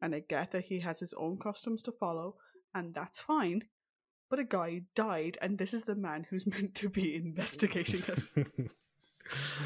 And 0.00 0.14
I 0.14 0.20
get 0.20 0.52
that 0.52 0.64
he 0.64 0.80
has 0.80 1.00
his 1.00 1.12
own 1.14 1.36
customs 1.36 1.82
to 1.82 1.92
follow, 1.92 2.36
and 2.74 2.94
that's 2.94 3.20
fine. 3.20 3.64
But 4.30 4.38
a 4.38 4.44
guy 4.44 4.82
died, 4.94 5.36
and 5.42 5.58
this 5.58 5.74
is 5.74 5.82
the 5.82 5.94
man 5.96 6.26
who's 6.30 6.46
meant 6.46 6.74
to 6.76 6.88
be 6.88 7.14
investigating 7.16 8.02
it. 8.08 8.46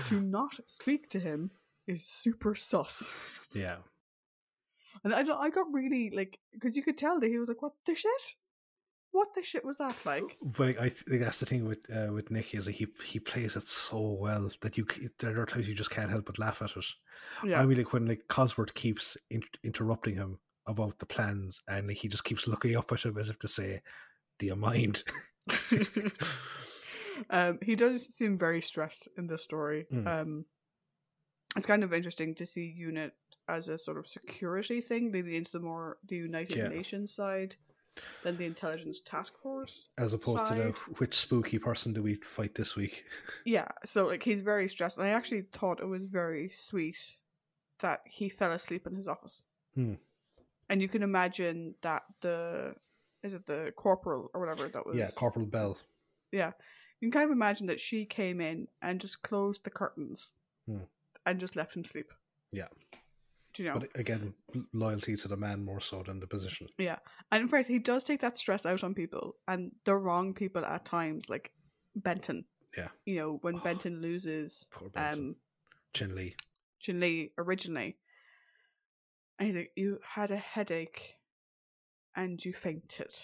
to 0.08 0.20
not 0.20 0.58
speak 0.66 1.08
to 1.10 1.20
him 1.20 1.52
is 1.86 2.04
super 2.04 2.54
sus. 2.54 3.06
yeah. 3.52 3.76
And 5.04 5.14
I, 5.14 5.20
I 5.38 5.50
got 5.50 5.72
really 5.72 6.10
like 6.10 6.38
because 6.52 6.76
you 6.76 6.82
could 6.82 6.96
tell 6.96 7.20
that 7.20 7.28
he 7.28 7.38
was 7.38 7.48
like, 7.48 7.62
"What 7.62 7.74
the 7.86 7.94
shit? 7.94 8.10
What 9.12 9.28
the 9.34 9.42
shit 9.42 9.64
was 9.64 9.76
that 9.76 9.94
like?" 10.06 10.38
But 10.42 10.80
I 10.80 10.88
think 10.88 11.20
that's 11.20 11.40
the 11.40 11.46
thing 11.46 11.66
with 11.66 11.86
uh, 11.94 12.10
with 12.12 12.30
Nick 12.30 12.54
is 12.54 12.64
that 12.64 12.72
he 12.72 12.86
he 13.04 13.20
plays 13.20 13.54
it 13.54 13.68
so 13.68 14.16
well 14.18 14.50
that 14.62 14.78
you 14.78 14.86
there 15.18 15.38
are 15.40 15.46
times 15.46 15.68
you 15.68 15.74
just 15.74 15.90
can't 15.90 16.10
help 16.10 16.24
but 16.24 16.38
laugh 16.38 16.62
at 16.62 16.76
it. 16.76 16.86
Yeah, 17.44 17.60
I 17.60 17.66
mean, 17.66 17.76
like 17.76 17.92
when 17.92 18.06
like 18.06 18.22
Cosworth 18.28 18.72
keeps 18.72 19.16
in- 19.30 19.42
interrupting 19.62 20.16
him 20.16 20.38
about 20.66 20.98
the 20.98 21.06
plans, 21.06 21.60
and 21.68 21.90
he 21.90 22.08
just 22.08 22.24
keeps 22.24 22.48
looking 22.48 22.74
up 22.74 22.90
at 22.90 23.04
him 23.04 23.18
as 23.18 23.28
if 23.28 23.38
to 23.40 23.48
say, 23.48 23.82
"Do 24.38 24.46
you 24.46 24.56
mind?" 24.56 25.02
um, 27.30 27.58
he 27.60 27.76
does 27.76 28.06
seem 28.14 28.38
very 28.38 28.62
stressed 28.62 29.08
in 29.18 29.26
this 29.26 29.42
story. 29.42 29.86
Mm. 29.92 30.06
Um, 30.06 30.44
it's 31.56 31.66
kind 31.66 31.84
of 31.84 31.92
interesting 31.92 32.34
to 32.36 32.46
see 32.46 32.72
Unit 32.76 33.12
as 33.48 33.68
a 33.68 33.76
sort 33.78 33.98
of 33.98 34.06
security 34.08 34.80
thing 34.80 35.12
leading 35.12 35.34
into 35.34 35.52
the 35.52 35.60
more 35.60 35.98
the 36.08 36.16
United 36.16 36.56
Yeah. 36.56 36.68
Nations 36.68 37.14
side 37.14 37.56
than 38.22 38.36
the 38.36 38.44
intelligence 38.44 39.00
task 39.00 39.38
force. 39.40 39.88
As 39.98 40.14
opposed 40.14 40.48
to 40.48 40.54
the 40.54 40.70
which 40.98 41.14
spooky 41.16 41.58
person 41.58 41.92
do 41.92 42.02
we 42.02 42.16
fight 42.16 42.54
this 42.54 42.74
week? 42.76 43.04
Yeah, 43.44 43.68
so 43.84 44.06
like 44.06 44.22
he's 44.22 44.40
very 44.40 44.68
stressed, 44.68 44.98
and 44.98 45.06
I 45.06 45.10
actually 45.10 45.42
thought 45.52 45.80
it 45.80 45.86
was 45.86 46.04
very 46.04 46.48
sweet 46.48 46.98
that 47.80 48.00
he 48.06 48.28
fell 48.28 48.52
asleep 48.52 48.86
in 48.86 48.94
his 48.96 49.08
office. 49.08 49.42
Hmm. 49.74 49.94
And 50.70 50.80
you 50.80 50.88
can 50.88 51.02
imagine 51.02 51.74
that 51.82 52.02
the 52.22 52.74
is 53.22 53.34
it 53.34 53.46
the 53.46 53.72
corporal 53.76 54.30
or 54.34 54.40
whatever 54.40 54.68
that 54.68 54.86
was 54.86 54.96
Yeah, 54.96 55.08
Corporal 55.14 55.46
Bell. 55.46 55.78
yeah. 56.32 56.52
You 57.00 57.10
can 57.10 57.20
kind 57.20 57.30
of 57.30 57.34
imagine 57.36 57.66
that 57.66 57.80
she 57.80 58.04
came 58.06 58.40
in 58.40 58.68
and 58.80 59.00
just 59.00 59.22
closed 59.22 59.64
the 59.64 59.70
curtains 59.70 60.32
Hmm. 60.66 60.84
and 61.26 61.38
just 61.40 61.56
left 61.56 61.76
him 61.76 61.84
sleep. 61.84 62.12
Yeah. 62.52 62.68
Do 63.54 63.62
you 63.62 63.68
know? 63.70 63.78
But 63.78 63.90
again, 63.94 64.34
loyalty 64.72 65.16
to 65.16 65.28
the 65.28 65.36
man 65.36 65.64
more 65.64 65.80
so 65.80 66.02
than 66.02 66.18
the 66.20 66.26
position. 66.26 66.66
Yeah. 66.76 66.96
And 67.30 67.42
in 67.42 67.48
fairness, 67.48 67.68
he 67.68 67.78
does 67.78 68.02
take 68.02 68.20
that 68.20 68.36
stress 68.36 68.66
out 68.66 68.82
on 68.82 68.94
people 68.94 69.36
and 69.46 69.70
the 69.84 69.94
wrong 69.94 70.34
people 70.34 70.64
at 70.64 70.84
times, 70.84 71.28
like 71.28 71.52
Benton. 71.94 72.44
Yeah. 72.76 72.88
You 73.06 73.16
know, 73.16 73.38
when 73.42 73.58
Benton 73.64 74.00
loses 74.02 74.66
Poor 74.72 74.88
Benton. 74.88 75.20
um 75.20 75.36
Chin 75.94 76.14
Lee. 76.16 76.34
Jin 76.80 76.98
Lee 76.98 77.30
originally. 77.38 77.96
And 79.38 79.48
he's 79.48 79.56
like, 79.56 79.70
You 79.76 80.00
had 80.04 80.32
a 80.32 80.36
headache 80.36 81.14
and 82.16 82.44
you 82.44 82.52
fainted. 82.52 83.14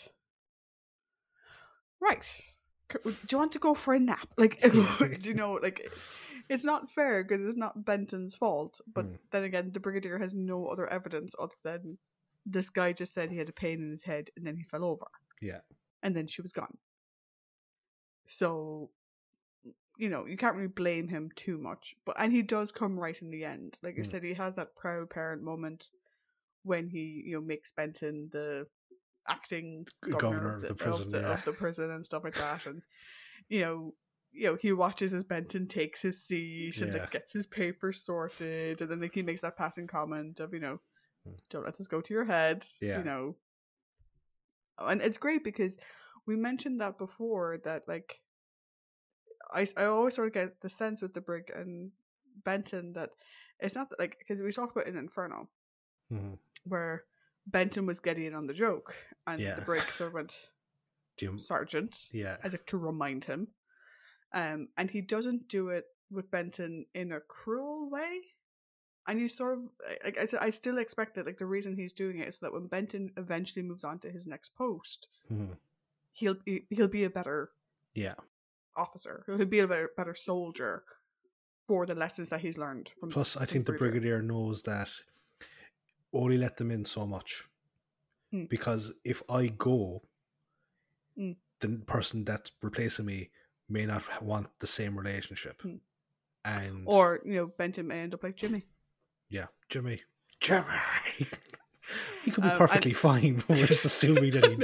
Right. 2.00 2.40
Do 2.88 3.12
you 3.30 3.38
want 3.38 3.52
to 3.52 3.58
go 3.58 3.74
for 3.74 3.94
a 3.94 4.00
nap? 4.00 4.28
Like, 4.36 4.60
do 5.20 5.28
you 5.28 5.34
know, 5.34 5.52
like, 5.62 5.92
it's 6.50 6.64
not 6.64 6.90
fair 6.90 7.22
because 7.24 7.46
it's 7.46 7.56
not 7.56 7.84
Benton's 7.86 8.34
fault. 8.36 8.80
But 8.92 9.06
Hmm. 9.06 9.14
then 9.30 9.44
again, 9.44 9.70
the 9.72 9.80
Brigadier 9.80 10.18
has 10.18 10.34
no 10.34 10.66
other 10.66 10.86
evidence 10.88 11.34
other 11.38 11.54
than 11.62 11.96
this 12.44 12.68
guy 12.70 12.92
just 12.92 13.14
said 13.14 13.30
he 13.30 13.38
had 13.38 13.48
a 13.48 13.52
pain 13.52 13.80
in 13.80 13.90
his 13.90 14.02
head 14.02 14.30
and 14.36 14.44
then 14.46 14.56
he 14.56 14.64
fell 14.64 14.84
over 14.84 15.06
Yeah. 15.40 15.60
and 16.02 16.14
then 16.16 16.26
she 16.26 16.42
was 16.42 16.52
gone. 16.52 16.76
So, 18.26 18.90
you 19.98 20.08
know, 20.08 20.26
you 20.26 20.36
can't 20.36 20.56
really 20.56 20.68
blame 20.68 21.08
him 21.08 21.30
too 21.36 21.58
much. 21.58 21.94
But 22.04 22.16
and 22.18 22.32
he 22.32 22.42
does 22.42 22.72
come 22.72 22.98
right 22.98 23.20
in 23.20 23.30
the 23.30 23.44
end. 23.44 23.78
Like 23.82 23.96
I 23.96 24.02
Mm. 24.02 24.06
said, 24.06 24.22
he 24.24 24.34
has 24.34 24.56
that 24.56 24.74
proud 24.76 25.10
parent 25.10 25.42
moment 25.42 25.90
when 26.62 26.88
he, 26.88 27.22
you 27.26 27.34
know, 27.34 27.40
makes 27.40 27.72
Benton 27.72 28.28
the 28.32 28.66
acting 29.28 29.86
G- 30.04 30.10
governor, 30.12 30.54
of, 30.56 30.62
the, 30.62 30.74
prison, 30.74 31.06
of, 31.06 31.10
the, 31.12 31.20
yeah. 31.20 31.34
of 31.34 31.44
the 31.44 31.52
prison 31.52 31.90
and 31.90 32.04
stuff 32.04 32.24
like 32.24 32.34
that. 32.34 32.66
And 32.66 32.82
you 33.48 33.60
know, 33.60 33.94
you 34.32 34.44
know, 34.46 34.56
he 34.60 34.72
watches 34.72 35.12
as 35.14 35.24
Benton 35.24 35.66
takes 35.66 36.02
his 36.02 36.22
seat 36.22 36.80
and 36.80 36.92
Yeah. 36.94 37.00
like 37.02 37.10
gets 37.10 37.32
his 37.32 37.46
papers 37.46 38.02
sorted, 38.04 38.80
and 38.80 38.90
then 38.90 39.00
like 39.00 39.14
he 39.14 39.22
makes 39.22 39.40
that 39.40 39.56
passing 39.56 39.86
comment 39.86 40.40
of, 40.40 40.52
you 40.54 40.60
know, 40.60 40.80
Mm. 41.28 41.38
don't 41.50 41.64
let 41.64 41.76
this 41.76 41.86
go 41.86 42.00
to 42.00 42.14
your 42.14 42.24
head. 42.24 42.66
Yeah. 42.80 42.98
You 42.98 43.04
know. 43.04 43.36
And 44.78 45.02
it's 45.02 45.18
great 45.18 45.44
because 45.44 45.76
we 46.26 46.36
mentioned 46.36 46.80
that 46.80 46.96
before 46.96 47.58
that 47.64 47.86
like 47.86 48.20
I, 49.52 49.66
I 49.76 49.84
always 49.86 50.14
sort 50.14 50.28
of 50.28 50.34
get 50.34 50.60
the 50.60 50.68
sense 50.68 51.02
with 51.02 51.12
the 51.12 51.20
brig 51.20 51.50
and 51.54 51.90
Benton 52.44 52.92
that 52.94 53.10
it's 53.58 53.74
not 53.74 53.90
that, 53.90 53.98
like 53.98 54.16
because 54.18 54.42
we 54.42 54.52
talked 54.52 54.72
about 54.76 54.86
in 54.88 54.96
Inferno 54.96 55.48
Mhm. 56.10 56.38
where 56.64 57.04
Benton 57.46 57.84
was 57.84 58.00
getting 58.00 58.24
in 58.26 58.34
on 58.34 58.46
the 58.46 58.54
joke 58.54 58.94
and 59.26 59.40
Yeah. 59.40 59.56
the 59.56 59.62
brig 59.62 59.82
sort 59.94 60.08
of 60.08 60.14
went 60.14 60.50
sergeant 61.36 62.08
yeah. 62.12 62.38
as 62.42 62.54
if 62.54 62.64
to 62.66 62.78
remind 62.78 63.24
him 63.26 63.48
um 64.32 64.68
and 64.76 64.90
he 64.90 65.00
doesn't 65.00 65.48
do 65.48 65.68
it 65.68 65.86
with 66.10 66.30
Benton 66.30 66.86
in 66.94 67.12
a 67.12 67.20
cruel 67.20 67.88
way 67.90 68.20
and 69.06 69.18
you 69.20 69.28
sort 69.28 69.58
of 69.58 69.64
like 70.04 70.18
I, 70.18 70.26
said, 70.26 70.40
I 70.42 70.50
still 70.50 70.78
expect 70.78 71.14
that 71.14 71.26
like 71.26 71.38
the 71.38 71.46
reason 71.46 71.74
he's 71.76 71.92
doing 71.92 72.18
it 72.18 72.28
is 72.28 72.36
so 72.38 72.46
that 72.46 72.52
when 72.52 72.66
Benton 72.66 73.10
eventually 73.16 73.62
moves 73.62 73.84
on 73.84 73.98
to 74.00 74.10
his 74.10 74.26
next 74.26 74.54
post 74.56 75.08
Mhm. 75.32 75.56
he'll 76.12 76.34
be 76.34 76.66
he'll 76.70 76.88
be 76.88 77.04
a 77.04 77.10
better 77.10 77.50
Yeah. 77.94 78.14
officer. 78.76 79.24
He'll 79.26 79.44
be 79.46 79.58
a 79.58 79.66
better, 79.68 79.90
better 79.96 80.14
soldier 80.14 80.84
for 81.66 81.86
the 81.86 81.94
lessons 81.94 82.28
that 82.28 82.40
he's 82.40 82.56
learned 82.58 82.90
from. 83.00 83.10
Plus, 83.10 83.36
I 83.36 83.44
think 83.46 83.66
the 83.66 83.72
Brigadier. 83.72 84.18
brigadier 84.18 84.22
knows 84.22 84.62
that 84.62 84.90
only 86.12 86.38
let 86.38 86.56
them 86.56 86.70
in 86.70 86.84
so 86.84 87.06
much. 87.06 87.48
Mm. 88.32 88.48
Because 88.48 88.92
if 89.04 89.22
I 89.28 89.48
go, 89.48 90.02
Mm. 91.18 91.36
the 91.60 91.68
person 91.86 92.24
that's 92.24 92.52
replacing 92.62 93.06
me 93.06 93.30
may 93.70 93.86
not 93.86 94.02
want 94.22 94.48
the 94.58 94.66
same 94.66 94.98
relationship. 94.98 95.62
Mm. 95.62 95.80
And 96.44 96.82
Or 96.86 97.20
you 97.24 97.34
know, 97.36 97.46
Benton 97.46 97.86
may 97.86 98.00
end 98.00 98.14
up 98.14 98.22
like 98.22 98.36
Jimmy. 98.36 98.64
yeah, 99.28 99.46
Jimmy, 99.68 100.02
Jimmy, 100.40 100.64
he 102.24 102.30
could 102.30 102.42
be 102.44 102.48
Um, 102.50 102.58
perfectly 102.58 102.92
fine. 102.94 103.36
But 103.46 103.56
we're 103.58 103.66
just 103.66 103.84
assuming 103.84 104.32
that 104.32 104.46
he. 104.46 104.56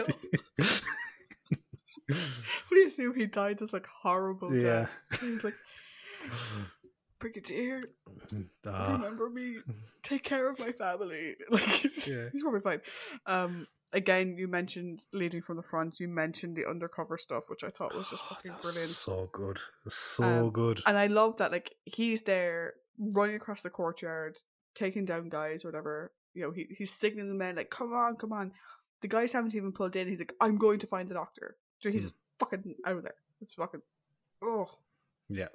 we 2.70 2.84
assume 2.84 3.14
he 3.14 3.26
died 3.26 3.58
this 3.58 3.72
like 3.72 3.86
horrible 3.86 4.54
Yeah. 4.54 4.86
death. 5.10 5.20
He's 5.20 5.44
like, 5.44 5.54
Brigadier, 7.18 7.80
Ah, 8.66 8.92
remember 8.92 9.28
me. 9.30 9.56
Take 10.02 10.22
care 10.22 10.48
of 10.50 10.58
my 10.58 10.72
family. 10.72 11.34
Like, 11.50 11.62
he's, 11.62 12.06
Yeah. 12.06 12.28
he's 12.32 12.42
probably 12.42 12.60
fine. 12.60 12.80
Um, 13.26 13.66
again, 13.96 14.36
you 14.38 14.46
mentioned 14.46 15.00
leading 15.12 15.42
from 15.42 15.56
the 15.56 15.62
front. 15.62 15.98
You 15.98 16.06
mentioned 16.08 16.54
the 16.56 16.68
undercover 16.68 17.16
stuff, 17.18 17.44
which 17.48 17.64
I 17.64 17.70
thought 17.70 17.94
was 17.96 18.08
just 18.10 18.22
fucking 18.24 18.52
that 18.52 18.62
was 18.62 18.74
brilliant. 18.74 18.94
so 18.94 19.28
good, 19.32 19.58
so 19.88 20.22
Um, 20.24 20.50
good. 20.50 20.80
And 20.86 20.96
I 20.96 21.06
love 21.08 21.38
that, 21.38 21.50
like, 21.50 21.74
he's 21.84 22.22
there 22.22 22.74
running 22.98 23.36
across 23.36 23.62
the 23.62 23.70
courtyard, 23.70 24.38
taking 24.74 25.04
down 25.04 25.28
guys 25.28 25.64
or 25.64 25.68
whatever. 25.68 26.12
You 26.34 26.42
know, 26.42 26.50
he, 26.52 26.66
he's 26.76 26.94
signaling 26.94 27.30
the 27.30 27.34
men, 27.34 27.56
like, 27.56 27.70
come 27.70 27.92
on, 27.92 28.16
come 28.16 28.32
on. 28.32 28.52
The 29.02 29.08
guys 29.08 29.32
haven't 29.32 29.54
even 29.54 29.72
pulled 29.72 29.96
in. 29.96 30.08
He's 30.08 30.18
like, 30.20 30.34
I'm 30.40 30.56
going 30.58 30.78
to 30.80 30.86
find 30.86 31.08
the 31.08 31.14
doctor. 31.14 31.56
So 31.80 31.90
he's 31.90 32.02
Hmm. 32.02 32.06
just 32.08 32.14
fucking 32.40 32.74
out 32.86 32.96
of 32.96 33.02
there. 33.02 33.14
It's 33.40 33.54
fucking. 33.54 33.82
Oh, 34.42 34.66
yeah. 35.28 35.48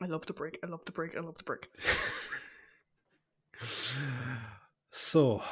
I 0.00 0.06
love 0.06 0.26
the 0.26 0.32
break. 0.32 0.58
I 0.62 0.66
love 0.66 0.84
the 0.86 0.92
break. 0.92 1.16
I 1.16 1.20
love 1.20 1.36
the 1.38 1.44
break. 1.44 1.68
so 4.90 5.42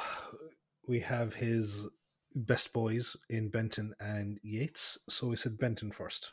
we 0.87 0.99
have 0.99 1.33
his 1.35 1.87
best 2.35 2.73
boys 2.73 3.15
in 3.29 3.49
Benton 3.49 3.93
and 3.99 4.39
Yates. 4.43 4.97
So 5.09 5.27
we 5.27 5.35
said 5.35 5.57
Benton 5.57 5.91
first. 5.91 6.31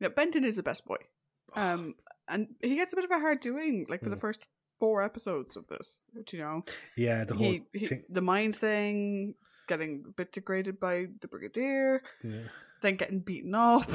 Now, 0.00 0.08
Benton 0.08 0.44
is 0.44 0.56
the 0.56 0.62
best 0.62 0.84
boy. 0.84 0.96
Um, 1.54 1.94
and 2.28 2.48
he 2.60 2.76
gets 2.76 2.92
a 2.92 2.96
bit 2.96 3.04
of 3.04 3.10
a 3.10 3.18
hard 3.18 3.40
doing, 3.40 3.86
like, 3.88 4.02
for 4.02 4.10
the 4.10 4.16
Mm. 4.16 4.20
first 4.20 4.40
four 4.78 5.02
episodes 5.02 5.56
of 5.56 5.66
this. 5.68 6.02
You 6.30 6.38
know? 6.38 6.64
yeah, 6.96 7.24
the 7.24 7.34
whole 7.34 7.46
he, 7.52 7.62
he, 7.72 7.88
the 8.10 8.20
mind 8.20 8.56
thing, 8.56 9.34
getting 9.68 10.04
a 10.06 10.10
bit 10.12 10.32
degraded 10.32 10.78
by 10.78 11.06
the 11.20 11.28
brigadier, 11.28 12.02
Yeah. 12.22 12.42
then 12.82 12.96
getting 12.96 13.20
beaten 13.20 13.54
up. 13.54 13.90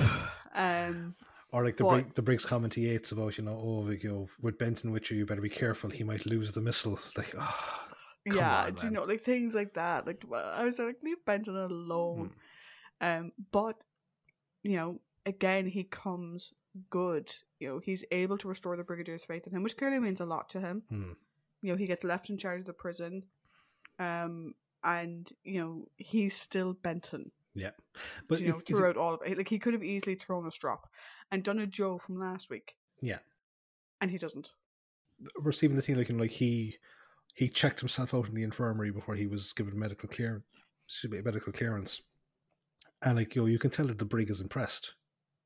Um, 0.56 1.16
Or 1.54 1.64
like 1.64 1.78
the 1.78 1.84
Brig, 1.84 2.14
the 2.16 2.22
Briggs 2.22 2.46
comment 2.46 2.74
to 2.74 2.82
Yates 2.82 3.12
about 3.12 3.38
you 3.38 3.44
know 3.44 3.60
oh 3.62 3.90
you 3.90 4.10
know 4.10 4.30
with 4.42 4.58
Benton 4.58 4.92
with 4.92 5.12
you 5.12 5.18
you 5.18 5.26
better 5.26 5.42
be 5.42 5.50
careful 5.50 5.90
he 5.90 6.04
might 6.04 6.26
lose 6.26 6.52
the 6.54 6.62
missile 6.62 6.98
like 7.18 7.34
oh, 7.38 7.88
yeah, 8.26 8.64
on, 8.66 8.74
do 8.76 8.86
you 8.88 8.92
know, 8.92 9.02
like 9.04 9.22
things 9.22 9.54
like 9.56 9.74
that. 9.76 10.06
Like 10.06 10.24
I 10.34 10.64
was 10.64 10.78
like, 10.80 10.98
leave 11.04 11.24
Benton 11.26 11.56
alone. 11.58 12.32
Hmm. 13.02 13.06
Um, 13.08 13.32
but 13.52 13.84
you 14.64 14.76
know, 14.76 15.02
again, 15.26 15.66
he 15.68 15.84
comes 15.84 16.54
good. 16.90 17.34
You 17.60 17.68
know, 17.68 17.80
he's 17.80 18.04
able 18.12 18.38
to 18.40 18.48
restore 18.48 18.78
the 18.78 18.84
brigadier's 18.84 19.26
faith 19.26 19.46
in 19.48 19.54
him, 19.54 19.64
which 19.64 19.78
clearly 19.78 20.00
means 20.00 20.22
a 20.22 20.26
lot 20.26 20.50
to 20.50 20.60
him. 20.60 20.84
Hmm. 20.90 21.12
You 21.62 21.72
know, 21.74 21.78
he 21.78 21.86
gets 21.88 22.04
left 22.04 22.30
in 22.30 22.38
charge 22.38 22.62
of 22.62 22.66
the 22.68 22.74
prison. 22.74 23.24
Um, 24.00 24.56
and 24.84 25.28
you 25.44 25.60
know, 25.62 25.88
he's 25.98 26.36
still 26.36 26.74
Benton. 26.74 27.32
Yeah, 27.54 27.72
but 28.28 28.40
you 28.40 28.48
know, 28.48 28.56
if- 28.56 28.62
it- 28.62 28.68
throughout 28.68 28.98
all 28.98 29.16
of 29.16 29.22
it, 29.26 29.38
like 29.38 29.50
he 29.50 29.60
could 29.60 29.74
have 29.74 29.84
easily 29.84 30.16
thrown 30.16 30.48
a 30.48 30.52
strop 30.52 30.90
and 31.32 31.44
done 31.44 31.60
a 31.60 31.68
Jo 31.68 31.98
from 31.98 32.18
last 32.20 32.50
week, 32.50 32.76
yeah 33.02 33.20
and 34.00 34.10
he 34.10 34.18
doesn't. 34.18 34.52
receiving 35.38 35.76
the 35.76 35.82
thing 35.84 35.96
like 35.98 36.10
you 36.10 36.16
know, 36.16 36.22
like 36.22 36.32
he 36.32 36.78
he 37.36 37.48
checked 37.50 37.80
himself 37.80 38.14
out 38.14 38.28
in 38.28 38.36
the 38.36 38.44
infirmary 38.44 38.92
before 38.92 39.16
he 39.16 39.28
was 39.28 39.54
given 39.54 39.78
medical 39.78 40.10
clear 40.10 40.44
excuse 40.88 41.12
me, 41.12 41.22
medical 41.22 41.54
clearance 41.54 42.02
and 43.04 43.18
like 43.18 43.36
you 43.36 43.42
know, 43.42 43.46
you 43.48 43.58
can 43.60 43.70
tell 43.72 43.88
that 43.88 43.98
the 43.98 44.06
brig 44.06 44.30
is 44.30 44.42
impressed 44.42 44.94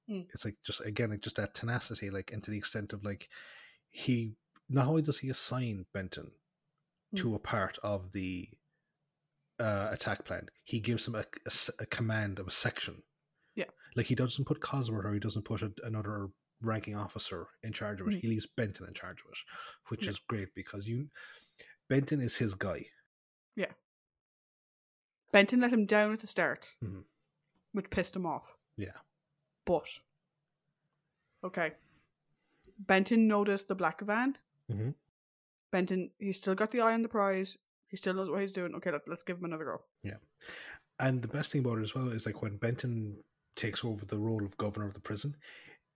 Mm. 0.07 0.27
it's 0.35 0.45
like 0.45 0.55
just 0.63 0.81
again 0.85 1.09
like 1.09 1.21
just 1.21 1.35
that 1.37 1.55
tenacity 1.55 2.11
like 2.11 2.31
and 2.31 2.43
to 2.43 2.51
the 2.51 2.57
extent 2.59 2.93
of 2.93 3.03
like 3.03 3.27
he 3.89 4.33
not 4.69 4.85
only 4.87 5.01
does 5.01 5.17
he 5.17 5.29
assign 5.29 5.83
benton 5.95 6.29
to 7.15 7.33
a 7.33 7.39
part 7.39 7.79
of 7.81 8.11
the 8.11 8.47
uh, 9.59 9.87
attack 9.91 10.23
plan 10.23 10.45
he 10.63 10.79
gives 10.79 11.07
him 11.07 11.15
a 11.15 11.85
command 11.87 12.37
of 12.37 12.47
a 12.47 12.51
section 12.51 13.01
Yeah. 13.55 13.65
like 13.95 14.05
he 14.05 14.13
doesn't 14.13 14.45
put 14.45 14.59
cosworth 14.59 15.05
or 15.05 15.13
he 15.15 15.19
doesn't 15.19 15.45
put 15.45 15.63
a, 15.63 15.71
another 15.83 16.27
ranking 16.61 16.95
officer 16.95 17.47
in 17.63 17.73
charge 17.73 17.99
of 17.99 18.07
it 18.07 18.11
Mhm. 18.15 18.21
he 18.21 18.27
leaves 18.27 18.45
benton 18.45 18.85
in 18.87 18.93
charge 18.93 19.21
of 19.21 19.31
it 19.31 19.39
which 19.89 20.03
Yeah. 20.03 20.11
is 20.11 20.19
great 20.27 20.53
because 20.53 20.87
you 20.87 21.09
benton 21.89 22.21
is 22.21 22.35
his 22.37 22.55
guy 22.55 22.87
Yeah. 23.55 23.71
Benton 25.31 25.59
let 25.61 25.71
him 25.73 25.85
down 25.85 26.13
at 26.13 26.19
the 26.19 26.27
start, 26.27 26.75
Mhm. 26.83 27.03
which 27.73 27.89
pissed 27.89 28.15
him 28.15 28.25
off. 28.25 28.55
yeah 28.77 28.97
But 29.65 29.85
okay, 31.43 31.73
Benton 32.79 33.27
noticed 33.27 33.67
the 33.67 33.75
black 33.75 34.01
van. 34.01 34.37
mm-hmm. 34.71 34.91
Benton, 35.71 36.11
he's 36.19 36.37
still 36.37 36.55
got 36.55 36.71
the 36.71 36.81
eye 36.81 36.93
on 36.93 37.01
the 37.01 37.09
prize. 37.09 37.57
He 37.87 37.97
still 37.97 38.13
knows 38.13 38.29
what 38.29 38.41
he's 38.41 38.51
doing. 38.51 38.73
Okay, 38.75 38.91
let, 38.91 39.07
let's 39.07 39.23
give 39.23 39.37
him 39.37 39.45
another 39.45 39.65
go. 39.65 39.81
Yeah. 40.03 40.17
And 40.99 41.21
the 41.21 41.27
best 41.27 41.51
thing 41.51 41.61
about 41.65 41.79
it 41.79 41.83
as 41.83 41.93
well 41.93 42.09
is 42.09 42.25
like 42.25 42.41
when 42.41 42.57
Benton 42.57 43.23
takes 43.55 43.83
over 43.83 44.05
the 44.05 44.17
role 44.17 44.43
of 44.45 44.57
governor 44.57 44.87
of 44.87 44.93
the 44.93 44.99
prison, 45.01 45.35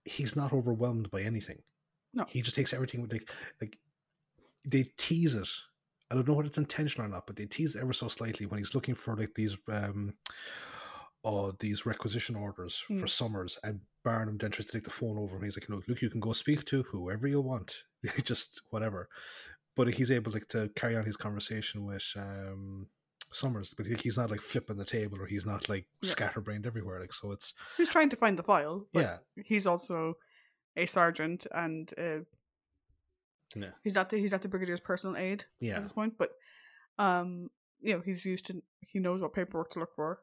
he's 0.04 0.36
not 0.36 0.52
overwhelmed 0.52 1.10
by 1.10 1.22
anything. 1.22 1.62
No. 2.12 2.24
He 2.28 2.42
just 2.42 2.56
takes 2.56 2.72
everything 2.74 3.00
with 3.02 3.12
like 3.12 3.30
like 3.60 3.78
they 4.64 4.84
tease 4.98 5.34
it. 5.34 5.48
I 6.10 6.14
don't 6.14 6.26
know 6.26 6.34
what 6.34 6.46
it's 6.46 6.58
intentional 6.58 7.06
or 7.06 7.08
not, 7.10 7.26
but 7.26 7.36
they 7.36 7.46
tease 7.46 7.76
ever 7.76 7.92
so 7.92 8.08
slightly 8.08 8.46
when 8.46 8.58
he's 8.58 8.74
looking 8.74 8.94
for 8.94 9.16
like 9.16 9.34
these 9.34 9.56
um 9.68 10.14
oh 11.24 11.52
these 11.60 11.86
requisition 11.86 12.36
orders 12.36 12.78
for 12.78 12.94
Mm. 12.94 13.08
Summers 13.08 13.58
and 13.62 13.80
Barnum 14.02 14.38
then 14.38 14.50
tries 14.50 14.66
to 14.66 14.72
take 14.72 14.84
the 14.84 14.90
phone 14.90 15.18
over 15.18 15.36
and 15.36 15.44
he's 15.44 15.56
like, 15.56 15.68
Look, 15.68 15.86
look, 15.86 16.00
you 16.02 16.08
can 16.10 16.20
go 16.20 16.32
speak 16.32 16.64
to 16.66 16.82
whoever 16.84 17.26
you 17.26 17.40
want. 17.40 17.84
just 18.24 18.62
whatever. 18.70 19.08
But 19.76 19.92
he's 19.94 20.10
able 20.10 20.32
like 20.32 20.48
to 20.48 20.70
carry 20.74 20.96
on 20.96 21.04
his 21.04 21.16
conversation 21.16 21.84
with 21.84 22.04
um 22.16 22.86
Summers, 23.32 23.72
but 23.76 23.86
he's 23.86 24.18
not 24.18 24.30
like 24.30 24.40
flipping 24.40 24.76
the 24.76 24.84
table 24.84 25.20
or 25.22 25.26
he's 25.26 25.46
not 25.46 25.68
like 25.68 25.86
Yeah. 26.02 26.10
scatterbrained 26.10 26.66
everywhere. 26.66 26.98
Like 27.00 27.12
so, 27.12 27.30
it's 27.30 27.54
He's 27.76 27.88
trying 27.88 28.08
to 28.08 28.16
find 28.16 28.36
the 28.36 28.42
file. 28.42 28.86
But 28.92 29.00
yeah, 29.00 29.18
he's 29.44 29.66
also 29.68 30.14
a 30.76 30.86
sergeant, 30.86 31.46
and 31.54 31.92
uh, 31.96 32.20
yeah, 33.56 33.70
he's 33.82 33.94
not 33.94 34.10
the 34.10 34.18
he's 34.18 34.32
not 34.32 34.42
the 34.42 34.48
brigadier's 34.48 34.80
personal 34.80 35.16
aide 35.16 35.44
at 35.76 35.82
this 35.82 35.92
point. 35.92 36.14
But 36.18 36.30
um, 36.98 37.50
you 37.80 37.94
know, 37.94 38.00
he's 38.04 38.24
used 38.24 38.46
to 38.46 38.62
he 38.80 38.98
knows 38.98 39.20
what 39.20 39.32
paperwork 39.34 39.70
to 39.72 39.78
look 39.80 39.94
for. 39.96 40.20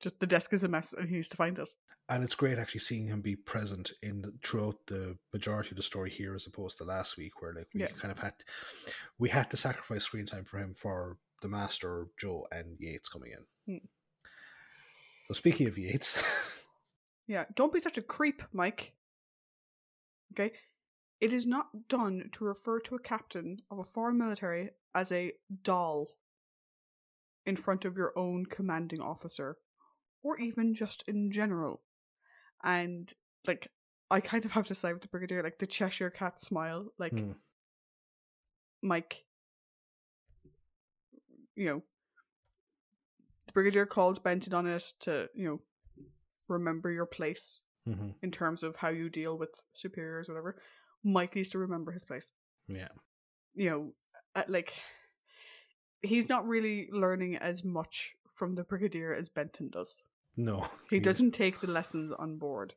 Just 0.00 0.20
the 0.20 0.26
desk 0.26 0.52
is 0.52 0.64
a 0.64 0.68
mess, 0.68 0.92
and 0.92 1.08
he 1.08 1.16
needs 1.16 1.28
to 1.30 1.36
find 1.36 1.58
it. 1.58 1.68
and 2.08 2.22
it's 2.24 2.34
great 2.34 2.58
actually 2.58 2.80
seeing 2.80 3.06
him 3.08 3.20
be 3.20 3.36
present 3.36 3.92
in 4.02 4.24
throughout 4.44 4.76
the 4.86 5.16
majority 5.32 5.70
of 5.70 5.76
the 5.76 5.82
story 5.82 6.10
here, 6.10 6.34
as 6.34 6.46
opposed 6.46 6.78
to 6.78 6.84
last 6.84 7.16
week, 7.16 7.42
where 7.42 7.52
like 7.54 7.68
we 7.74 7.80
Yeah. 7.82 7.88
kind 7.88 8.12
of 8.12 8.18
had 8.18 8.34
we 9.18 9.28
had 9.28 9.50
to 9.50 9.56
sacrifice 9.56 10.04
screen 10.04 10.26
time 10.26 10.44
for 10.44 10.58
him 10.58 10.74
for 10.74 11.18
the 11.42 11.48
Master, 11.48 12.06
Jo, 12.20 12.46
and 12.52 12.76
Yates 12.78 13.08
coming 13.08 13.32
in. 13.32 13.74
Hmm. 13.80 13.84
So 15.28 15.34
speaking 15.34 15.66
of 15.68 15.76
Yates, 15.78 16.20
Yeah, 17.26 17.44
don't 17.54 17.72
be 17.72 17.78
such 17.80 17.98
a 17.98 18.02
creep, 18.02 18.42
Mike. 18.52 18.92
Okay? 20.32 20.52
It 21.20 21.32
is 21.32 21.46
not 21.46 21.88
done 21.88 22.30
to 22.32 22.44
refer 22.44 22.78
to 22.80 22.94
a 22.94 23.00
captain 23.00 23.58
of 23.70 23.78
a 23.78 23.84
foreign 23.84 24.18
military 24.18 24.70
as 24.94 25.10
a 25.10 25.32
doll 25.62 26.16
in 27.44 27.56
front 27.56 27.84
of 27.84 27.96
your 27.96 28.16
own 28.16 28.46
commanding 28.46 29.00
officer, 29.00 29.56
or 30.22 30.38
even 30.38 30.74
just 30.74 31.02
in 31.08 31.30
general. 31.32 31.82
And, 32.62 33.12
like, 33.46 33.70
I 34.10 34.20
kind 34.20 34.44
of 34.44 34.52
have 34.52 34.66
to 34.66 34.74
side 34.74 34.92
with 34.92 35.02
the 35.02 35.08
Brigadier, 35.08 35.42
like, 35.42 35.58
the 35.58 35.66
Cheshire 35.66 36.10
Cat 36.10 36.40
smile, 36.40 36.92
like, 36.98 37.12
Hmm. 37.12 37.32
Mike, 38.82 39.24
you 41.56 41.64
know, 41.66 41.82
the 43.46 43.52
Brigadier 43.52 43.86
called 43.86 44.22
Benton 44.22 44.54
on 44.54 44.66
it 44.66 44.92
to, 45.00 45.28
you 45.34 45.44
know, 45.48 45.62
remember 46.48 46.90
your 46.90 47.06
place 47.06 47.60
Mhm. 47.86 48.14
in 48.22 48.30
terms 48.30 48.62
of 48.62 48.76
how 48.76 48.88
you 48.88 49.10
deal 49.10 49.36
with 49.36 49.50
superiors, 49.74 50.28
whatever. 50.28 50.60
Mike 51.04 51.34
needs 51.34 51.50
to 51.50 51.58
remember 51.58 51.92
his 51.92 52.04
place. 52.04 52.30
yeah, 52.68 52.88
You 53.54 53.70
know, 53.70 53.92
uh, 54.34 54.44
like 54.48 54.72
he's 56.02 56.28
not 56.28 56.46
really 56.46 56.88
learning 56.92 57.36
as 57.36 57.64
much 57.64 58.14
from 58.34 58.54
the 58.54 58.64
Brigadier 58.64 59.14
as 59.14 59.28
Benton 59.28 59.70
does. 59.70 59.98
no, 60.36 60.68
He 60.90 61.00
doesn't 61.00 61.32
take 61.32 61.60
the 61.60 61.66
lessons 61.66 62.12
on 62.18 62.36
board. 62.36 62.74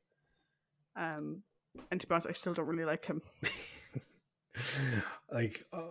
Um, 0.96 1.44
and 1.90 2.02
to 2.02 2.08
be 2.08 2.14
honest, 2.14 2.28
I 2.28 2.34
still 2.34 2.54
don't 2.54 2.68
really 2.68 2.86
like 2.86 3.06
him. 3.06 3.22
like 5.32 5.66
uh, 5.72 5.86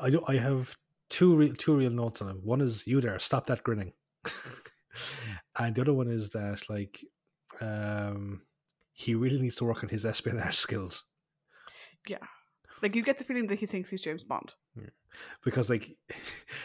I 0.00 0.10
do. 0.10 0.22
I 0.26 0.36
have 0.36 0.76
two 1.08 1.36
real 1.36 1.54
two 1.54 1.76
real 1.76 1.90
notes 1.90 2.22
on 2.22 2.28
him. 2.28 2.40
One 2.42 2.60
is 2.60 2.86
you 2.86 3.00
there, 3.00 3.18
stop 3.18 3.46
that 3.46 3.62
grinning, 3.62 3.92
and 5.58 5.74
the 5.74 5.82
other 5.82 5.92
one 5.92 6.08
is 6.08 6.30
that 6.30 6.70
like 6.70 7.04
um 7.60 8.42
he 8.92 9.14
really 9.14 9.40
needs 9.40 9.56
to 9.56 9.64
work 9.64 9.82
on 9.82 9.88
his 9.90 10.06
espionage 10.06 10.56
skills 10.56 11.04
Yeah, 12.06 12.18
like 12.82 12.94
you 12.94 13.02
get 13.02 13.18
the 13.18 13.24
feeling 13.24 13.46
that 13.48 13.58
he 13.58 13.66
thinks 13.66 13.90
he's 13.90 14.00
James 14.00 14.24
Bond. 14.24 14.54
because 15.44 15.68
like 15.70 15.96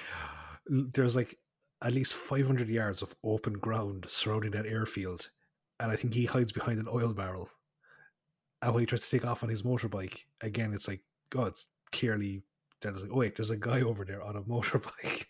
there's 0.67 1.15
like 1.15 1.37
at 1.81 1.93
least 1.93 2.13
500 2.13 2.69
yards 2.69 3.01
of 3.01 3.15
open 3.23 3.53
ground 3.53 4.05
surrounding 4.07 4.51
that 4.51 4.65
airfield 4.65 5.29
and 5.79 5.91
i 5.91 5.95
think 5.95 6.13
he 6.13 6.25
hides 6.25 6.51
behind 6.53 6.79
an 6.79 6.87
oil 6.91 7.13
barrel. 7.13 7.49
And 8.61 8.73
when 8.73 8.81
he 8.81 8.87
tries 8.87 9.01
to 9.01 9.09
take 9.09 9.25
off 9.27 9.43
on 9.43 9.49
his 9.49 9.61
motorbike 9.63 10.21
again 10.41 10.73
it's 10.73 10.87
like 10.87 11.01
god 11.29 11.47
it's 11.49 11.65
clearly 11.91 12.41
there's 12.81 13.01
like 13.01 13.11
oh 13.11 13.17
wait 13.17 13.35
there's 13.35 13.49
a 13.51 13.57
guy 13.57 13.81
over 13.81 14.05
there 14.05 14.23
on 14.23 14.35
a 14.37 14.41
motorbike. 14.53 15.25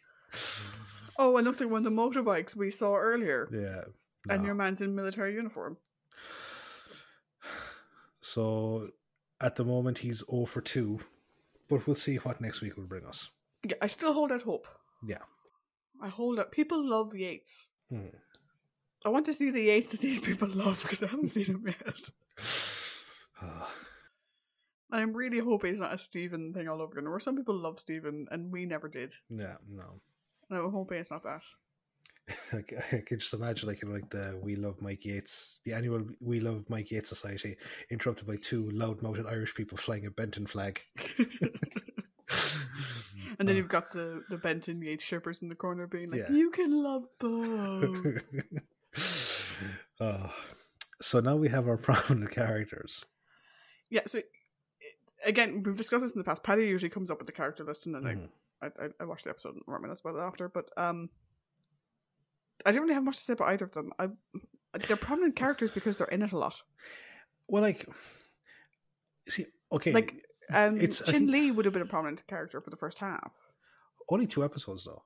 Oh, 1.17 1.37
and 1.37 1.45
looks 1.47 1.59
like 1.59 1.69
one 1.69 1.85
of 1.85 1.95
the 1.95 2.01
motorbikes 2.01 2.55
we 2.55 2.69
saw 2.69 2.95
earlier, 2.95 3.49
yeah 3.51 3.83
and 4.33 4.45
your 4.45 4.55
man's 4.55 4.81
in 4.81 4.93
military 4.95 5.33
uniform. 5.33 5.77
so 8.21 8.87
at 9.45 9.55
the 9.55 9.63
moment 9.63 9.99
he's 9.99 10.23
0 10.31 10.45
for 10.45 10.61
2 10.61 10.99
but 11.69 11.85
we'll 11.85 11.95
see 11.95 12.15
what 12.17 12.41
next 12.41 12.61
week 12.61 12.75
will 12.77 12.87
bring 12.93 13.05
us 13.05 13.29
Yeah, 13.63 13.77
I 13.81 13.87
still 13.87 14.13
hold 14.13 14.31
out 14.31 14.41
hope. 14.43 14.67
Yeah. 15.07 15.23
I 16.01 16.09
hold 16.09 16.39
out. 16.39 16.51
People 16.51 16.81
love 16.95 17.15
Yates. 17.15 17.69
Hmm. 17.89 18.13
I 19.05 19.09
want 19.09 19.25
to 19.27 19.33
see 19.33 19.49
the 19.51 19.61
Yates 19.69 19.89
that 19.89 20.01
these 20.01 20.19
people 20.19 20.47
love 20.49 20.79
because 20.81 21.01
I 21.03 21.07
haven't 21.07 21.29
seen 21.29 21.45
him 21.45 21.63
yet. 21.65 21.99
And 23.41 23.51
I'm 24.91 25.13
really 25.13 25.39
hoping 25.39 25.71
it's 25.71 25.79
not 25.79 25.93
a 25.93 25.97
Stephen 25.97 26.53
thing 26.53 26.67
all 26.67 26.81
over 26.81 26.93
again. 26.97 27.09
Where 27.09 27.19
some 27.19 27.37
people 27.37 27.55
love 27.57 27.79
Stephen 27.79 28.27
and 28.31 28.51
we 28.51 28.65
never 28.65 28.87
did. 28.87 29.15
yeah 29.29 29.57
no 29.69 30.01
And 30.49 30.59
I'm 30.59 30.71
hoping 30.71 30.99
it's 30.99 31.11
not 31.11 31.23
that. 31.23 31.41
Like, 32.53 32.73
I 32.91 32.97
can 33.05 33.19
just 33.19 33.33
imagine, 33.33 33.69
like, 33.69 33.81
you 33.81 33.87
know, 33.89 33.93
like 33.95 34.09
the 34.09 34.39
We 34.41 34.55
Love 34.55 34.81
Mike 34.81 35.05
Yates, 35.05 35.59
the 35.63 35.73
annual 35.73 36.03
We 36.19 36.39
Love 36.39 36.65
Mike 36.69 36.89
Yates 36.91 37.09
Society, 37.09 37.55
interrupted 37.91 38.25
by 38.27 38.37
two 38.37 38.69
loud-mouthed 38.71 39.27
Irish 39.27 39.53
people 39.53 39.77
flying 39.77 40.05
a 40.05 40.11
Benton 40.11 40.47
flag. 40.47 40.81
And 43.37 43.49
then 43.49 43.55
Oh. 43.55 43.57
you've 43.59 43.67
got 43.67 43.91
the, 43.91 44.23
the 44.29 44.37
Benton 44.37 44.81
Yates 44.81 45.03
shippers 45.03 45.41
in 45.41 45.49
the 45.49 45.55
corner 45.55 45.87
being 45.87 46.09
like, 46.09 46.21
Yeah. 46.21 46.31
you 46.31 46.49
can 46.51 46.71
love 46.81 47.05
both. 47.19 48.21
oh. 49.99 50.33
So 51.01 51.19
now 51.19 51.35
we 51.35 51.49
have 51.49 51.67
our 51.67 51.75
prominent 51.77 52.31
characters. 52.31 53.03
yeah, 53.89 54.01
so 54.07 54.21
again, 55.25 55.63
we've 55.63 55.75
discussed 55.75 56.03
this 56.05 56.13
in 56.13 56.19
the 56.19 56.23
past. 56.23 56.43
Paddy 56.43 56.65
usually 56.65 56.89
comes 56.89 57.11
up 57.11 57.17
with 57.17 57.27
the 57.27 57.33
character 57.33 57.65
list 57.65 57.85
and 57.87 57.95
then 57.95 58.03
Mhm. 58.03 58.29
I, 58.61 58.85
I, 58.85 58.89
I 59.01 59.05
watched 59.05 59.25
the 59.25 59.31
episode 59.31 59.55
and 59.67 59.83
notes 59.83 59.99
about 60.01 60.15
it 60.15 60.21
after, 60.21 60.47
but 60.47 60.69
um, 60.77 61.09
I 62.65 62.71
don't 62.71 62.81
really 62.81 62.93
have 62.95 63.03
much 63.03 63.17
to 63.17 63.23
say 63.23 63.33
about 63.33 63.49
either 63.49 63.65
of 63.65 63.71
them. 63.73 63.91
I, 63.99 64.09
they're 64.87 64.97
prominent 64.97 65.35
characters 65.35 65.71
because 65.71 65.97
they're 65.97 66.07
in 66.07 66.21
it 66.23 66.31
a 66.31 66.37
lot. 66.37 66.61
Well, 67.47 67.61
like, 67.61 67.87
see, 69.27 69.45
okay, 69.71 69.91
Like, 69.93 70.15
Um, 70.53 70.77
It's- 70.77 71.01
Chin 71.09 71.27
Lee 71.31 71.51
would 71.51 71.65
have 71.65 71.73
been 71.73 71.81
a 71.81 71.87
prominent 71.87 72.25
character 72.27 72.61
for 72.61 72.69
the 72.69 72.77
first 72.77 72.99
half. 72.99 73.31
only 74.09 74.27
two 74.27 74.43
episodes 74.43 74.83
though. 74.83 75.03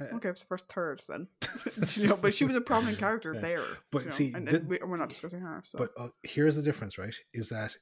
Uh, 0.00 0.16
Okay, 0.16 0.30
it's 0.30 0.40
the 0.40 0.46
first 0.46 0.66
third 0.68 1.02
then. 1.08 1.28
you 1.96 2.08
know, 2.08 2.16
but 2.16 2.34
she 2.34 2.46
was 2.46 2.56
a 2.56 2.60
prominent 2.62 2.96
character 2.98 3.34
Yeah. 3.34 3.40
there. 3.42 3.64
But 3.90 3.98
you 4.00 4.04
know, 4.06 4.10
see, 4.12 4.32
and, 4.34 4.48
the- 4.48 4.60
we, 4.60 4.78
we're 4.82 4.96
not 4.96 5.10
discussing 5.10 5.40
her. 5.40 5.62
So. 5.66 5.76
But 5.78 5.90
uh, 5.98 6.08
here's 6.22 6.56
the 6.56 6.62
difference, 6.62 6.96
right? 6.96 7.14
Is 7.34 7.50
that 7.50 7.76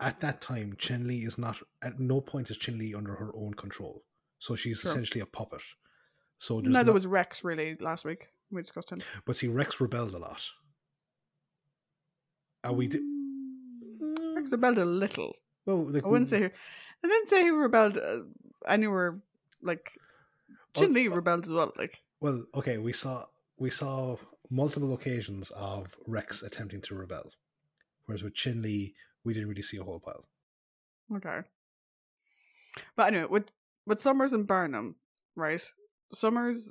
at 0.00 0.20
that 0.20 0.42
time, 0.42 0.74
Chen 0.76 1.06
Li 1.06 1.24
is 1.24 1.38
not 1.38 1.56
at 1.82 1.98
no 1.98 2.20
point 2.20 2.50
is 2.50 2.58
Chen 2.58 2.76
Li 2.78 2.94
under 2.94 3.14
her 3.14 3.30
own 3.34 3.54
control, 3.54 4.04
so 4.38 4.54
she's 4.54 4.80
Sure. 4.80 4.90
essentially 4.90 5.20
a 5.22 5.26
puppet. 5.26 5.62
So 6.44 6.60
there's 6.60 6.74
Neither 6.74 6.88
not- 6.88 6.94
was 6.94 7.06
Rex 7.06 7.42
really 7.42 7.74
last 7.80 8.04
week. 8.04 8.28
We 8.50 8.60
discussed 8.60 8.90
him. 8.92 9.00
But 9.24 9.36
see, 9.36 9.48
Rex 9.48 9.80
rebelled 9.80 10.12
a 10.12 10.18
lot. 10.18 10.42
And 12.62 12.76
we 12.76 12.86
did. 12.86 13.00
Mm, 13.00 14.36
Rex 14.36 14.50
rebelled 14.52 14.76
a 14.78 14.84
little. 14.84 15.36
Well, 15.64 15.86
like 15.90 16.04
I 16.04 16.08
wouldn't 16.08 16.30
we- 16.30 16.38
say. 16.38 16.44
I 17.02 17.08
didn't 17.08 17.28
say 17.30 17.42
he 17.44 17.50
rebelled 17.50 17.96
uh, 17.96 18.20
anywhere. 18.66 19.18
Like 19.62 19.98
Chin 20.76 20.92
Lee 20.92 21.08
rebelled 21.08 21.44
as 21.44 21.50
well. 21.50 21.72
Like 21.78 22.02
Well, 22.20 22.44
okay, 22.54 22.76
we 22.76 22.92
saw 22.92 23.24
we 23.56 23.70
saw 23.70 24.16
multiple 24.50 24.92
occasions 24.92 25.50
of 25.56 25.96
Rex 26.06 26.42
attempting 26.42 26.82
to 26.82 26.94
rebel, 26.94 27.30
whereas 28.04 28.22
with 28.22 28.34
Chin 28.34 28.60
Lee, 28.60 28.94
we 29.24 29.32
didn't 29.32 29.48
really 29.48 29.62
see 29.62 29.78
a 29.78 29.82
whole 29.84 30.00
pile. 30.00 30.26
okay, 31.16 31.40
but 32.96 33.08
anyway, 33.08 33.28
with 33.30 33.46
with 33.86 34.02
Summers 34.02 34.32
and 34.34 34.46
Barnum, 34.46 34.96
right? 35.36 35.62
Summers 36.14 36.70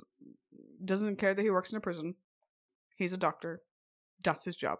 doesn't 0.84 1.16
care 1.16 1.34
that 1.34 1.42
he 1.42 1.50
works 1.50 1.70
in 1.70 1.76
a 1.78 1.80
prison. 1.80 2.14
He's 2.96 3.12
a 3.12 3.16
doctor. 3.16 3.62
That's 4.22 4.44
his 4.44 4.56
job. 4.56 4.78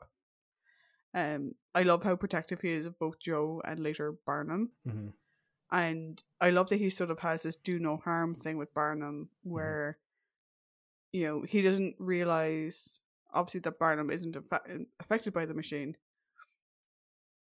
Um, 1.15 1.55
I 1.74 1.82
love 1.82 2.03
how 2.03 2.16
protective 2.16 2.61
he 2.61 2.70
is 2.70 2.86
of 2.86 2.99
both 2.99 3.20
Jo 3.20 3.62
and 3.65 3.78
later 3.81 4.15
Barnum. 4.27 4.70
hmm 4.89 5.09
and 5.73 6.23
I 6.41 6.51
love 6.51 6.69
that 6.69 6.78
he 6.78 6.89
sort 6.91 7.11
of 7.11 7.19
has 7.20 7.43
this 7.43 7.57
do 7.57 7.78
no 7.81 7.97
harm 7.97 8.35
thing 8.35 8.59
with 8.59 8.73
Barnum, 8.74 9.31
where 9.43 9.99
you 11.11 11.27
know 11.27 11.43
he 11.43 11.62
doesn't 11.62 11.97
realize 11.99 13.01
obviously 13.32 13.61
that 13.61 13.78
Barnum 13.78 14.11
isn't 14.11 14.36
affected 15.01 15.32
by 15.32 15.47
the 15.47 15.55
machine, 15.55 15.97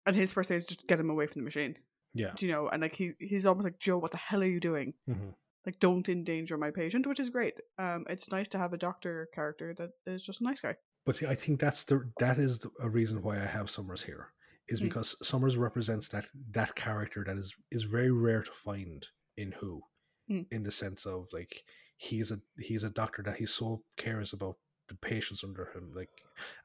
and 0.06 0.16
his 0.18 0.34
first 0.34 0.50
thing 0.50 0.58
is 0.58 0.66
just 0.66 0.86
get 0.88 1.00
him 1.00 1.10
away 1.10 1.28
from 1.28 1.42
the 1.42 1.46
machine. 1.46 1.78
Yeah. 2.14 2.32
Do 2.36 2.46
you 2.46 2.52
know? 2.52 2.68
And 2.68 2.82
like 2.82 2.96
he 2.96 3.14
he's 3.20 3.46
almost 3.46 3.66
like 3.66 3.80
Jo, 3.80 3.98
what 3.98 4.12
the 4.12 4.18
hell 4.18 4.42
are 4.42 4.46
you 4.46 4.60
doing? 4.60 4.96
hmm 5.06 5.30
Like, 5.70 5.80
don't 5.80 6.10
endanger 6.10 6.58
my 6.58 6.72
patient, 6.72 7.06
which 7.06 7.20
is 7.20 7.30
great. 7.30 7.54
Um, 7.78 8.04
it's 8.10 8.32
nice 8.32 8.48
to 8.48 8.58
have 8.58 8.74
a 8.74 8.78
doctor 8.78 9.30
character 9.36 9.76
that 9.78 9.92
is 10.12 10.24
just 10.24 10.42
a 10.42 10.44
nice 10.44 10.62
guy. 10.62 10.76
But 11.06 11.16
see, 11.16 11.28
I 11.28 11.36
think 11.36 11.60
that's 11.60 11.84
the 11.84 12.10
that 12.20 12.40
is 12.40 12.58
the, 12.58 12.72
a 12.82 12.90
reason 12.90 13.22
why 13.22 13.36
I 13.38 13.46
have 13.46 13.70
Summers 13.70 14.02
here 14.02 14.30
is 14.68 14.80
Mm. 14.82 14.86
because 14.86 15.16
Summers 15.28 15.58
represents 15.58 16.10
that 16.10 16.26
that 16.54 16.74
character 16.74 17.24
that 17.24 17.38
is 17.38 17.54
is 17.70 17.84
very 17.84 18.10
rare 18.10 18.42
to 18.42 18.52
find 18.52 19.08
in 19.38 19.52
Who, 19.60 19.84
Mm. 20.28 20.48
in 20.50 20.64
the 20.64 20.72
sense 20.72 21.06
of 21.06 21.28
like 21.32 21.64
he's 21.98 22.32
a 22.32 22.40
he's 22.58 22.84
a 22.84 22.90
doctor 22.90 23.22
that 23.22 23.38
he 23.38 23.46
so 23.46 23.84
cares 23.96 24.34
about 24.34 24.58
the 24.88 24.96
patients 24.96 25.44
under 25.44 25.66
him, 25.66 25.92
like 25.94 26.10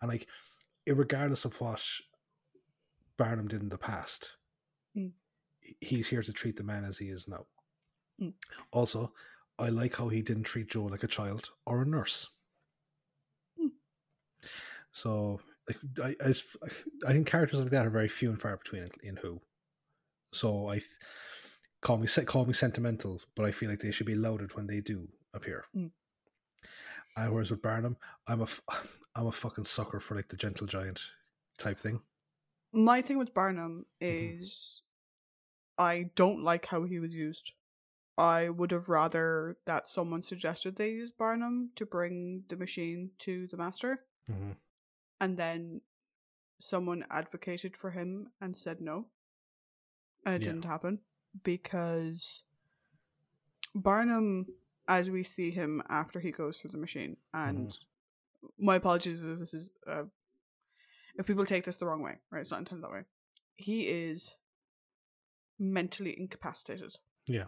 and 0.00 0.10
like 0.10 0.26
regardless 0.86 1.44
of 1.44 1.60
what 1.60 1.84
Barnum 3.18 3.48
did 3.48 3.60
in 3.60 3.68
the 3.68 3.76
past, 3.76 4.32
Mm. 4.96 5.12
he's 5.80 6.08
here 6.08 6.22
to 6.22 6.32
treat 6.32 6.56
the 6.56 6.62
man 6.62 6.84
as 6.84 6.96
he 6.96 7.08
is 7.10 7.28
now. 7.28 7.44
Mm. 8.20 8.32
Also, 8.72 9.12
I 9.58 9.68
like 9.68 9.96
how 9.96 10.08
he 10.08 10.22
didn't 10.22 10.44
treat 10.44 10.70
Jo 10.70 10.84
like 10.84 11.02
a 11.02 11.08
child 11.08 11.50
or 11.66 11.82
a 11.82 11.86
nurse. 11.86 12.28
Mm. 13.60 13.70
So, 14.92 15.40
like, 15.68 16.16
I, 16.22 16.30
I, 17.06 17.12
think 17.12 17.26
characters 17.26 17.60
like 17.60 17.70
that 17.70 17.86
are 17.86 17.90
very 17.90 18.08
few 18.08 18.30
and 18.30 18.40
far 18.40 18.56
between 18.56 18.82
in, 18.82 18.90
in 19.02 19.16
Who. 19.16 19.40
So 20.32 20.68
I 20.68 20.80
call 21.80 21.98
me 21.98 22.08
call 22.26 22.44
me 22.44 22.52
sentimental, 22.52 23.20
but 23.36 23.46
I 23.46 23.52
feel 23.52 23.70
like 23.70 23.80
they 23.80 23.90
should 23.90 24.06
be 24.06 24.16
lauded 24.16 24.54
when 24.56 24.66
they 24.66 24.80
do 24.80 25.08
appear. 25.32 25.64
Mm. 25.76 25.90
And 27.16 27.32
whereas 27.32 27.50
with 27.50 27.62
Barnum, 27.62 27.96
I'm 28.26 28.42
a 28.42 28.46
I'm 29.14 29.26
a 29.26 29.32
fucking 29.32 29.64
sucker 29.64 30.00
for 30.00 30.16
like 30.16 30.28
the 30.28 30.36
gentle 30.36 30.66
giant 30.66 31.00
type 31.58 31.78
thing. 31.78 32.00
My 32.72 33.00
thing 33.00 33.18
with 33.18 33.32
Barnum 33.32 33.86
Mhm. 34.02 34.42
is 34.42 34.82
I 35.78 36.10
don't 36.16 36.42
like 36.42 36.66
how 36.66 36.82
he 36.82 36.98
was 36.98 37.14
used. 37.14 37.52
I 38.16 38.48
would 38.48 38.70
have 38.70 38.88
rather 38.88 39.56
that 39.66 39.88
someone 39.88 40.22
suggested 40.22 40.76
they 40.76 40.90
use 40.90 41.10
Barnum 41.10 41.70
to 41.76 41.84
bring 41.84 42.44
the 42.48 42.56
machine 42.56 43.10
to 43.20 43.46
the 43.48 43.56
master, 43.56 44.04
hmm 44.26 44.52
and 45.20 45.36
then 45.38 45.80
someone 46.60 47.04
advocated 47.10 47.76
for 47.76 47.90
him 47.90 48.30
and 48.40 48.56
said 48.56 48.80
no. 48.80 49.06
And 50.26 50.34
it 50.34 50.42
Yeah. 50.42 50.52
didn't 50.52 50.64
happen 50.64 51.00
because 51.42 52.42
Barnum, 53.74 54.46
as 54.88 55.10
we 55.10 55.22
see 55.24 55.50
him 55.50 55.82
after 55.88 56.20
he 56.20 56.30
goes 56.30 56.58
through 56.60 56.70
the 56.70 56.78
machine, 56.78 57.16
and 57.32 57.76
my 58.58 58.76
apologies 58.76 59.22
if 59.22 59.38
this 59.38 59.54
is 59.54 59.70
uh, 59.86 60.04
if 61.16 61.26
people 61.26 61.46
take 61.46 61.64
this 61.64 61.76
the 61.76 61.86
wrong 61.86 62.02
way, 62.02 62.18
right? 62.30 62.40
It's 62.40 62.50
not 62.50 62.60
intended 62.60 62.84
that 62.84 62.92
way. 62.92 63.04
He 63.56 63.82
is 63.88 64.34
mentally 65.58 66.18
incapacitated. 66.18 66.96
Yeah. 67.26 67.46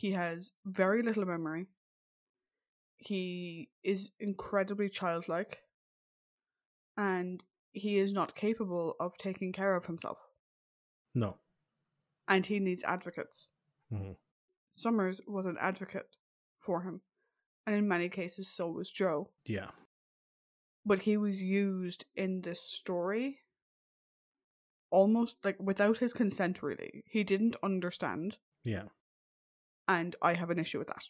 He 0.00 0.12
has 0.12 0.52
very 0.64 1.02
little 1.02 1.26
memory. 1.26 1.66
He 2.96 3.68
is 3.82 4.12
incredibly 4.18 4.88
childlike. 4.88 5.58
And 6.96 7.44
he 7.72 7.98
is 7.98 8.10
not 8.10 8.34
capable 8.34 8.96
of 8.98 9.18
taking 9.18 9.52
care 9.52 9.76
of 9.76 9.84
himself. 9.84 10.16
No. 11.14 11.36
And 12.26 12.46
he 12.46 12.60
needs 12.60 12.82
advocates. 12.82 13.50
Mhm. 13.92 14.16
Summers 14.74 15.20
was 15.26 15.44
an 15.44 15.58
advocate 15.58 16.16
for 16.56 16.80
him. 16.80 17.02
And 17.66 17.76
in 17.76 17.86
many 17.86 18.08
cases, 18.08 18.50
so 18.50 18.70
was 18.70 18.90
Jo. 18.90 19.30
Yeah. 19.44 19.70
But 20.86 21.00
he 21.00 21.18
was 21.18 21.42
used 21.42 22.06
in 22.14 22.40
this 22.40 22.62
story 22.62 23.42
almost 24.88 25.44
like 25.44 25.60
without 25.60 25.98
his 25.98 26.14
consent, 26.14 26.62
really. 26.62 27.04
He 27.06 27.22
didn't 27.22 27.56
understand. 27.62 28.38
Yeah. 28.64 28.88
And 29.90 30.14
I 30.22 30.34
have 30.34 30.50
an 30.50 30.58
issue 30.58 30.78
with 30.78 30.88
that. 30.88 31.04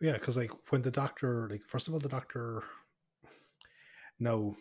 Yeah, 0.00 0.12
because 0.14 0.36
like 0.36 0.50
when 0.70 0.82
the 0.82 0.90
doctor, 0.90 1.48
like 1.50 1.62
first 1.66 1.86
of 1.86 1.94
all, 1.94 2.00
the 2.00 2.08
doctor, 2.08 2.64
no, 4.18 4.56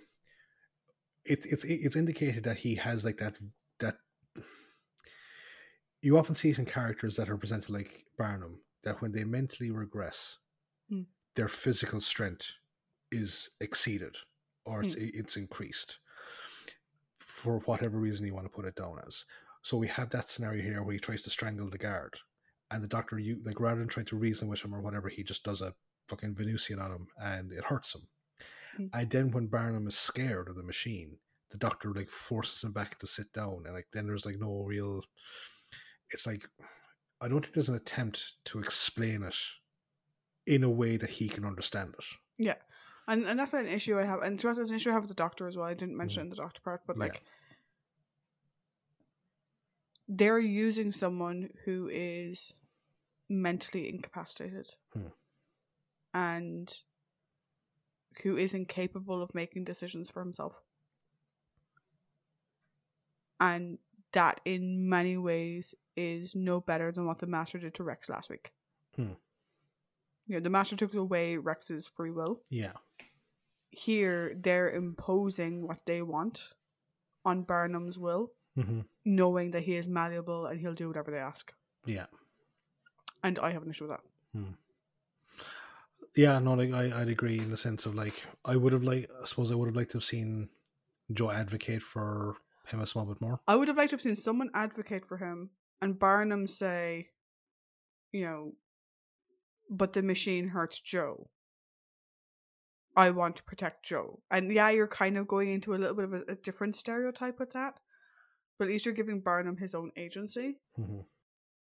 it's 1.25 1.45
it's 1.45 1.63
it's 1.63 1.95
indicated 1.95 2.43
that 2.43 2.57
he 2.57 2.75
has 2.75 3.05
like 3.05 3.17
that 3.17 3.35
that 3.79 3.97
you 6.01 6.17
often 6.17 6.35
see 6.35 6.49
it 6.49 6.59
in 6.59 6.65
characters 6.65 7.15
that 7.15 7.29
are 7.29 7.37
presented 7.37 7.69
like 7.69 8.05
Barnum 8.17 8.61
that 8.83 9.01
when 9.01 9.11
they 9.11 9.23
mentally 9.23 9.71
regress, 9.71 10.37
Hmm. 10.89 11.03
their 11.35 11.47
physical 11.47 12.01
strength 12.01 12.47
is 13.11 13.49
exceeded 13.61 14.17
or 14.65 14.81
it's 14.83 14.95
it's 14.95 15.35
increased 15.37 15.99
for 17.19 17.59
whatever 17.59 17.97
reason 17.99 18.25
you 18.25 18.33
want 18.33 18.45
to 18.45 18.49
put 18.55 18.65
it 18.65 18.75
down 18.75 18.99
as. 19.07 19.23
So 19.61 19.77
we 19.77 19.87
have 19.87 20.09
that 20.11 20.29
scenario 20.29 20.63
here 20.63 20.83
where 20.83 20.93
he 20.93 20.99
tries 20.99 21.21
to 21.23 21.29
strangle 21.29 21.69
the 21.69 21.77
guard, 21.77 22.15
and 22.71 22.83
the 22.83 22.87
doctor, 22.87 23.17
you 23.17 23.39
like 23.45 23.59
rather 23.59 23.79
than 23.79 23.87
trying 23.87 24.05
to 24.07 24.17
reason 24.17 24.47
with 24.47 24.61
him 24.61 24.73
or 24.73 24.81
whatever, 24.81 25.09
he 25.09 25.23
just 25.23 25.43
does 25.43 25.61
a 25.61 25.73
fucking 26.07 26.35
Venusian 26.35 26.79
on 26.79 26.91
him, 26.91 27.07
and 27.21 27.51
it 27.51 27.63
hurts 27.63 27.95
him. 27.95 28.01
Hmm. 28.77 28.85
And 28.93 29.09
then 29.09 29.31
when 29.31 29.47
Barnum 29.47 29.87
is 29.87 29.97
scared 29.97 30.49
of 30.49 30.55
the 30.55 30.63
machine, 30.63 31.17
the 31.51 31.57
doctor 31.57 31.93
like 31.93 32.09
forces 32.09 32.63
him 32.63 32.71
back 32.71 32.99
to 32.99 33.07
sit 33.07 33.31
down, 33.33 33.63
and 33.65 33.73
like 33.73 33.87
then 33.93 34.07
there's 34.07 34.25
like 34.25 34.39
no 34.39 34.63
real. 34.65 35.01
It's 36.11 36.27
like 36.27 36.47
I 37.21 37.27
don't 37.27 37.41
think 37.41 37.53
there's 37.53 37.69
an 37.69 37.75
attempt 37.75 38.33
to 38.45 38.59
explain 38.59 39.23
it 39.23 39.37
in 40.45 40.63
a 40.63 40.69
way 40.69 40.97
that 40.97 41.09
he 41.09 41.27
can 41.27 41.45
understand 41.45 41.93
it. 41.97 42.05
Yeah. 42.37 42.55
And 43.07 43.23
and 43.23 43.39
that's 43.39 43.53
an 43.53 43.67
issue 43.67 43.99
I 43.99 44.05
have. 44.05 44.21
And 44.21 44.39
to 44.39 44.49
us, 44.49 44.57
it's 44.59 44.69
an 44.69 44.75
issue 44.75 44.91
I 44.91 44.93
have 44.93 45.03
with 45.03 45.09
the 45.09 45.15
doctor 45.15 45.47
as 45.47 45.57
well. 45.57 45.65
I 45.65 45.73
didn't 45.73 45.97
mention 45.97 46.21
it 46.21 46.23
in 46.25 46.29
the 46.29 46.35
doctor 46.35 46.61
part, 46.63 46.81
but 46.85 46.97
Yeah. 46.97 47.19
They're 50.09 50.39
using 50.39 50.91
someone 50.91 51.49
who 51.65 51.87
is 51.87 52.53
mentally 53.29 53.87
incapacitated 53.87 54.67
Hmm. 54.93 55.09
and 56.13 56.83
who 58.23 58.35
is 58.35 58.53
incapable 58.53 59.21
of 59.21 59.35
making 59.35 59.63
decisions 59.65 60.09
for 60.09 60.21
himself. 60.21 60.55
And 63.39 63.77
that 64.13 64.41
in 64.43 64.89
many 64.89 65.15
ways 65.17 65.75
is 65.95 66.35
no 66.35 66.59
better 66.59 66.91
than 66.91 67.05
what 67.05 67.19
the 67.19 67.27
master 67.27 67.57
did 67.59 67.75
to 67.75 67.83
Rex 67.83 68.09
last 68.09 68.29
week. 68.29 68.51
Hmm. 68.95 69.13
You 70.25 70.35
know, 70.35 70.39
the 70.39 70.49
master 70.49 70.75
took 70.75 70.93
away 70.93 71.37
Rex's 71.37 71.87
free 71.87 72.11
will 72.11 72.41
Yeah, 72.49 72.73
here 73.69 74.35
they're 74.35 74.71
imposing 74.71 75.67
what 75.67 75.81
they 75.85 76.01
want 76.01 76.53
on 77.23 77.43
Barnum's 77.43 77.97
will, 77.97 78.31
hmm 78.55 78.81
knowing 79.09 79.51
that 79.51 79.63
he 79.63 79.75
is 79.75 79.87
malleable 79.87 80.45
and 80.45 80.59
he'll 80.59 80.73
do 80.75 80.87
whatever 80.87 81.11
they 81.11 81.17
ask. 81.17 81.51
yeah, 81.85 82.05
And 83.23 83.39
I 83.39 83.51
have 83.51 83.63
an 83.63 83.69
issue 83.69 83.87
with 83.87 83.97
that. 83.97 84.03
Hmm. 84.33 84.53
yeah. 86.15 86.37
No, 86.39 86.53
like 86.53 86.71
I, 86.71 87.01
I'd 87.01 87.09
agree 87.09 87.39
in 87.39 87.49
the 87.49 87.57
sense 87.57 87.85
of 87.87 87.95
like 87.95 88.23
I 88.45 88.55
would 88.55 88.73
have 88.73 88.83
like 88.83 89.09
I 89.21 89.25
suppose 89.25 89.51
I 89.51 89.55
would 89.55 89.67
have 89.67 89.75
liked 89.75 89.91
to 89.91 89.97
have 89.97 90.03
seen 90.03 90.49
Jo 91.11 91.31
advocate 91.31 91.81
for 91.81 92.35
him 92.67 92.79
a 92.79 92.87
small 92.87 93.05
bit 93.05 93.19
more. 93.19 93.39
I 93.47 93.55
would 93.55 93.67
have 93.67 93.77
liked 93.77 93.89
to 93.89 93.95
have 93.95 94.01
seen 94.01 94.15
someone 94.15 94.51
advocate 94.53 95.05
for 95.07 95.17
him 95.17 95.49
and 95.81 95.97
Barnum 95.97 96.45
say, 96.47 97.09
you 98.11 98.23
know, 98.25 98.53
but 99.69 99.93
the 99.93 100.03
machine 100.03 100.49
hurts 100.49 100.79
Jo. 100.79 101.29
I 102.95 103.09
want 103.11 103.37
to 103.37 103.43
protect 103.43 103.85
Jo. 103.85 104.19
And 104.29 104.51
yeah, 104.51 104.69
you're 104.69 104.87
kind 104.87 105.17
of 105.17 105.27
going 105.27 105.51
into 105.51 105.73
a 105.73 105.77
little 105.77 105.95
bit 105.95 106.05
of 106.05 106.13
a, 106.13 106.21
a 106.33 106.35
different 106.35 106.75
stereotype 106.75 107.39
with 107.39 107.53
that. 107.53 107.79
But 108.59 108.65
at 108.65 108.71
least 108.71 108.85
you're 108.85 108.93
giving 108.93 109.21
Barnum 109.21 109.57
his 109.57 109.73
own 109.73 109.91
agency. 109.97 110.57
hmm 110.75 110.99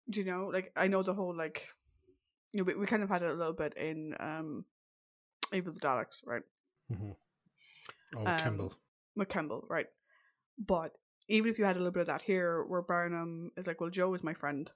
do 0.09 0.19
you 0.19 0.25
know 0.25 0.47
like 0.51 0.71
i 0.75 0.87
know 0.87 1.03
the 1.03 1.13
whole 1.13 1.33
like 1.33 1.67
you 2.51 2.57
know 2.57 2.63
we, 2.63 2.73
we 2.73 2.87
kind 2.87 3.03
of 3.03 3.09
had 3.09 3.21
it 3.21 3.29
a 3.29 3.33
little 3.33 3.53
bit 3.53 3.77
in 3.77 4.15
um 4.19 4.65
evil 5.53 5.71
the 5.71 5.79
daleks 5.79 6.25
right 6.25 6.41
Mm-hmm. 6.91 7.11
Oh, 8.17 8.25
Um, 8.25 8.37
Campbell. 8.43 8.73
mccamble 9.17 9.61
right 9.69 9.85
but 10.57 10.91
even 11.29 11.51
if 11.51 11.59
you 11.59 11.65
had 11.65 11.75
a 11.75 11.79
little 11.79 11.91
bit 11.93 12.01
of 12.01 12.07
that 12.07 12.23
here 12.23 12.63
where 12.63 12.81
barnum 12.81 13.51
is 13.55 13.67
like 13.67 13.79
well 13.79 13.91
jo 13.91 14.13
is 14.15 14.23
my 14.23 14.33
friend 14.33 14.71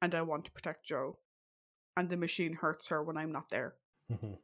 and 0.00 0.14
i 0.14 0.22
want 0.22 0.46
to 0.46 0.52
protect 0.52 0.86
jo 0.86 1.18
and 1.96 2.08
the 2.08 2.16
machine 2.16 2.54
hurts 2.54 2.88
her 2.88 3.02
when 3.04 3.18
i'm 3.18 3.30
not 3.30 3.50
there 3.50 3.74
hmm 4.10 4.34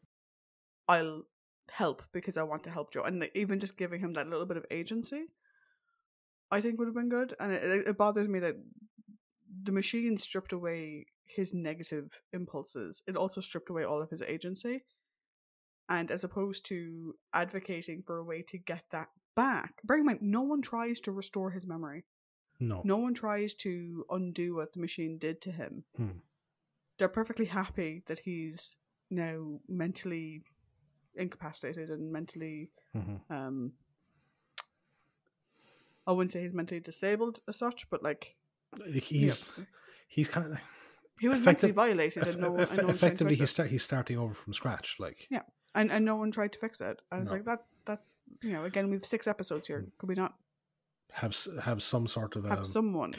i'll 0.89 1.23
help 1.71 2.03
because 2.13 2.37
i 2.37 2.43
want 2.43 2.63
to 2.65 2.71
help 2.71 2.93
jo 2.93 3.03
and 3.03 3.29
even 3.35 3.59
just 3.59 3.79
giving 3.79 4.01
him 4.01 4.13
that 4.13 4.29
little 4.29 4.47
bit 4.47 4.59
of 4.59 4.67
agency 4.71 5.25
i 6.53 6.61
think 6.61 6.79
would 6.79 6.87
have 6.87 6.95
been 6.95 7.09
good 7.09 7.35
and 7.41 7.53
it, 7.53 7.89
it 7.89 7.99
bothers 7.99 8.29
me 8.29 8.39
that 8.39 8.55
the 9.65 9.73
machine 9.73 10.17
stripped 10.17 10.53
away 10.53 11.07
his 11.35 11.55
negative 11.55 12.21
impulses. 12.33 13.03
It 13.07 13.17
also 13.17 13.41
stripped 13.41 13.71
away 13.71 13.85
all 13.85 14.03
of 14.03 14.11
his 14.11 14.23
agency. 14.23 14.85
And 15.89 16.11
as 16.11 16.25
opposed 16.25 16.67
to 16.67 17.15
advocating 17.35 18.03
for 18.07 18.19
a 18.19 18.25
way 18.25 18.43
to 18.49 18.59
get 18.59 18.85
that 18.93 19.09
back 19.35 19.75
bearing 19.85 20.03
in 20.03 20.07
mind 20.07 20.19
no 20.21 20.43
one 20.43 20.61
tries 20.61 21.01
to 21.01 21.13
restore 21.13 21.51
his 21.51 21.67
memory. 21.67 22.05
No. 22.61 22.83
no 22.85 22.99
one 22.99 23.15
tries 23.15 23.55
to 23.55 24.05
undo 24.11 24.55
what 24.55 24.73
the 24.73 24.81
machine 24.81 25.19
did 25.19 25.41
to 25.43 25.51
him. 25.51 25.85
Hmm. 25.97 26.19
they're 26.99 27.09
perfectly 27.09 27.47
happy 27.47 28.03
that 28.07 28.21
he's 28.21 28.77
now 29.11 29.59
mentally 29.69 30.43
incapacitated 31.15 31.89
and 31.91 32.13
mentally 32.13 32.71
hmm 32.95 33.17
um 33.31 33.73
I 36.07 36.13
wouldn't 36.13 36.33
say 36.33 36.43
he's 36.43 36.53
mentally 36.53 36.81
disabled 36.81 37.41
as 37.49 37.57
such, 37.59 37.89
but 37.91 38.03
like 38.03 38.35
you 38.79 38.85
know, 38.87 39.01
he's 39.01 39.51
he's 40.09 40.29
kind 40.29 40.53
of 40.53 40.59
he 41.21 41.29
was 41.29 41.41
effective- 41.41 41.77
mentally 41.77 41.89
violated 41.89 42.23
eff- 42.23 42.33
and 42.35 42.41
no, 42.43 42.57
eff- 42.57 42.71
and 42.71 42.79
no 42.79 42.87
one 42.87 42.97
tried 42.97 42.99
to 42.99 43.07
effectively 43.07 43.35
he's 43.37 43.51
start, 43.51 43.71
he's 43.71 43.83
starting 43.83 44.19
over 44.19 44.35
from 44.35 44.53
scratch. 44.53 44.97
Like 44.99 45.27
Yeah. 45.31 45.43
and 45.75 45.91
and 45.93 46.05
no 46.05 46.17
one 46.17 46.31
tried 46.31 46.53
to 46.55 46.59
fix 46.59 46.81
it. 46.81 47.01
And 47.11 47.23
it's 47.23 47.31
like 47.31 47.45
that 47.45 47.65
that 47.87 48.03
you 48.43 48.53
know 48.53 48.65
again 48.65 48.91
we've 48.91 49.05
six 49.07 49.27
episodes 49.27 49.67
here. 49.69 49.87
Could 49.99 50.09
we 50.09 50.15
not 50.15 50.35
have 51.13 51.37
have 51.63 51.83
some 51.83 52.07
sort 52.07 52.37
of 52.37 52.45
have 52.45 52.59
um, 52.59 52.65
someone 52.65 53.15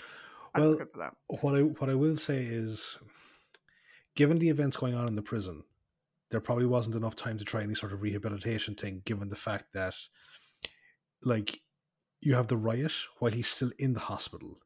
well, 0.56 0.76
for 0.76 0.88
that? 0.98 1.16
what 1.42 1.56
I 1.56 1.62
what 1.62 1.90
I 1.90 1.96
will 1.96 2.16
say 2.18 2.44
is, 2.44 2.98
given 4.16 4.38
the 4.40 4.50
events 4.50 4.78
going 4.78 4.96
on 4.96 5.08
in 5.08 5.16
the 5.16 5.22
prison, 5.22 5.64
there 6.32 6.40
probably 6.42 6.66
wasn't 6.66 6.96
enough 6.96 7.16
time 7.16 7.38
to 7.38 7.44
try 7.46 7.62
any 7.64 7.76
sort 7.76 7.94
of 7.94 8.02
rehabilitation 8.02 8.76
thing. 8.76 9.02
Given 9.06 9.30
the 9.30 9.36
fact 9.36 9.74
that, 9.74 9.94
like, 11.24 11.62
you 12.26 12.34
have 12.36 12.48
the 12.48 12.58
riot 12.58 12.94
while 13.20 13.32
he's 13.32 13.48
still 13.48 13.72
in 13.80 13.94
the 13.94 14.00
hospital, 14.00 14.60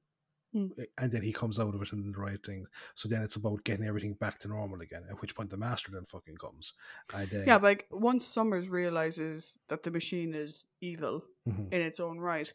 Hmm. 0.54 0.68
and 0.98 1.12
then 1.12 1.24
he 1.24 1.34
comes 1.34 1.60
out 1.60 1.76
of 1.76 1.82
it 1.82 1.92
and 1.92 2.14
the 2.16 2.20
riot 2.20 2.46
thing. 2.46 2.66
So 2.96 3.10
then 3.10 3.22
it's 3.22 3.36
about 3.36 3.64
getting 3.66 3.86
everything 3.86 4.14
back 4.14 4.40
to 4.40 4.48
normal 4.48 4.80
again. 4.82 5.04
At 5.10 5.20
which 5.22 5.36
point 5.36 5.50
the 5.50 5.58
master 5.58 5.92
then 5.92 6.06
fucking 6.06 6.38
comes. 6.38 6.74
And 7.14 7.30
then, 7.30 7.46
Yeah, 7.48 7.58
like 7.58 7.86
once 7.92 8.26
Summers 8.26 8.70
realizes 8.70 9.60
that 9.68 9.84
the 9.84 9.92
machine 9.92 10.34
is 10.34 10.68
evil 10.80 11.26
Mhm. 11.48 11.74
in 11.74 11.82
its 11.82 12.00
own 12.00 12.20
right, 12.20 12.52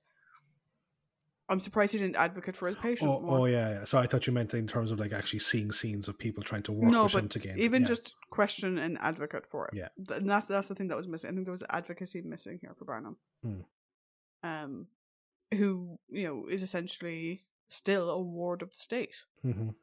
I'm 1.49 1.61
surprised 1.61 1.93
he 1.93 1.99
didn't 1.99 2.17
advocate 2.17 2.57
for 2.57 2.67
his 2.67 2.77
patient 2.77 3.11
Oh, 3.11 3.23
oh 3.29 3.45
yeah, 3.45 3.71
yeah. 3.81 3.85
So 3.85 3.99
I 3.99 4.07
thought 4.07 4.27
you 4.27 4.33
meant 4.33 4.55
in 4.55 4.67
terms 4.67 4.91
of 4.91 4.99
like 4.99 5.13
actually 5.13 5.41
seeing 5.41 5.71
scenes 5.71 6.09
of 6.09 6.17
people 6.17 6.43
trying 6.43 6.63
to 6.63 6.73
work 6.73 6.91
no, 6.91 7.05
with 7.05 7.15
him 7.15 7.23
but 7.23 7.31
to 7.33 7.39
gain. 7.41 7.59
even 7.59 7.83
yeah. 7.83 7.89
just 7.89 8.15
question 8.31 8.79
and 8.79 8.97
advocate 9.01 9.47
for 9.47 9.67
it. 9.69 9.75
Yeah. 9.75 9.89
And 10.17 10.31
that's 10.31 10.47
that's 10.49 10.69
the 10.69 10.75
thing 10.75 10.89
that 10.89 10.97
was 10.97 11.09
missing. 11.09 11.29
I 11.31 11.35
think 11.35 11.45
there 11.45 11.53
was 11.53 11.65
advocacy 11.69 12.23
missing 12.23 12.59
here 12.63 12.75
for 12.79 12.87
Barnum, 12.87 13.19
Hmm. 13.43 13.61
Um, 14.43 14.87
who 15.55 15.99
you 16.09 16.25
know 16.27 16.47
is 16.49 16.63
essentially 16.63 17.45
still 17.69 18.11
a 18.11 18.21
ward 18.21 18.63
of 18.63 18.73
the 18.73 18.79
state. 18.79 19.25
Mhm. 19.45 19.75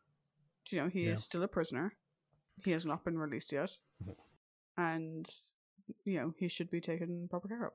Do 0.65 0.75
you 0.75 0.81
know, 0.83 0.89
he 0.89 1.05
Yeah. 1.05 1.13
is 1.13 1.23
still 1.23 1.43
a 1.43 1.47
prisoner. 1.47 1.95
He 2.63 2.71
has 2.71 2.85
not 2.85 3.03
been 3.03 3.17
released 3.17 3.51
yet. 3.51 3.77
Mhm. 4.03 4.15
And, 4.77 5.29
you 6.05 6.19
know, 6.19 6.33
he 6.37 6.47
should 6.47 6.69
be 6.69 6.81
taken 6.81 7.27
proper 7.27 7.47
care 7.47 7.65
of. 7.65 7.73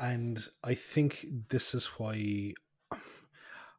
and 0.00 0.46
I 0.62 0.74
think 0.76 1.26
this 1.48 1.74
is 1.74 1.86
why, 1.98 2.52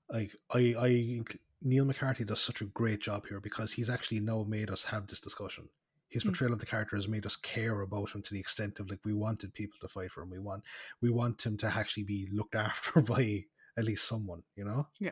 like, 0.10 0.36
I, 0.50 0.76
I, 0.78 1.24
Neil 1.62 1.86
McCarthy 1.86 2.26
does 2.26 2.42
such 2.42 2.62
a 2.62 2.66
great 2.66 3.00
job 3.00 3.26
here 3.28 3.40
because 3.40 3.72
he's 3.72 3.90
actually 3.90 4.20
now 4.20 4.44
made 4.44 4.70
us 4.70 4.84
have 4.84 5.08
this 5.08 5.22
discussion. 5.22 5.70
His 6.10 6.24
Mm. 6.24 6.28
portrayal 6.28 6.54
of 6.54 6.60
the 6.60 6.66
character 6.66 6.96
has 6.96 7.08
made 7.08 7.26
us 7.26 7.36
care 7.36 7.82
about 7.82 8.12
him 8.12 8.22
to 8.24 8.34
the 8.34 8.40
extent 8.40 8.80
of 8.80 8.90
like 8.90 9.00
we 9.06 9.14
wanted 9.14 9.54
people 9.54 9.78
to 9.82 9.88
fight 9.88 10.12
for 10.12 10.24
him. 10.24 10.30
We 10.30 10.40
want, 10.40 10.64
we 11.02 11.10
want 11.10 11.46
him 11.46 11.58
to 11.58 11.68
actually 11.68 12.04
be 12.04 12.28
looked 12.32 12.56
after 12.68 13.02
by 13.02 13.46
at 13.78 13.86
least 13.86 14.08
someone, 14.08 14.44
you 14.56 14.66
know. 14.66 14.88
Yeah. 15.00 15.12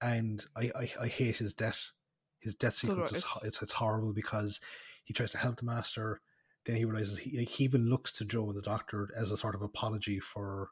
And 0.00 0.44
I, 0.56 0.70
I, 0.74 0.92
I 1.02 1.06
hate 1.08 1.36
his 1.38 1.52
death. 1.54 1.90
His 2.38 2.54
death 2.54 2.74
sequence 2.74 3.12
is 3.12 3.24
it's 3.42 3.60
it's 3.60 3.72
horrible 3.72 4.12
because 4.14 4.60
he 5.04 5.12
tries 5.12 5.32
to 5.32 5.38
help 5.38 5.58
the 5.58 5.66
master 5.66 6.20
then 6.66 6.76
he 6.76 6.84
realizes 6.84 7.18
he, 7.18 7.42
he 7.44 7.64
even 7.64 7.88
looks 7.88 8.12
to 8.12 8.24
Jo 8.24 8.46
and 8.48 8.56
the 8.56 8.62
doctor 8.62 9.08
as 9.16 9.30
a 9.30 9.36
sort 9.36 9.54
of 9.54 9.62
apology 9.62 10.20
for 10.20 10.68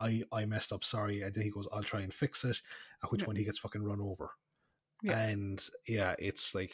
I 0.00 0.22
I 0.32 0.44
messed 0.46 0.72
up, 0.72 0.82
sorry, 0.84 1.22
and 1.22 1.32
then 1.34 1.44
he 1.44 1.50
goes, 1.50 1.66
I'll 1.72 1.82
try 1.82 2.00
and 2.00 2.12
fix 2.12 2.44
it. 2.44 2.60
At 3.02 3.10
which 3.10 3.20
Yeah. 3.22 3.26
point 3.26 3.38
he 3.38 3.44
gets 3.44 3.58
fucking 3.58 3.82
run 3.82 4.00
over. 4.00 4.30
Yeah. 5.02 5.18
And 5.18 5.64
yeah, 5.86 6.14
it's 6.18 6.54
like 6.56 6.72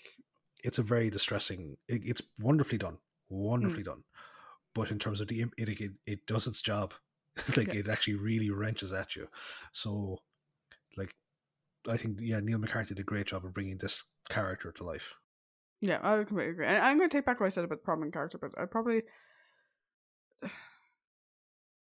it's 0.64 0.78
a 0.78 0.82
very 0.82 1.10
distressing. 1.10 1.76
It, 1.86 2.02
it's 2.04 2.22
wonderfully 2.40 2.78
done, 2.78 2.98
wonderfully 3.28 3.82
Mm. 3.82 3.86
done. 3.86 4.04
But 4.74 4.90
in 4.90 4.98
terms 4.98 5.20
of 5.20 5.28
the 5.28 5.42
it 5.56 5.68
it, 5.68 5.92
it 6.06 6.26
does 6.26 6.46
its 6.48 6.60
job. 6.60 6.94
like 7.56 7.68
Yeah. 7.72 7.80
it 7.80 7.88
actually 7.88 8.14
really 8.16 8.50
wrenches 8.50 8.92
at 8.92 9.14
you. 9.16 9.28
So, 9.72 10.18
like, 10.96 11.14
I 11.88 11.96
think 11.96 12.18
yeah, 12.20 12.40
Neil 12.40 12.58
McCarthy 12.58 12.94
did 12.94 13.00
a 13.00 13.04
great 13.04 13.26
job 13.26 13.44
of 13.44 13.52
bringing 13.54 13.78
this 13.78 14.04
character 14.28 14.70
to 14.72 14.84
life. 14.84 15.14
Yeah, 15.80 15.98
I 16.02 16.16
would 16.16 16.28
completely 16.28 16.52
agree. 16.52 16.66
And 16.66 16.78
I'm 16.78 16.96
going 16.98 17.10
to 17.10 17.16
take 17.16 17.26
back 17.26 17.40
what 17.40 17.46
I 17.46 17.50
said 17.50 17.64
about 17.64 17.78
the 17.80 17.84
prominent 17.84 18.12
character, 18.14 18.38
but 18.38 18.50
I 18.60 18.66
probably. 18.66 19.02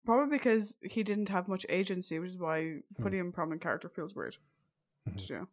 Probably 0.06 0.38
because 0.38 0.76
he 0.82 1.04
didn't 1.04 1.30
have 1.30 1.48
much 1.48 1.66
agency, 1.70 2.18
which 2.20 2.32
is 2.32 2.38
why 2.38 2.78
putting 3.00 3.20
him 3.20 3.32
prominent 3.32 3.62
character 3.62 3.90
feels 3.90 4.16
weird. 4.16 4.38
Mhm. 5.08 5.30
You 5.30 5.36
know? 5.36 5.48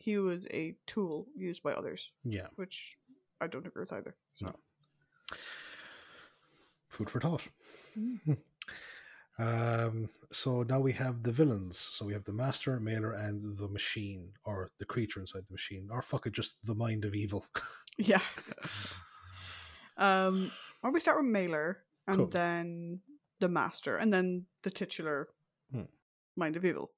He 0.00 0.16
was 0.18 0.46
a 0.50 0.74
tool 0.86 1.26
used 1.36 1.62
by 1.62 1.72
others, 1.72 2.10
Yeah. 2.24 2.46
which 2.56 2.96
I 3.40 3.46
don't 3.46 3.66
agree 3.66 3.82
with 3.82 3.92
either. 3.92 4.16
So. 4.34 4.46
No. 4.46 4.54
Food 6.88 7.10
for 7.10 7.20
thought. 7.20 7.46
Mm. 7.98 8.38
Um, 9.38 10.10
so 10.32 10.64
now 10.64 10.80
we 10.80 10.92
have 10.92 11.22
the 11.22 11.32
villains. 11.32 11.78
So 11.78 12.04
we 12.04 12.12
have 12.12 12.24
the 12.24 12.32
master, 12.32 12.78
mailer, 12.78 13.12
and 13.12 13.56
the 13.56 13.68
machine, 13.68 14.32
or 14.44 14.70
the 14.78 14.84
creature 14.84 15.18
inside 15.18 15.44
the 15.48 15.54
machine, 15.54 15.88
or 15.90 16.02
fuck 16.02 16.26
it, 16.26 16.34
just 16.34 16.58
the 16.66 16.74
mind 16.74 17.06
of 17.06 17.14
evil. 17.14 17.46
Yeah. 17.96 18.20
um, 19.96 20.50
why 20.80 20.88
don't 20.88 20.92
we 20.92 21.00
start 21.00 21.18
with 21.22 21.30
Mailer 21.32 21.78
and 22.06 22.16
Cool. 22.18 22.26
then 22.26 23.00
the 23.38 23.48
Master 23.48 23.96
and 23.96 24.12
then 24.12 24.44
the 24.62 24.70
titular 24.70 25.28
Hmm. 25.72 25.82
Mind 26.36 26.56
of 26.56 26.64
Evil. 26.66 26.90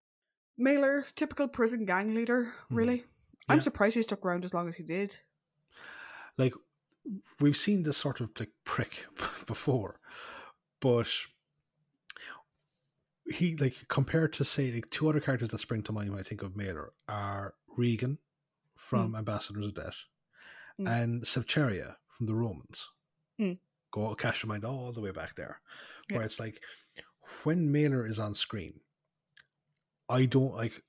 Mailer, 0.58 1.06
typical 1.14 1.48
prison 1.48 1.84
gang 1.84 2.14
leader, 2.14 2.52
really. 2.70 3.04
I'm 3.48 3.60
surprised 3.60 3.96
he 3.96 4.02
stuck 4.02 4.24
around 4.24 4.44
as 4.44 4.54
long 4.54 4.68
as 4.68 4.76
he 4.76 4.82
did. 4.82 5.16
like 6.38 6.54
we've 7.40 7.56
seen 7.56 7.82
this 7.82 7.96
sort 7.96 8.20
of 8.20 8.30
like 8.38 8.50
prick 8.64 9.06
before, 9.46 9.98
but 10.80 11.08
he 13.26 13.56
like 13.56 13.74
compared 13.88 14.32
to 14.34 14.44
say 14.44 14.70
like 14.72 14.88
two 14.90 15.08
other 15.08 15.20
characters 15.20 15.48
that 15.50 15.58
spring 15.58 15.82
to 15.82 15.92
mind 15.92 16.10
when 16.10 16.18
I 16.20 16.22
think 16.22 16.42
of 16.42 16.56
Mailer 16.56 16.92
are 17.08 17.54
Reegan 17.78 18.18
from 18.76 19.14
Ambassadors 19.14 19.66
of 19.66 19.74
Death 19.74 19.96
Mm. 20.80 20.88
and 21.02 21.22
Sevcheria 21.22 21.96
from 22.08 22.24
the 22.26 22.34
Romans. 22.34 22.88
Mm. 23.38 23.58
Go 23.90 24.14
cast 24.14 24.42
your 24.42 24.48
mind 24.48 24.64
all 24.64 24.90
the 24.90 25.02
way 25.02 25.10
back 25.10 25.36
there, 25.36 25.60
Yeah. 26.08 26.16
where 26.16 26.24
it's 26.24 26.40
like 26.40 26.62
when 27.44 27.70
Mailer 27.70 28.06
is 28.06 28.18
on 28.18 28.32
screen, 28.32 28.80
I 30.12 30.26
don't 30.26 30.54
like. 30.54 30.82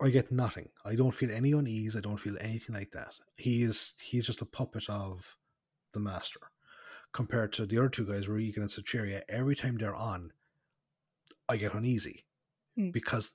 I 0.00 0.08
get 0.08 0.32
nothing. 0.32 0.70
I 0.84 0.94
don't 0.94 1.14
feel 1.14 1.30
any 1.30 1.52
unease. 1.52 1.94
I 1.94 2.00
don't 2.00 2.16
feel 2.16 2.36
anything 2.40 2.74
like 2.74 2.90
that. 2.92 3.12
He 3.36 3.62
is 3.62 3.94
he's 4.00 4.26
just 4.26 4.40
a 4.40 4.46
puppet 4.46 4.88
of 4.88 5.36
the 5.92 6.00
master. 6.00 6.40
Compared 7.12 7.52
to 7.52 7.66
the 7.66 7.78
other 7.78 7.90
two 7.90 8.06
guys, 8.06 8.28
Reegan 8.28 8.62
and 8.62 8.70
Sevcheria, 8.70 9.20
every 9.28 9.54
time 9.54 9.76
they're 9.76 9.94
on, 9.94 10.32
I 11.48 11.56
get 11.58 11.74
uneasy. 11.74 12.24
Hmm. 12.76 12.90
Because 12.90 13.30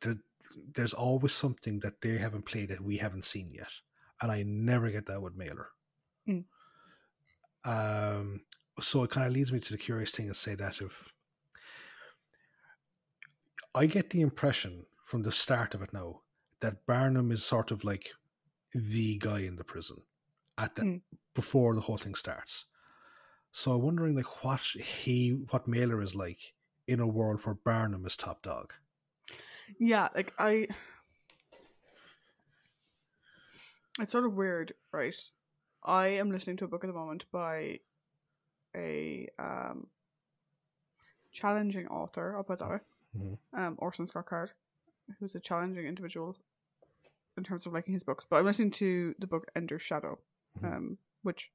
there's 0.73 0.93
always 0.93 1.33
something 1.33 1.79
that 1.81 2.01
they 2.01 2.17
haven't 2.17 2.47
played 2.47 2.69
that 2.69 2.81
we 2.81 2.97
haven't 2.97 3.25
seen 3.25 3.51
yet. 3.51 3.71
And 4.19 4.31
I 4.31 4.41
never 4.41 4.89
get 4.89 5.05
that 5.05 5.21
with 5.21 5.35
Mailer. 5.35 5.69
Hmm. 6.25 6.39
Um 7.63 8.41
so 8.79 9.03
it 9.03 9.11
kind 9.11 9.27
of 9.27 9.33
leads 9.33 9.51
me 9.51 9.59
to 9.59 9.71
the 9.71 9.77
curious 9.77 10.11
thing 10.11 10.27
to 10.27 10.33
say 10.33 10.55
that 10.55 10.81
if 10.81 11.13
I 13.77 13.85
get 13.85 14.09
the 14.09 14.21
impression 14.21 14.85
from 15.05 15.21
the 15.21 15.31
start 15.31 15.75
of 15.75 15.83
it 15.83 15.93
now 15.93 16.21
that 16.61 16.87
Barnum 16.87 17.31
is 17.31 17.45
sort 17.45 17.69
of 17.69 17.83
like 17.83 18.09
the 18.73 19.19
guy 19.19 19.41
in 19.41 19.55
the 19.55 19.63
prison 19.63 19.97
at 20.57 20.73
the 20.75 20.81
Mm. 20.81 21.01
before 21.35 21.75
the 21.75 21.81
whole 21.81 21.99
thing 21.99 22.15
starts. 22.15 22.65
So 23.51 23.73
I'm 23.73 23.83
wondering 23.83 24.15
like 24.15 24.43
what 24.43 24.61
he 24.61 25.29
what 25.51 25.67
Mailer 25.67 26.01
is 26.01 26.15
like 26.15 26.55
in 26.87 26.99
a 26.99 27.05
world 27.05 27.41
where 27.43 27.53
Barnum 27.53 28.05
is 28.07 28.17
top 28.17 28.41
dog. 28.41 28.73
Yeah, 29.79 30.09
like 30.15 30.33
I. 30.39 30.67
It's 33.99 34.11
sort 34.11 34.25
of 34.25 34.33
weird, 34.33 34.73
right? 34.91 35.15
I 35.83 36.07
am 36.07 36.31
listening 36.31 36.57
to 36.57 36.65
a 36.65 36.67
book 36.67 36.83
at 36.83 36.87
the 36.87 36.93
moment 36.93 37.25
by 37.31 37.79
a 38.75 39.27
um, 39.37 39.87
challenging 41.31 41.87
author. 41.87 42.35
I'll 42.35 42.43
put 42.43 42.59
that 42.59 42.69
way. 42.69 42.79
Mhm. 43.17 43.37
Um, 43.53 43.75
Orson 43.79 44.05
Scott 44.07 44.25
Card, 44.27 44.51
who's 45.19 45.35
a 45.35 45.39
challenging 45.39 45.85
individual 45.85 46.37
in 47.37 47.43
terms 47.43 47.65
of 47.65 47.73
liking 47.73 47.93
his 47.93 48.03
books. 48.03 48.25
But 48.29 48.37
I'm 48.37 48.45
listening 48.45 48.71
to 48.71 49.15
the 49.19 49.27
book 49.27 49.49
Ender's 49.55 49.81
Shadow, 49.81 50.19
Mhm. 50.59 50.73
um, 50.73 50.97
which, 51.23 51.51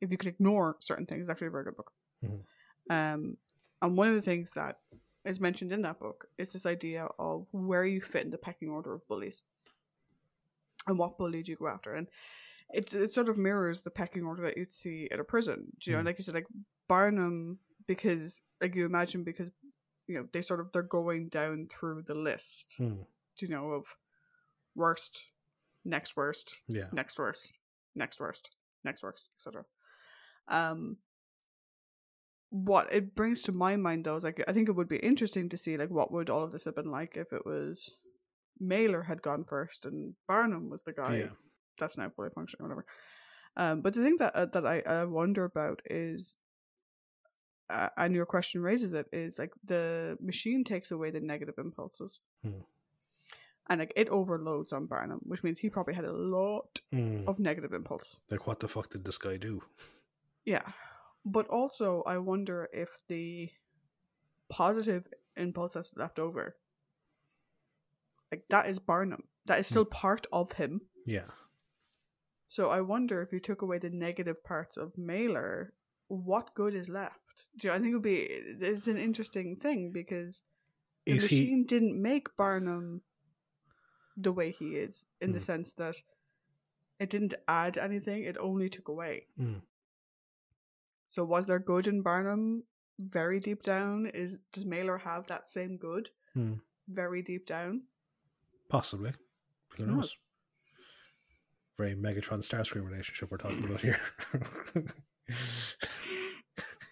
if 0.00 0.10
you 0.10 0.18
can 0.18 0.28
ignore 0.28 0.76
certain 0.80 1.06
things, 1.06 1.24
is 1.24 1.30
actually 1.30 1.48
a 1.48 1.50
very 1.50 1.64
good 1.64 1.76
book. 1.76 1.92
Mhm. 2.22 2.44
Um, 2.90 3.38
and 3.82 3.96
one 3.96 4.08
of 4.08 4.14
the 4.14 4.22
things 4.22 4.50
that 4.52 4.80
is 5.24 5.40
mentioned 5.40 5.72
in 5.72 5.82
that 5.82 5.98
book 5.98 6.30
is 6.38 6.52
this 6.52 6.66
idea 6.66 7.04
of 7.18 7.46
where 7.52 7.84
you 7.84 8.00
fit 8.00 8.24
in 8.24 8.30
the 8.30 8.38
pecking 8.38 8.68
order 8.70 8.92
of 8.94 9.06
bullies 9.08 9.42
and 10.86 10.98
what 10.98 11.18
bully 11.18 11.42
do 11.42 11.50
you 11.50 11.56
go 11.56 11.66
after. 11.68 11.94
And 11.94 12.08
it, 12.72 12.92
it 12.94 13.12
sort 13.12 13.28
of 13.28 13.36
mirrors 13.38 13.80
the 13.80 13.90
pecking 13.90 14.24
order 14.24 14.42
that 14.42 14.56
you'd 14.56 14.72
see 14.72 15.08
at 15.10 15.18
a 15.20 15.24
prison. 15.24 15.72
Do 15.80 15.90
you 15.90 15.96
know, 15.96 16.02
Mm. 16.02 16.06
like 16.06 16.18
you 16.18 16.24
said, 16.24 16.34
like 16.34 16.46
Barnum, 16.88 17.58
because 17.86 18.40
like 18.60 18.74
you 18.74 18.84
imagine, 18.86 19.24
because 19.24 19.50
you 20.06 20.14
know 20.14 20.26
they 20.32 20.42
sort 20.42 20.60
of 20.60 20.70
they're 20.72 20.82
going 20.82 21.28
down 21.28 21.68
through 21.70 22.02
the 22.06 22.14
list. 22.14 22.74
Hmm. 22.78 23.02
You 23.38 23.48
know 23.48 23.70
of 23.72 23.86
worst, 24.74 25.24
next 25.84 26.16
worst, 26.16 26.54
Yeah. 26.68 26.86
next 26.92 27.18
worst, 27.18 27.52
next 27.94 28.20
worst, 28.20 28.50
next 28.84 29.02
worst, 29.02 29.28
etc. 29.38 29.64
Um, 30.48 30.98
what 32.50 32.92
it 32.92 33.14
brings 33.14 33.42
to 33.42 33.52
my 33.52 33.76
mind 33.76 34.04
though 34.04 34.16
is 34.16 34.24
like 34.24 34.42
I 34.48 34.52
think 34.52 34.68
it 34.68 34.76
would 34.76 34.88
be 34.88 34.98
interesting 34.98 35.48
to 35.50 35.56
see 35.56 35.76
like 35.76 35.90
what 35.90 36.12
would 36.12 36.30
all 36.30 36.44
of 36.44 36.52
this 36.52 36.64
have 36.64 36.76
been 36.76 36.90
like 36.90 37.16
if 37.16 37.32
it 37.32 37.44
was 37.44 37.96
Mailer 38.60 39.02
had 39.02 39.20
gone 39.20 39.44
first 39.44 39.84
and 39.84 40.14
Barnum 40.28 40.70
was 40.70 40.82
the 40.82 40.92
guy 40.92 41.16
Yeah. 41.18 41.28
that's 41.78 41.98
now 41.98 42.08
fully 42.14 42.30
functioning, 42.34 42.64
or 42.64 42.68
whatever. 42.68 42.86
Um, 43.58 43.80
but 43.82 43.94
the 43.94 44.02
thing 44.02 44.16
that 44.18 44.34
uh, 44.36 44.46
that 44.46 44.66
I, 44.66 44.80
I 44.86 45.04
wonder 45.04 45.44
about 45.44 45.80
is, 45.86 46.36
uh, 47.70 47.88
and 47.96 48.14
your 48.14 48.26
question 48.26 48.62
raises 48.62 48.92
it, 48.92 49.06
is 49.12 49.38
like 49.38 49.52
the 49.64 50.16
machine 50.20 50.64
takes 50.64 50.90
away 50.90 51.10
the 51.10 51.20
negative 51.20 51.54
impulses, 51.58 52.20
Hmm. 52.42 52.60
and 53.68 53.80
like 53.80 53.92
it 53.96 54.08
overloads 54.08 54.72
on 54.72 54.86
Barnum, 54.86 55.20
which 55.24 55.42
means 55.42 55.58
he 55.58 55.70
probably 55.70 55.94
had 55.94 56.04
a 56.04 56.12
lot 56.12 56.80
Hmm. 56.90 57.24
of 57.28 57.38
negative 57.38 57.72
impulse. 57.72 58.16
Like 58.30 58.46
what 58.46 58.60
the 58.60 58.68
fuck 58.68 58.90
did 58.90 59.04
this 59.04 59.18
guy 59.18 59.36
do? 59.36 59.62
Yeah, 60.44 60.62
but 61.24 61.48
also 61.48 62.02
I 62.06 62.18
wonder 62.18 62.68
if 62.72 62.90
the 63.08 63.50
positive 64.48 65.06
impulse 65.36 65.74
that's 65.74 65.92
left 65.96 66.18
over, 66.20 66.56
like 68.30 68.44
that 68.50 68.68
is 68.68 68.78
Barnum, 68.78 69.24
that 69.46 69.58
is 69.60 69.66
still 69.66 69.84
part 69.84 70.26
of 70.32 70.52
him. 70.52 70.80
Yeah. 71.04 71.30
So 72.48 72.68
I 72.68 72.80
wonder 72.80 73.22
if 73.22 73.32
you 73.32 73.40
took 73.40 73.62
away 73.62 73.78
the 73.78 73.90
negative 73.90 74.42
parts 74.44 74.76
of 74.76 74.96
Mailer, 74.96 75.72
what 76.06 76.54
good 76.54 76.74
is 76.76 76.88
left? 76.88 77.18
Do 77.58 77.68
you, 77.68 77.74
I 77.74 77.78
think 77.78 77.90
it 77.92 77.94
would 77.94 78.02
be 78.02 78.16
it's 78.16 78.86
an 78.86 78.96
interesting 78.98 79.56
thing 79.56 79.90
because 79.92 80.42
the 81.04 81.12
Is 81.16 81.26
he 81.26 81.40
machine 81.40 81.64
didn't 81.66 82.00
make 82.00 82.34
Barnum 82.36 83.02
the 84.16 84.32
way 84.32 84.50
he 84.50 84.76
is 84.76 85.04
in 85.20 85.32
the 85.32 85.38
Hmm. 85.38 85.44
sense 85.44 85.72
that 85.72 85.96
it 86.98 87.10
didn't 87.10 87.34
add 87.46 87.76
anything; 87.78 88.24
it 88.24 88.38
only 88.38 88.68
took 88.70 88.88
away. 88.88 89.26
Hmm. 89.36 89.58
So 91.08 91.24
was 91.24 91.46
there 91.46 91.58
good 91.58 91.86
in 91.86 92.02
Barnum? 92.02 92.64
Very 92.98 93.40
deep 93.40 93.62
down, 93.62 94.06
is 94.06 94.38
does 94.52 94.64
Mailer 94.64 94.96
have 94.98 95.26
that 95.26 95.50
same 95.50 95.76
good? 95.76 96.10
Hmm. 96.32 96.54
Very 96.88 97.22
deep 97.22 97.46
down. 97.46 97.82
possibly? 98.70 99.12
Who 99.76 99.86
knows? 99.86 100.16
very 101.76 101.94
Megatron 101.94 102.38
Starscream 102.42 102.86
relationship 102.86 103.30
we're 103.30 103.36
talking 103.36 103.62
about 103.66 103.82
here. 103.82 104.00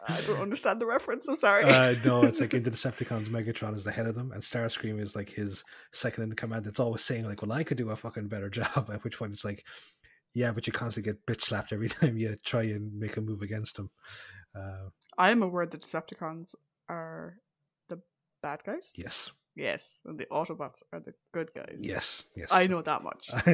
I 0.09 0.21
don't 0.27 0.41
understand 0.41 0.81
the 0.81 0.87
reference. 0.87 1.27
I'm 1.29 1.37
sorry. 1.37 1.65
uh, 1.65 1.95
no, 2.05 2.23
it's 2.29 2.41
like 2.41 2.55
in 2.55 2.63
the 2.63 2.71
Decepticons, 2.71 3.29
Megatron 3.29 3.75
is 3.77 3.85
the 3.85 3.93
head 3.93 4.07
of 4.07 4.15
them, 4.15 4.33
and 4.33 4.43
Starscream 4.43 5.01
is 5.01 5.17
like 5.17 5.31
his 5.31 5.65
second 5.93 6.25
in 6.25 6.33
command. 6.35 6.67
It's 6.67 6.81
always 6.81 7.03
saying 7.03 7.25
like, 7.27 7.43
"Well, 7.43 7.53
I 7.53 7.65
could 7.65 7.79
do 7.79 7.91
a 7.91 7.97
fucking 7.97 8.29
better 8.29 8.51
job." 8.61 8.91
At 8.93 9.03
which 9.05 9.19
point 9.19 9.33
it's 9.33 9.45
like, 9.45 9.65
"Yeah, 10.35 10.53
but 10.53 10.67
you 10.67 10.73
constantly 10.73 11.13
get 11.13 11.25
bitch 11.27 11.43
slapped 11.43 11.73
every 11.73 11.89
time 11.97 12.17
you 12.19 12.37
try 12.45 12.63
and 12.65 12.93
make 12.99 13.17
a 13.17 13.21
move 13.21 13.43
against 13.43 13.79
him." 13.79 13.91
Uh, 14.57 14.89
I 15.19 15.31
am 15.31 15.43
aware 15.43 15.67
the 15.67 15.79
Decepticons 15.79 16.55
are 16.89 17.37
the 17.89 18.01
bad 18.43 18.63
guys. 18.65 18.93
yes, 18.97 19.31
Yes, 19.57 20.01
and 20.05 20.19
the 20.19 20.27
Autobots 20.27 20.83
are 20.93 20.99
the 20.99 21.15
good 21.33 21.51
guys. 21.55 21.77
yes, 21.79 22.25
yes. 22.35 22.49
I 22.51 22.67
know 22.67 22.83
that 22.83 23.05
much. 23.05 23.31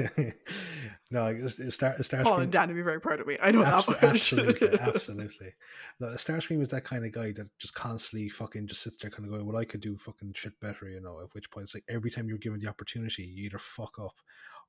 no, 1.10 1.26
it's 1.26 1.74
Star 1.74 1.94
Starscream. 1.98 2.22
Paul 2.24 2.40
and 2.40 2.50
Dan 2.50 2.68
would 2.68 2.76
be 2.76 2.82
very 2.82 3.00
proud 3.02 3.20
of 3.20 3.26
me. 3.26 3.36
I 3.42 3.50
know 3.50 3.62
Abs- 3.62 3.86
that 3.86 4.02
much. 4.02 4.10
absolutely, 4.10 4.78
absolutely. 4.80 5.52
No, 6.00 6.06
Starscream 6.08 6.62
is 6.62 6.70
that 6.70 6.84
kind 6.84 7.04
of 7.04 7.12
guy 7.12 7.32
that 7.32 7.48
just 7.58 7.74
constantly 7.74 8.30
fucking 8.30 8.66
just 8.66 8.80
sits 8.82 8.96
there, 8.96 9.10
kind 9.10 9.26
of 9.26 9.30
going, 9.30 9.44
"Well, 9.46 9.58
I 9.58 9.66
could 9.66 9.82
do 9.82 9.98
fucking 9.98 10.32
shit 10.34 10.58
better," 10.60 10.88
you 10.88 11.02
know. 11.02 11.20
At 11.20 11.34
which 11.34 11.50
point, 11.50 11.64
it's 11.64 11.74
like 11.74 11.84
every 11.88 12.10
time 12.10 12.28
you're 12.28 12.38
given 12.38 12.60
the 12.60 12.68
opportunity, 12.68 13.24
you 13.24 13.44
either 13.44 13.58
fuck 13.58 13.98
up, 13.98 14.14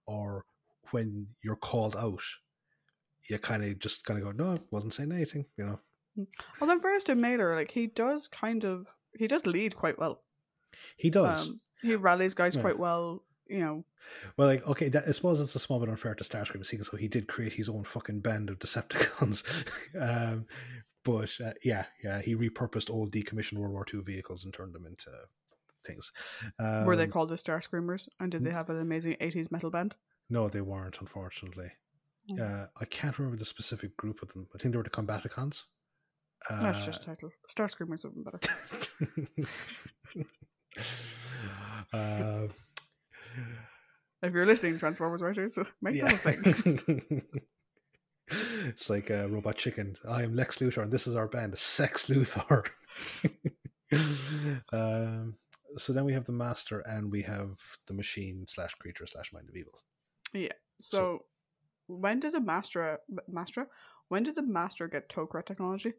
or 0.05 0.43
when 0.91 1.27
you're 1.41 1.55
called 1.55 1.95
out, 1.95 2.23
you 3.29 3.37
kind 3.37 3.63
of 3.63 3.79
just 3.79 4.03
kind 4.03 4.19
of 4.19 4.25
go, 4.25 4.31
"No, 4.31 4.55
I 4.55 4.59
wasn't 4.71 4.93
saying 4.93 5.13
anything," 5.13 5.45
you 5.57 5.65
know. 5.65 5.79
Mm. 6.19 6.27
well, 6.59 6.67
then 6.67 6.81
Preston 6.81 7.21
Mailer, 7.21 7.55
like 7.55 7.71
he 7.71 7.87
does 7.87 8.27
kind 8.27 8.65
of 8.65 8.87
he 9.17 9.27
does 9.27 9.45
lead 9.45 9.77
quite 9.77 9.97
well. 9.97 10.23
He 10.97 11.09
does. 11.09 11.47
Um, 11.47 11.61
he 11.81 11.95
rallies 11.95 12.33
guys 12.33 12.55
Yeah. 12.55 12.61
quite 12.61 12.79
well. 12.79 13.23
You 13.47 13.59
know, 13.59 13.85
well, 14.37 14.47
like, 14.47 14.65
okay, 14.65 14.87
that, 14.89 15.07
I 15.07 15.11
suppose 15.11 15.41
it's 15.41 15.55
a 15.55 15.59
small 15.59 15.79
bit 15.81 15.89
unfair 15.89 16.15
to 16.15 16.23
Starscream, 16.23 16.65
seeing 16.65 16.83
so 16.83 16.95
he 16.95 17.09
did 17.09 17.27
create 17.27 17.53
his 17.53 17.67
own 17.67 17.83
fucking 17.83 18.21
band 18.21 18.49
of 18.49 18.59
Decepticons. 18.59 19.43
um, 20.01 20.45
but 21.03 21.35
uh, 21.45 21.51
yeah, 21.63 21.85
yeah, 22.01 22.21
he 22.21 22.33
repurposed 22.35 22.89
old 22.89 23.11
decommissioned 23.11 23.57
World 23.57 23.73
War 23.73 23.85
II 23.93 24.01
vehicles 24.01 24.45
and 24.45 24.53
turned 24.53 24.73
them 24.73 24.85
into 24.85 25.09
things. 25.85 26.11
Um, 26.59 26.85
were 26.85 26.95
they 26.95 27.07
called 27.07 27.29
the 27.29 27.37
Star 27.37 27.59
Screamers? 27.59 28.07
And 28.19 28.31
did 28.31 28.45
they 28.45 28.51
have 28.51 28.69
an 28.69 28.79
amazing 28.79 29.17
'80s 29.19 29.51
metal 29.51 29.69
band? 29.69 29.95
No, 30.29 30.47
they 30.47 30.61
weren't, 30.61 30.99
unfortunately. 31.01 31.71
Mm. 32.31 32.39
Uh, 32.39 32.67
I 32.79 32.85
can't 32.85 33.17
remember 33.19 33.37
the 33.37 33.45
specific 33.45 33.97
group 33.97 34.21
of 34.21 34.31
them. 34.31 34.47
I 34.55 34.59
think 34.59 34.71
they 34.71 34.77
were 34.77 34.83
the 34.83 34.89
Combaticons. 34.89 35.63
Uh, 36.49 36.61
That's 36.63 36.85
just 36.85 37.03
title. 37.03 37.31
Star 37.49 37.67
Screamers 37.67 38.03
would 38.03 38.13
have 38.15 38.39
been 39.35 39.43
better. 39.43 39.49
uh, 41.93 42.47
If 44.23 44.33
you're 44.33 44.45
listening, 44.45 44.77
Transformers 44.77 45.21
writers, 45.21 45.57
make 45.81 45.95
yeah. 45.95 46.11
that 46.11 46.13
a 46.13 46.53
thing. 46.53 47.23
it's 48.67 48.89
like 48.89 49.09
a 49.09 49.27
Robot 49.27 49.57
Chicken. 49.57 49.95
I 50.07 50.21
am 50.21 50.35
Lex 50.35 50.59
Luthor, 50.59 50.83
and 50.83 50.91
this 50.91 51.07
is 51.07 51.15
our 51.15 51.27
band, 51.27 51.57
Sex 51.57 52.05
Luthor. 52.05 52.67
um, 54.71 55.35
so 55.75 55.91
then 55.91 56.05
we 56.05 56.13
have 56.13 56.25
the 56.25 56.31
Master, 56.31 56.81
and 56.81 57.11
we 57.11 57.23
have 57.23 57.57
the 57.87 57.93
Machine 57.93 58.45
slash 58.47 58.75
Creature 58.75 59.07
slash 59.07 59.33
Mind 59.33 59.49
of 59.49 59.55
Evil. 59.55 59.79
Yeah. 60.33 60.53
So, 60.79 61.25
when 61.87 62.19
did 62.19 62.33
the 62.33 62.41
Master 62.41 62.99
Master? 63.27 63.69
When 64.09 64.21
did 64.21 64.35
the 64.35 64.43
Master 64.43 64.87
get 64.87 65.09
Tok'ra 65.09 65.43
technology? 65.43 65.93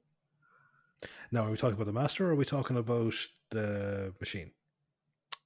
Now, 1.33 1.47
are 1.47 1.51
we 1.51 1.57
talking 1.57 1.75
about 1.75 1.87
the 1.87 1.93
Master, 1.93 2.29
or 2.29 2.31
are 2.31 2.37
we 2.37 2.45
talking 2.45 2.77
about 2.77 3.15
the 3.51 4.15
Machine? 4.21 4.53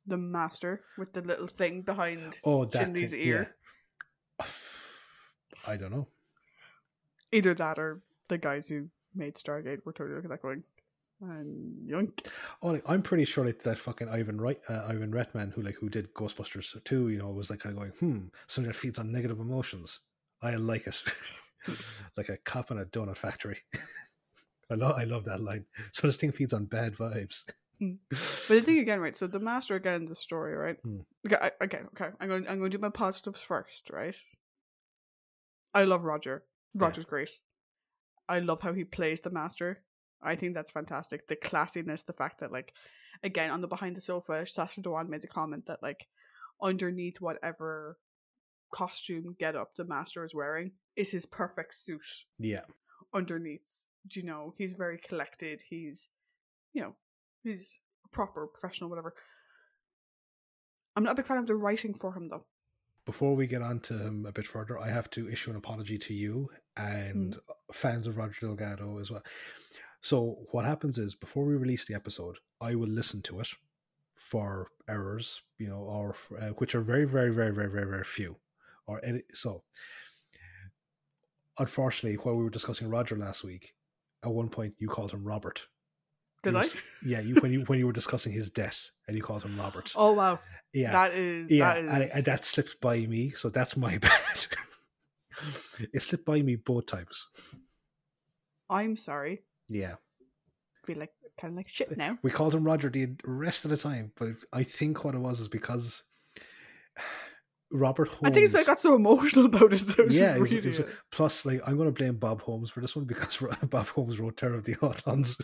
The 0.06 0.16
Master 0.16 0.82
with 0.98 1.12
the 1.12 1.22
little 1.22 1.46
thing 1.48 1.82
behind 1.82 2.40
Oh, 2.44 2.64
that 2.66 2.92
thing, 2.94 3.08
ear. 3.14 3.54
yeah. 4.40 4.46
I 5.66 5.76
don't 5.76 5.90
know. 5.90 6.06
Either 7.32 7.54
that 7.54 7.78
or 7.78 8.00
the 8.28 8.38
guys 8.38 8.68
who 8.68 8.88
made 9.14 9.34
Stargate 9.34 9.84
were 9.84 9.92
totally 9.92 10.14
looking 10.16 10.30
at 10.30 10.36
that 10.40 10.42
going, 10.42 10.62
and 11.22 11.88
yoink. 11.90 12.26
Oh, 12.62 12.68
like, 12.68 12.84
I'm 12.86 13.02
pretty 13.02 13.24
sure 13.24 13.44
like 13.44 13.62
that 13.62 13.78
fucking 13.78 14.08
Ivan 14.08 14.40
Wright, 14.40 14.60
uh, 14.68 14.84
Ivan 14.86 15.10
Reitman, 15.12 15.52
who 15.52 15.62
like 15.62 15.74
who 15.76 15.88
did 15.88 16.12
Ghostbusters 16.14 16.82
too, 16.84 17.08
you 17.08 17.18
know, 17.18 17.30
was 17.30 17.50
like 17.50 17.60
kind 17.60 17.74
of 17.74 17.78
going, 17.80 17.92
hmm, 17.92 18.26
something 18.46 18.68
that 18.68 18.76
feeds 18.76 18.98
on 18.98 19.10
negative 19.10 19.40
emotions. 19.40 20.00
I 20.42 20.54
like 20.56 20.86
it, 20.86 21.02
like 22.16 22.28
a 22.28 22.36
cop 22.36 22.70
in 22.70 22.78
a 22.78 22.84
donut 22.84 23.16
factory. 23.16 23.58
I 24.70 24.74
love, 24.74 24.96
I 24.98 25.04
love 25.04 25.24
that 25.24 25.40
line. 25.40 25.64
So 25.92 26.06
this 26.06 26.16
thing 26.16 26.32
feeds 26.32 26.52
on 26.52 26.66
bad 26.66 26.94
vibes. 26.94 27.44
Mm. 27.80 27.98
But 28.10 28.48
the 28.48 28.60
thing 28.62 28.78
again, 28.78 29.00
right? 29.00 29.16
So 29.16 29.26
the 29.26 29.40
Master 29.40 29.74
again, 29.74 30.06
the 30.06 30.14
story, 30.14 30.54
right? 30.54 30.76
Hmm. 30.82 31.00
Okay, 31.26 31.36
I, 31.40 31.64
okay, 31.64 31.80
okay. 31.94 32.10
I'm 32.20 32.28
going. 32.28 32.48
I'm 32.48 32.58
going 32.58 32.70
to 32.70 32.76
do 32.78 32.80
my 32.80 32.88
positives 32.90 33.42
first, 33.42 33.90
right? 33.90 34.16
I 35.74 35.84
love 35.84 36.04
Roger. 36.04 36.44
Roger's 36.74 37.04
great. 37.04 37.30
I 38.28 38.40
love 38.40 38.62
how 38.62 38.72
he 38.72 38.84
plays 38.84 39.20
the 39.20 39.30
Master. 39.30 39.82
I 40.22 40.36
think 40.36 40.54
that's 40.54 40.70
fantastic. 40.70 41.28
The 41.28 41.36
classiness, 41.36 42.04
the 42.04 42.12
fact 42.12 42.40
that 42.40 42.50
like, 42.50 42.72
again, 43.22 43.50
on 43.50 43.60
the 43.60 43.68
behind 43.68 43.96
the 43.96 44.00
sofa, 44.00 44.46
Sacha 44.46 44.80
Dhawan 44.80 45.08
made 45.08 45.22
the 45.22 45.28
comment 45.28 45.66
that 45.66 45.82
like, 45.82 46.06
underneath 46.62 47.20
whatever 47.20 47.98
costume 48.72 49.36
get 49.38 49.54
up 49.54 49.74
the 49.76 49.84
Master 49.84 50.24
is 50.24 50.34
wearing 50.34 50.72
is 50.96 51.12
his 51.12 51.26
perfect 51.26 51.74
suit 51.74 52.00
Yeah, 52.38 52.62
underneath. 53.14 53.60
Do 54.08 54.20
you 54.20 54.26
know, 54.26 54.54
he's 54.56 54.72
very 54.72 54.98
collected. 54.98 55.62
He's, 55.68 56.08
you 56.72 56.82
know, 56.82 56.94
he's 57.46 57.78
a 58.04 58.08
proper 58.08 58.46
professional, 58.46 58.90
whatever. 58.90 59.14
I'm 60.96 61.04
not 61.04 61.12
a 61.12 61.16
big 61.16 61.26
fan 61.26 61.38
of 61.38 61.46
the 61.46 61.54
writing 61.54 61.94
for 61.94 62.12
him 62.12 62.28
though. 62.28 62.44
before 63.06 63.36
we 63.36 63.46
get 63.46 63.62
on 63.62 63.78
to 63.80 63.96
him 63.96 64.26
a 64.26 64.32
bit 64.32 64.46
further, 64.46 64.78
I 64.78 64.90
have 64.90 65.08
to 65.10 65.30
issue 65.30 65.50
an 65.50 65.56
apology 65.56 65.96
to 65.96 66.12
you 66.14 66.50
and 66.76 67.36
fans 67.72 68.06
of 68.06 68.16
Roger 68.18 68.46
Delgado 68.46 68.98
as 68.98 69.10
well. 69.10 69.22
So 70.02 70.38
what 70.50 70.64
happens 70.64 70.98
is 70.98 71.14
before 71.14 71.44
we 71.44 71.54
release 71.54 71.86
the 71.86 71.94
episode, 71.94 72.38
I 72.60 72.74
will 72.74 72.88
listen 72.88 73.22
to 73.22 73.40
it 73.40 73.48
for 74.16 74.68
errors, 74.88 75.42
you 75.58 75.68
know, 75.68 75.78
or 75.78 76.16
uh, 76.40 76.48
which 76.58 76.74
are 76.74 76.80
very, 76.80 77.06
very, 77.06 77.30
very, 77.32 77.52
very, 77.54 77.70
very, 77.70 77.86
very 77.86 78.04
few. 78.04 78.36
Or 78.86 79.00
any, 79.04 79.22
so, 79.32 79.62
unfortunately, 81.58 82.16
while 82.16 82.36
we 82.36 82.44
were 82.44 82.50
discussing 82.50 82.90
Roger 82.90 83.16
last 83.16 83.44
week, 83.44 83.72
at 84.24 84.32
one 84.32 84.48
point 84.48 84.74
you 84.78 84.88
called 84.88 85.12
him 85.12 85.24
Robert. 85.24 85.66
Did 86.46 86.54
You 86.54 86.60
I? 86.60 86.70
Yeah, 87.04 87.20
you 87.20 87.34
when 87.36 87.52
you 87.52 87.60
when 87.66 87.78
you 87.78 87.86
were 87.86 87.92
discussing 87.92 88.32
his 88.32 88.50
debt 88.50 88.76
and 89.06 89.16
you 89.16 89.22
called 89.22 89.42
him 89.42 89.58
Robert. 89.58 89.92
Oh 89.94 90.12
wow, 90.12 90.38
yeah, 90.72 90.92
that 90.92 91.14
is 91.14 91.50
yeah, 91.50 91.74
that 91.74 91.84
is 91.84 91.90
and, 91.92 92.10
and 92.14 92.24
that 92.24 92.44
slipped 92.44 92.80
by 92.80 92.98
me, 93.06 93.30
so 93.30 93.48
that's 93.50 93.76
my 93.76 93.98
bad. 94.06 94.46
it 95.92 96.02
slipped 96.02 96.24
by 96.24 96.40
me 96.42 96.56
both 96.56 96.86
times. 96.86 97.28
I'm 98.70 98.96
sorry. 98.96 99.42
Yeah, 99.68 99.94
Be 100.86 100.94
like 100.94 101.10
kind 101.40 101.52
of 101.52 101.56
like 101.56 101.68
shit 101.68 101.96
now. 101.96 102.18
we 102.22 102.30
called 102.30 102.54
him 102.54 102.64
Roger 102.64 102.88
the 102.88 103.16
rest 103.24 103.64
of 103.64 103.70
the 103.70 103.76
time, 103.76 104.12
but 104.16 104.30
I 104.52 104.62
think 104.62 105.04
what 105.04 105.14
it 105.14 105.18
was 105.18 105.38
is 105.40 105.48
because 105.48 106.02
Robert 107.72 108.08
Holmes. 108.08 108.20
I 108.24 108.30
think 108.30 108.44
it's 108.46 108.54
I 108.54 108.64
got 108.64 108.80
so 108.80 108.94
emotional 108.94 109.46
about 109.46 109.72
it. 109.72 109.86
That 109.88 110.06
was 110.06 110.18
yeah, 110.18 110.36
it 110.36 110.40
was- 110.40 110.52
it 110.52 110.64
was- 110.64 110.80
plus, 111.10 111.44
like, 111.44 111.60
I'm 111.66 111.76
going 111.76 111.88
to 111.88 111.92
blame 111.92 112.16
Bob 112.16 112.40
Holmes 112.42 112.70
for 112.70 112.80
this 112.80 112.94
one 112.94 113.04
because 113.06 113.36
Bob 113.70 113.88
Holmes 113.88 114.18
wrote 114.20 114.36
Terror 114.36 114.54
of 114.54 114.64
the 114.64 114.76
Autons. 114.76 115.40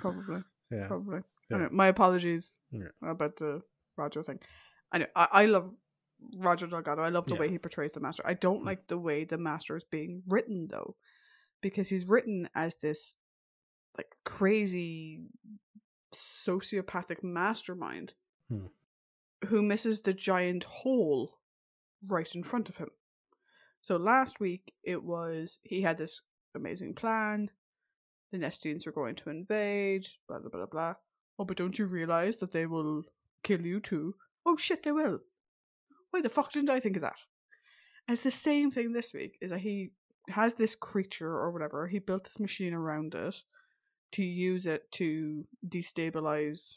Probably, 0.00 0.42
Yeah, 0.70 0.86
probably. 0.86 1.20
Yeah. 1.50 1.56
Anyway, 1.56 1.70
my 1.72 1.88
apologies 1.88 2.56
Yeah. 2.70 2.88
about 3.02 3.36
the 3.36 3.62
Roger 3.96 4.22
thing. 4.22 4.40
I 4.90 4.98
know 4.98 5.06
I, 5.16 5.28
I 5.32 5.46
love 5.46 5.74
Roger 6.36 6.66
Delgado. 6.66 7.02
I 7.02 7.08
love 7.08 7.26
the 7.26 7.34
Yeah. 7.34 7.40
way 7.40 7.48
he 7.50 7.58
portrays 7.58 7.92
the 7.92 8.00
Master. 8.00 8.22
I 8.26 8.34
don't 8.34 8.62
Mm. 8.62 8.66
like 8.66 8.86
the 8.88 8.98
way 8.98 9.24
the 9.24 9.38
Master 9.38 9.76
is 9.76 9.84
being 9.84 10.22
written 10.26 10.68
though, 10.68 10.96
because 11.60 11.88
he's 11.88 12.06
written 12.08 12.48
as 12.54 12.74
this 12.76 13.14
like 13.98 14.16
crazy 14.24 15.26
sociopathic 16.14 17.22
mastermind 17.22 18.14
Hmm. 18.48 18.66
who 19.46 19.62
misses 19.62 20.02
the 20.02 20.12
giant 20.14 20.64
hole 20.64 21.38
right 22.06 22.34
in 22.34 22.44
front 22.44 22.68
of 22.68 22.76
him. 22.76 22.90
So 23.80 23.96
last 23.96 24.40
week 24.40 24.74
it 24.82 25.02
was 25.02 25.58
he 25.64 25.82
had 25.82 25.98
this 25.98 26.20
amazing 26.54 26.94
plan. 26.94 27.50
The 28.32 28.38
Nestenes 28.38 28.86
are 28.86 28.92
going 28.92 29.14
to 29.16 29.30
invade, 29.30 30.06
blah 30.26 30.38
blah 30.40 30.50
blah 30.50 30.66
blah. 30.66 30.94
Oh, 31.38 31.44
but 31.44 31.56
don't 31.56 31.78
you 31.78 31.86
realize 31.86 32.36
that 32.36 32.52
they 32.52 32.66
will 32.66 33.04
kill 33.44 33.60
you 33.60 33.78
too? 33.80 34.14
Oh 34.46 34.56
shit, 34.56 34.82
they 34.82 34.92
will. 34.92 35.20
Why 36.10 36.20
the 36.22 36.28
fuck 36.30 36.50
didn't 36.52 36.70
I 36.70 36.80
think 36.80 36.96
of 36.96 37.02
that? 37.02 37.16
And 38.08 38.14
it's 38.14 38.22
the 38.24 38.30
same 38.30 38.70
thing 38.70 38.92
this 38.92 39.12
week. 39.12 39.36
Is 39.40 39.50
that 39.50 39.60
he 39.60 39.92
has 40.28 40.54
this 40.54 40.74
creature 40.74 41.30
or 41.30 41.50
whatever. 41.52 41.86
He 41.88 41.98
built 41.98 42.24
this 42.24 42.40
machine 42.40 42.72
around 42.74 43.14
it 43.14 43.36
to 44.12 44.22
use 44.24 44.66
it 44.66 44.90
to 44.92 45.44
destabilize 45.68 46.76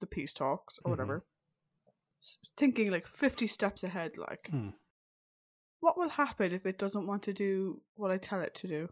the 0.00 0.06
peace 0.06 0.32
talks 0.32 0.78
or 0.84 0.90
whatever. 0.90 1.24
S- 2.22 2.36
Thinking 2.56 2.90
like 2.90 3.06
fifty 3.06 3.46
steps 3.46 3.84
ahead, 3.84 4.16
like 4.18 4.48
Hmm. 4.50 4.70
what 5.80 5.96
will 5.96 6.08
happen 6.10 6.52
if 6.52 6.66
it 6.66 6.78
doesn't 6.78 7.06
want 7.06 7.22
to 7.24 7.32
do 7.32 7.80
what 7.94 8.10
I 8.10 8.18
tell 8.18 8.40
it 8.40 8.54
to 8.56 8.68
do? 8.68 8.88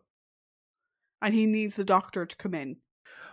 And 1.21 1.35
he 1.35 1.47
needs 1.47 1.77
the 1.77 1.85
doctor 1.85 2.27
to 2.27 2.37
come 2.37 2.55
in 2.55 2.77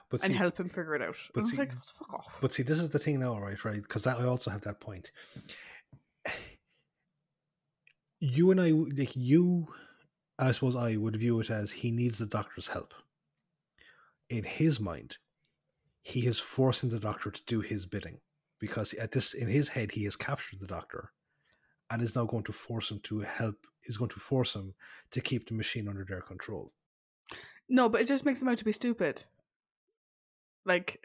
but 0.09 0.23
and 0.23 0.31
see, 0.31 0.37
help 0.37 0.59
him 0.59 0.69
figure 0.69 0.95
it 0.95 1.01
out. 1.01 1.15
but 1.33 1.41
and 1.41 1.41
I 1.41 1.43
was 1.43 1.51
see- 1.51 1.57
like, 1.57 1.71
oh, 1.75 1.81
fuck 1.99 2.13
off. 2.13 2.37
But 2.41 2.53
see, 2.53 2.63
this 2.63 2.79
is 2.79 2.89
the 2.89 2.99
thing 2.99 3.19
now, 3.19 3.37
right? 3.39 3.63
Right? 3.63 3.81
Because 3.81 4.07
I 4.07 4.25
also 4.25 4.51
have 4.51 4.61
that 4.61 4.79
point. 4.79 5.11
you 8.19 8.51
and 8.51 8.61
I, 8.61 8.71
like 8.71 9.15
you, 9.15 9.67
I 10.37 10.51
suppose 10.51 10.75
I 10.75 10.95
would 10.95 11.15
view 11.15 11.39
it 11.39 11.49
as 11.49 11.71
he 11.71 11.91
needs 11.91 12.17
the 12.17 12.25
doctor's 12.25 12.67
help. 12.67 12.93
In 14.29 14.43
his 14.43 14.79
mind, 14.79 15.17
he 16.01 16.27
is 16.27 16.39
forcing 16.39 16.89
the 16.89 16.99
doctor 16.99 17.31
to 17.31 17.45
do 17.45 17.61
his 17.61 17.85
bidding 17.85 18.19
because 18.59 18.93
at 18.93 19.11
this, 19.11 19.33
in 19.33 19.47
his 19.47 19.69
head, 19.69 19.91
he 19.91 20.03
has 20.05 20.15
captured 20.15 20.59
the 20.59 20.67
doctor 20.67 21.11
and 21.89 22.01
is 22.01 22.15
now 22.15 22.25
going 22.25 22.43
to 22.43 22.51
force 22.51 22.91
him 22.91 22.99
to 23.03 23.19
help. 23.19 23.55
Is 23.87 23.97
going 23.97 24.09
to 24.09 24.19
force 24.19 24.55
him 24.55 24.73
to 25.11 25.21
keep 25.21 25.47
the 25.47 25.53
machine 25.53 25.87
under 25.87 26.03
their 26.03 26.21
control. 26.21 26.73
No, 27.67 27.89
but 27.89 28.01
it 28.01 28.07
just 28.07 28.25
makes 28.25 28.41
him 28.41 28.47
out 28.47 28.57
to 28.59 28.65
be 28.65 28.71
stupid. 28.71 29.23
Like 30.65 31.03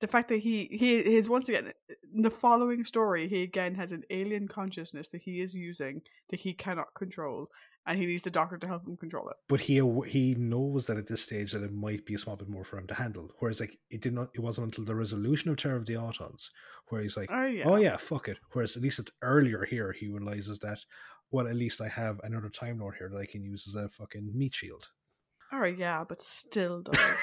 the 0.00 0.06
fact 0.06 0.28
that 0.28 0.40
he 0.40 0.68
he 0.70 0.96
is 0.96 1.28
once 1.28 1.48
again 1.48 1.72
in 2.14 2.22
the 2.22 2.30
following 2.30 2.84
story, 2.84 3.28
he 3.28 3.42
again 3.42 3.74
has 3.74 3.92
an 3.92 4.04
alien 4.10 4.48
consciousness 4.48 5.08
that 5.08 5.22
he 5.22 5.40
is 5.40 5.54
using 5.54 6.02
that 6.30 6.40
he 6.40 6.54
cannot 6.54 6.94
control, 6.94 7.48
and 7.86 7.98
he 7.98 8.06
needs 8.06 8.22
the 8.22 8.30
doctor 8.30 8.56
to 8.56 8.66
help 8.66 8.86
him 8.86 8.96
control 8.96 9.28
it. 9.28 9.36
But 9.48 9.60
he 9.60 9.82
he 10.06 10.34
knows 10.34 10.86
that 10.86 10.96
at 10.96 11.06
this 11.06 11.22
stage 11.22 11.52
that 11.52 11.62
it 11.62 11.72
might 11.72 12.06
be 12.06 12.14
a 12.14 12.18
small 12.18 12.36
bit 12.36 12.48
more 12.48 12.64
for 12.64 12.78
him 12.78 12.86
to 12.88 12.94
handle. 12.94 13.30
Whereas 13.38 13.60
like 13.60 13.78
it 13.90 14.00
did 14.00 14.14
not, 14.14 14.30
it 14.34 14.40
wasn't 14.40 14.66
until 14.66 14.84
the 14.84 14.94
resolution 14.94 15.50
of 15.50 15.56
Terror 15.58 15.76
of 15.76 15.86
the 15.86 15.94
Autons 15.94 16.48
where 16.88 17.02
he's 17.02 17.16
like, 17.16 17.30
Oh 17.30 17.46
yeah, 17.46 17.68
oh 17.68 17.76
yeah, 17.76 17.96
fuck 17.96 18.28
it. 18.28 18.38
Whereas 18.52 18.76
at 18.76 18.82
least 18.82 18.98
it's 18.98 19.12
earlier 19.22 19.64
here 19.64 19.92
he 19.92 20.08
realizes 20.08 20.58
that, 20.60 20.78
well, 21.30 21.46
at 21.46 21.56
least 21.56 21.80
I 21.80 21.88
have 21.88 22.20
another 22.22 22.48
Time 22.48 22.80
Lord 22.80 22.96
here 22.98 23.08
that 23.10 23.18
I 23.18 23.26
can 23.26 23.44
use 23.44 23.66
as 23.68 23.74
a 23.74 23.88
fucking 23.88 24.30
meat 24.34 24.54
shield. 24.54 24.88
All 25.52 25.60
right, 25.60 25.76
yeah, 25.76 26.04
but 26.08 26.22
still, 26.22 26.82
though, 26.84 27.14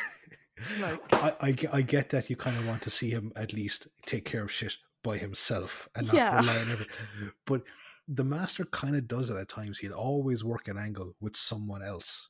like 0.82 1.14
I, 1.14 1.34
I, 1.42 1.56
I 1.74 1.82
get 1.82 2.10
that 2.10 2.30
you 2.30 2.36
kind 2.36 2.58
of 2.58 2.68
want 2.68 2.82
to 2.84 2.90
see 2.90 3.10
him 3.10 3.32
at 3.36 3.54
least 3.54 3.88
take 4.06 4.26
care 4.26 4.44
of 4.44 4.52
shit 4.52 4.74
by 5.04 5.18
himself 5.18 5.88
and 5.96 6.08
not 6.08 6.16
Yeah. 6.16 6.36
rely 6.40 6.58
on 6.58 6.72
everything. 6.72 7.32
But 7.46 7.64
the 8.08 8.24
master 8.24 8.66
kind 8.66 8.96
of 8.96 9.08
does 9.08 9.30
it 9.30 9.38
at 9.38 9.50
times. 9.50 9.78
He'd 9.80 9.92
always 9.92 10.44
work 10.44 10.68
an 10.68 10.78
angle 10.78 11.16
with 11.22 11.36
someone 11.36 11.84
else 11.84 12.30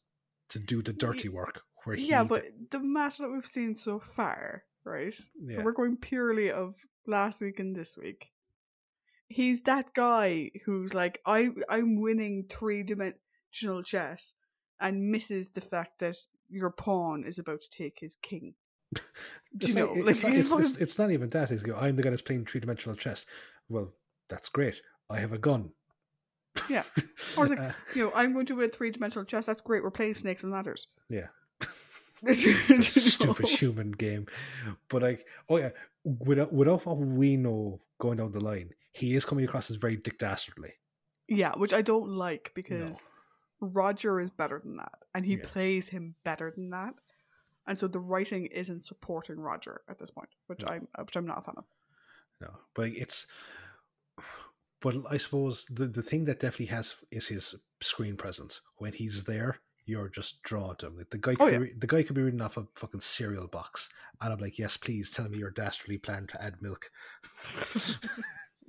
to 0.50 0.60
do 0.60 0.82
the 0.82 0.94
dirty 0.94 1.30
work. 1.30 1.62
Where 1.84 1.96
he 1.96 2.08
yeah, 2.08 2.24
but 2.24 2.46
the 2.72 2.80
master 2.80 3.24
that 3.24 3.32
we've 3.32 3.46
seen 3.46 3.76
so 3.76 4.00
far, 4.00 4.64
right? 4.84 5.16
yeah. 5.42 5.58
So 5.58 5.64
we're 5.64 5.72
going 5.72 5.98
purely 5.98 6.52
of 6.52 6.76
last 7.06 7.40
week 7.42 7.60
and 7.60 7.76
this 7.76 7.96
week. 7.96 8.28
He's 9.30 9.62
that 9.64 9.94
guy 9.94 10.52
who's 10.66 10.94
like, 10.94 11.20
I 11.26 11.50
I'm 11.70 12.00
winning 12.02 12.46
three 12.50 12.84
dimensional 12.84 13.84
chess 13.84 14.34
and 14.80 15.12
misses 15.12 15.50
the 15.50 15.62
fact 15.62 16.00
that 16.00 16.18
your 16.50 16.70
pawn 16.70 17.24
is 17.26 17.40
about 17.40 17.62
to 17.62 17.70
take 17.70 18.00
his 18.00 18.16
king. 18.22 18.54
It's 19.60 19.70
you 19.70 19.76
not, 19.86 19.96
know? 19.96 20.08
it's, 20.08 20.24
like, 20.24 20.34
not, 20.34 20.40
it's, 20.40 20.52
it's, 20.52 20.70
fucking- 20.70 20.76
it's 20.84 21.00
not 21.00 21.12
even 21.12 21.30
that. 21.30 21.64
Go, 21.64 21.76
I'm 21.76 21.96
the 21.96 22.04
guy 22.04 22.10
that's 22.10 22.22
playing 22.22 22.46
three 22.46 22.60
dimensional 22.62 22.96
chess. 22.96 23.26
Well, 23.70 23.94
that's 24.30 24.50
great. 24.50 24.82
I 25.10 25.20
have 25.20 25.34
a 25.34 25.38
gun. 25.38 25.72
Yeah. 26.70 26.84
Or 27.38 27.48
like, 27.48 27.60
Uh, 27.60 27.72
you 27.96 28.04
know, 28.06 28.12
I'm 28.14 28.34
going 28.34 28.46
to 28.48 28.56
win 28.56 28.70
three 28.70 28.92
dimensional 28.92 29.26
chess. 29.26 29.46
That's 29.46 29.62
great. 29.62 29.84
We're 29.84 29.90
playing 29.90 30.16
snakes 30.16 30.44
and 30.44 30.52
ladders. 30.52 30.88
yeah. 31.10 31.28
it's 32.24 32.98
a 32.98 33.00
stupid 33.02 33.48
human 33.48 33.92
game. 33.92 34.28
But 34.90 35.02
like, 35.02 35.26
oh 35.50 35.58
yeah, 35.58 35.70
without 36.04 36.52
without 36.52 36.86
what 36.86 36.98
we 36.98 37.38
know 37.38 37.80
going 38.00 38.18
down 38.18 38.32
the 38.32 38.40
line, 38.40 38.72
he 38.92 39.16
is 39.16 39.26
coming 39.26 39.46
across 39.46 39.70
as 39.70 39.76
very 39.76 39.98
Dick 39.98 40.18
Dastardly. 40.18 40.74
Yeah, 41.28 41.54
which 41.58 41.74
I 41.74 41.82
don't 41.82 42.10
like 42.10 42.52
No. 42.70 42.94
Roger 43.60 44.20
is 44.20 44.30
better 44.30 44.60
than 44.64 44.78
that, 44.78 45.04
and 45.16 45.26
he 45.26 45.36
Yeah. 45.36 45.46
plays 45.48 45.90
him 45.90 46.16
better 46.24 46.52
than 46.52 46.70
that, 46.72 46.94
and 47.66 47.78
so 47.80 47.88
the 47.88 48.00
writing 48.00 48.46
isn't 48.48 48.86
supporting 48.86 49.40
Roger 49.40 49.82
at 49.90 49.98
this 50.00 50.12
point, 50.12 50.30
which 50.48 50.62
No. 50.62 50.68
I'm 50.74 50.88
which 51.00 51.16
I'm 51.16 51.26
not 51.26 51.40
a 51.40 51.42
fan 51.42 51.56
of. 51.58 51.66
No, 52.40 52.60
but 52.76 52.90
it's. 52.92 53.26
But 54.80 54.96
I 55.10 55.18
suppose 55.18 55.66
the 55.66 55.88
the 55.88 56.04
thing 56.04 56.26
that 56.26 56.40
definitely 56.40 56.68
has 56.68 56.96
is 57.10 57.28
his 57.30 57.56
screen 57.82 58.16
presence. 58.16 58.62
When 58.78 58.94
he's 58.94 59.24
there, 59.24 59.58
you're 59.86 60.10
just 60.10 60.44
drawn 60.44 60.76
to 60.78 60.88
him. 60.88 60.98
Like 60.98 61.10
the 61.10 61.18
guy, 61.18 61.34
could 61.34 61.42
Oh, 61.42 61.46
be, 61.48 61.52
yeah. 61.54 61.58
re- 61.60 61.74
the 61.76 61.88
guy 61.88 62.04
could 62.04 62.16
be 62.16 62.22
reading 62.22 62.42
off 62.42 62.58
a 62.58 62.68
fucking 62.76 63.00
cereal 63.00 63.48
box, 63.48 63.90
and 64.22 64.32
I'm 64.32 64.40
like, 64.40 64.60
yes, 64.60 64.78
please 64.78 65.10
tell 65.10 65.30
me 65.30 65.40
your 65.40 65.50
dastardly 65.50 65.98
plan 65.98 66.28
to 66.28 66.42
add 66.42 66.62
milk. 66.62 66.92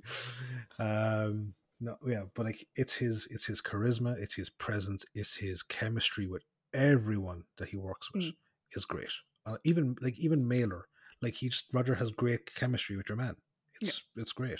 um, 0.79 1.53
no, 1.79 1.97
yeah, 2.05 2.23
but 2.35 2.45
like 2.45 2.65
it's 2.75 2.95
his, 2.95 3.27
it's 3.31 3.45
his 3.45 3.61
charisma, 3.61 4.17
it's 4.19 4.35
his 4.35 4.49
presence, 4.49 5.05
it's 5.13 5.37
his 5.37 5.63
chemistry 5.63 6.27
with 6.27 6.43
everyone 6.73 7.43
that 7.57 7.69
he 7.69 7.77
works 7.77 8.13
with 8.13 8.23
Mm. 8.25 8.35
is 8.73 8.85
great. 8.85 9.11
Uh, 9.45 9.57
even 9.63 9.95
like 10.01 10.17
even 10.19 10.47
Mailer, 10.47 10.87
like 11.21 11.35
he 11.35 11.49
just 11.49 11.73
Roger 11.73 11.95
has 11.95 12.11
great 12.11 12.53
chemistry 12.55 12.95
with 12.97 13.09
your 13.09 13.17
man. 13.17 13.35
It's 13.81 14.03
it's 14.15 14.33
great. 14.33 14.59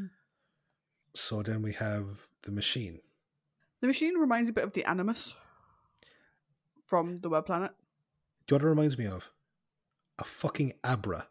Mm. 0.00 0.10
So 1.14 1.42
then 1.42 1.60
we 1.62 1.72
have 1.74 2.28
the 2.44 2.52
machine. 2.52 3.00
The 3.80 3.88
machine 3.88 4.14
reminds 4.14 4.48
me 4.48 4.52
a 4.52 4.54
bit 4.54 4.64
of 4.64 4.72
the 4.72 4.84
Animus 4.84 5.34
from 6.86 7.16
the 7.16 7.28
Web 7.28 7.46
Planet. 7.46 7.72
Do 8.46 8.54
you 8.54 8.58
know 8.58 8.64
what 8.64 8.66
it 8.68 8.70
reminds 8.70 8.98
me 8.98 9.06
of? 9.06 9.30
A 10.18 10.24
fucking 10.24 10.72
Abra. 10.82 11.28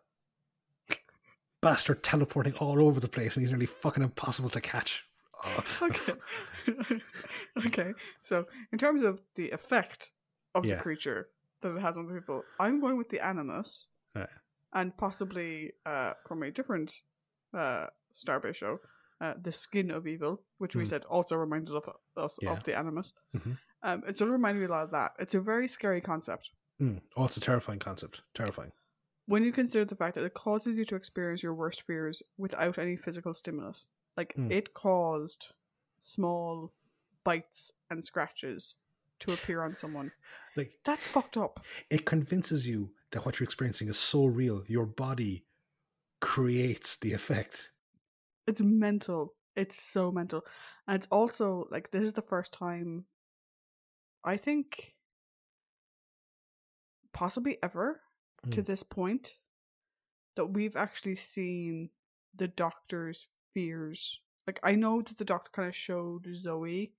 Bastard 1.61 2.03
teleporting 2.03 2.53
all 2.55 2.81
over 2.81 2.99
the 2.99 3.07
place 3.07 3.35
and 3.35 3.43
he's 3.43 3.51
nearly 3.51 3.65
fucking 3.65 4.03
impossible 4.03 4.49
to 4.51 4.61
catch. 4.61 5.03
Oh, 5.43 5.63
Okay. 5.81 6.13
okay. 7.67 7.93
So, 8.23 8.45
in 8.71 8.77
terms 8.77 9.03
of 9.03 9.21
the 9.35 9.49
effect 9.51 10.11
of 10.55 10.65
Yeah. 10.65 10.75
the 10.75 10.81
creature 10.81 11.29
that 11.61 11.75
it 11.75 11.79
has 11.81 11.97
on 11.97 12.07
people, 12.13 12.43
I'm 12.59 12.79
going 12.79 12.97
with 12.97 13.09
the 13.09 13.19
Animus, 13.25 13.87
Right. 14.15 14.29
and 14.73 14.95
possibly 14.97 15.73
uh, 15.85 16.13
from 16.27 16.43
a 16.43 16.51
different 16.51 16.93
uh, 17.53 17.87
Starbase 18.13 18.55
show, 18.55 18.79
uh, 19.21 19.33
the 19.41 19.51
Skin 19.51 19.89
of 19.89 20.05
Evil, 20.05 20.43
which 20.57 20.75
we 20.75 20.83
Hmm. 20.83 20.89
said 20.89 21.03
also 21.05 21.35
reminded 21.37 21.73
of 21.75 21.89
us 22.15 22.37
Yeah. 22.41 22.51
of 22.51 22.63
the 22.63 22.75
Animus. 22.77 23.13
Mhm. 23.35 23.57
Um, 23.83 24.03
it 24.07 24.17
sort 24.17 24.29
of 24.29 24.33
reminded 24.33 24.59
me 24.59 24.65
a 24.65 24.69
lot 24.69 24.83
of 24.83 24.91
that. 24.91 25.13
It's 25.19 25.33
a 25.35 25.39
very 25.41 25.67
scary 25.67 26.01
concept 26.01 26.51
Mm. 26.79 27.01
Oh, 27.15 27.25
it's 27.25 27.37
a 27.37 27.41
terrifying 27.41 27.79
concept. 27.79 28.21
Terrifying. 28.35 28.71
When 29.27 29.43
you 29.43 29.51
consider 29.51 29.85
the 29.85 29.95
fact 29.95 30.15
that 30.15 30.23
it 30.23 30.33
causes 30.33 30.77
you 30.77 30.85
to 30.85 30.95
experience 30.95 31.43
your 31.43 31.53
worst 31.53 31.83
fears 31.83 32.23
without 32.37 32.77
any 32.77 32.95
physical 32.95 33.33
stimulus. 33.33 33.89
Like 34.15 34.33
Hmm. 34.35 34.51
it 34.51 34.73
caused 34.73 35.53
small 36.01 36.73
bites 37.23 37.71
and 37.89 38.03
scratches 38.03 38.77
to 39.19 39.33
appear 39.33 39.63
on 39.63 39.75
someone. 39.75 40.11
Like 40.55 40.79
That's 40.85 41.05
fucked 41.05 41.37
up. 41.37 41.59
it 41.89 42.05
convinces 42.05 42.67
you 42.67 42.91
that 43.11 43.25
what 43.25 43.39
you're 43.39 43.45
experiencing 43.45 43.89
is 43.89 43.97
so 43.99 44.25
real. 44.25 44.63
Your 44.67 44.85
body 44.85 45.45
creates 46.19 46.97
the 46.97 47.13
effect. 47.13 47.69
It's 48.47 48.61
mental. 48.61 49.35
It's 49.55 49.81
so 49.81 50.11
mental. 50.11 50.43
And 50.87 50.95
it's 50.95 51.07
also 51.11 51.67
like 51.69 51.91
this 51.91 52.03
is 52.05 52.13
the 52.13 52.21
first 52.21 52.53
time 52.53 53.05
I 54.23 54.37
think 54.37 54.93
possibly 57.13 57.57
ever 57.63 58.01
to 58.51 58.61
Mm. 58.61 58.65
this 58.65 58.83
point 58.83 59.37
that 60.35 60.47
we've 60.47 60.75
actually 60.75 61.15
seen 61.15 61.89
the 62.35 62.47
doctor's 62.47 63.27
fears. 63.53 64.21
Like 64.45 64.59
I 64.63 64.75
know 64.75 65.01
that 65.01 65.17
the 65.17 65.25
doctor 65.25 65.49
kind 65.51 65.67
of 65.67 65.75
showed 65.75 66.27
Zoe 66.35 66.93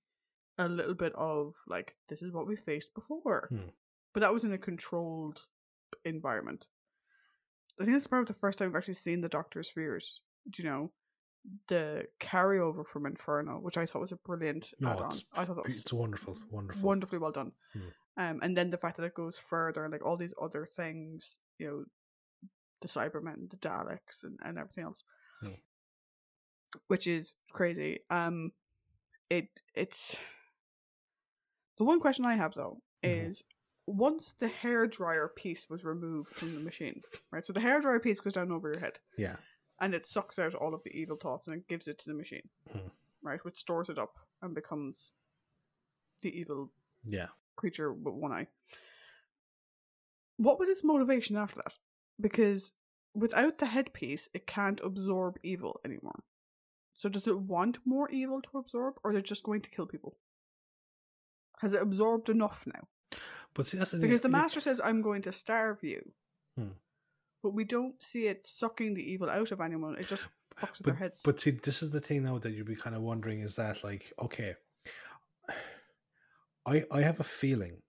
a 0.57 0.67
little 0.67 0.93
bit 0.93 1.13
of 1.15 1.55
like 1.67 1.95
this 2.09 2.21
is 2.21 2.31
what 2.33 2.45
we 2.47 2.55
faced 2.55 2.93
before. 2.93 3.47
Hmm. 3.49 3.69
But 4.13 4.19
that 4.21 4.33
was 4.33 4.43
in 4.43 4.51
a 4.53 4.57
controlled 4.57 5.47
environment. 6.03 6.67
I 7.79 7.85
think 7.85 7.95
that's 7.95 8.07
probably 8.07 8.25
the 8.25 8.33
first 8.39 8.57
time 8.59 8.67
we've 8.69 8.75
actually 8.75 8.95
seen 8.95 9.21
the 9.21 9.29
doctor's 9.29 9.69
fears. 9.69 10.21
Do 10.49 10.61
you 10.61 10.69
know? 10.69 10.91
The 11.69 12.07
carryover 12.19 12.85
from 12.85 13.05
Inferno, 13.05 13.59
which 13.59 13.77
I 13.77 13.85
thought 13.85 14.01
was 14.01 14.11
a 14.11 14.17
brilliant 14.17 14.73
No, 14.81 14.89
add-on. 14.89 15.11
I 15.33 15.45
thought 15.45 15.55
that 15.55 15.65
was 15.65 15.79
it's 15.79 15.93
wonderful. 15.93 16.37
Wonderful. 16.51 16.81
wonderfully 16.83 17.19
well 17.19 17.31
done. 17.31 17.53
Hmm. 17.71 17.87
Um, 18.19 18.39
and 18.43 18.55
then 18.55 18.69
the 18.69 18.77
fact 18.77 18.97
that 18.97 19.05
it 19.05 19.15
goes 19.15 19.39
further 19.39 19.83
and 19.83 19.91
like 19.91 20.05
all 20.05 20.17
these 20.17 20.33
other 20.41 20.65
things, 20.65 21.37
you 21.57 21.67
know, 21.67 21.85
the 22.81 22.87
Cybermen, 22.87 23.49
the 23.49 23.57
Daleks, 23.57 24.23
and, 24.23 24.37
and 24.43 24.57
everything 24.59 24.83
else, 24.83 25.03
Hmm. 25.41 25.53
which 26.87 27.07
is 27.07 27.35
crazy. 27.53 28.01
Um, 28.09 28.51
it 29.29 29.47
it's 29.73 30.17
the 31.77 31.85
one 31.85 31.99
question 31.99 32.25
I 32.25 32.35
have 32.35 32.53
though 32.55 32.81
Mhm. 33.03 33.29
is 33.29 33.43
once 33.85 34.33
the 34.33 34.49
hairdryer 34.49 35.33
piece 35.33 35.69
was 35.69 35.83
removed 35.83 36.29
from 36.29 36.53
the 36.55 36.59
machine, 36.61 37.01
right? 37.31 37.45
So 37.45 37.53
the 37.53 37.61
hairdryer 37.61 38.01
piece 38.03 38.19
goes 38.19 38.33
down 38.33 38.51
over 38.51 38.69
your 38.71 38.79
head 38.81 38.99
Yeah. 39.17 39.37
and 39.79 39.95
it 39.95 40.05
sucks 40.05 40.37
out 40.37 40.53
all 40.55 40.73
of 40.73 40.83
the 40.83 40.91
evil 40.95 41.15
thoughts 41.17 41.47
and 41.47 41.55
it 41.57 41.67
gives 41.67 41.87
it 41.87 41.97
to 41.99 42.05
the 42.09 42.13
machine, 42.15 42.49
Hmm. 42.71 42.89
right? 43.21 43.43
Which 43.45 43.57
stores 43.57 43.89
it 43.89 43.97
up 43.97 44.19
and 44.41 44.53
becomes 44.53 45.11
the 46.21 46.37
evil 46.37 46.71
Yeah. 47.05 47.29
Creature 47.59 47.93
with 47.93 48.13
one 48.15 48.31
eye. 48.31 48.47
What 50.37 50.59
was 50.59 50.69
its 50.69 50.83
motivation 50.83 51.35
after 51.37 51.57
that? 51.57 51.73
Because 52.19 52.71
without 53.13 53.57
the 53.57 53.65
headpiece, 53.65 54.29
it 54.33 54.47
can't 54.47 54.79
absorb 54.83 55.37
evil 55.43 55.79
anymore. 55.85 56.23
So 56.95 57.09
does 57.09 57.27
it 57.27 57.39
want 57.39 57.77
more 57.85 58.09
evil 58.09 58.41
to 58.41 58.57
absorb, 58.57 58.95
or 59.03 59.11
is 59.11 59.17
it 59.17 59.25
just 59.25 59.43
going 59.43 59.61
to 59.61 59.69
kill 59.69 59.85
people? 59.85 60.17
Has 61.61 61.73
it 61.73 61.81
absorbed 61.81 62.29
enough 62.29 62.63
now? 62.65 62.87
But 63.53 63.67
see, 63.67 63.77
that's 63.77 63.91
the 63.91 63.99
Because 63.99 64.21
the 64.21 64.29
like- 64.29 64.41
master 64.41 64.61
says, 64.61 64.79
"I'm 64.83 65.01
going 65.01 65.21
to 65.23 65.31
starve 65.31 65.83
you," 65.83 66.13
Hmm. 66.55 66.73
but 67.43 67.51
we 67.53 67.63
don't 67.63 68.01
see 68.01 68.27
it 68.27 68.47
sucking 68.47 68.93
the 68.93 69.03
evil 69.11 69.29
out 69.29 69.51
of 69.51 69.59
anyone. 69.61 69.97
It 69.97 70.07
just 70.07 70.27
fucks 70.57 70.77
But, 70.79 70.85
their 70.85 70.95
heads. 70.95 71.21
but 71.23 71.39
see, 71.39 71.51
this 71.51 71.81
is 71.81 71.89
the 71.91 72.01
thing 72.01 72.23
now 72.23 72.37
that 72.39 72.51
you'd 72.51 72.67
be 72.67 72.75
kind 72.75 72.95
of 72.95 73.01
wondering 73.01 73.39
is 73.41 73.55
that 73.55 73.83
like, 73.83 74.13
okay, 74.19 74.55
I 76.69 76.85
I 76.91 77.01
have 77.01 77.19
a 77.19 77.23
feeling 77.23 77.81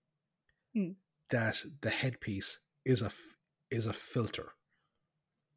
Hmm. 0.73 0.91
that 1.29 1.63
the 1.81 1.89
headpiece 1.89 2.59
is 2.85 3.01
a 3.01 3.11
is 3.71 3.87
a 3.87 3.93
filter. 3.93 4.53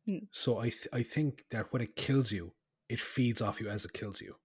Hmm. 0.07 0.25
So 0.33 0.59
I 0.59 0.69
th- 0.69 0.89
I 0.93 1.03
think 1.03 1.47
that 1.49 1.73
when 1.73 1.81
it 1.81 1.97
kills 1.97 2.31
you, 2.31 2.55
it 2.91 3.01
feeds 3.01 3.41
off 3.41 3.59
you 3.59 3.71
as 3.71 3.87
it 3.87 3.95
kills 3.95 4.21
you. 4.21 4.39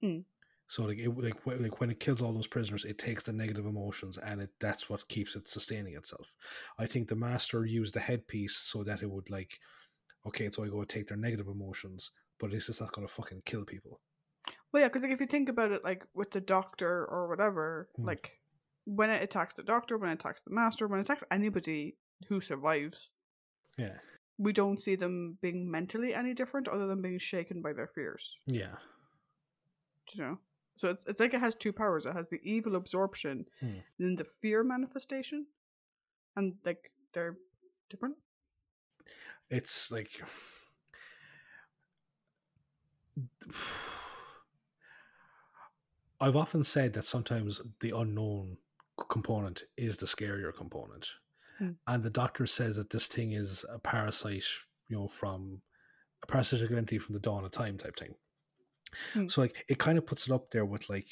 Hmm. 0.00 0.20
So 0.68 0.84
like 0.84 0.98
it 0.98 1.08
like 1.10 1.40
wh- 1.42 1.60
like 1.60 1.80
when 1.80 1.90
it 1.90 2.00
kills 2.00 2.20
all 2.22 2.32
those 2.32 2.46
prisoners, 2.46 2.84
it 2.84 2.98
takes 2.98 3.24
the 3.24 3.32
negative 3.32 3.66
emotions 3.66 4.18
and 4.18 4.40
it 4.42 4.50
that's 4.60 4.88
what 4.88 5.08
keeps 5.08 5.36
it 5.36 5.48
sustaining 5.48 5.94
itself. 5.94 6.32
I 6.78 6.86
think 6.86 7.08
the 7.08 7.16
master 7.16 7.64
used 7.64 7.94
the 7.94 8.00
headpiece 8.00 8.56
so 8.56 8.82
that 8.84 9.02
it 9.02 9.10
would 9.10 9.30
like, 9.30 9.60
okay, 10.26 10.50
so 10.50 10.64
I 10.64 10.68
go 10.68 10.84
take 10.84 11.08
their 11.08 11.16
negative 11.18 11.48
emotions, 11.48 12.12
but 12.38 12.48
at 12.48 12.54
least 12.54 12.68
it's 12.70 12.80
not 12.80 12.92
going 12.92 13.06
to 13.06 13.14
fucking 13.14 13.42
kill 13.46 13.64
people. 13.64 14.02
Well, 14.74 14.80
yeah, 14.80 14.88
because 14.88 15.02
like, 15.02 15.12
if 15.12 15.20
you 15.20 15.28
think 15.28 15.48
about 15.48 15.70
it, 15.70 15.84
like 15.84 16.04
with 16.14 16.32
the 16.32 16.40
doctor 16.40 17.06
or 17.06 17.28
whatever, 17.28 17.88
Hmm. 17.94 18.06
like 18.06 18.40
when 18.84 19.08
it 19.08 19.22
attacks 19.22 19.54
the 19.54 19.62
doctor, 19.62 19.96
when 19.96 20.10
it 20.10 20.14
attacks 20.14 20.40
the 20.40 20.50
master, 20.50 20.88
when 20.88 20.98
it 20.98 21.02
attacks 21.02 21.22
anybody 21.30 21.96
who 22.28 22.40
survives, 22.40 23.12
Yeah, 23.78 23.98
we 24.36 24.52
don't 24.52 24.82
see 24.82 24.96
them 24.96 25.38
being 25.40 25.70
mentally 25.70 26.12
any 26.12 26.34
different 26.34 26.66
other 26.66 26.88
than 26.88 27.00
being 27.02 27.20
shaken 27.20 27.62
by 27.62 27.72
their 27.72 27.86
fears. 27.86 28.36
yeah, 28.46 28.74
Do 30.08 30.18
you 30.18 30.24
know? 30.24 30.38
So 30.76 30.88
it's 30.90 31.04
it's 31.06 31.20
like 31.20 31.34
it 31.34 31.40
has 31.40 31.54
two 31.54 31.72
powers. 31.72 32.04
It 32.04 32.14
has 32.14 32.28
the 32.28 32.40
evil 32.42 32.74
absorption 32.74 33.46
Hmm. 33.60 33.66
and 33.66 34.00
then 34.00 34.16
the 34.16 34.24
fear 34.24 34.64
manifestation, 34.64 35.46
and 36.34 36.58
like 36.64 36.90
they're 37.12 37.38
different. 37.88 38.16
it's 39.50 39.92
like. 39.92 40.10
I've 46.20 46.36
often 46.36 46.64
said 46.64 46.92
that 46.94 47.04
sometimes 47.04 47.60
the 47.80 47.90
unknown 47.90 48.56
component 49.08 49.64
is 49.76 49.96
the 49.96 50.06
scarier 50.06 50.54
component. 50.54 51.10
Hmm. 51.58 51.70
And 51.86 52.02
the 52.02 52.10
doctor 52.10 52.46
says 52.46 52.76
that 52.76 52.90
this 52.90 53.06
thing 53.06 53.32
is 53.32 53.64
a 53.72 53.78
parasite, 53.78 54.44
you 54.88 54.96
know, 54.96 55.08
from 55.08 55.60
a 56.22 56.26
parasitic 56.26 56.70
entity 56.70 56.98
from 56.98 57.14
the 57.14 57.20
dawn 57.20 57.44
of 57.44 57.50
time 57.50 57.78
type 57.78 57.98
thing. 57.98 58.14
Hmm. 59.12 59.28
So 59.28 59.42
like 59.42 59.64
it 59.68 59.78
kind 59.78 59.98
of 59.98 60.06
puts 60.06 60.26
it 60.26 60.32
up 60.32 60.50
there 60.50 60.64
with 60.64 60.88
like 60.88 61.06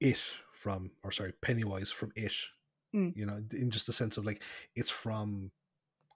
it 0.00 0.18
from 0.52 0.90
or 1.02 1.12
sorry, 1.12 1.32
Pennywise 1.42 1.90
from 1.90 2.12
it. 2.16 2.32
Hmm. 2.92 3.10
You 3.14 3.26
know, 3.26 3.42
in 3.52 3.70
just 3.70 3.86
the 3.86 3.92
sense 3.92 4.16
of 4.16 4.24
like 4.24 4.42
it's 4.74 4.90
from 4.90 5.50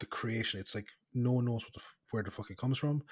the 0.01 0.07
creation. 0.07 0.61
It's 0.61 0.75
like 0.75 0.89
no 1.15 1.33
one 1.33 1.45
knows 1.45 1.65
what 1.65 1.75
the, 1.75 1.81
where 2.11 2.23
the 2.23 2.31
fuck 2.31 2.51
it 2.51 2.59
comes 2.59 2.79
from. 2.79 3.03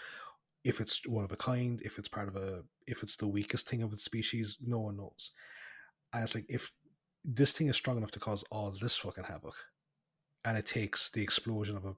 If 0.65 0.81
it's 0.81 1.07
one 1.07 1.25
of 1.25 1.33
a 1.33 1.37
kind, 1.37 1.81
if 1.83 1.99
it's 1.99 2.09
part 2.09 2.29
of 2.29 2.37
a, 2.37 2.63
if 2.87 3.03
it's 3.03 3.17
the 3.17 3.27
weakest 3.29 3.69
thing 3.69 3.83
of 3.83 3.93
its 3.93 4.05
species, 4.05 4.59
no 4.61 4.81
one 4.81 4.97
knows. 4.97 5.31
And 6.13 6.23
it's 6.25 6.35
like 6.35 6.47
if 6.49 6.71
this 7.25 7.53
thing 7.53 7.69
is 7.69 7.77
strong 7.77 7.97
enough 7.97 8.11
to 8.13 8.21
cause 8.21 8.45
all 8.51 8.71
this 8.71 8.97
fucking 8.97 9.25
havoc, 9.25 9.55
and 10.45 10.57
it 10.59 10.67
takes 10.67 11.11
the 11.11 11.23
explosion 11.23 11.77
of 11.77 11.85
a 11.87 11.95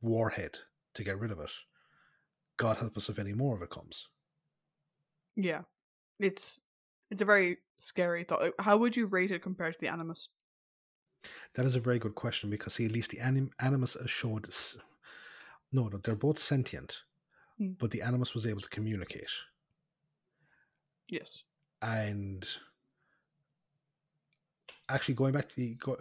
warhead 0.00 0.56
to 0.94 1.04
get 1.04 1.18
rid 1.18 1.30
of 1.30 1.40
it, 1.40 1.50
God 2.56 2.76
help 2.78 2.96
us 2.96 3.08
if 3.08 3.18
any 3.18 3.32
more 3.34 3.56
of 3.56 3.62
it 3.62 3.70
comes. 3.70 4.08
Yeah, 5.36 5.62
it's 6.18 6.60
it's 7.10 7.22
a 7.22 7.26
very 7.26 7.58
scary 7.78 8.24
thought. 8.24 8.52
How 8.58 8.76
would 8.76 8.96
you 8.96 9.06
rate 9.06 9.30
it 9.30 9.42
compared 9.42 9.74
to 9.74 9.80
the 9.80 9.88
Animus? 9.88 10.28
That 11.54 11.66
is 11.66 11.76
a 11.76 11.80
very 11.80 11.98
good 11.98 12.14
question 12.14 12.50
because 12.50 12.74
see, 12.74 12.84
at 12.84 12.92
least 12.92 13.10
the 13.10 13.20
anim- 13.20 13.52
animus 13.58 13.96
showed. 14.06 14.46
s- 14.46 14.76
No, 15.72 15.88
no, 15.88 15.98
they're 15.98 16.14
both 16.14 16.38
sentient, 16.38 17.02
Hmm. 17.58 17.72
but 17.78 17.90
the 17.90 18.02
animus 18.02 18.34
was 18.34 18.46
able 18.46 18.60
to 18.60 18.68
communicate, 18.68 19.30
Yes. 21.08 21.42
and 21.82 22.46
actually 24.88 25.14
going 25.14 25.32
back 25.32 25.48
to 25.48 25.56
the, 25.56 25.74
go, 25.74 25.98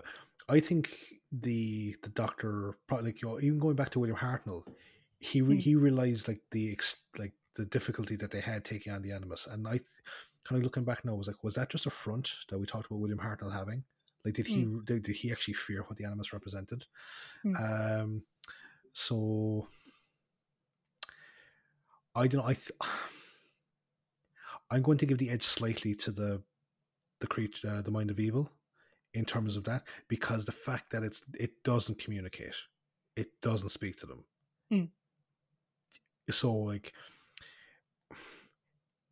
I 0.49 0.59
think 0.59 0.89
the 1.31 1.95
the 2.03 2.09
doctor 2.09 2.77
probably 2.87 3.07
like 3.07 3.21
you 3.21 3.29
know 3.29 3.39
even 3.39 3.59
going 3.59 3.75
back 3.75 3.89
to 3.91 3.99
William 3.99 4.17
Hartnell, 4.17 4.65
he 5.19 5.41
re- 5.41 5.55
Hmm. 5.55 5.59
he 5.59 5.75
realized 5.75 6.27
like 6.27 6.41
the 6.51 6.71
ex- 6.71 7.05
like 7.17 7.33
the 7.55 7.65
difficulty 7.65 8.15
that 8.17 8.31
they 8.31 8.39
had 8.41 8.63
taking 8.65 8.91
on 8.93 9.01
the 9.01 9.11
animus, 9.11 9.47
and 9.47 9.67
I 9.67 9.79
kind 10.43 10.57
of 10.59 10.63
looking 10.63 10.83
back 10.83 11.05
now 11.05 11.15
was 11.15 11.27
like 11.27 11.43
was 11.43 11.55
that 11.55 11.69
just 11.69 11.85
a 11.85 11.89
front 11.91 12.31
that 12.49 12.57
we 12.59 12.65
talked 12.65 12.87
about 12.87 12.99
William 12.99 13.19
Hartnell 13.19 13.51
having? 13.53 13.83
Like 14.25 14.33
did 14.35 14.47
he 14.47 14.65
did, 14.85 15.03
did 15.03 15.15
he 15.15 15.31
actually 15.31 15.55
fear 15.55 15.83
what 15.83 15.97
the 15.97 16.05
animus 16.05 16.33
represented? 16.33 16.85
Hmm. 17.43 17.55
Um, 17.55 18.23
so 18.93 19.67
I 22.15 22.27
don't 22.27 22.41
know. 22.41 22.47
I 22.47 22.53
th- 22.53 22.71
I'm 24.71 24.81
going 24.81 24.97
to 24.99 25.05
give 25.05 25.17
the 25.17 25.29
edge 25.29 25.43
slightly 25.43 25.95
to 25.95 26.11
the 26.11 26.41
the 27.19 27.27
creature, 27.27 27.69
uh, 27.69 27.81
the 27.81 27.91
mind 27.91 28.09
of 28.09 28.19
evil, 28.19 28.49
in 29.13 29.25
terms 29.25 29.55
of 29.55 29.63
that, 29.65 29.83
because 30.07 30.45
the 30.45 30.51
fact 30.51 30.91
that 30.91 31.03
it's 31.03 31.23
it 31.37 31.63
doesn't 31.63 31.99
communicate, 31.99 32.55
it 33.15 33.29
doesn't 33.41 33.69
speak 33.69 33.97
to 33.97 34.05
them. 34.05 34.23
Hmm. 34.69 34.85
So, 36.29 36.53
like, 36.53 36.93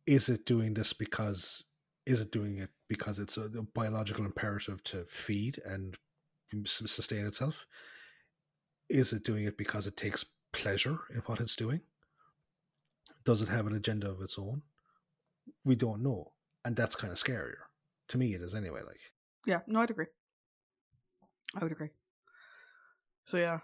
is 0.06 0.28
it 0.28 0.46
doing 0.46 0.74
this 0.74 0.92
because? 0.92 1.64
Is 2.06 2.22
it 2.22 2.32
doing 2.32 2.58
it 2.58 2.70
because 2.88 3.18
it's 3.18 3.36
a, 3.36 3.44
a 3.44 3.62
biological 3.62 4.24
imperative 4.24 4.82
to 4.84 5.04
feed 5.04 5.60
and 5.64 5.96
sustain 6.64 7.26
itself? 7.26 7.66
Is 8.88 9.12
it 9.12 9.22
doing 9.22 9.44
it 9.44 9.56
because 9.56 9.86
it 9.86 9.96
takes 9.96 10.24
pleasure 10.52 10.98
in 11.14 11.20
what 11.26 11.40
it's 11.40 11.54
doing? 11.54 11.80
Does 13.24 13.42
it 13.42 13.48
have 13.48 13.66
an 13.66 13.74
agenda 13.74 14.10
of 14.10 14.20
its 14.20 14.38
own? 14.38 14.62
We 15.64 15.76
don't 15.76 16.02
know. 16.02 16.32
And 16.64 16.76
that's 16.76 16.96
kind 16.96 17.12
of 17.12 17.18
scarier. 17.18 17.66
To 18.08 18.18
me, 18.18 18.34
it 18.34 18.42
is 18.42 18.54
anyway. 18.54 18.80
Like, 18.86 19.00
Yeah, 19.46 19.60
no, 19.66 19.80
I'd 19.80 19.90
agree. 19.90 20.06
I 21.54 21.62
would 21.62 21.72
agree. 21.72 21.90
So 23.24 23.36
yeah, 23.38 23.58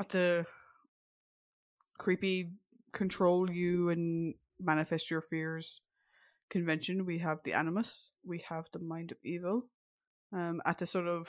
at 0.00 0.08
the 0.08 0.46
creepy 1.98 2.52
control 2.92 3.50
you 3.50 3.90
and 3.90 4.34
manifest 4.60 5.10
your 5.10 5.20
fears 5.20 5.80
convention, 6.50 7.04
we 7.04 7.18
have 7.18 7.38
the 7.44 7.52
animus, 7.52 8.12
we 8.24 8.42
have 8.48 8.66
the 8.72 8.78
mind 8.78 9.12
of 9.12 9.18
evil. 9.24 9.66
Um, 10.32 10.62
at 10.64 10.78
the 10.78 10.86
sort 10.86 11.06
of 11.06 11.28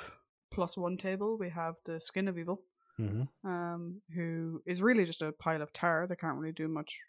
plus 0.51 0.77
one 0.77 0.97
table, 0.97 1.37
we 1.37 1.49
have 1.49 1.75
the 1.85 1.99
skin 1.99 2.27
of 2.27 2.37
evil, 2.37 2.61
mm-hmm. 2.99 3.47
um, 3.47 4.01
who 4.13 4.61
is 4.65 4.81
really 4.81 5.05
just 5.05 5.21
a 5.21 5.31
pile 5.31 5.61
of 5.61 5.73
tar. 5.73 6.07
They 6.07 6.15
can't 6.15 6.37
really 6.37 6.53
do 6.53 6.67
much 6.67 6.99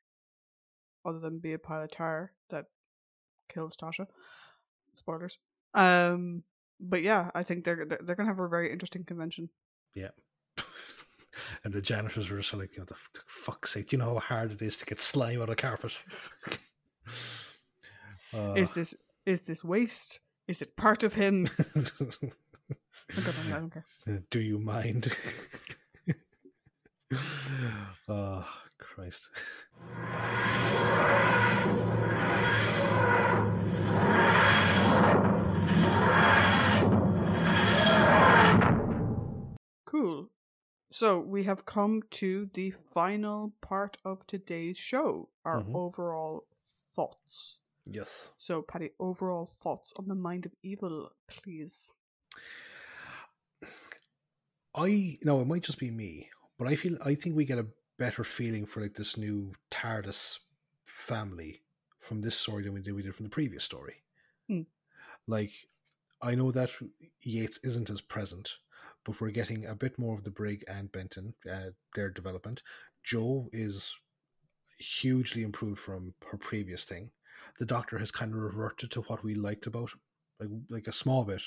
other 1.05 1.19
than 1.19 1.39
be 1.39 1.53
a 1.53 1.59
pile 1.59 1.83
of 1.83 1.91
tar 1.91 2.33
that 2.51 2.67
kills 3.49 3.77
Tasha. 3.77 4.07
Spoilers. 4.97 5.39
Um, 5.75 6.43
but 6.81 7.03
yeah, 7.03 7.31
I 7.35 7.43
think 7.43 7.65
they're 7.65 7.85
they're, 7.85 8.01
they're 8.03 8.17
gonna 8.17 8.29
have 8.29 8.41
a 8.41 8.49
very 8.49 8.73
interesting 8.73 9.05
convention. 9.05 9.49
yeah. 9.95 10.09
and 11.65 11.73
the 11.73 11.83
janitors 11.83 12.31
were 12.31 12.39
just 12.39 12.55
like, 12.55 12.73
you 12.73 12.79
know, 12.81 12.87
the, 12.87 12.95
the 13.15 13.21
fuck's 13.27 13.73
sake, 13.73 13.91
do 13.91 13.97
you 13.97 13.99
know 13.99 14.15
how 14.15 14.37
hard 14.37 14.53
it 14.53 14.63
is 14.63 14.79
to 14.79 14.87
get 14.87 14.99
slime 14.99 15.43
out 15.43 15.51
of 15.51 15.57
carpet? 15.57 15.99
uh, 18.35 18.55
Is 18.55 18.71
this 18.71 18.95
is 19.27 19.43
this 19.43 19.63
waste? 19.65 20.21
Is 20.49 20.63
it 20.63 20.77
part 20.77 21.03
of 21.03 21.15
him? 21.15 21.49
I 21.77 23.21
don't, 23.21 23.37
I 23.49 23.59
don't 23.59 23.71
care. 23.73 23.85
Do 24.31 24.41
you 24.41 24.59
mind? 24.59 25.15
oh, 28.09 28.45
Christ. 28.79 29.29
Cool. 39.85 40.31
So 40.91 41.19
we 41.19 41.45
have 41.45 41.65
come 41.67 42.03
to 42.13 42.49
the 42.55 42.71
final 42.71 43.53
part 43.61 43.97
of 44.05 44.27
today's 44.27 44.79
show. 44.79 45.29
Our 45.45 45.63
Mhm. 45.63 45.75
overall 45.75 46.47
thoughts. 46.95 47.61
Yes. 47.85 48.31
So, 48.37 48.63
Patty, 48.63 48.91
overall 48.99 49.47
thoughts 49.47 49.93
on 49.97 50.09
the 50.09 50.15
mind 50.15 50.47
of 50.47 50.55
evil, 50.63 51.13
please. 51.29 51.89
I 54.75 55.19
no, 55.23 55.41
it 55.41 55.47
might 55.47 55.63
just 55.63 55.79
be 55.79 55.91
me, 55.91 56.31
but 56.59 56.69
I 56.69 56.77
feel 56.77 56.97
I 57.05 57.15
think 57.15 57.37
we 57.37 57.45
get 57.45 57.59
a 57.59 57.67
better 57.99 58.25
feeling 58.25 58.67
for 58.67 58.81
like 58.81 58.95
this 58.95 59.17
new 59.17 59.53
TARDIS 59.71 60.39
family 60.85 61.63
from 62.01 62.21
this 62.21 62.37
story 62.37 62.65
than 62.65 62.75
we 62.75 62.81
did 62.81 62.95
we 62.95 63.03
did 63.03 63.15
from 63.15 63.25
the 63.25 63.31
previous 63.31 63.65
story. 63.65 64.03
Hmm. 64.49 64.63
Like, 65.27 65.51
I 66.23 66.35
know 66.35 66.53
that 66.53 66.71
Yates 67.23 67.59
isn't 67.65 67.91
as 67.91 68.01
present, 68.01 68.49
but 69.05 69.21
we're 69.21 69.31
getting 69.31 69.67
a 69.67 69.75
bit 69.75 69.99
more 69.99 70.15
of 70.15 70.25
the 70.25 70.31
Brig 70.31 70.65
and 70.69 70.91
Benton, 70.93 71.35
uh, 71.51 71.71
their 71.95 72.11
development. 72.11 72.63
Jo 73.03 73.49
is 73.53 73.95
hugely 74.79 75.43
improved 75.43 75.81
from 75.81 76.15
her 76.31 76.37
previous 76.37 76.85
thing. 76.85 77.11
The 77.59 77.67
Doctor 77.67 77.99
has 77.99 78.11
kind 78.11 78.33
of 78.33 78.41
reverted 78.41 78.91
to 78.93 79.03
what 79.03 79.25
we 79.25 79.35
liked 79.35 79.67
about 79.67 79.91
him, 79.93 80.01
like 80.41 80.51
like 80.71 80.87
a 80.89 80.93
small 80.93 81.25
bit 81.25 81.43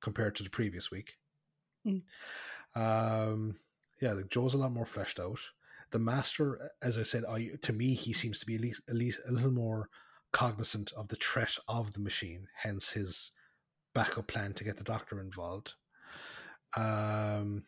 compared 0.00 0.36
to 0.36 0.42
the 0.42 0.50
previous 0.50 0.90
week. 0.90 1.16
Mm. 1.86 2.02
Um, 2.74 3.56
Yeah, 4.04 4.12
like 4.12 4.28
Jo's 4.28 4.52
a 4.52 4.58
lot 4.58 4.70
more 4.70 4.84
fleshed 4.84 5.18
out. 5.18 5.38
The 5.90 5.98
master, 5.98 6.72
as 6.82 6.98
I 6.98 7.04
said, 7.04 7.24
I 7.24 7.52
to 7.62 7.72
me 7.72 7.94
he 7.94 8.12
seems 8.12 8.38
to 8.38 8.44
be 8.44 8.54
at 8.54 8.60
least 8.60 8.82
at 8.86 8.96
least 8.96 9.18
a 9.26 9.32
little 9.32 9.50
more 9.50 9.88
cognizant 10.30 10.92
of 10.92 11.08
the 11.08 11.16
threat 11.16 11.56
of 11.68 11.94
the 11.94 12.00
machine. 12.00 12.46
Hence 12.54 12.90
his 12.90 13.30
backup 13.94 14.26
plan 14.26 14.52
to 14.54 14.64
get 14.64 14.76
the 14.76 14.84
doctor 14.84 15.22
involved. 15.22 15.72
Um, 16.76 17.64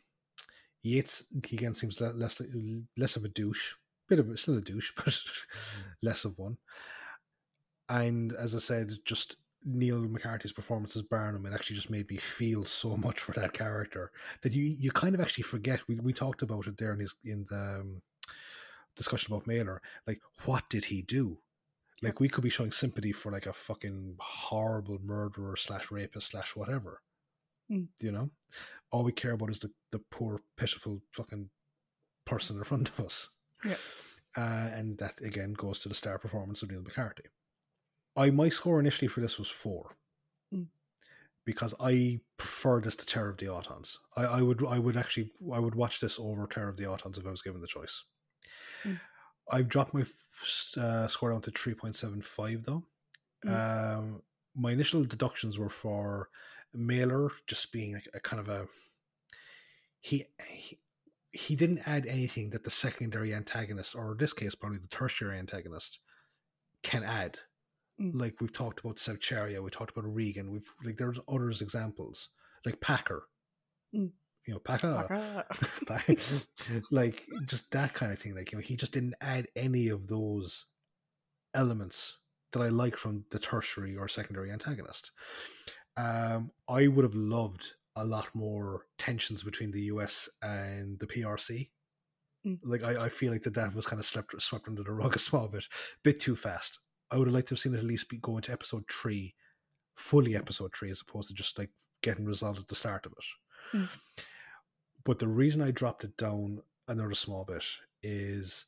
Yates 0.83 1.25
again 1.51 1.73
seems 1.73 2.03
less 2.03 2.43
less 2.99 3.17
of 3.17 3.25
a 3.25 3.29
douche, 3.29 3.73
bit 4.07 4.19
of 4.19 4.39
still 4.39 4.59
a 4.59 4.61
douche, 4.61 4.93
but 4.97 5.19
less 6.03 6.27
of 6.27 6.37
one. 6.37 6.59
And 7.89 8.35
as 8.35 8.55
I 8.55 8.59
said, 8.59 8.93
just 9.07 9.37
Neil 9.67 9.99
McCarthy's 9.99 10.53
performance 10.53 10.95
as 10.97 11.03
Barnham, 11.03 11.45
it 11.45 11.53
actually 11.53 11.77
just 11.77 11.91
made 11.91 12.09
me 12.09 12.17
feel 12.19 12.65
so 12.65 12.97
much 12.97 13.19
for 13.19 13.33
that 13.33 13.53
character 13.53 14.13
that 14.43 14.53
you 14.53 14.63
you 14.63 14.93
kind 14.93 15.15
of 15.15 15.21
actually 15.21 15.43
forget. 15.43 15.81
We 15.89 15.97
we 15.97 16.13
talked 16.13 16.43
about 16.43 16.69
it 16.69 16.79
there 16.79 16.93
in 16.93 17.01
his 17.01 17.15
in 17.25 17.47
the 17.51 17.81
um, 17.81 18.03
discussion 18.97 19.35
about 19.35 19.47
Mailer. 19.47 19.83
Like, 20.07 20.21
what 20.45 20.69
did 20.71 20.87
he 20.87 21.03
do? 21.03 21.39
Like, 22.01 22.21
we 22.21 22.29
could 22.29 22.45
be 22.45 22.51
showing 22.51 22.73
sympathy 22.73 23.13
for 23.13 23.33
like 23.33 23.47
a 23.47 23.53
fucking 23.53 24.17
horrible 24.21 24.99
murderer 25.03 25.57
slash 25.57 25.91
rapist 25.91 26.29
slash 26.29 26.55
whatever. 26.55 27.03
Mm. 27.71 27.89
You 27.99 28.13
know, 28.13 28.31
all 28.93 29.03
we 29.03 29.13
care 29.13 29.33
about 29.33 29.51
is 29.51 29.59
the 29.59 29.71
the 29.91 30.01
poor 30.11 30.41
pitiful 30.57 31.03
fucking 31.11 31.51
person 32.25 32.57
in 32.57 32.65
front 32.65 32.89
of 32.91 33.01
us. 33.01 33.31
Yeah. 33.65 33.77
Uh, 34.37 34.69
and 34.75 34.99
that 34.99 35.21
again 35.23 35.55
goes 35.55 35.81
to 35.81 35.89
the 35.89 35.95
star 35.95 36.19
performance 36.19 36.63
of 36.63 36.71
Neil 36.71 36.83
McCarthy. 36.83 37.25
I 38.17 38.31
my 38.31 38.49
score 38.49 38.81
initially 38.81 39.09
for 39.09 39.21
this 39.21 39.39
was 39.39 39.49
four. 39.49 39.97
Mm. 40.55 40.67
Because 41.45 41.75
I 41.79 42.21
prefer 42.39 42.81
this 42.81 42.97
to 42.97 43.07
Terror 43.07 43.31
of 43.31 43.39
the 43.39 43.47
Autons. 43.47 43.99
I, 44.17 44.25
I 44.25 44.43
would 44.43 44.65
I 44.67 44.79
would 44.79 44.97
actually 44.97 45.31
I 45.53 45.59
would 45.59 45.75
watch 45.75 46.01
this 46.01 46.19
over 46.19 46.47
Terror 46.47 46.69
of 46.69 46.77
the 46.77 46.85
Autons 46.85 47.19
if 47.19 47.27
I 47.27 47.31
was 47.31 47.43
given 47.43 47.61
the 47.61 47.67
choice. 47.67 48.03
Mm. 48.85 49.01
I've 49.51 49.69
dropped 49.69 49.95
my 49.95 50.01
f- 50.01 50.77
uh, 50.77 51.09
score 51.09 51.31
down 51.31 51.43
to 51.43 51.51
three 51.51 51.75
point 51.75 51.95
seven 51.95 52.21
five 52.23 52.65
though. 52.65 52.85
Um, 53.47 54.23
my 54.57 54.73
initial 54.73 55.05
deductions 55.05 55.57
were 55.59 55.71
for 55.71 56.31
Mailer 56.75 57.31
just 57.47 57.71
being 57.71 57.95
like 57.95 58.09
a 58.13 58.21
kind 58.21 58.41
of 58.41 58.49
a 58.49 58.67
he, 60.01 60.25
he 60.49 60.79
he 61.33 61.55
didn't 61.55 61.87
add 61.87 62.07
anything 62.07 62.51
that 62.51 62.65
the 62.65 62.71
secondary 62.71 63.35
antagonist 63.35 63.95
or 63.95 64.13
in 64.13 64.19
this 64.19 64.33
case 64.33 64.55
probably 64.55 64.79
the 64.79 64.89
tertiary 64.89 65.39
antagonist 65.39 65.99
can 66.83 67.05
add 67.05 67.39
Mm. 68.01 68.11
like 68.15 68.41
we've 68.41 68.53
talked 68.53 68.81
about 68.81 68.97
Sevcheria, 68.97 69.63
we 69.63 69.71
talked 69.71 69.97
about 69.97 70.13
Reegan, 70.15 70.51
we've 70.51 70.69
like 70.85 70.99
there's 70.99 71.19
others 71.29 71.63
examples 71.63 72.29
like 72.67 72.81
Packer, 72.81 73.25
Mm. 73.95 74.11
you 74.47 74.53
know 74.55 74.61
Packer, 74.61 75.07
Packer. 75.87 76.15
like 76.91 77.23
just 77.47 77.71
that 77.71 77.95
kind 77.95 78.13
of 78.13 78.19
thing. 78.19 78.35
Like 78.35 78.53
you 78.53 78.59
know, 78.59 78.63
he 78.63 78.77
just 78.77 78.93
didn't 78.93 79.15
add 79.21 79.47
any 79.57 79.89
of 79.89 80.09
those 80.09 80.67
elements 81.55 82.19
that 82.53 82.61
I 82.61 82.69
like 82.69 82.97
from 82.97 83.25
the 83.31 83.39
tertiary 83.39 83.97
or 83.97 84.09
secondary 84.09 84.51
antagonist. 84.51 85.11
Um, 85.97 86.51
I 86.69 86.89
would 86.89 87.05
have 87.05 87.15
loved 87.15 87.73
a 87.97 88.05
lot 88.05 88.29
more 88.35 88.83
tensions 88.99 89.43
between 89.43 89.71
the 89.71 89.83
US 89.85 90.29
and 90.43 90.99
the 90.99 91.07
PRC. 91.07 91.71
Mm. 92.47 92.59
Like 92.63 92.83
I, 92.85 93.07
I 93.07 93.09
feel 93.09 93.33
like 93.33 93.43
that 93.45 93.55
that 93.55 93.75
was 93.75 93.87
kind 93.87 93.99
of 94.01 94.07
swept 94.07 94.35
swept 94.43 94.69
under 94.69 94.83
the 94.83 94.93
rug 94.93 95.17
a 95.17 95.19
small 95.19 95.49
bit, 95.49 95.65
bit 96.03 96.21
too 96.21 96.37
fast. 96.37 96.79
I 97.11 97.17
would 97.17 97.29
have 97.29 97.35
liked 97.35 97.49
to 97.49 97.55
have 97.55 97.61
seen 97.61 97.75
it 97.75 97.79
at 97.79 97.85
least 97.85 98.09
be 98.09 98.19
go 98.19 98.37
into 98.37 98.53
episode 98.53 98.85
three, 98.91 99.35
fully 99.95 100.37
episode 100.37 100.75
three, 100.75 100.91
as 100.91 101.01
opposed 101.01 101.29
to 101.29 101.35
just 101.35 101.59
like 101.59 101.71
getting 102.03 102.25
resolved 102.25 102.59
at 102.59 102.69
the 102.69 102.75
start 102.75 103.07
of 103.07 103.13
it. 103.13 103.77
Mm. 103.77 103.89
But 105.05 105.19
the 105.19 105.29
reason 105.29 105.63
I 105.63 105.71
dropped 105.71 106.05
it 106.05 106.17
down 106.17 106.63
another 106.89 107.15
small 107.15 107.45
bit 107.45 107.65
is 108.03 108.67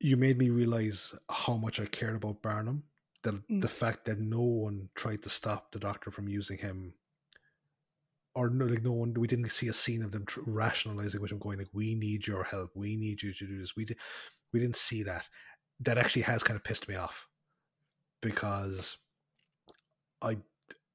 you 0.00 0.16
made 0.16 0.38
me 0.38 0.50
realize 0.50 1.14
how 1.30 1.56
much 1.56 1.80
I 1.80 1.86
cared 1.86 2.16
about 2.16 2.42
Barnham. 2.42 2.84
The 3.22 3.32
Mm. 3.32 3.62
the 3.62 3.68
fact 3.68 4.04
that 4.04 4.18
no 4.18 4.42
one 4.42 4.90
tried 4.94 5.22
to 5.22 5.28
stop 5.30 5.72
the 5.72 5.78
doctor 5.78 6.10
from 6.10 6.28
using 6.28 6.58
him, 6.58 6.94
or 8.34 8.50
no, 8.50 8.66
like 8.66 8.82
no 8.82 8.92
one, 8.92 9.14
we 9.14 9.26
didn't 9.28 9.48
see 9.50 9.68
a 9.68 9.72
scene 9.72 10.02
of 10.02 10.10
them 10.12 10.26
tr- 10.26 10.40
rationalizing 10.46 11.22
with 11.22 11.30
him, 11.32 11.38
going 11.38 11.58
like, 11.58 11.70
"We 11.72 11.94
need 11.94 12.26
your 12.26 12.44
help. 12.44 12.76
We 12.76 12.96
need 12.96 13.22
you 13.22 13.32
to 13.32 13.46
do 13.46 13.58
this." 13.58 13.76
We 13.76 13.84
did, 13.86 13.98
we 14.52 14.60
didn't 14.60 14.76
see 14.76 15.02
that. 15.04 15.26
That 15.84 15.98
actually 15.98 16.22
has 16.22 16.42
kind 16.42 16.56
of 16.56 16.64
pissed 16.64 16.88
me 16.88 16.96
off 16.96 17.28
because 18.20 18.96
I 20.22 20.38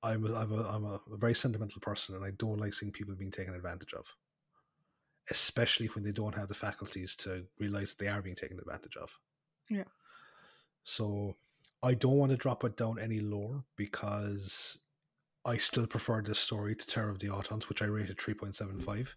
I'm 0.02 0.26
a, 0.26 0.34
I'm 0.36 0.52
a, 0.54 0.64
I'm 0.64 0.86
a 0.86 1.00
very 1.18 1.36
sentimental 1.36 1.82
person 1.82 2.16
and 2.16 2.24
I 2.24 2.32
don't 2.32 2.60
like 2.60 2.74
seeing 2.74 2.92
people 2.92 3.16
being 3.16 3.32
taken 3.32 3.54
advantage 3.54 3.94
of, 3.94 4.06
especially 5.30 5.88
when 5.88 6.04
they 6.04 6.12
don't 6.12 6.36
have 6.36 6.48
the 6.48 6.54
faculties 6.54 7.16
to 7.18 7.46
realize 7.60 7.94
that 7.94 8.04
they 8.04 8.10
are 8.10 8.22
being 8.22 8.36
taken 8.36 8.60
advantage 8.60 8.96
of. 8.96 9.18
Yeah. 9.70 9.84
So 10.84 11.36
I 11.84 11.94
don't 11.94 12.18
want 12.18 12.32
to 12.32 12.38
drop 12.38 12.64
it 12.64 12.78
down 12.78 12.98
any 12.98 13.20
lower 13.20 13.64
because 13.76 14.78
I 15.46 15.58
still 15.58 15.88
prefer 15.88 16.22
this 16.22 16.40
story 16.40 16.76
to 16.76 16.86
Terror 16.86 17.10
of 17.10 17.20
the 17.20 17.28
Autons, 17.28 17.68
which 17.68 17.82
I 17.82 17.86
rated 17.86 18.18
3.75. 18.18 19.10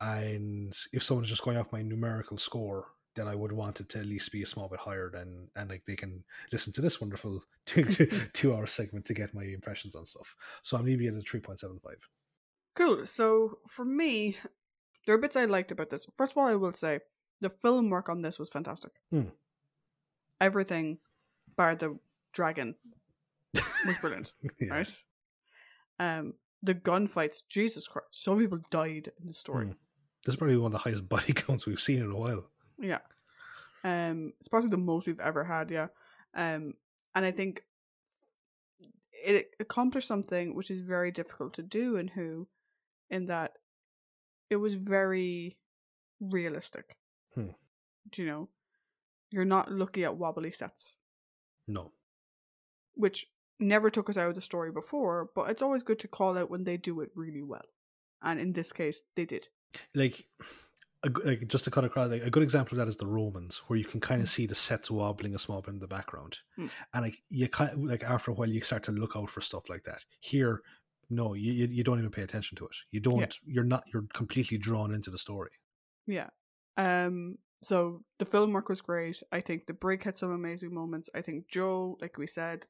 And 0.00 0.76
if 0.92 1.02
someone's 1.02 1.28
just 1.28 1.44
going 1.44 1.56
off 1.56 1.72
my 1.72 1.82
numerical 1.82 2.38
score, 2.38 2.86
then 3.16 3.26
I 3.26 3.34
would 3.34 3.52
want 3.52 3.80
it 3.80 3.88
to 3.90 3.98
at 3.98 4.06
least 4.06 4.32
be 4.32 4.42
a 4.42 4.46
small 4.46 4.68
bit 4.68 4.80
higher 4.80 5.10
than 5.10 5.48
and 5.56 5.68
like 5.68 5.82
they 5.86 5.96
can 5.96 6.24
listen 6.52 6.72
to 6.74 6.80
this 6.80 7.00
wonderful 7.00 7.42
two 7.66 7.84
two 8.32 8.54
hour 8.54 8.66
segment 8.66 9.04
to 9.06 9.14
get 9.14 9.34
my 9.34 9.44
impressions 9.44 9.94
on 9.94 10.06
stuff. 10.06 10.34
So 10.62 10.76
I'm 10.76 10.84
leaving 10.84 11.06
it 11.06 11.16
at 11.16 11.28
three 11.28 11.40
point 11.40 11.60
seven 11.60 11.80
five. 11.82 12.08
Cool. 12.74 13.06
So 13.06 13.58
for 13.66 13.84
me, 13.84 14.36
there 15.06 15.14
are 15.14 15.18
bits 15.18 15.36
I 15.36 15.44
liked 15.46 15.72
about 15.72 15.90
this. 15.90 16.06
First 16.14 16.32
of 16.32 16.38
all, 16.38 16.46
I 16.46 16.54
will 16.54 16.72
say 16.72 17.00
the 17.40 17.50
film 17.50 17.90
work 17.90 18.08
on 18.08 18.22
this 18.22 18.38
was 18.38 18.48
fantastic. 18.48 18.92
Hmm. 19.10 19.30
Everything, 20.40 20.98
bar 21.56 21.74
the 21.74 21.98
dragon, 22.32 22.76
was 23.54 23.96
brilliant. 24.00 24.32
yeah. 24.60 24.68
Right. 24.72 24.96
Um, 25.98 26.34
the 26.62 26.74
gunfights. 26.74 27.38
Jesus 27.48 27.88
Christ! 27.88 28.08
So 28.12 28.34
many 28.34 28.46
people 28.46 28.60
died 28.70 29.10
in 29.20 29.26
the 29.26 29.34
story. 29.34 29.66
Hmm. 29.66 29.72
This 30.24 30.34
is 30.34 30.36
probably 30.36 30.56
one 30.56 30.66
of 30.66 30.72
the 30.72 30.78
highest 30.78 31.08
body 31.08 31.32
counts 31.32 31.66
we've 31.66 31.80
seen 31.80 32.02
in 32.02 32.10
a 32.10 32.16
while. 32.16 32.50
Yeah. 32.80 32.98
Um, 33.84 34.32
it's 34.40 34.48
possibly 34.48 34.70
the 34.72 34.82
most 34.82 35.06
we've 35.06 35.20
ever 35.20 35.44
had. 35.44 35.70
Yeah. 35.70 35.88
Um, 36.34 36.74
and 37.14 37.24
I 37.24 37.30
think 37.30 37.62
it 39.12 39.50
accomplished 39.60 40.08
something 40.08 40.54
which 40.54 40.70
is 40.70 40.80
very 40.80 41.10
difficult 41.10 41.54
to 41.54 41.62
do 41.62 41.96
in 41.96 42.08
Who, 42.08 42.48
in 43.10 43.26
that 43.26 43.52
it 44.48 44.56
was 44.56 44.74
very 44.74 45.56
realistic. 46.20 46.96
Hmm. 47.34 47.48
Do 48.10 48.22
you 48.22 48.28
know? 48.28 48.48
You're 49.30 49.44
not 49.44 49.70
looking 49.70 50.02
at 50.04 50.16
wobbly 50.16 50.50
sets, 50.52 50.94
No. 51.68 51.92
which 52.94 53.26
never 53.60 53.90
took 53.90 54.10
us 54.10 54.16
out 54.16 54.30
of 54.30 54.34
the 54.34 54.42
story 54.42 54.72
before, 54.72 55.30
but 55.36 55.50
it's 55.50 55.62
always 55.62 55.84
good 55.84 56.00
to 56.00 56.08
call 56.08 56.36
out 56.36 56.50
when 56.50 56.64
they 56.64 56.76
do 56.76 57.00
it 57.00 57.10
really 57.14 57.42
well. 57.42 57.66
And 58.22 58.40
in 58.40 58.52
this 58.52 58.72
case, 58.72 59.02
they 59.14 59.24
did. 59.26 59.48
Like 59.94 60.24
a, 61.04 61.10
like 61.24 61.48
just 61.48 61.64
to 61.64 61.70
cut 61.70 61.84
across, 61.84 62.10
like, 62.10 62.22
a 62.22 62.30
good 62.30 62.42
example 62.42 62.74
of 62.74 62.78
that 62.78 62.88
is 62.90 62.96
the 62.98 63.06
Romans, 63.06 63.62
where 63.66 63.78
you 63.78 63.84
can 63.84 64.00
kind 64.00 64.20
of 64.20 64.28
Mm. 64.28 64.32
see 64.32 64.46
the 64.46 64.54
sets 64.54 64.90
wobbling 64.90 65.34
a 65.34 65.38
small 65.38 65.62
bit 65.62 65.72
in 65.74 65.80
the 65.80 65.86
background, 65.86 66.38
Mm. 66.58 66.70
and 66.94 67.02
like 67.04 67.22
you 67.30 67.48
kind 67.48 67.70
of, 67.72 67.78
like 67.84 68.02
after 68.04 68.30
a 68.30 68.34
while 68.34 68.48
you 68.48 68.60
start 68.60 68.82
to 68.84 68.92
look 68.92 69.16
out 69.16 69.30
for 69.30 69.40
stuff 69.40 69.68
like 69.70 69.84
that. 69.84 70.04
Here, 70.20 70.60
no, 71.08 71.34
you 71.34 71.52
you, 71.52 71.66
you 71.68 71.82
don't 71.84 71.98
even 71.98 72.10
pay 72.10 72.22
attention 72.22 72.56
to 72.58 72.66
it. 72.66 72.76
You 72.90 73.00
don't. 73.00 73.34
You're 73.44 73.64
not. 73.64 73.84
You're 73.92 74.06
completely 74.12 74.58
drawn 74.58 74.92
into 74.94 75.10
the 75.10 75.18
story. 75.18 75.50
Yeah. 76.06 76.28
Um 76.76 77.38
so 77.62 78.04
the 78.18 78.24
film 78.24 78.52
work 78.52 78.68
was 78.68 78.80
great. 78.80 79.22
I 79.32 79.40
think 79.40 79.66
the 79.66 79.74
Brig 79.74 80.02
had 80.04 80.16
some 80.18 80.30
amazing 80.32 80.72
moments. 80.72 81.10
I 81.14 81.20
think 81.22 81.48
Jo, 81.48 81.98
like 82.00 82.16
we 82.16 82.26
said, 82.26 82.66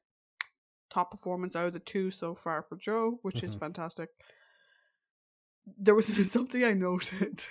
top 0.89 1.11
performance 1.11 1.55
out 1.55 1.67
of 1.67 1.73
the 1.73 1.79
two 1.79 2.11
so 2.11 2.35
far 2.35 2.63
for 2.63 2.75
Jo, 2.77 3.19
which 3.21 3.43
is 3.43 3.55
Mhm. 3.55 3.59
fantastic. 3.59 4.09
There 5.77 5.95
was 5.95 6.07
something 6.31 6.63
I 6.63 6.73
noted 6.73 7.43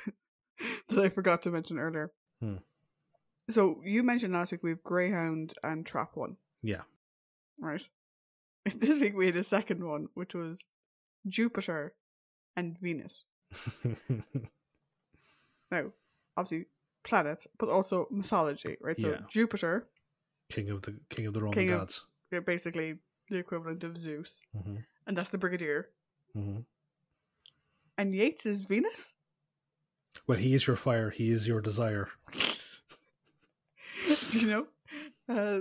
that 0.89 0.99
I 0.99 1.09
forgot 1.09 1.43
to 1.43 1.51
mention 1.51 1.79
earlier. 1.79 2.13
Hmm. 2.41 2.57
So 3.49 3.81
you 3.85 4.03
mentioned 4.03 4.33
last 4.33 4.53
week 4.53 4.63
we 4.63 4.71
have 4.71 4.83
Greyhound 4.83 5.55
and 5.63 5.85
Trap 5.85 6.11
One, 6.15 6.37
Yeah. 6.63 6.83
right? 7.61 7.83
This 8.77 9.01
week 9.01 9.17
we 9.17 9.27
had 9.27 9.37
a 9.37 9.43
second 9.43 9.83
one, 9.85 10.09
which 10.15 10.35
was 10.35 10.67
Jupiter 11.27 11.95
and 12.57 12.79
Venus. 12.79 13.25
Now, 15.71 15.93
obviously 16.37 16.67
planets, 17.05 17.47
but 17.59 17.69
also 17.69 18.07
mythology, 18.11 18.77
right? 18.81 18.99
So 18.99 19.11
Yeah. 19.11 19.21
Jupiter, 19.31 19.87
king 20.51 20.69
of 20.71 20.83
the 20.83 20.99
king 21.11 21.27
of 21.27 21.35
the 21.35 21.41
Roman 21.41 21.55
King 21.55 21.69
gods. 21.69 22.05
they're 22.31 22.41
basically 22.41 22.99
the 23.29 23.37
equivalent 23.37 23.85
of 23.85 23.97
Zeus, 23.99 24.43
hmm 24.53 24.79
and 25.07 25.17
that's 25.17 25.31
the 25.31 25.39
Brigadier. 25.39 25.89
hmm 26.35 26.61
And 27.99 28.15
Yates 28.15 28.47
is 28.47 28.61
Venus. 28.63 29.15
Well, 30.27 30.39
he 30.39 30.55
is 30.55 30.67
your 30.67 30.77
fire. 30.77 31.11
He 31.11 31.31
is 31.31 31.47
your 31.47 31.61
desire. 31.61 32.09
Do 34.31 34.39
you 34.39 34.47
know? 34.47 34.67
Uh, 35.29 35.61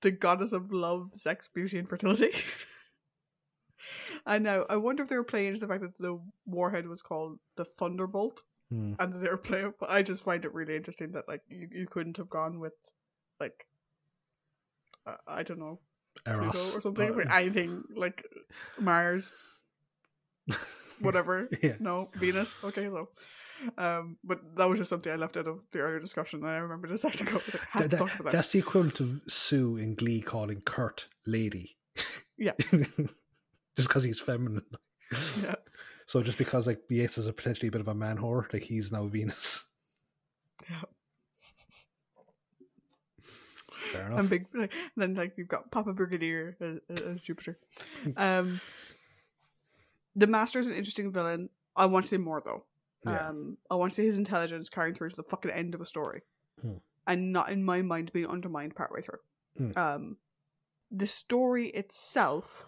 the 0.00 0.10
goddess 0.10 0.52
of 0.52 0.72
love, 0.72 1.10
sex, 1.14 1.48
beauty, 1.52 1.78
and 1.78 1.88
fertility. 1.88 2.30
I 4.26 4.38
know. 4.38 4.66
I 4.68 4.76
wonder 4.76 5.02
if 5.02 5.08
they 5.08 5.16
were 5.16 5.24
playing 5.24 5.48
into 5.48 5.60
the 5.60 5.66
fact 5.68 5.82
that 5.82 5.96
the 5.98 6.20
warhead 6.46 6.86
was 6.86 7.02
called 7.02 7.38
the 7.56 7.64
Thunderbolt, 7.78 8.40
Hmm. 8.70 8.92
and 8.98 9.12
that 9.14 9.18
they 9.22 9.30
were 9.30 9.38
playing. 9.38 9.72
But 9.80 9.90
I 9.90 10.02
just 10.02 10.22
find 10.22 10.44
it 10.44 10.52
really 10.52 10.76
interesting 10.76 11.12
that 11.12 11.26
like 11.26 11.40
you, 11.48 11.68
you 11.72 11.86
couldn't 11.86 12.18
have 12.18 12.28
gone 12.28 12.60
with 12.60 12.74
like 13.40 13.66
uh, 15.06 15.14
I 15.26 15.42
don't 15.42 15.58
know 15.58 15.78
Eros 16.26 16.76
or 16.76 16.80
something, 16.82 17.08
Uh, 17.20 17.34
anything 17.34 17.82
like 17.96 18.22
Mars, 18.78 19.34
whatever. 21.00 21.48
yeah. 21.62 21.76
No, 21.80 22.10
Venus. 22.16 22.58
Okay, 22.62 22.84
so. 22.86 23.08
Um, 23.76 24.18
but 24.24 24.40
that 24.56 24.68
was 24.68 24.78
just 24.78 24.90
something 24.90 25.12
I 25.12 25.16
left 25.16 25.36
out 25.36 25.46
of 25.48 25.60
the 25.72 25.80
earlier 25.80 26.00
discussion, 26.00 26.40
and 26.40 26.48
I 26.48 26.56
remember 26.58 26.86
just 26.88 27.02
second 27.02 27.28
ago. 27.28 27.38
I 27.38 27.44
was 27.44 27.54
like, 27.54 27.62
I 27.74 27.80
That- 27.80 27.90
to 27.90 27.96
that- 27.96 28.24
that. 28.24 28.32
that's 28.32 28.50
the 28.52 28.58
equivalent 28.60 29.00
of 29.00 29.20
Sue 29.26 29.76
in 29.76 29.94
Glee 29.94 30.20
calling 30.20 30.60
Kurt 30.60 31.08
lady. 31.26 31.76
Yeah. 32.36 32.52
just 33.76 33.88
because 33.88 34.04
he's 34.04 34.20
feminine. 34.20 34.62
Yeah. 35.42 35.56
So 36.06 36.22
just 36.22 36.38
because 36.38 36.66
like 36.66 36.80
Yates 36.88 37.18
is 37.18 37.26
a 37.26 37.32
potentially 37.32 37.68
a 37.68 37.72
bit 37.72 37.80
of 37.80 37.88
a 37.88 37.94
man 37.94 38.16
whore, 38.18 38.50
like 38.52 38.62
he's 38.62 38.92
now 38.92 39.06
Venus. 39.06 39.64
Yeah. 40.70 40.82
Fair 43.92 44.06
enough. 44.06 44.18
and 44.20 44.30
big 44.30 44.46
like, 44.54 44.72
then 44.96 45.14
like 45.14 45.34
you've 45.36 45.48
got 45.48 45.70
Papa 45.70 45.92
Brigadier 45.92 46.56
as, 46.60 47.00
as 47.00 47.20
Jupiter. 47.20 47.58
Um, 48.16 48.60
the 50.16 50.26
Master 50.26 50.58
is 50.58 50.66
an 50.66 50.74
interesting 50.74 51.12
villain. 51.12 51.48
I 51.76 51.86
want 51.86 52.04
to 52.04 52.08
see 52.08 52.16
more 52.16 52.42
though. 52.44 52.64
Yeah. 53.04 53.28
Um, 53.28 53.58
I 53.70 53.74
want 53.76 53.92
to 53.92 53.96
see 53.96 54.04
his 54.06 54.18
intelligence 54.18 54.68
carrying 54.68 54.94
through 54.94 55.10
to 55.10 55.16
the 55.16 55.22
fucking 55.22 55.50
end 55.50 55.74
of 55.74 55.80
a 55.80 55.86
story, 55.86 56.22
Hmm. 56.60 56.78
and 57.06 57.32
not 57.32 57.50
in 57.50 57.64
my 57.64 57.82
mind 57.82 58.12
being 58.12 58.26
undermined 58.26 58.74
partway 58.74 59.02
through. 59.02 59.20
Hmm. 59.56 59.70
Um, 59.78 60.16
the 60.90 61.06
story 61.06 61.68
itself 61.68 62.64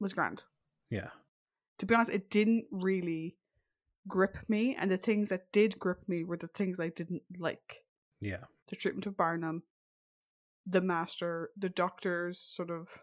was 0.00 0.12
grand. 0.12 0.44
yeah. 0.90 1.10
To 1.78 1.86
be 1.86 1.94
honest, 1.94 2.12
it 2.12 2.30
didn't 2.30 2.66
really 2.70 3.36
grip 4.06 4.38
me, 4.48 4.76
and 4.76 4.90
the 4.90 4.96
things 4.96 5.28
that 5.30 5.50
did 5.50 5.78
grip 5.78 6.08
me 6.08 6.22
were 6.22 6.36
the 6.36 6.46
things 6.46 6.78
I 6.78 6.88
didn't 6.88 7.22
like. 7.38 7.84
Yeah. 8.20 8.44
the 8.68 8.76
treatment 8.76 9.04
of 9.06 9.16
Barnham, 9.16 9.62
the 10.66 10.80
master, 10.80 11.50
the 11.56 11.68
doctor's 11.68 12.38
sort 12.38 12.70
of 12.70 13.02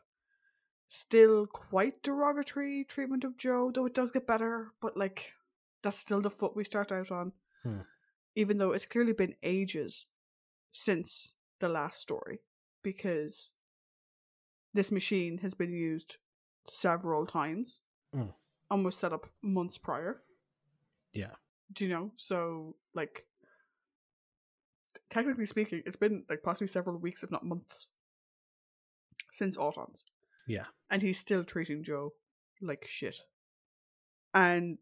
still 0.88 1.46
quite 1.46 2.02
derogatory 2.02 2.84
treatment 2.86 3.24
of 3.24 3.38
Jo, 3.38 3.72
though 3.72 3.86
it 3.86 3.94
does 3.94 4.10
get 4.12 4.26
better, 4.26 4.72
but 4.82 4.96
like 4.98 5.34
that's 5.84 6.00
still 6.00 6.22
the 6.22 6.30
foot 6.30 6.56
we 6.56 6.64
start 6.64 6.92
out 6.92 7.12
on. 7.12 7.32
Hmm. 7.64 7.80
Even 8.36 8.58
though 8.58 8.72
it's 8.72 8.86
clearly 8.86 9.14
been 9.14 9.36
ages 9.44 10.08
since 10.72 11.34
the 11.60 11.68
last 11.70 12.00
story, 12.02 12.40
because 12.84 13.56
this 14.74 14.92
machine 14.92 15.40
has 15.40 15.54
been 15.54 15.74
used 15.74 16.18
several 16.66 17.26
times 17.26 17.80
Hmm. 18.14 18.30
and 18.70 18.86
was 18.86 18.98
set 18.98 19.14
up 19.14 19.28
months 19.42 19.78
prior. 19.78 20.24
Yeah. 21.14 21.36
Do 21.74 21.86
you 21.86 21.90
know? 21.94 22.12
So, 22.18 22.76
like, 22.94 23.26
technically 25.10 25.46
speaking, 25.46 25.84
it's 25.86 25.96
been 25.96 26.26
like 26.30 26.42
possibly 26.44 26.68
several 26.68 26.98
weeks, 26.98 27.24
if 27.24 27.32
not 27.32 27.46
months, 27.46 27.90
since 29.30 29.58
Autons. 29.58 30.04
Yeah. 30.48 30.66
And 30.90 31.02
he's 31.02 31.20
still 31.20 31.44
treating 31.44 31.84
Jo 31.84 32.14
like 32.62 32.86
shit. 32.88 33.16
And 34.34 34.78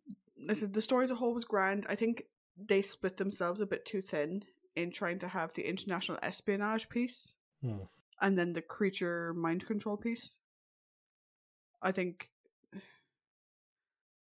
I 0.47 0.53
said 0.53 0.73
the 0.73 0.81
story 0.81 1.03
as 1.03 1.11
a 1.11 1.15
whole 1.15 1.33
was 1.33 1.45
grand. 1.45 1.85
I 1.89 1.95
think 1.95 2.23
they 2.57 2.81
split 2.81 3.17
themselves 3.17 3.61
a 3.61 3.65
bit 3.65 3.85
too 3.85 4.01
thin 4.01 4.43
in 4.75 4.91
trying 4.91 5.19
to 5.19 5.27
have 5.27 5.53
the 5.53 5.67
international 5.67 6.19
espionage 6.21 6.89
piece 6.89 7.33
Hmm. 7.61 7.83
and 8.21 8.37
then 8.37 8.53
the 8.53 8.61
creature 8.61 9.33
mind 9.33 9.65
control 9.65 9.97
piece. 9.97 10.35
I 11.81 11.91
think 11.91 12.29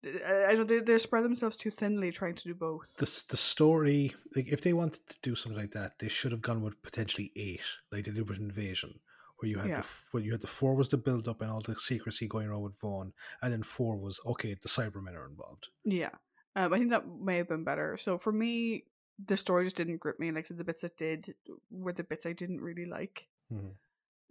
I 0.05 0.45
I 0.49 0.55
don't. 0.55 0.67
They, 0.67 0.79
they 0.79 0.97
spread 0.97 1.23
themselves 1.23 1.57
too 1.57 1.71
thinly 1.71 2.11
trying 2.11 2.35
to 2.35 2.43
do 2.43 2.53
both. 2.53 2.95
The 2.97 3.23
the 3.29 3.37
story, 3.37 4.13
like 4.35 4.47
if 4.47 4.61
they 4.61 4.73
wanted 4.73 5.07
to 5.09 5.17
do 5.21 5.35
something 5.35 5.59
like 5.59 5.71
that, 5.71 5.99
they 5.99 6.07
should 6.07 6.31
have 6.31 6.41
gone 6.41 6.61
with 6.61 6.81
potentially 6.81 7.31
eight, 7.35 7.61
like 7.91 8.05
the 8.05 8.11
deliberate 8.11 8.39
invasion, 8.39 8.99
where 9.37 9.49
you 9.49 9.57
had 9.59 9.69
Yeah. 9.69 9.81
the 9.81 9.87
where 10.11 10.23
you 10.23 10.31
had 10.31 10.41
the 10.41 10.47
four 10.47 10.75
was 10.75 10.89
the 10.89 10.97
build 10.97 11.27
up 11.27 11.41
and 11.41 11.51
all 11.51 11.61
the 11.61 11.75
secrecy 11.77 12.27
going 12.27 12.47
around 12.47 12.61
with 12.61 12.79
Vaughn, 12.79 13.13
and 13.41 13.51
then 13.53 13.63
four 13.63 13.97
was 13.97 14.19
okay, 14.25 14.53
the 14.53 14.69
Cybermen 14.69 15.15
are 15.15 15.27
involved. 15.27 15.67
Yeah, 15.83 16.11
um, 16.55 16.73
I 16.73 16.77
think 16.77 16.91
that 16.91 17.07
may 17.07 17.37
have 17.37 17.49
been 17.49 17.63
better. 17.63 17.97
So 17.97 18.17
for 18.17 18.31
me, 18.31 18.85
the 19.23 19.37
story 19.37 19.65
just 19.65 19.75
didn't 19.77 19.97
grip 19.97 20.19
me. 20.19 20.31
Like 20.31 20.45
I 20.45 20.47
said, 20.47 20.57
the 20.57 20.63
bits 20.63 20.81
that 20.81 20.97
did 20.97 21.35
were 21.69 21.93
the 21.93 22.03
bits 22.03 22.25
I 22.25 22.33
didn't 22.33 22.61
really 22.61 22.85
like. 22.85 23.27
Mhm. 23.51 23.75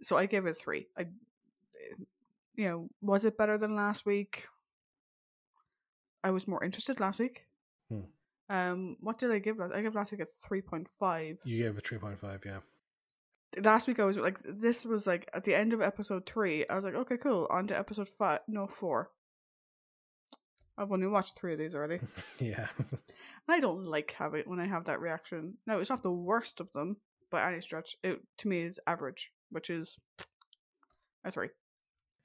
So 0.01 0.17
I 0.17 0.25
gave 0.25 0.45
it 0.45 0.51
a 0.51 0.53
three. 0.53 0.87
I, 0.97 1.07
you 2.55 2.67
know, 2.69 2.89
was 3.01 3.25
it 3.25 3.37
better 3.37 3.57
than 3.57 3.75
last 3.75 4.05
week? 4.05 4.47
I 6.23 6.31
was 6.31 6.47
more 6.47 6.63
interested 6.63 6.99
last 6.99 7.19
week. 7.19 7.45
Hmm. 7.89 8.01
Um, 8.49 8.97
what 8.99 9.17
did 9.19 9.31
I 9.31 9.39
give 9.39 9.57
last? 9.57 9.73
I 9.73 9.81
gave 9.81 9.95
last 9.95 10.11
week 10.11 10.21
a 10.21 10.25
three 10.25 10.61
point 10.61 10.87
five. 10.99 11.37
You 11.43 11.63
gave 11.63 11.77
it 11.77 11.87
three 11.87 11.97
point 11.99 12.19
five, 12.19 12.41
yeah. 12.45 12.59
Last 13.61 13.87
week 13.87 13.99
I 13.99 14.05
was 14.05 14.17
like, 14.17 14.39
this 14.43 14.85
was 14.85 15.07
like 15.07 15.29
at 15.33 15.43
the 15.43 15.55
end 15.55 15.73
of 15.73 15.81
episode 15.81 16.25
three. 16.25 16.65
I 16.67 16.75
was 16.75 16.83
like, 16.83 16.95
okay, 16.95 17.17
cool. 17.17 17.47
On 17.49 17.67
to 17.67 17.77
episode 17.77 18.09
five. 18.09 18.41
No, 18.47 18.67
four. 18.67 19.11
I've 20.77 20.91
only 20.91 21.07
watched 21.07 21.37
three 21.37 21.53
of 21.53 21.59
these 21.59 21.73
already. 21.73 21.99
yeah. 22.39 22.67
I 23.47 23.59
don't 23.59 23.85
like 23.85 24.13
having 24.17 24.43
when 24.45 24.59
I 24.59 24.65
have 24.65 24.85
that 24.85 24.99
reaction. 24.99 25.55
No, 25.65 25.79
it's 25.79 25.89
not 25.89 26.03
the 26.03 26.11
worst 26.11 26.59
of 26.59 26.71
them 26.73 26.97
by 27.31 27.47
any 27.47 27.61
stretch. 27.61 27.95
It 28.03 28.21
to 28.39 28.47
me 28.47 28.63
is 28.63 28.79
average, 28.85 29.31
which 29.51 29.69
is 29.69 29.97
a 31.23 31.31
three. 31.31 31.49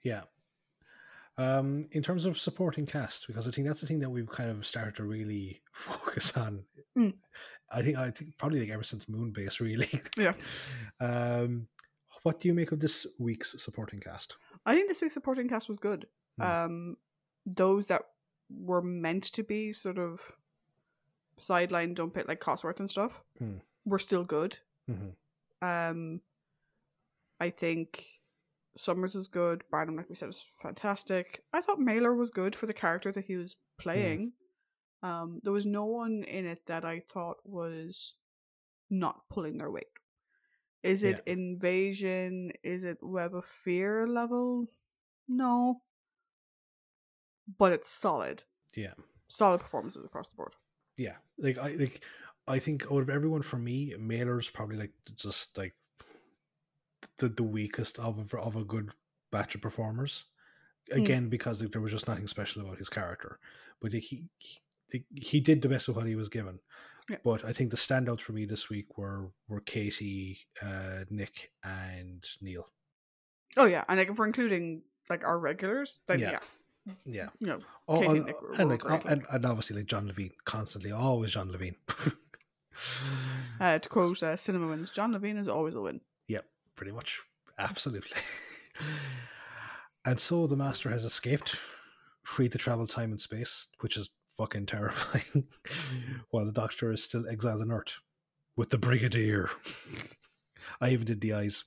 Yeah. 0.02 0.22
Um, 1.38 1.84
in 1.92 2.02
terms 2.02 2.26
of 2.26 2.38
supporting 2.38 2.86
cast, 2.86 3.26
because 3.26 3.48
I 3.48 3.50
think 3.50 3.66
that's 3.66 3.80
the 3.80 3.86
thing 3.86 4.00
that 4.00 4.10
we've 4.10 4.28
kind 4.28 4.50
of 4.50 4.66
started 4.66 4.96
to 4.96 5.04
really 5.04 5.62
focus 5.72 6.36
on. 6.36 6.64
Mm. 6.98 7.14
I 7.70 7.82
think 7.82 7.96
I 7.98 8.10
think 8.10 8.36
probably 8.38 8.60
like 8.60 8.70
ever 8.70 8.82
since 8.82 9.06
Moonbase, 9.06 9.60
really. 9.60 9.88
Yeah. 10.18 10.32
Um, 11.00 11.68
what 12.22 12.40
do 12.40 12.48
you 12.48 12.54
make 12.54 12.72
of 12.72 12.80
this 12.80 13.06
week's 13.18 13.62
supporting 13.62 14.00
cast? 14.00 14.36
I 14.66 14.74
think 14.74 14.88
this 14.88 15.00
week's 15.00 15.14
supporting 15.14 15.48
cast 15.48 15.68
was 15.68 15.78
good. 15.78 16.06
Hmm. 16.38 16.42
Um, 16.44 16.96
those 17.46 17.86
that 17.86 18.02
were 18.50 18.82
meant 18.82 19.24
to 19.32 19.42
be 19.42 19.72
sort 19.72 19.98
of 19.98 20.20
sideline 21.38 21.94
dump 21.94 22.16
it 22.18 22.28
like 22.28 22.40
Cosworth 22.40 22.80
and 22.80 22.90
stuff 22.90 23.22
Hmm. 23.38 23.58
were 23.86 23.98
still 23.98 24.24
good. 24.24 24.58
Mhm. 24.90 25.14
Um, 25.62 26.20
I 27.40 27.48
think 27.50 28.04
Summers 28.76 29.14
was 29.14 29.28
good. 29.28 29.64
Barnham, 29.70 29.96
like 29.96 30.08
we 30.10 30.14
said, 30.14 30.26
was 30.26 30.44
fantastic. 30.62 31.42
I 31.52 31.60
thought 31.62 31.80
Mailer 31.80 32.14
was 32.14 32.30
good 32.30 32.54
for 32.54 32.66
the 32.66 32.74
character 32.74 33.10
that 33.12 33.24
he 33.24 33.36
was 33.36 33.56
playing. 33.78 34.32
Um, 35.02 35.40
there 35.42 35.52
was 35.52 35.66
no 35.66 35.84
one 35.84 36.24
in 36.24 36.46
it 36.46 36.66
that 36.66 36.84
I 36.84 37.02
thought 37.12 37.38
was 37.44 38.18
not 38.90 39.22
pulling 39.30 39.58
their 39.58 39.70
weight. 39.70 39.86
Is 40.82 41.02
it 41.02 41.22
invasion? 41.26 42.52
Is 42.62 42.84
it 42.84 42.98
web 43.02 43.34
of 43.34 43.44
fear 43.44 44.06
level? 44.06 44.66
No. 45.28 45.82
But 47.58 47.72
it's 47.72 47.90
solid. 47.90 48.44
Yeah. 48.74 48.92
Solid 49.28 49.60
performances 49.60 50.04
across 50.04 50.28
the 50.28 50.36
board. 50.36 50.54
Yeah, 50.96 51.16
like 51.38 51.56
I 51.56 51.76
like 51.78 52.04
I 52.46 52.58
think 52.58 52.84
out 52.90 53.00
of 53.00 53.10
everyone 53.10 53.42
for 53.42 53.56
me, 53.56 53.94
Mailer's 53.98 54.50
probably 54.50 54.76
like 54.76 54.92
just 55.14 55.56
like 55.56 55.74
the 57.18 57.28
the 57.28 57.42
weakest 57.42 57.98
of 57.98 58.32
a, 58.34 58.38
of 58.38 58.56
a 58.56 58.64
good 58.64 58.90
batch 59.30 59.54
of 59.54 59.62
performers. 59.62 60.24
Again, 60.90 61.28
because 61.28 61.62
like, 61.62 61.70
there 61.70 61.80
was 61.80 61.92
just 61.92 62.08
nothing 62.08 62.26
special 62.26 62.62
about 62.62 62.78
his 62.78 62.88
character, 62.88 63.38
but 63.80 63.92
like, 63.92 64.02
he 64.02 64.24
he 64.38 64.58
he 65.14 65.40
did 65.40 65.62
the 65.62 65.68
best 65.68 65.88
of 65.88 65.96
what 65.96 66.06
he 66.06 66.14
was 66.14 66.28
given. 66.28 66.58
Yeah. 67.08 67.16
But 67.24 67.44
I 67.44 67.52
think 67.52 67.70
the 67.70 67.76
standouts 67.76 68.20
for 68.20 68.32
me 68.32 68.44
this 68.44 68.68
week 68.68 68.96
were 68.96 69.30
were 69.48 69.60
Katie, 69.60 70.38
uh, 70.62 71.04
Nick, 71.10 71.50
and 71.64 72.24
Neil. 72.40 72.68
Oh 73.56 73.66
yeah, 73.66 73.84
and 73.88 73.98
like 73.98 74.08
if 74.08 74.18
we're 74.18 74.26
including 74.26 74.82
like 75.08 75.24
our 75.24 75.38
regulars, 75.38 75.98
then 76.06 76.20
Yeah. 76.20 76.38
yeah, 76.86 76.94
Yeah, 77.04 77.28
you 77.40 77.46
know, 77.48 77.58
oh, 77.88 78.02
and, 78.02 78.16
and 78.18 78.26
Nick 78.26 78.40
were- 78.42 78.52
and 78.52 78.68
like 78.70 79.04
and, 79.06 79.24
and 79.30 79.44
obviously 79.46 79.76
like 79.76 79.86
John 79.86 80.08
Levene 80.08 80.32
constantly, 80.44 80.92
always 80.92 81.32
John 81.32 81.50
Levene. 81.50 81.74
uh, 83.60 83.78
to 83.78 83.88
quote 83.88 84.22
uh, 84.22 84.36
Cinema 84.36 84.68
Wins, 84.68 84.90
John 84.90 85.12
Levene 85.12 85.38
is 85.38 85.48
always 85.48 85.74
a 85.74 85.80
win. 85.80 86.00
Yep, 86.28 86.44
pretty 86.76 86.92
much 86.92 87.20
absolutely 87.58 88.16
and 90.04 90.18
so 90.18 90.46
the 90.46 90.56
master 90.56 90.88
has 90.88 91.04
escaped 91.04 91.56
free 92.22 92.48
to 92.48 92.56
travel 92.56 92.86
time 92.86 93.10
and 93.10 93.20
space 93.20 93.68
which 93.80 93.98
is 93.98 94.08
fucking 94.40 94.64
terrifying 94.64 95.44
while 96.30 96.46
the 96.46 96.52
doctor 96.52 96.90
is 96.90 97.04
still 97.04 97.28
exiled 97.28 97.60
on 97.60 97.70
earth 97.70 97.98
with 98.56 98.70
the 98.70 98.78
brigadier 98.78 99.50
i 100.80 100.88
even 100.88 101.06
did 101.06 101.20
the 101.20 101.34
eyes 101.34 101.64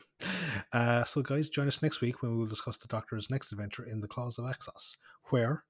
uh, 0.74 1.02
so 1.04 1.22
guys 1.22 1.48
join 1.48 1.66
us 1.66 1.80
next 1.80 2.02
week 2.02 2.22
when 2.22 2.32
we 2.32 2.38
will 2.38 2.46
discuss 2.46 2.76
the 2.76 2.86
doctor's 2.88 3.30
next 3.30 3.50
adventure 3.50 3.84
in 3.84 4.00
the 4.00 4.06
claws 4.06 4.38
of 4.38 4.44
axos 4.44 4.96
where 5.30 5.64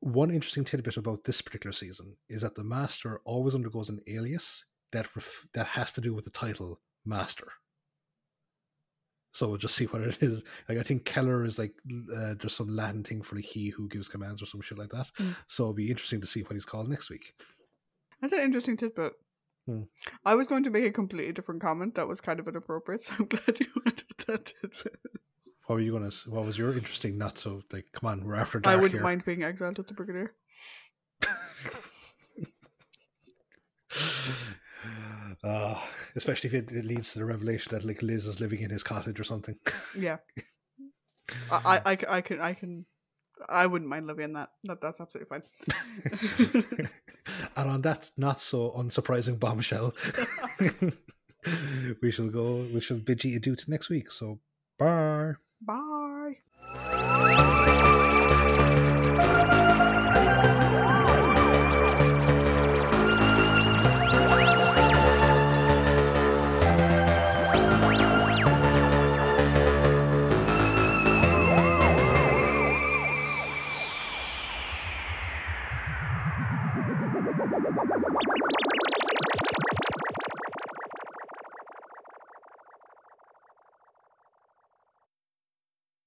one 0.00 0.30
interesting 0.30 0.64
tidbit 0.64 0.96
about 0.96 1.24
this 1.24 1.42
particular 1.42 1.72
season 1.72 2.16
is 2.30 2.40
that 2.42 2.54
the 2.54 2.64
master 2.64 3.20
always 3.24 3.54
undergoes 3.54 3.90
an 3.90 4.00
alias 4.06 4.64
that 4.92 5.14
ref- 5.14 5.46
that 5.54 5.66
has 5.66 5.92
to 5.92 6.00
do 6.00 6.14
with 6.14 6.24
the 6.24 6.30
title 6.30 6.80
master. 7.04 7.48
So 9.32 9.48
we'll 9.48 9.58
just 9.58 9.74
see 9.74 9.84
what 9.86 10.02
it 10.02 10.18
is. 10.22 10.42
Like 10.68 10.78
I 10.78 10.82
think 10.82 11.04
Keller 11.04 11.44
is 11.44 11.58
like 11.58 11.74
uh, 12.14 12.34
just 12.34 12.56
some 12.56 12.74
Latin 12.74 13.04
thing 13.04 13.22
for 13.22 13.36
like 13.36 13.44
he 13.44 13.68
who 13.68 13.88
gives 13.88 14.08
commands 14.08 14.42
or 14.42 14.46
some 14.46 14.60
shit 14.60 14.78
like 14.78 14.90
that. 14.90 15.08
Mm. 15.18 15.36
So 15.46 15.64
it'll 15.64 15.74
be 15.74 15.90
interesting 15.90 16.20
to 16.20 16.26
see 16.26 16.42
what 16.42 16.52
he's 16.52 16.64
called 16.64 16.88
next 16.88 17.10
week. 17.10 17.34
That's 18.20 18.32
an 18.32 18.40
interesting 18.40 18.76
tidbit. 18.76 19.12
Hmm. 19.66 19.82
I 20.24 20.34
was 20.34 20.46
going 20.46 20.64
to 20.64 20.70
make 20.70 20.84
a 20.84 20.90
completely 20.90 21.32
different 21.32 21.60
comment 21.60 21.94
that 21.96 22.08
was 22.08 22.22
kind 22.22 22.40
of 22.40 22.48
inappropriate, 22.48 23.02
so 23.04 23.12
I'm 23.18 23.26
glad 23.26 23.60
you 23.60 23.66
with 23.84 24.02
that 24.26 24.46
tidbit. 24.46 24.96
What 25.66 25.74
were 25.76 25.80
you 25.82 25.92
gonna? 25.92 26.10
What 26.26 26.46
was 26.46 26.56
your 26.56 26.72
interesting? 26.72 27.18
Not 27.18 27.36
so 27.36 27.62
like. 27.70 27.92
Come 27.92 28.08
on, 28.08 28.24
we're 28.24 28.36
after 28.36 28.62
I 28.64 28.76
wouldn't 28.76 28.92
here. 28.92 29.02
mind 29.02 29.26
being 29.26 29.42
exiled 29.42 29.76
with 29.76 29.88
the 29.88 29.94
Brigadier. 29.94 30.32
Uh, 35.44 35.80
especially 36.16 36.48
if 36.48 36.54
it, 36.54 36.72
it 36.72 36.84
leads 36.84 37.12
to 37.12 37.20
the 37.20 37.24
revelation 37.24 37.70
that 37.72 37.84
like 37.84 38.02
Liz 38.02 38.26
is 38.26 38.40
living 38.40 38.60
in 38.60 38.70
his 38.70 38.82
cottage 38.82 39.20
or 39.20 39.24
something. 39.24 39.56
Yeah. 39.98 40.18
I, 41.50 41.80
I, 41.84 41.98
I 42.08 42.20
can, 42.22 42.40
I 42.40 42.54
can, 42.54 42.86
I 43.48 43.66
wouldn't 43.66 43.88
mind 43.88 44.06
living 44.06 44.24
in 44.24 44.32
that. 44.32 44.48
that 44.64 44.80
that's 44.80 45.00
absolutely 45.00 45.40
fine. 45.40 46.88
and 47.56 47.70
on 47.70 47.82
that 47.82 48.10
not 48.16 48.40
so 48.40 48.70
unsurprising 48.70 49.38
bombshell, 49.38 49.94
we 52.02 52.10
shall 52.10 52.28
go. 52.28 52.66
We 52.72 52.80
shall 52.80 52.96
bid 52.96 53.24
you 53.24 53.36
adieu 53.36 53.56
to 53.56 53.70
next 53.70 53.90
week. 53.90 54.10
So, 54.10 54.40
bye. 54.78 54.86
Bye. 54.86 55.34